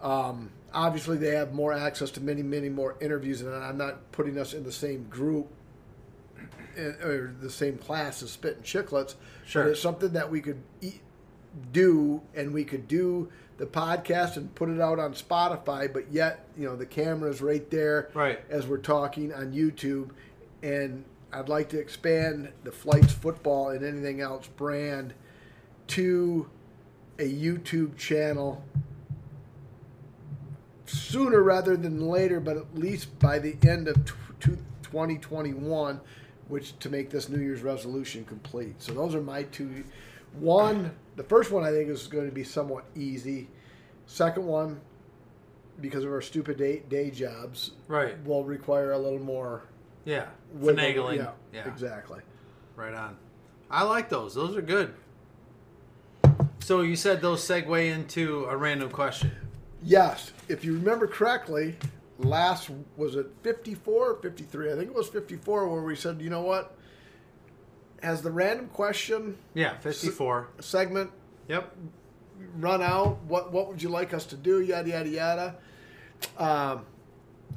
Um, 0.01 0.51
obviously, 0.73 1.15
they 1.15 1.35
have 1.35 1.53
more 1.53 1.71
access 1.71 2.11
to 2.11 2.21
many, 2.21 2.43
many 2.43 2.67
more 2.67 2.97
interviews, 2.99 3.41
and 3.41 3.55
I'm 3.55 3.77
not 3.77 4.11
putting 4.11 4.37
us 4.37 4.53
in 4.53 4.65
the 4.65 4.73
same 4.73 5.05
group 5.05 5.47
uh, 6.77 6.81
or 7.01 7.33
the 7.39 7.49
same 7.49 7.77
class 7.77 8.21
as 8.21 8.31
Spit 8.31 8.57
and 8.57 8.65
Chicklets. 8.65 9.15
Sure. 9.45 9.63
But 9.63 9.71
it's 9.71 9.81
something 9.81 10.11
that 10.11 10.29
we 10.29 10.41
could 10.41 10.61
eat, 10.81 10.99
do, 11.71 12.21
and 12.35 12.53
we 12.53 12.63
could 12.63 12.87
do 12.87 13.29
the 13.57 13.65
podcast 13.65 14.37
and 14.37 14.53
put 14.53 14.69
it 14.69 14.79
out 14.79 14.99
on 14.99 15.13
Spotify, 15.13 15.91
but 15.91 16.11
yet, 16.11 16.47
you 16.57 16.67
know, 16.67 16.75
the 16.75 16.85
camera's 16.85 17.41
right 17.41 17.69
there 17.71 18.09
Right. 18.13 18.39
as 18.49 18.67
we're 18.67 18.77
talking 18.77 19.33
on 19.33 19.51
YouTube. 19.51 20.09
And 20.61 21.03
I'd 21.33 21.49
like 21.49 21.69
to 21.69 21.79
expand 21.79 22.51
the 22.63 22.71
Flights 22.71 23.11
Football 23.13 23.69
and 23.69 23.83
anything 23.83 24.21
else 24.21 24.47
brand 24.47 25.13
to 25.87 26.49
a 27.19 27.23
YouTube 27.23 27.97
channel 27.97 28.63
sooner 30.85 31.41
rather 31.41 31.75
than 31.75 32.07
later, 32.07 32.39
but 32.39 32.57
at 32.57 32.75
least 32.75 33.17
by 33.19 33.39
the 33.39 33.55
end 33.67 33.87
of 33.87 34.05
t- 34.05 34.13
t- 34.39 34.51
2021, 34.83 35.99
which 36.47 36.77
to 36.79 36.89
make 36.89 37.09
this 37.09 37.27
New 37.27 37.39
Year's 37.41 37.61
resolution 37.61 38.23
complete. 38.23 38.75
So 38.81 38.93
those 38.93 39.13
are 39.15 39.21
my 39.21 39.43
two. 39.43 39.83
One, 40.39 40.91
the 41.17 41.23
first 41.23 41.51
one 41.51 41.63
I 41.65 41.71
think 41.71 41.89
is 41.89 42.07
going 42.07 42.25
to 42.27 42.31
be 42.31 42.43
somewhat 42.45 42.85
easy. 42.95 43.49
Second 44.05 44.45
one, 44.45 44.79
because 45.81 46.03
of 46.05 46.11
our 46.11 46.21
stupid 46.21 46.57
day, 46.57 46.83
day 46.87 47.11
jobs, 47.11 47.71
Right. 47.87 48.15
will 48.25 48.45
require 48.45 48.93
a 48.93 48.97
little 48.97 49.19
more 49.19 49.63
Yeah. 50.05 50.27
Finagling. 50.57 51.17
Yeah, 51.17 51.31
yeah. 51.51 51.67
exactly. 51.67 52.21
Right 52.77 52.93
on. 52.93 53.17
I 53.69 53.83
like 53.83 54.07
those. 54.09 54.33
Those 54.33 54.55
are 54.55 54.61
good. 54.61 54.93
So 56.59 56.81
you 56.81 56.95
said 56.95 57.21
those 57.21 57.41
segue 57.45 57.91
into 57.93 58.45
a 58.45 58.55
random 58.55 58.89
question. 58.89 59.31
Yes, 59.83 60.31
if 60.47 60.63
you 60.63 60.73
remember 60.73 61.07
correctly, 61.07 61.75
last 62.19 62.69
was 62.95 63.15
it 63.15 63.27
54 63.43 64.11
or 64.11 64.15
53? 64.21 64.71
I 64.71 64.75
think 64.75 64.89
it 64.89 64.93
was 64.95 65.07
54 65.09 65.67
where 65.67 65.81
we 65.81 65.95
said, 65.95 66.21
you 66.21 66.29
know 66.29 66.41
what? 66.41 66.76
Has 68.03 68.21
the 68.21 68.31
random 68.31 68.67
question 68.67 69.37
Yeah, 69.53 69.77
54. 69.79 70.47
segment 70.59 71.11
Yep. 71.47 71.75
run 72.57 72.81
out? 72.81 73.17
What 73.27 73.51
what 73.51 73.67
would 73.67 73.81
you 73.81 73.89
like 73.89 74.13
us 74.13 74.25
to 74.27 74.35
do? 74.35 74.61
Yada 74.61 74.89
yada 74.89 75.09
yada. 75.09 75.55
Um, 76.37 76.85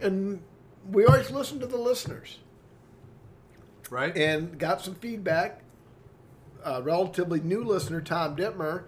and 0.01 0.43
we 0.91 1.05
always 1.07 1.31
listen 1.31 1.61
to 1.61 1.67
the 1.67 1.77
listeners 1.77 2.39
Right? 3.91 4.17
and 4.17 4.59
got 4.59 4.81
some 4.83 4.95
feedback. 4.95 5.63
A 6.65 6.83
relatively 6.83 7.41
new 7.41 7.65
listener, 7.65 8.01
Tom 8.03 8.37
Dittmer, 8.37 8.83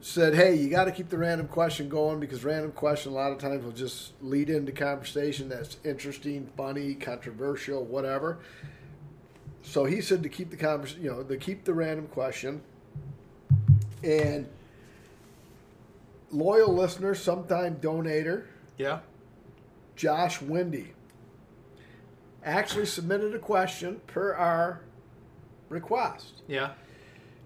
said, 0.00 0.34
"Hey, 0.34 0.56
you 0.56 0.68
got 0.68 0.84
to 0.86 0.92
keep 0.92 1.08
the 1.08 1.16
random 1.16 1.46
question 1.48 1.88
going 1.88 2.18
because 2.20 2.44
random 2.44 2.72
question 2.72 3.12
a 3.12 3.14
lot 3.14 3.30
of 3.32 3.38
times 3.38 3.64
will 3.64 3.70
just 3.72 4.12
lead 4.20 4.50
into 4.50 4.72
conversation 4.72 5.48
that's 5.48 5.76
interesting, 5.84 6.48
funny, 6.56 6.94
controversial, 6.94 7.84
whatever." 7.84 8.38
So 9.64 9.84
he 9.84 10.00
said 10.00 10.22
to 10.22 10.28
keep 10.28 10.50
the 10.50 10.56
conversation, 10.56 11.02
you 11.02 11.10
know, 11.10 11.22
to 11.24 11.36
keep 11.36 11.64
the 11.64 11.74
random 11.74 12.06
question. 12.06 12.62
And 14.04 14.46
loyal 16.30 16.72
listener, 16.72 17.14
sometime 17.14 17.76
donator, 17.76 18.44
yeah. 18.76 19.00
Josh 19.96 20.40
Wendy 20.42 20.92
actually 22.44 22.86
submitted 22.86 23.34
a 23.34 23.38
question 23.38 24.00
per 24.06 24.34
our 24.34 24.80
request. 25.70 26.42
Yeah. 26.46 26.72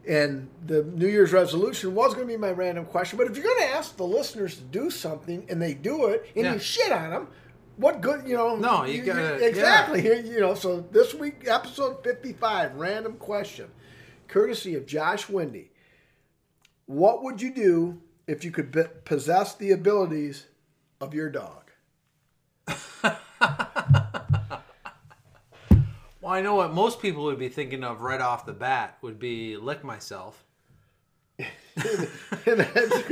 And 0.08 0.48
the 0.66 0.82
New 0.82 1.06
Year's 1.06 1.32
resolution 1.32 1.94
was 1.94 2.14
going 2.14 2.26
to 2.26 2.32
be 2.32 2.38
my 2.38 2.50
random 2.50 2.86
question. 2.86 3.18
But 3.18 3.26
if 3.28 3.36
you're 3.36 3.44
going 3.44 3.58
to 3.68 3.74
ask 3.76 3.96
the 3.96 4.04
listeners 4.06 4.56
to 4.56 4.62
do 4.62 4.90
something 4.90 5.44
and 5.48 5.60
they 5.60 5.74
do 5.74 6.06
it 6.06 6.26
and 6.34 6.44
Yeah. 6.46 6.54
you 6.54 6.58
shit 6.58 6.90
on 6.90 7.10
them, 7.10 7.28
what 7.78 8.00
good, 8.00 8.26
you 8.28 8.36
know? 8.36 8.56
No, 8.56 8.84
you 8.84 9.02
gotta- 9.02 9.44
Exactly. 9.46 10.02
Here, 10.02 10.16
you 10.16 10.40
know, 10.40 10.54
so 10.54 10.80
this 10.92 11.14
week, 11.14 11.44
episode 11.46 12.02
55, 12.04 12.74
random 12.74 13.14
question, 13.14 13.70
courtesy 14.28 14.74
of 14.74 14.84
Josh 14.86 15.28
Wendy. 15.28 15.70
What 16.86 17.22
would 17.22 17.40
you 17.40 17.52
do 17.54 18.00
if 18.26 18.44
you 18.44 18.50
could 18.50 18.70
be- 18.72 18.84
possess 19.04 19.54
the 19.54 19.70
abilities 19.72 20.46
of 21.00 21.14
your 21.14 21.30
dog? 21.30 21.70
Well, 26.20 26.32
I 26.36 26.42
know 26.42 26.56
what 26.56 26.74
most 26.74 27.00
people 27.00 27.24
would 27.24 27.38
be 27.38 27.48
thinking 27.48 27.82
of 27.84 28.00
right 28.02 28.20
off 28.20 28.44
the 28.44 28.52
bat 28.52 28.98
would 29.02 29.18
be 29.18 29.56
lick 29.56 29.82
myself. 29.84 30.44
and, 31.38 32.60
that's, 32.60 33.02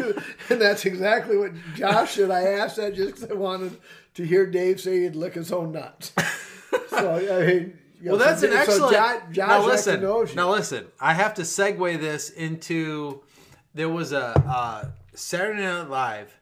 and 0.51 0.61
that's 0.61 0.85
exactly 0.85 1.37
what 1.37 1.53
Josh 1.77 2.19
and 2.19 2.33
I 2.33 2.43
asked 2.43 2.77
that 2.77 2.95
just 2.95 3.15
because 3.15 3.31
I 3.31 3.35
wanted 3.35 3.77
to 4.15 4.25
hear 4.27 4.45
Dave 4.47 4.81
say 4.81 5.03
he'd 5.03 5.15
lick 5.15 5.35
his 5.35 5.53
own 5.53 5.73
nuts. 5.73 6.13
So 6.91 7.13
I 7.15 7.47
mean, 7.47 7.79
you 8.01 8.11
Well, 8.11 8.19
know, 8.19 8.25
that's 8.25 8.41
so, 8.41 8.47
an 8.49 8.53
so 8.55 8.59
excellent. 8.59 8.93
Jo- 8.93 9.21
Josh 9.33 9.49
now 9.49 9.67
listen. 9.67 10.01
Now 10.35 10.51
listen. 10.51 10.87
I 11.01 11.15
have 11.15 11.35
to 11.35 11.43
segue 11.43 12.01
this 12.01 12.31
into. 12.31 13.23
There 13.75 13.89
was 13.89 14.13
a, 14.13 14.25
uh 14.47 14.89
Saturday 15.15 15.61
Night 15.63 15.89
Live 15.89 16.39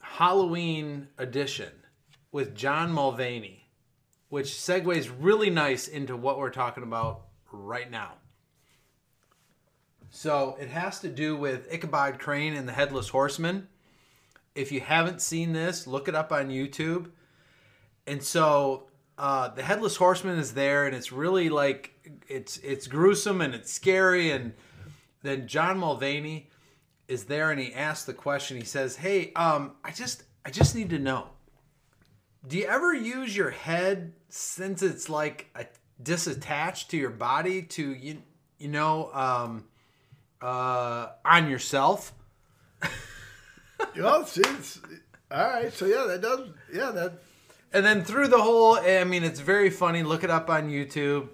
Halloween 0.00 1.08
edition 1.18 1.70
with 2.32 2.54
John 2.54 2.92
Mulaney, 2.92 3.60
which 4.28 4.48
segues 4.48 5.10
really 5.18 5.48
nice 5.50 5.88
into 5.88 6.16
what 6.16 6.38
we're 6.38 6.50
talking 6.50 6.82
about 6.82 7.22
right 7.50 7.90
now. 7.90 8.12
So 10.14 10.58
it 10.60 10.68
has 10.68 11.00
to 11.00 11.08
do 11.08 11.34
with 11.34 11.72
Ichabod 11.72 12.18
Crane 12.18 12.52
and 12.52 12.68
the 12.68 12.72
Headless 12.72 13.08
Horseman. 13.08 13.66
If 14.54 14.70
you 14.70 14.82
haven't 14.82 15.22
seen 15.22 15.54
this, 15.54 15.86
look 15.86 16.06
it 16.06 16.14
up 16.14 16.30
on 16.30 16.50
YouTube. 16.50 17.10
And 18.06 18.22
so 18.22 18.90
uh, 19.16 19.48
the 19.48 19.62
Headless 19.62 19.96
Horseman 19.96 20.38
is 20.38 20.52
there, 20.52 20.86
and 20.86 20.94
it's 20.94 21.12
really 21.12 21.48
like 21.48 21.94
it's 22.28 22.58
it's 22.58 22.86
gruesome 22.86 23.40
and 23.40 23.54
it's 23.54 23.72
scary. 23.72 24.30
And 24.32 24.52
then 25.22 25.48
John 25.48 25.80
Mulaney 25.80 26.48
is 27.08 27.24
there, 27.24 27.50
and 27.50 27.58
he 27.58 27.72
asks 27.72 28.04
the 28.04 28.12
question. 28.12 28.58
He 28.58 28.64
says, 28.64 28.96
"Hey, 28.96 29.32
um, 29.32 29.76
I 29.82 29.92
just 29.92 30.24
I 30.44 30.50
just 30.50 30.74
need 30.74 30.90
to 30.90 30.98
know." 30.98 31.28
Do 32.46 32.58
you 32.58 32.66
ever 32.66 32.92
use 32.92 33.34
your 33.34 33.50
head 33.50 34.12
since 34.28 34.82
it's 34.82 35.08
like 35.08 35.46
a, 35.54 35.64
disattached 36.02 36.88
to 36.88 36.98
your 36.98 37.10
body 37.10 37.62
to 37.62 37.94
you 37.94 38.22
you 38.58 38.68
know 38.68 39.10
um, 39.14 39.64
uh, 40.42 41.08
on 41.24 41.48
yourself? 41.48 42.12
Oh, 43.98 44.24
see, 44.24 44.42
it's, 44.42 44.80
all 45.30 45.44
right. 45.44 45.72
So 45.72 45.86
yeah, 45.86 46.04
that 46.06 46.22
does. 46.22 46.48
Yeah, 46.72 46.90
that. 46.92 47.14
And 47.72 47.84
then 47.84 48.04
through 48.04 48.28
the 48.28 48.40
whole, 48.40 48.76
I 48.76 49.04
mean, 49.04 49.24
it's 49.24 49.40
very 49.40 49.70
funny. 49.70 50.02
Look 50.02 50.24
it 50.24 50.30
up 50.30 50.50
on 50.50 50.70
YouTube. 50.70 51.28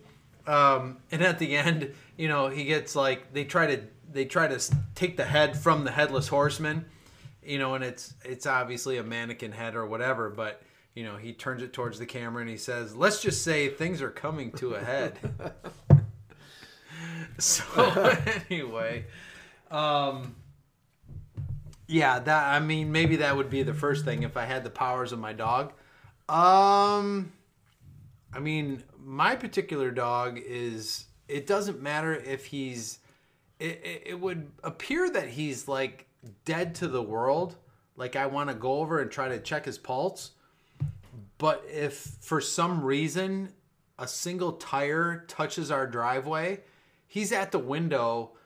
Um, 0.46 0.98
and 1.10 1.22
at 1.22 1.38
the 1.38 1.56
end, 1.56 1.92
you 2.16 2.28
know, 2.28 2.48
he 2.48 2.64
gets 2.64 2.96
like 2.96 3.32
they 3.32 3.44
try 3.44 3.66
to 3.74 3.82
they 4.10 4.24
try 4.24 4.48
to 4.48 4.58
take 4.94 5.16
the 5.16 5.24
head 5.24 5.58
from 5.58 5.84
the 5.84 5.90
headless 5.90 6.28
horseman, 6.28 6.86
you 7.42 7.58
know, 7.58 7.74
and 7.74 7.84
it's 7.84 8.14
it's 8.24 8.46
obviously 8.46 8.98
a 8.98 9.02
mannequin 9.02 9.52
head 9.52 9.74
or 9.74 9.86
whatever, 9.86 10.30
but 10.30 10.62
you 10.94 11.04
know, 11.04 11.16
he 11.16 11.32
turns 11.32 11.62
it 11.62 11.72
towards 11.72 11.98
the 11.98 12.06
camera 12.06 12.40
and 12.40 12.50
he 12.50 12.56
says, 12.56 12.96
"Let's 12.96 13.20
just 13.20 13.44
say 13.44 13.68
things 13.68 14.00
are 14.00 14.10
coming 14.10 14.52
to 14.52 14.74
a 14.74 14.80
head." 14.80 15.18
so 17.38 17.64
anyway, 18.50 19.04
um, 19.70 20.34
yeah, 21.86 22.18
that 22.18 22.54
I 22.54 22.60
mean, 22.60 22.92
maybe 22.92 23.16
that 23.16 23.36
would 23.36 23.50
be 23.50 23.62
the 23.62 23.74
first 23.74 24.04
thing 24.04 24.22
if 24.22 24.36
I 24.36 24.44
had 24.44 24.64
the 24.64 24.70
powers 24.70 25.12
of 25.12 25.18
my 25.18 25.32
dog. 25.32 25.72
Um, 26.28 27.32
I 28.32 28.40
mean, 28.40 28.82
my 28.98 29.36
particular 29.36 29.90
dog 29.90 30.38
is. 30.38 31.06
It 31.28 31.46
doesn't 31.46 31.82
matter 31.82 32.14
if 32.14 32.46
he's. 32.46 33.00
It, 33.58 33.80
it, 33.84 34.02
it 34.06 34.20
would 34.20 34.50
appear 34.62 35.10
that 35.10 35.28
he's 35.28 35.68
like 35.68 36.06
dead 36.44 36.74
to 36.76 36.88
the 36.88 37.02
world. 37.02 37.56
Like 37.96 38.16
I 38.16 38.26
want 38.26 38.48
to 38.48 38.54
go 38.54 38.80
over 38.80 39.00
and 39.00 39.10
try 39.10 39.28
to 39.28 39.38
check 39.38 39.64
his 39.64 39.78
pulse. 39.78 40.32
But 41.38 41.64
if 41.72 42.16
for 42.20 42.40
some 42.40 42.82
reason 42.82 43.52
a 43.98 44.06
single 44.06 44.52
tire 44.52 45.24
touches 45.28 45.70
our 45.70 45.86
driveway, 45.86 46.60
he's 47.08 47.32
at 47.32 47.50
the 47.50 47.58
window, 47.58 48.36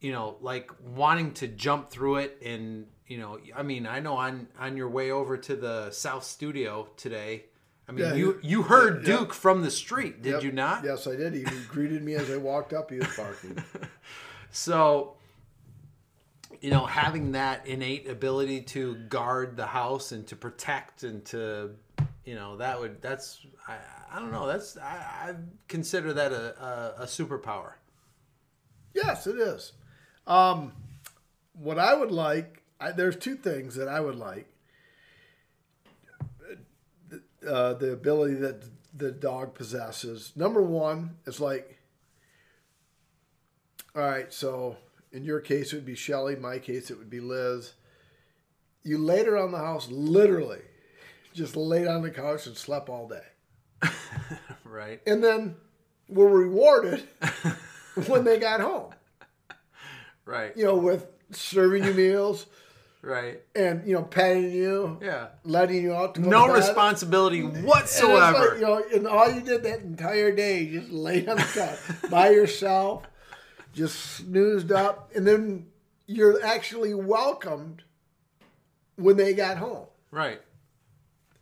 you 0.00 0.12
know, 0.12 0.36
like 0.40 0.70
wanting 0.94 1.32
to 1.34 1.48
jump 1.48 1.90
through 1.90 2.18
it 2.18 2.38
and 2.44 2.86
you 3.06 3.18
know, 3.18 3.38
I 3.54 3.62
mean, 3.62 3.86
I 3.86 4.00
know 4.00 4.14
on 4.14 4.46
on 4.58 4.76
your 4.76 4.88
way 4.88 5.10
over 5.10 5.36
to 5.36 5.56
the 5.56 5.90
South 5.90 6.24
Studio 6.24 6.88
today, 6.96 7.44
I 7.88 7.92
mean, 7.92 8.04
Yeah, 8.06 8.14
you 8.14 8.38
you 8.42 8.62
heard. 8.62 9.04
Duke 9.04 9.34
from 9.34 9.60
the 9.62 9.70
street, 9.70 10.22
did 10.22 10.34
Yep. 10.34 10.42
you 10.44 10.52
not? 10.52 10.84
Yes, 10.84 11.06
I 11.06 11.16
did. 11.16 11.34
He 11.34 11.44
greeted 11.68 12.02
me 12.02 12.14
as 12.14 12.30
I 12.30 12.36
walked 12.38 12.72
up. 12.72 12.90
He 12.90 12.98
was 12.98 13.14
barking. 13.16 13.62
So, 14.56 15.16
you 16.60 16.70
know, 16.70 16.86
having 16.86 17.32
that 17.32 17.66
innate 17.66 18.08
ability 18.08 18.60
to 18.62 18.94
guard 19.08 19.56
the 19.56 19.66
house 19.66 20.12
and 20.12 20.24
to 20.28 20.36
protect 20.36 21.02
and 21.02 21.24
to, 21.26 21.72
you 22.24 22.36
know, 22.36 22.56
that 22.58 22.78
would 22.80 23.02
that's 23.02 23.40
I, 23.66 23.76
I 24.12 24.18
don't 24.20 24.30
know 24.30 24.46
that's 24.46 24.76
I, 24.78 25.30
I 25.30 25.34
consider 25.66 26.12
that 26.14 26.32
a, 26.32 26.62
a, 26.98 27.02
a 27.02 27.06
superpower. 27.06 27.72
Yes, 28.94 29.26
it 29.26 29.38
is. 29.38 29.72
Um, 30.26 30.72
what 31.52 31.78
I 31.78 31.94
would 31.94 32.10
like, 32.12 32.62
I, 32.80 32.92
there's 32.92 33.16
two 33.16 33.34
things 33.36 33.74
that 33.76 33.88
I 33.88 34.00
would 34.00 34.16
like. 34.16 34.48
Uh, 37.46 37.74
the 37.74 37.92
ability 37.92 38.34
that 38.36 38.64
the 38.96 39.10
dog 39.12 39.54
possesses. 39.54 40.32
Number 40.34 40.62
one 40.62 41.16
is 41.26 41.40
like, 41.40 41.78
all 43.94 44.00
right, 44.02 44.32
so 44.32 44.76
in 45.12 45.24
your 45.24 45.40
case 45.40 45.72
it 45.72 45.76
would 45.76 45.84
be 45.84 45.94
Shelly, 45.94 46.36
my 46.36 46.58
case 46.58 46.90
it 46.90 46.96
would 46.96 47.10
be 47.10 47.20
Liz. 47.20 47.74
You 48.82 48.96
laid 48.96 49.28
around 49.28 49.52
the 49.52 49.58
house, 49.58 49.88
literally, 49.90 50.62
just 51.34 51.54
laid 51.54 51.86
on 51.86 52.00
the 52.00 52.10
couch 52.10 52.46
and 52.46 52.56
slept 52.56 52.88
all 52.88 53.08
day, 53.08 53.90
Right. 54.64 55.02
and 55.06 55.22
then 55.22 55.56
we're 56.08 56.28
rewarded 56.28 57.06
when 58.06 58.24
they 58.24 58.38
got 58.38 58.60
home 58.60 58.90
Right. 60.24 60.56
you 60.56 60.64
know, 60.64 60.76
with 60.76 61.06
serving 61.32 61.84
you 61.84 61.92
meals 62.02 62.46
Right. 63.02 63.42
and 63.54 63.86
you 63.86 63.94
know, 63.94 64.02
petting 64.02 64.50
you, 64.50 64.98
Yeah. 65.02 65.28
letting 65.44 65.82
you 65.82 65.94
out 65.94 66.18
No 66.18 66.48
responsibility 66.48 67.42
whatsoever. 67.42 68.38
like, 68.52 68.54
you 68.60 68.62
know, 68.62 68.82
and 68.94 69.06
all 69.06 69.30
you 69.30 69.42
did 69.42 69.62
that 69.64 69.80
entire 69.80 70.32
day, 70.32 70.66
just 70.70 70.90
laid 70.90 71.28
on 71.28 71.36
the 71.36 71.42
couch 71.42 72.10
by 72.10 72.30
yourself, 72.30 73.02
just 73.74 73.96
snoozed 74.16 74.72
up, 74.72 75.10
and 75.14 75.26
then 75.26 75.66
you're 76.06 76.42
actually 76.42 76.94
welcomed 76.94 77.82
when 78.96 79.16
they 79.18 79.34
got 79.34 79.58
home. 79.58 79.86
right. 80.10 80.40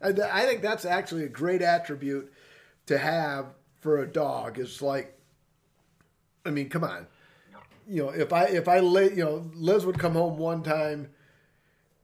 I, 0.05 0.09
I 0.09 0.47
think 0.47 0.63
that's 0.63 0.85
actually 0.85 1.23
a 1.23 1.29
great 1.29 1.63
attribute 1.63 2.33
to 2.87 2.99
have 2.99 3.47
for 3.79 3.99
a 4.03 4.07
dog. 4.09 4.59
It's 4.59 4.83
like, 4.83 5.17
I 6.45 6.51
mean, 6.51 6.69
come 6.69 6.85
on, 6.85 7.07
you 7.87 8.03
know, 8.03 8.11
if 8.11 8.33
I 8.33 8.45
if 8.47 8.69
I 8.69 8.81
lay, 8.81 9.11
you 9.11 9.25
know, 9.25 9.51
Liz 9.55 9.85
would 9.87 9.99
come 9.99 10.13
home 10.15 10.39
one 10.39 10.63
time. 10.63 11.11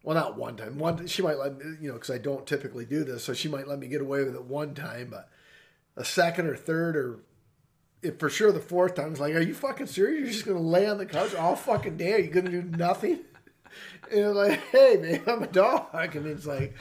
Well, 0.05 0.15
not 0.15 0.39
one 0.39 0.57
time. 0.57 0.79
One 0.79 1.07
she 1.07 1.23
might 1.23 1.39
let 1.39 1.59
me, 1.59 1.65
you 1.81 1.89
know, 1.89 1.95
because 1.95 2.11
I 2.11 2.19
don't 2.19 2.47
typically 2.47 2.85
do 2.85 3.05
this, 3.05 3.25
so 3.25 3.35
she 3.35 3.49
might 3.49 3.67
let 3.69 3.79
me 3.79 3.89
get 3.89 4.01
away 4.01 4.23
with 4.25 4.35
it 4.35 4.45
one 4.45 4.75
time. 4.75 5.09
But 5.11 5.29
a 5.97 6.05
second 6.05 6.47
or 6.47 6.57
third 6.57 6.97
or 6.97 7.19
if 8.01 8.19
for 8.21 8.31
sure 8.31 8.53
the 8.53 8.61
fourth 8.61 8.95
time 8.95 9.11
it's 9.11 9.21
like, 9.21 9.35
are 9.35 9.41
you 9.41 9.55
fucking 9.55 9.89
serious? 9.89 10.21
You're 10.21 10.31
just 10.33 10.47
gonna 10.47 10.61
lay 10.61 10.87
on 10.87 10.99
the 10.99 11.05
couch 11.07 11.35
all 11.35 11.57
fucking 11.57 11.97
day? 11.97 12.15
Are 12.15 12.19
you 12.19 12.31
gonna 12.31 12.51
do 12.51 12.63
nothing? 12.63 13.21
And 14.11 14.21
it's 14.21 14.35
like, 14.37 14.61
hey 14.71 14.97
man, 14.97 15.23
I'm 15.27 15.43
a 15.43 15.47
dog. 15.47 15.89
I 15.93 16.07
mean, 16.15 16.29
it's 16.33 16.47
like, 16.47 16.75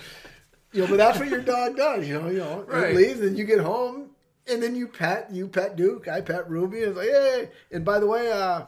you 0.72 0.82
know, 0.82 0.88
but 0.88 0.96
that's 0.98 1.20
what 1.20 1.28
your 1.28 1.42
dog 1.42 1.76
does. 1.76 2.08
You 2.08 2.22
know, 2.22 2.30
you 2.30 2.38
know, 2.38 2.64
Right. 2.68 2.92
it 2.92 2.96
leaves, 2.96 3.20
and 3.20 3.38
you 3.38 3.44
get 3.44 3.60
home, 3.60 4.12
and 4.50 4.62
then 4.64 4.76
you 4.76 4.88
pet, 4.88 5.30
you 5.32 5.48
pet 5.48 5.76
Duke, 5.76 6.08
I 6.08 6.22
pet 6.22 6.50
Ruby. 6.50 6.80
And 6.84 6.90
it's 6.90 6.98
like, 6.98 7.08
hey. 7.10 7.50
And 7.72 7.84
by 7.86 8.00
the 8.00 8.08
way, 8.08 8.32
uh, 8.32 8.64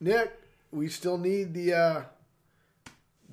Nick, 0.00 0.32
we 0.70 0.88
still 0.88 1.18
need 1.18 1.54
the 1.54 1.74
uh, 1.74 2.02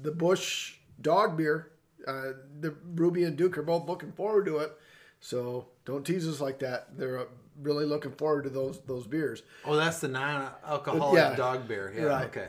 the 0.02 0.12
Busch 0.12 0.76
dog 1.02 1.38
beer. 1.38 1.72
Uh, 2.08 2.32
the 2.60 2.74
Ruby 2.96 3.24
and 3.26 3.36
Duke 3.38 3.58
are 3.58 3.64
both 3.64 3.88
looking 3.88 4.12
forward 4.14 4.46
to 4.46 4.58
it. 4.60 4.72
So 5.20 5.68
don't 5.86 6.06
tease 6.06 6.28
us 6.28 6.40
like 6.40 6.60
that. 6.60 6.98
They're 6.98 7.20
uh, 7.20 7.26
really 7.62 7.86
looking 7.86 8.12
forward 8.14 8.44
to 8.46 8.50
those 8.50 8.80
those 8.88 9.06
beers. 9.06 9.44
Oh, 9.66 9.76
that's 9.76 10.00
the 10.00 10.08
non-alcoholic 10.08 11.16
Yeah. 11.18 11.36
dog 11.36 11.68
beer. 11.68 11.94
Yeah. 11.96 12.04
Right. 12.04 12.26
Okay. 12.28 12.48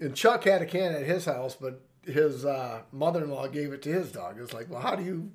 And 0.00 0.16
Chuck 0.16 0.44
had 0.44 0.62
a 0.62 0.66
can 0.66 0.94
at 0.94 1.04
his 1.04 1.26
house, 1.26 1.54
but 1.54 1.80
his 2.04 2.44
uh, 2.44 2.80
mother-in-law 2.90 3.48
gave 3.48 3.72
it 3.72 3.82
to 3.82 3.92
his 3.92 4.10
dog. 4.10 4.36
It's 4.40 4.52
like, 4.52 4.68
well, 4.68 4.80
how 4.80 4.96
do 4.96 5.04
you 5.04 5.30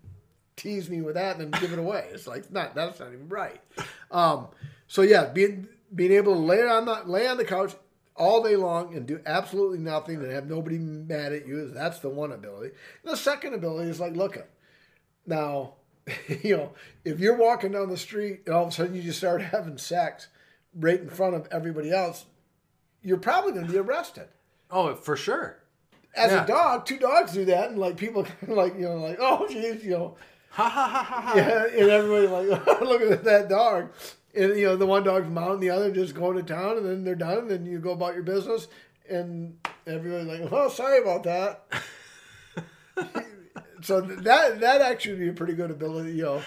tease 0.58 0.90
me 0.90 1.00
with 1.02 1.16
that 1.16 1.38
and 1.40 1.54
then 1.54 1.62
give 1.62 1.72
it 1.72 1.80
away? 1.80 2.08
It's 2.12 2.28
like, 2.28 2.52
not 2.52 2.76
that's 2.76 3.00
not 3.00 3.14
even 3.14 3.30
right. 3.30 3.62
Um, 4.12 4.48
so 4.88 5.02
yeah, 5.04 5.26
being 5.26 5.68
being 5.96 6.12
able 6.12 6.34
to 6.34 6.40
lay 6.40 6.68
on 6.68 6.86
the 6.86 7.02
lay 7.06 7.26
on 7.28 7.38
the 7.38 7.46
couch 7.46 7.74
all 8.16 8.44
day 8.44 8.56
long 8.58 8.94
and 8.96 9.06
do 9.06 9.22
absolutely 9.26 9.78
nothing 9.78 10.16
and 10.18 10.32
have 10.32 10.50
nobody 10.50 10.78
mad 10.80 11.32
at 11.34 11.48
you 11.48 11.68
that's 11.70 12.00
the 12.00 12.10
one 12.10 12.32
ability. 12.32 12.74
the 13.04 13.16
second 13.16 13.54
ability 13.54 13.90
is 13.92 14.00
like, 14.00 14.16
look 14.16 14.36
at 14.36 14.50
now, 15.26 15.76
you 16.44 16.58
know, 16.58 16.74
if 17.06 17.20
you're 17.20 17.36
walking 17.38 17.72
down 17.74 17.90
the 17.90 17.98
street 17.98 18.42
and 18.46 18.56
all 18.56 18.64
of 18.64 18.70
a 18.70 18.72
sudden 18.72 18.96
you 18.96 19.02
just 19.04 19.20
start 19.20 19.42
having 19.54 19.78
sex 19.78 20.28
right 20.74 21.00
in 21.00 21.10
front 21.10 21.36
of 21.36 21.48
everybody 21.52 21.92
else, 21.92 22.26
you're 23.04 23.18
probably 23.18 23.52
going 23.54 23.66
to 23.68 23.72
be 23.72 23.78
arrested 23.78 24.28
Oh, 24.72 24.96
for 24.96 25.16
sure. 25.16 25.60
as 26.16 26.32
Yeah. 26.32 26.44
a 26.44 26.48
dog, 26.48 26.86
two 26.86 26.98
dogs 26.98 27.34
do 27.34 27.46
that, 27.46 27.70
and 27.70 27.78
like 27.80 27.98
people, 27.98 28.26
like 28.48 28.74
you 28.76 28.82
know, 28.90 28.96
like 28.98 29.18
oh 29.20 29.48
jeez, 29.50 29.84
you 29.84 29.92
know, 29.92 30.16
Ha 30.50 30.70
ha 30.70 30.88
ha 30.88 31.04
ha 31.04 31.22
ha. 31.22 31.34
yeah, 31.36 31.66
and 31.66 31.90
everybody 31.90 32.28
like 32.28 32.66
looking 32.82 33.12
at 33.12 33.24
that 33.24 33.50
dog, 33.50 33.92
and 34.36 34.58
you 34.58 34.66
know 34.66 34.76
the 34.76 34.86
one 34.86 35.04
dog's 35.04 35.30
mounting 35.30 35.60
the 35.60 35.70
other, 35.70 35.92
just 35.92 36.16
going 36.16 36.38
to 36.38 36.44
town, 36.44 36.78
and 36.78 36.86
then 36.86 37.04
they're 37.04 37.16
done, 37.16 37.40
and 37.40 37.50
then 37.50 37.66
you 37.66 37.80
go 37.80 37.92
about 37.92 38.14
your 38.16 38.24
business, 38.24 38.68
and 39.10 39.58
everybody's 39.86 40.28
like, 40.28 40.52
oh, 40.52 40.70
sorry 40.70 41.02
about 41.02 41.24
that. 41.24 41.64
so 43.82 44.02
that 44.02 44.60
that 44.60 44.82
actually 44.82 45.14
would 45.14 45.22
be 45.22 45.30
a 45.30 45.34
pretty 45.34 45.54
good 45.54 45.72
ability, 45.72 46.14
you 46.14 46.24
know, 46.24 46.42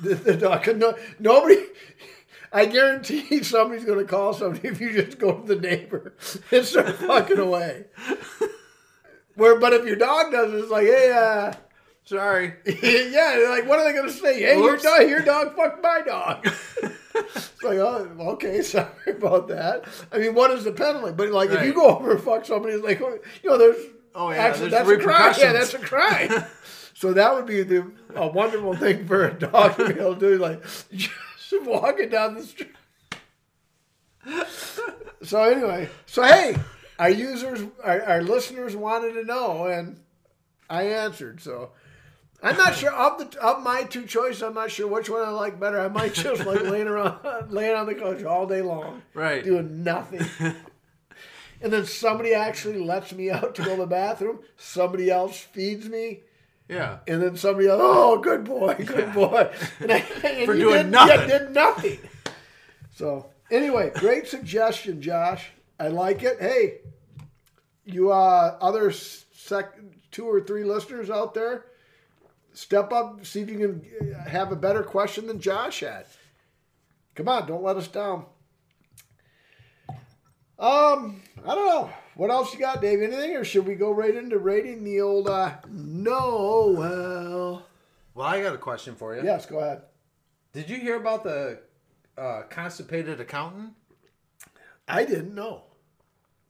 the, 0.00 0.14
the 0.14 0.36
dog. 0.36 0.66
No, 0.76 0.96
nobody. 1.18 1.56
I 2.54 2.66
guarantee 2.66 3.42
somebody's 3.42 3.86
going 3.86 3.98
to 3.98 4.04
call 4.04 4.34
somebody 4.34 4.68
if 4.68 4.78
you 4.78 4.92
just 4.92 5.18
go 5.18 5.40
to 5.40 5.54
the 5.54 5.60
neighbor 5.60 6.12
and 6.50 6.66
start 6.66 6.96
fucking 6.96 7.38
away. 7.38 7.86
Where, 9.36 9.58
but 9.58 9.72
if 9.72 9.86
your 9.86 9.96
dog 9.96 10.32
does 10.32 10.52
it, 10.52 10.58
it's 10.58 10.70
like, 10.70 10.84
hey, 10.84 11.12
uh, 11.12 11.54
Sorry. 12.04 12.54
yeah, 12.66 13.46
like, 13.48 13.68
what 13.68 13.78
are 13.78 13.84
they 13.84 13.92
going 13.92 14.08
to 14.08 14.12
say? 14.12 14.40
Hey, 14.40 14.58
your 14.58 14.76
dog, 14.76 15.08
your 15.08 15.22
dog 15.22 15.54
fucked 15.54 15.82
my 15.82 16.02
dog. 16.04 16.44
it's 17.14 17.62
like, 17.62 17.78
oh, 17.78 18.10
okay, 18.32 18.60
sorry 18.62 18.88
about 19.06 19.48
that. 19.48 19.84
I 20.10 20.18
mean, 20.18 20.34
what 20.34 20.50
is 20.50 20.64
the 20.64 20.72
penalty? 20.72 21.12
But 21.12 21.30
like, 21.30 21.50
if 21.50 21.64
you 21.64 21.74
go 21.74 21.96
over 21.96 22.12
and 22.12 22.20
fuck 22.20 22.44
somebody, 22.44 22.74
it's 22.74 22.84
like, 22.84 23.00
oh, 23.00 23.18
you 23.42 23.50
know, 23.50 23.58
there's 23.58 23.76
Oh, 24.14 24.30
yeah, 24.30 24.36
actually 24.36 24.68
there's 24.68 24.86
that's 24.86 25.00
a 25.00 25.02
crime. 25.02 25.34
Yeah, 25.38 25.52
that's 25.52 25.72
a 25.72 25.78
crime. 25.78 26.44
so 26.94 27.14
that 27.14 27.34
would 27.34 27.46
be 27.46 27.62
the 27.62 27.90
a 28.14 28.26
wonderful 28.26 28.76
thing 28.76 29.06
for 29.06 29.26
a 29.26 29.32
dog 29.32 29.76
to 29.76 29.88
be 29.88 29.98
able 29.98 30.16
to 30.16 30.20
do, 30.20 30.38
like 30.38 30.62
just 30.92 31.62
walking 31.62 32.10
down 32.10 32.34
the 32.34 32.42
street. 32.42 32.68
so 35.22 35.42
anyway, 35.44 35.88
so 36.04 36.24
hey, 36.24 36.56
our 36.98 37.08
users, 37.08 37.62
our, 37.82 38.02
our 38.02 38.22
listeners 38.22 38.76
wanted 38.76 39.14
to 39.14 39.24
know, 39.24 39.64
and 39.64 39.98
I 40.68 40.82
answered. 40.82 41.40
So 41.40 41.70
I'm 42.42 42.56
not 42.56 42.74
sure 42.74 42.92
of 42.92 43.18
the 43.18 43.40
of 43.40 43.62
my 43.62 43.84
two 43.84 44.04
choices. 44.06 44.42
I'm 44.42 44.54
not 44.54 44.70
sure 44.70 44.88
which 44.88 45.08
one 45.08 45.22
I 45.22 45.28
like 45.30 45.60
better. 45.60 45.78
I 45.80 45.88
might 45.88 46.14
just 46.14 46.44
like 46.44 46.60
laying 46.64 46.88
around, 46.88 47.52
laying 47.52 47.74
on 47.76 47.86
the 47.86 47.94
couch 47.94 48.24
all 48.24 48.46
day 48.46 48.62
long, 48.62 49.02
Right. 49.14 49.44
doing 49.44 49.84
nothing. 49.84 50.26
and 51.62 51.72
then 51.72 51.86
somebody 51.86 52.34
actually 52.34 52.78
lets 52.78 53.12
me 53.12 53.30
out 53.30 53.54
to 53.54 53.62
go 53.62 53.76
to 53.76 53.82
the 53.82 53.86
bathroom. 53.86 54.40
Somebody 54.56 55.08
else 55.10 55.38
feeds 55.38 55.88
me. 55.88 56.20
Yeah. 56.68 56.98
And 57.06 57.22
then 57.22 57.36
somebody 57.36 57.68
else, 57.68 57.80
oh, 57.84 58.18
good 58.18 58.44
boy, 58.44 58.74
good 58.84 59.12
boy. 59.12 59.52
And 59.80 59.92
I, 59.92 59.96
and 60.24 60.46
For 60.46 60.54
you 60.54 60.60
doing 60.70 60.82
did, 60.84 60.90
nothing. 60.92 61.20
You 61.20 61.26
did 61.38 61.50
nothing. 61.52 61.98
So, 62.94 63.26
anyway, 63.50 63.90
great 63.94 64.26
suggestion, 64.26 65.00
Josh. 65.02 65.50
I 65.78 65.88
like 65.88 66.22
it. 66.22 66.38
Hey, 66.40 66.78
you 67.84 68.10
uh, 68.12 68.56
other 68.60 68.90
sec- 68.90 69.78
two 70.10 70.24
or 70.26 70.40
three 70.40 70.64
listeners 70.64 71.10
out 71.10 71.34
there, 71.34 71.66
step 72.52 72.92
up, 72.92 73.24
see 73.24 73.40
if 73.40 73.50
you 73.50 73.58
can 73.58 74.14
uh, 74.14 74.28
have 74.28 74.52
a 74.52 74.56
better 74.56 74.82
question 74.82 75.26
than 75.26 75.40
Josh 75.40 75.80
had. 75.80 76.06
Come 77.14 77.28
on, 77.28 77.46
don't 77.46 77.62
let 77.62 77.76
us 77.76 77.88
down. 77.88 78.26
Um, 80.58 81.22
I 81.44 81.54
don't 81.54 81.66
know. 81.66 81.90
What 82.14 82.30
else 82.30 82.52
you 82.52 82.60
got, 82.60 82.80
Dave? 82.80 83.02
Anything, 83.02 83.36
or 83.36 83.44
should 83.44 83.66
we 83.66 83.74
go 83.74 83.90
right 83.90 84.14
into 84.14 84.38
rating 84.38 84.84
the 84.84 85.00
old 85.00 85.28
uh, 85.28 85.54
Noel? 85.68 87.62
Well, 88.14 88.26
I 88.26 88.42
got 88.42 88.54
a 88.54 88.58
question 88.58 88.94
for 88.94 89.16
you. 89.16 89.24
Yes, 89.24 89.46
go 89.46 89.58
ahead. 89.58 89.82
Did 90.52 90.68
you 90.68 90.76
hear 90.76 90.96
about 90.96 91.24
the 91.24 91.60
uh, 92.18 92.42
constipated 92.50 93.20
accountant? 93.20 93.72
I 94.86 95.04
didn't 95.04 95.34
know. 95.34 95.64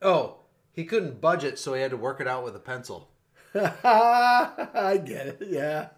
Oh, 0.01 0.39
he 0.73 0.85
couldn't 0.85 1.21
budget, 1.21 1.59
so 1.59 1.75
he 1.75 1.83
had 1.83 1.93
to 1.93 1.97
work 1.97 2.21
it 2.21 2.27
out 2.27 2.43
with 2.43 2.57
a 2.57 2.61
pencil. 2.61 3.09
I 3.55 5.01
get 5.05 5.27
it. 5.27 5.39
Yeah. 5.49 5.89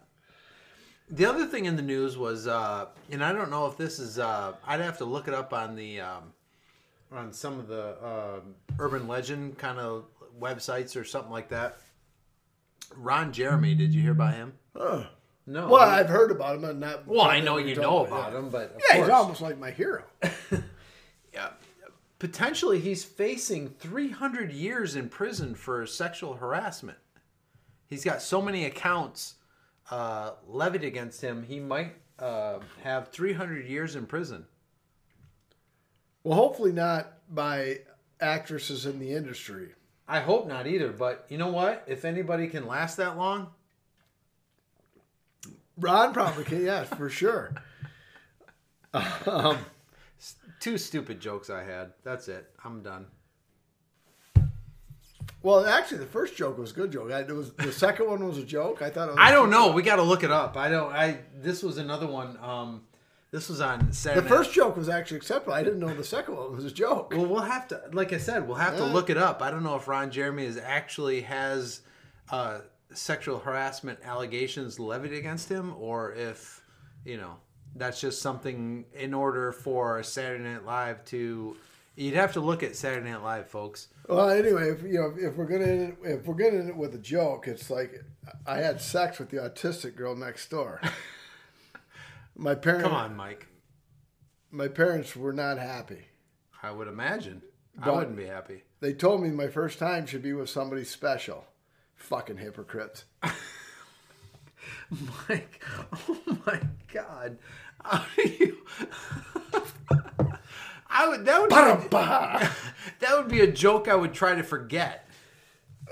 The 1.09 1.25
other 1.25 1.45
thing 1.45 1.65
in 1.65 1.75
the 1.75 1.81
news 1.81 2.17
was, 2.17 2.47
uh, 2.47 2.87
and 3.11 3.23
I 3.23 3.31
don't 3.31 3.51
know 3.51 3.67
if 3.67 3.77
this 3.77 3.99
is, 3.99 4.17
uh, 4.17 4.53
I'd 4.65 4.79
have 4.81 4.97
to 4.99 5.05
look 5.05 5.27
it 5.27 5.33
up 5.33 5.53
on 5.53 5.75
the, 5.75 6.01
um, 6.01 6.33
on 7.11 7.31
some 7.31 7.59
of 7.59 7.67
the 7.67 7.95
um 8.05 8.55
urban 8.79 9.07
legend 9.07 9.57
kind 9.59 9.77
of 9.79 10.05
websites 10.39 10.99
or 10.99 11.03
something 11.03 11.31
like 11.31 11.49
that. 11.49 11.77
Ron 12.95 13.31
Jeremy, 13.31 13.75
did 13.75 13.93
you 13.93 14.01
hear 14.01 14.11
about 14.11 14.33
him? 14.33 14.53
Uh, 14.75 15.05
No. 15.45 15.67
well, 15.69 15.87
I've 15.87 16.09
heard 16.09 16.31
about 16.31 16.55
him, 16.55 16.63
and 16.65 16.79
not. 16.79 17.07
well, 17.07 17.21
I 17.21 17.39
know 17.39 17.57
you 17.57 17.75
know 17.75 18.05
about 18.05 18.33
him, 18.33 18.49
but 18.49 18.75
of 18.75 18.81
Yeah, 18.89 18.95
course. 18.95 19.07
he's 19.07 19.13
almost 19.13 19.41
like 19.41 19.57
my 19.59 19.71
hero. 19.71 20.03
Yeah. 21.33 21.49
Potentially, 22.17 22.79
he's 22.79 23.03
facing 23.03 23.67
300 23.69 24.51
years 24.53 24.95
in 24.95 25.09
prison 25.09 25.53
for 25.53 25.85
sexual 25.85 26.35
harassment. 26.35 26.97
He's 27.87 28.03
got 28.03 28.21
so 28.21 28.41
many 28.41 28.65
accounts 28.65 29.35
uh, 29.91 30.31
levied 30.47 30.83
against 30.83 31.21
him, 31.21 31.43
he 31.43 31.59
might 31.59 31.93
uh, 32.19 32.59
have 32.83 33.09
300 33.09 33.65
years 33.67 33.95
in 33.95 34.05
prison. 34.05 34.45
Well, 36.23 36.37
hopefully 36.37 36.71
not 36.71 37.13
by 37.33 37.79
actresses 38.19 38.85
in 38.85 38.99
the 38.99 39.11
industry. 39.11 39.69
I 40.07 40.21
hope 40.21 40.47
not 40.47 40.67
either, 40.67 40.91
but 40.91 41.25
you 41.29 41.37
know 41.37 41.49
what? 41.49 41.83
If 41.87 42.05
anybody 42.05 42.47
can 42.47 42.67
last 42.67 42.97
that 42.97 43.17
long, 43.17 43.49
Ron 45.77 46.13
probably 46.13 46.45
can, 46.45 46.63
yeah, 46.63 46.83
for 46.83 47.09
sure. 47.09 47.53
Um, 48.93 49.57
two 50.59 50.77
stupid 50.77 51.19
jokes 51.19 51.49
I 51.49 51.63
had. 51.63 51.91
That's 52.03 52.27
it. 52.27 52.49
I'm 52.63 52.81
done. 52.81 53.07
Well, 55.45 55.63
actually, 55.63 55.99
the 55.99 56.07
first 56.07 56.35
joke 56.35 56.57
was 56.57 56.71
a 56.71 56.73
good 56.73 56.91
joke. 56.91 57.11
I, 57.11 57.19
it 57.19 57.31
was 57.31 57.51
the 57.53 57.71
second 57.71 58.07
one 58.09 58.27
was 58.27 58.39
a 58.39 58.43
joke. 58.43 58.81
I 58.81 58.89
thought 58.89 59.09
it 59.09 59.11
was 59.11 59.19
I 59.19 59.29
don't 59.29 59.51
know. 59.51 59.71
We 59.71 59.83
got 59.83 59.97
to 59.97 60.01
look 60.01 60.23
it 60.23 60.31
up. 60.31 60.57
I 60.57 60.69
don't. 60.69 60.91
I. 60.91 61.19
This 61.39 61.61
was 61.61 61.77
another 61.77 62.07
one. 62.07 62.35
Um, 62.41 62.81
this 63.29 63.47
was 63.47 63.61
on 63.61 63.93
Saturday. 63.93 64.27
The 64.27 64.35
first 64.35 64.53
joke 64.53 64.75
was 64.75 64.89
actually 64.89 65.17
acceptable. 65.17 65.53
I 65.53 65.63
didn't 65.63 65.79
know 65.79 65.93
the 65.93 66.03
second 66.03 66.35
one 66.35 66.55
was 66.55 66.65
a 66.65 66.71
joke. 66.71 67.13
Well, 67.15 67.27
we'll 67.27 67.41
have 67.41 67.67
to, 67.67 67.79
like 67.93 68.11
I 68.11 68.17
said, 68.17 68.47
we'll 68.47 68.57
have 68.57 68.75
to 68.77 68.85
look 68.85 69.11
it 69.11 69.17
up. 69.17 69.43
I 69.43 69.51
don't 69.51 69.61
know 69.61 69.75
if 69.75 69.87
Ron 69.87 70.09
Jeremy 70.09 70.45
is 70.45 70.57
actually 70.57 71.21
has 71.21 71.81
uh, 72.31 72.61
sexual 72.91 73.37
harassment 73.37 73.99
allegations 74.03 74.79
levied 74.79 75.13
against 75.13 75.47
him, 75.47 75.75
or 75.77 76.11
if 76.13 76.63
you 77.03 77.17
know 77.17 77.35
that's 77.75 78.01
just 78.01 78.19
something 78.19 78.85
in 78.95 79.13
order 79.13 79.51
for 79.51 80.01
Saturday 80.01 80.43
Night 80.43 80.65
Live 80.65 81.05
to. 81.05 81.55
You'd 81.95 82.15
have 82.15 82.33
to 82.33 82.41
look 82.41 82.61
at 82.61 82.75
Saturday 82.75 83.09
Night 83.09 83.23
Live, 83.23 83.47
folks. 83.49 83.87
Well, 84.09 84.29
anyway, 84.29 84.69
if 84.69 84.83
you 84.83 84.93
know, 84.99 85.13
if 85.17 85.35
we're 85.35 85.45
gonna 85.45 85.93
if 86.03 86.25
we're 86.25 86.33
gonna 86.35 86.57
end 86.59 86.69
it 86.69 86.75
with 86.75 86.93
a 86.93 86.97
joke, 86.99 87.47
it's 87.47 87.69
like 87.69 88.03
I 88.45 88.57
had 88.57 88.81
sex 88.81 89.17
with 89.17 89.29
the 89.29 89.37
autistic 89.37 89.95
girl 89.95 90.15
next 90.15 90.49
door. 90.49 90.81
My 92.37 92.53
parents, 92.53 92.83
Come 92.83 92.93
on, 92.93 93.15
Mike. 93.15 93.47
my 94.51 94.67
parents 94.67 95.15
were 95.15 95.31
not 95.31 95.57
happy. 95.57 96.07
I 96.61 96.69
would 96.71 96.89
imagine. 96.89 97.41
I 97.81 97.85
Don't- 97.85 97.95
wouldn't 97.97 98.17
be 98.17 98.25
happy. 98.25 98.63
They 98.81 98.91
told 98.93 99.21
me 99.23 99.29
my 99.29 99.47
first 99.47 99.79
time 99.79 100.05
should 100.05 100.21
be 100.21 100.33
with 100.33 100.49
somebody 100.49 100.83
special. 100.83 101.45
Fucking 101.95 102.37
hypocrites. 102.37 103.05
Mike, 105.29 105.63
oh 106.09 106.17
my 106.45 106.59
God. 106.93 107.37
How 107.83 108.05
do 108.17 108.29
you- 108.29 108.57
I 110.87 111.07
would 111.07 111.25
that 111.25 111.41
would 111.41 111.49
be, 111.49 111.55
that 112.99 113.17
would 113.17 113.27
be 113.27 113.41
a 113.41 113.51
joke 113.51 113.87
I 113.87 113.95
would 113.95 114.13
try 114.13 114.35
to 114.35 114.43
forget. 114.43 115.07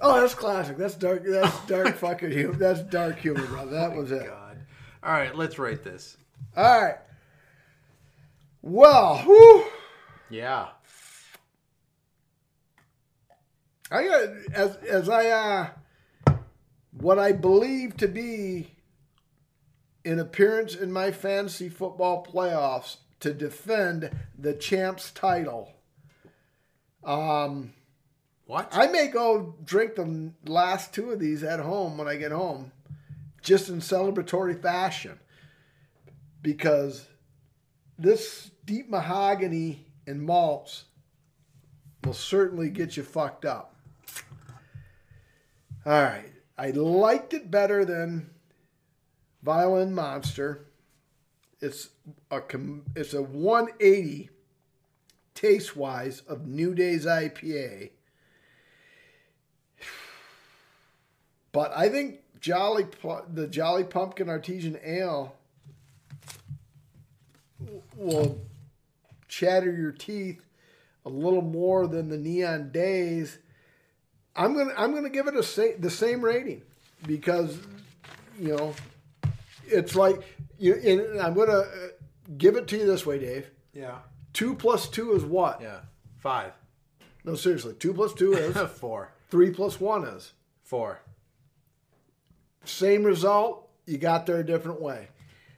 Oh, 0.01 0.19
that's 0.19 0.33
classic. 0.33 0.77
That's 0.77 0.95
dark. 0.95 1.23
That's 1.25 1.59
dark 1.67 1.95
fucking 1.95 2.31
humor. 2.31 2.53
That's 2.55 2.81
dark 2.81 3.19
humor, 3.19 3.45
brother. 3.45 3.71
That 3.71 3.95
was 3.95 4.11
it. 4.11 4.25
God. 4.27 4.57
All 5.03 5.11
right, 5.11 5.35
let's 5.35 5.59
rate 5.59 5.83
this. 5.83 6.17
All 6.55 6.81
right. 6.81 6.95
Well, 8.61 9.17
whew, 9.17 9.65
Yeah. 10.29 10.67
I 13.91 14.03
got 14.05 14.29
as 14.53 14.75
as 14.77 15.09
I 15.09 15.29
uh 15.29 15.69
what 16.97 17.19
I 17.19 17.31
believe 17.31 17.97
to 17.97 18.07
be 18.07 18.71
an 20.05 20.19
appearance 20.19 20.75
in 20.75 20.91
my 20.91 21.11
fantasy 21.11 21.69
football 21.69 22.25
playoffs 22.25 22.97
to 23.23 23.33
defend 23.33 24.11
the 24.37 24.53
champs 24.53 25.11
title. 25.11 25.73
Um 27.03 27.73
What? 28.45 28.69
I 28.71 28.87
may 28.87 29.07
go 29.07 29.55
drink 29.63 29.95
the 29.95 30.31
last 30.45 30.93
two 30.93 31.11
of 31.11 31.19
these 31.19 31.43
at 31.43 31.59
home 31.59 31.97
when 31.97 32.07
I 32.07 32.15
get 32.17 32.31
home, 32.31 32.71
just 33.41 33.69
in 33.69 33.79
celebratory 33.79 34.61
fashion. 34.61 35.19
Because 36.41 37.07
this 37.97 38.51
deep 38.65 38.89
mahogany 38.89 39.85
and 40.05 40.21
malts 40.21 40.83
will 42.03 42.13
certainly 42.13 42.69
get 42.69 42.97
you 42.97 43.03
fucked 43.03 43.45
up. 43.45 43.75
All 45.85 46.03
right. 46.03 46.31
I 46.57 46.71
liked 46.71 47.33
it 47.33 47.49
better 47.49 47.85
than 47.85 48.29
Violin 49.41 49.93
Monster. 49.95 50.67
It's 51.63 51.91
a 52.29 52.41
it's 52.93 53.13
a 53.13 53.21
180 53.21 54.29
taste 55.33 55.77
wise 55.77 56.19
of 56.27 56.45
Neon 56.45 56.75
Days 56.75 57.05
IPA. 57.05 57.91
But 61.53 61.71
I 61.73 61.87
think 61.87 62.19
Jolly 62.41 62.85
the 63.31 63.47
Jolly 63.47 63.85
Pumpkin 63.85 64.27
Artisan 64.27 64.77
Ale 64.83 65.33
will 67.95 68.41
chatter 69.29 69.71
your 69.71 69.93
teeth 69.93 70.41
a 71.05 71.09
little 71.09 71.41
more 71.41 71.87
than 71.87 72.09
the 72.09 72.17
Neon 72.17 72.71
Days. 72.71 73.37
I'm 74.35 74.53
gonna 74.53 74.73
I'm 74.75 74.93
gonna 74.93 75.09
give 75.09 75.27
it 75.27 75.35
a 75.37 75.43
sa- 75.43 75.77
the 75.79 75.89
same 75.89 76.25
rating 76.25 76.61
because 77.07 77.57
you 78.37 78.57
know 78.57 78.75
it's 79.67 79.95
like 79.95 80.21
you. 80.57 80.75
And 80.75 81.21
I'm 81.21 81.33
gonna 81.33 81.51
uh, 81.51 81.67
give 82.37 82.55
it 82.55 82.67
to 82.69 82.77
you 82.77 82.85
this 82.85 83.05
way, 83.05 83.19
Dave. 83.19 83.49
Yeah. 83.73 83.97
Two 84.33 84.55
plus 84.55 84.89
two 84.89 85.13
is 85.13 85.23
what? 85.23 85.61
Yeah. 85.61 85.79
Five. 86.19 86.53
No, 87.23 87.35
seriously. 87.35 87.75
Two 87.79 87.93
plus 87.93 88.13
two 88.13 88.33
is 88.33 88.55
Four. 88.79 89.11
three 89.29 89.51
plus 89.51 89.79
one 89.79 90.03
is. 90.05 90.33
Four. 90.63 90.99
Same 92.65 93.03
result, 93.03 93.69
you 93.85 93.97
got 93.97 94.25
there 94.25 94.37
a 94.37 94.45
different 94.45 94.81
way. 94.81 95.09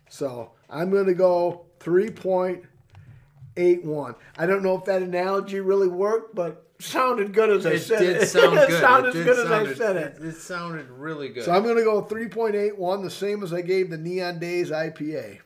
So 0.09 0.51
I'm 0.69 0.89
going 0.89 1.05
to 1.05 1.13
go 1.13 1.67
3.81. 1.79 4.15
I 4.37 4.45
don't 4.45 4.63
know 4.63 4.77
if 4.77 4.85
that 4.85 5.01
analogy 5.03 5.59
really 5.59 5.87
worked, 5.87 6.35
but 6.35 6.64
sounded 6.79 7.33
good 7.33 7.49
as 7.49 7.65
I 7.65 7.77
said 7.77 7.99
did 7.99 8.21
it. 8.23 8.27
sound 8.27 8.57
it 8.59 8.67
good. 8.69 8.81
sounded 8.81 9.07
It 9.07 9.09
as 9.09 9.13
did 9.15 9.25
good 9.25 9.45
as 9.45 9.51
I 9.51 9.73
said 9.73 9.95
it. 9.97 10.17
It 10.23 10.35
sounded 10.35 10.89
really 10.89 11.29
good. 11.29 11.43
So 11.45 11.51
I'm 11.51 11.63
going 11.63 11.77
to 11.77 11.83
go 11.83 12.01
3.81, 12.03 13.03
the 13.03 13.09
same 13.09 13.43
as 13.43 13.53
I 13.53 13.61
gave 13.61 13.89
the 13.89 13.97
Neon 13.97 14.39
Days 14.39 14.71
IPA. 14.71 15.39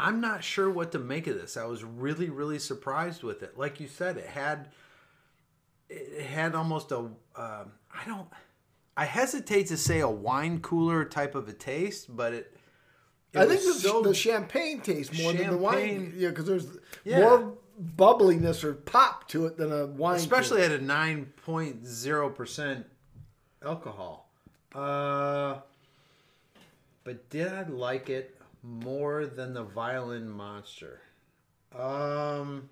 I'm 0.00 0.20
not 0.20 0.44
sure 0.44 0.70
what 0.70 0.92
to 0.92 0.98
make 0.98 1.26
of 1.26 1.34
this. 1.36 1.56
I 1.56 1.64
was 1.66 1.82
really, 1.82 2.30
really 2.30 2.58
surprised 2.58 3.22
with 3.22 3.42
it. 3.42 3.58
Like 3.58 3.80
you 3.80 3.88
said, 3.88 4.16
it 4.16 4.26
had 4.26 4.68
it 5.88 6.22
had 6.26 6.54
almost 6.54 6.92
a 6.92 6.98
um, 6.98 7.14
I 7.36 8.04
don't 8.06 8.28
I 8.96 9.04
hesitate 9.06 9.68
to 9.68 9.76
say 9.76 10.00
a 10.00 10.08
wine 10.08 10.60
cooler 10.60 11.04
type 11.04 11.34
of 11.34 11.48
a 11.48 11.52
taste, 11.52 12.14
but 12.14 12.32
it. 12.32 12.56
it 13.32 13.38
I 13.40 13.46
think 13.46 13.64
was 13.64 13.82
the, 13.82 13.88
so- 13.88 14.02
the 14.02 14.14
champagne 14.14 14.80
tastes 14.82 15.20
more 15.20 15.32
than 15.32 15.50
the 15.50 15.56
wine. 15.56 16.12
Yeah, 16.16 16.28
because 16.28 16.46
there's 16.46 16.66
Yeah. 17.04 17.20
more 17.20 17.57
bubbliness 17.78 18.64
or 18.64 18.74
pop 18.74 19.28
to 19.28 19.46
it 19.46 19.56
than 19.56 19.72
a 19.72 19.86
wine. 19.86 20.16
especially 20.16 20.62
at 20.62 20.72
a 20.72 20.78
nine 20.78 21.32
point 21.44 21.86
zero 21.86 22.28
percent 22.28 22.86
alcohol. 23.64 24.28
Uh, 24.74 25.56
but 27.04 27.28
did 27.30 27.52
I 27.52 27.62
like 27.62 28.10
it 28.10 28.36
more 28.62 29.26
than 29.26 29.54
the 29.54 29.62
Violin 29.62 30.28
Monster? 30.28 31.00
Um, 31.78 32.68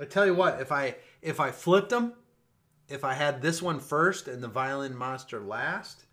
I 0.00 0.04
tell 0.04 0.26
you 0.26 0.34
what, 0.34 0.60
if 0.60 0.72
I 0.72 0.96
if 1.22 1.40
I 1.40 1.50
flipped 1.50 1.90
them, 1.90 2.14
if 2.88 3.04
I 3.04 3.14
had 3.14 3.40
this 3.40 3.62
one 3.62 3.80
first 3.80 4.28
and 4.28 4.42
the 4.42 4.48
Violin 4.48 4.96
Monster 4.96 5.40
last, 5.40 6.04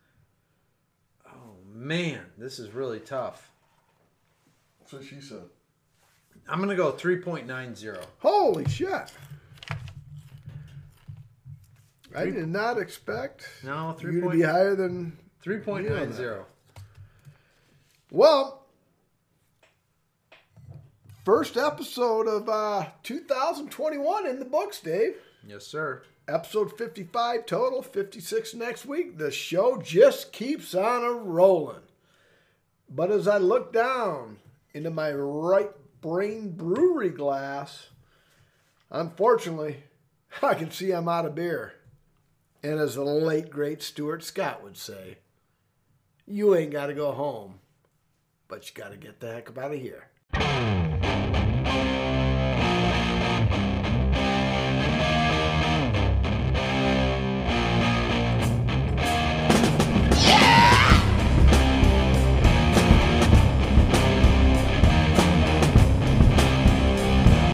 oh 1.28 1.56
man, 1.74 2.26
this 2.38 2.60
is 2.60 2.72
really 2.72 3.00
tough. 3.00 3.52
So 4.86 5.02
she 5.02 5.20
said. 5.20 5.46
I'm 6.48 6.60
gonna 6.60 6.76
go 6.76 6.92
three 6.92 7.18
point 7.18 7.48
nine 7.48 7.76
zero. 7.76 8.02
Holy 8.20 8.68
shit. 8.70 9.12
I 12.16 12.26
did 12.26 12.48
not 12.48 12.78
expect 12.78 13.46
No, 13.64 13.94
three 14.00 14.16
you 14.16 14.22
to 14.22 14.30
be 14.30 14.42
higher 14.42 14.76
than. 14.76 15.18
three 15.42 15.58
point 15.60 15.90
nine 15.90 16.14
zero. 16.14 16.46
Well, 18.12 18.66
first 21.26 21.58
episode 21.58 22.28
of 22.28 22.48
uh, 22.48 22.86
2021 23.04 24.28
in 24.28 24.40
the 24.40 24.46
books, 24.46 24.80
Dave. 24.80 25.16
Yes, 25.46 25.66
sir. 25.68 26.04
Episode 26.28 26.76
55 26.78 27.46
total, 27.46 27.82
56 27.82 28.54
next 28.54 28.86
week. 28.86 29.18
The 29.18 29.30
show 29.30 29.80
just 29.82 30.32
keeps 30.32 30.74
on 30.74 31.04
a 31.04 31.12
rolling. 31.12 31.82
But 32.90 33.12
as 33.12 33.28
I 33.28 33.38
look 33.38 33.74
down 33.74 34.38
into 34.74 34.90
my 34.90 35.12
right 35.12 35.70
brain 36.06 36.52
brewery 36.52 37.10
glass, 37.10 37.88
unfortunately, 38.92 39.78
I 40.44 40.54
can 40.54 40.70
see 40.70 40.92
I'm 40.92 41.10
out 41.10 41.26
of 41.26 41.34
beer. 41.34 41.74
And 42.62 42.80
as 42.80 42.94
the 42.94 43.04
late, 43.04 43.50
great 43.50 43.82
Stuart 43.82 44.24
Scott 44.24 44.62
would 44.64 44.78
say, 44.78 45.18
you 46.28 46.56
ain't 46.56 46.72
got 46.72 46.88
to 46.88 46.94
go 46.94 47.12
home, 47.12 47.60
but 48.48 48.70
you 48.70 48.80
got 48.80 48.92
to 48.92 48.98
get 48.98 49.20
the 49.20 49.34
heck 49.34 49.50
up 49.50 49.58
out 49.58 49.74
of 49.74 49.80
here. 49.80 50.75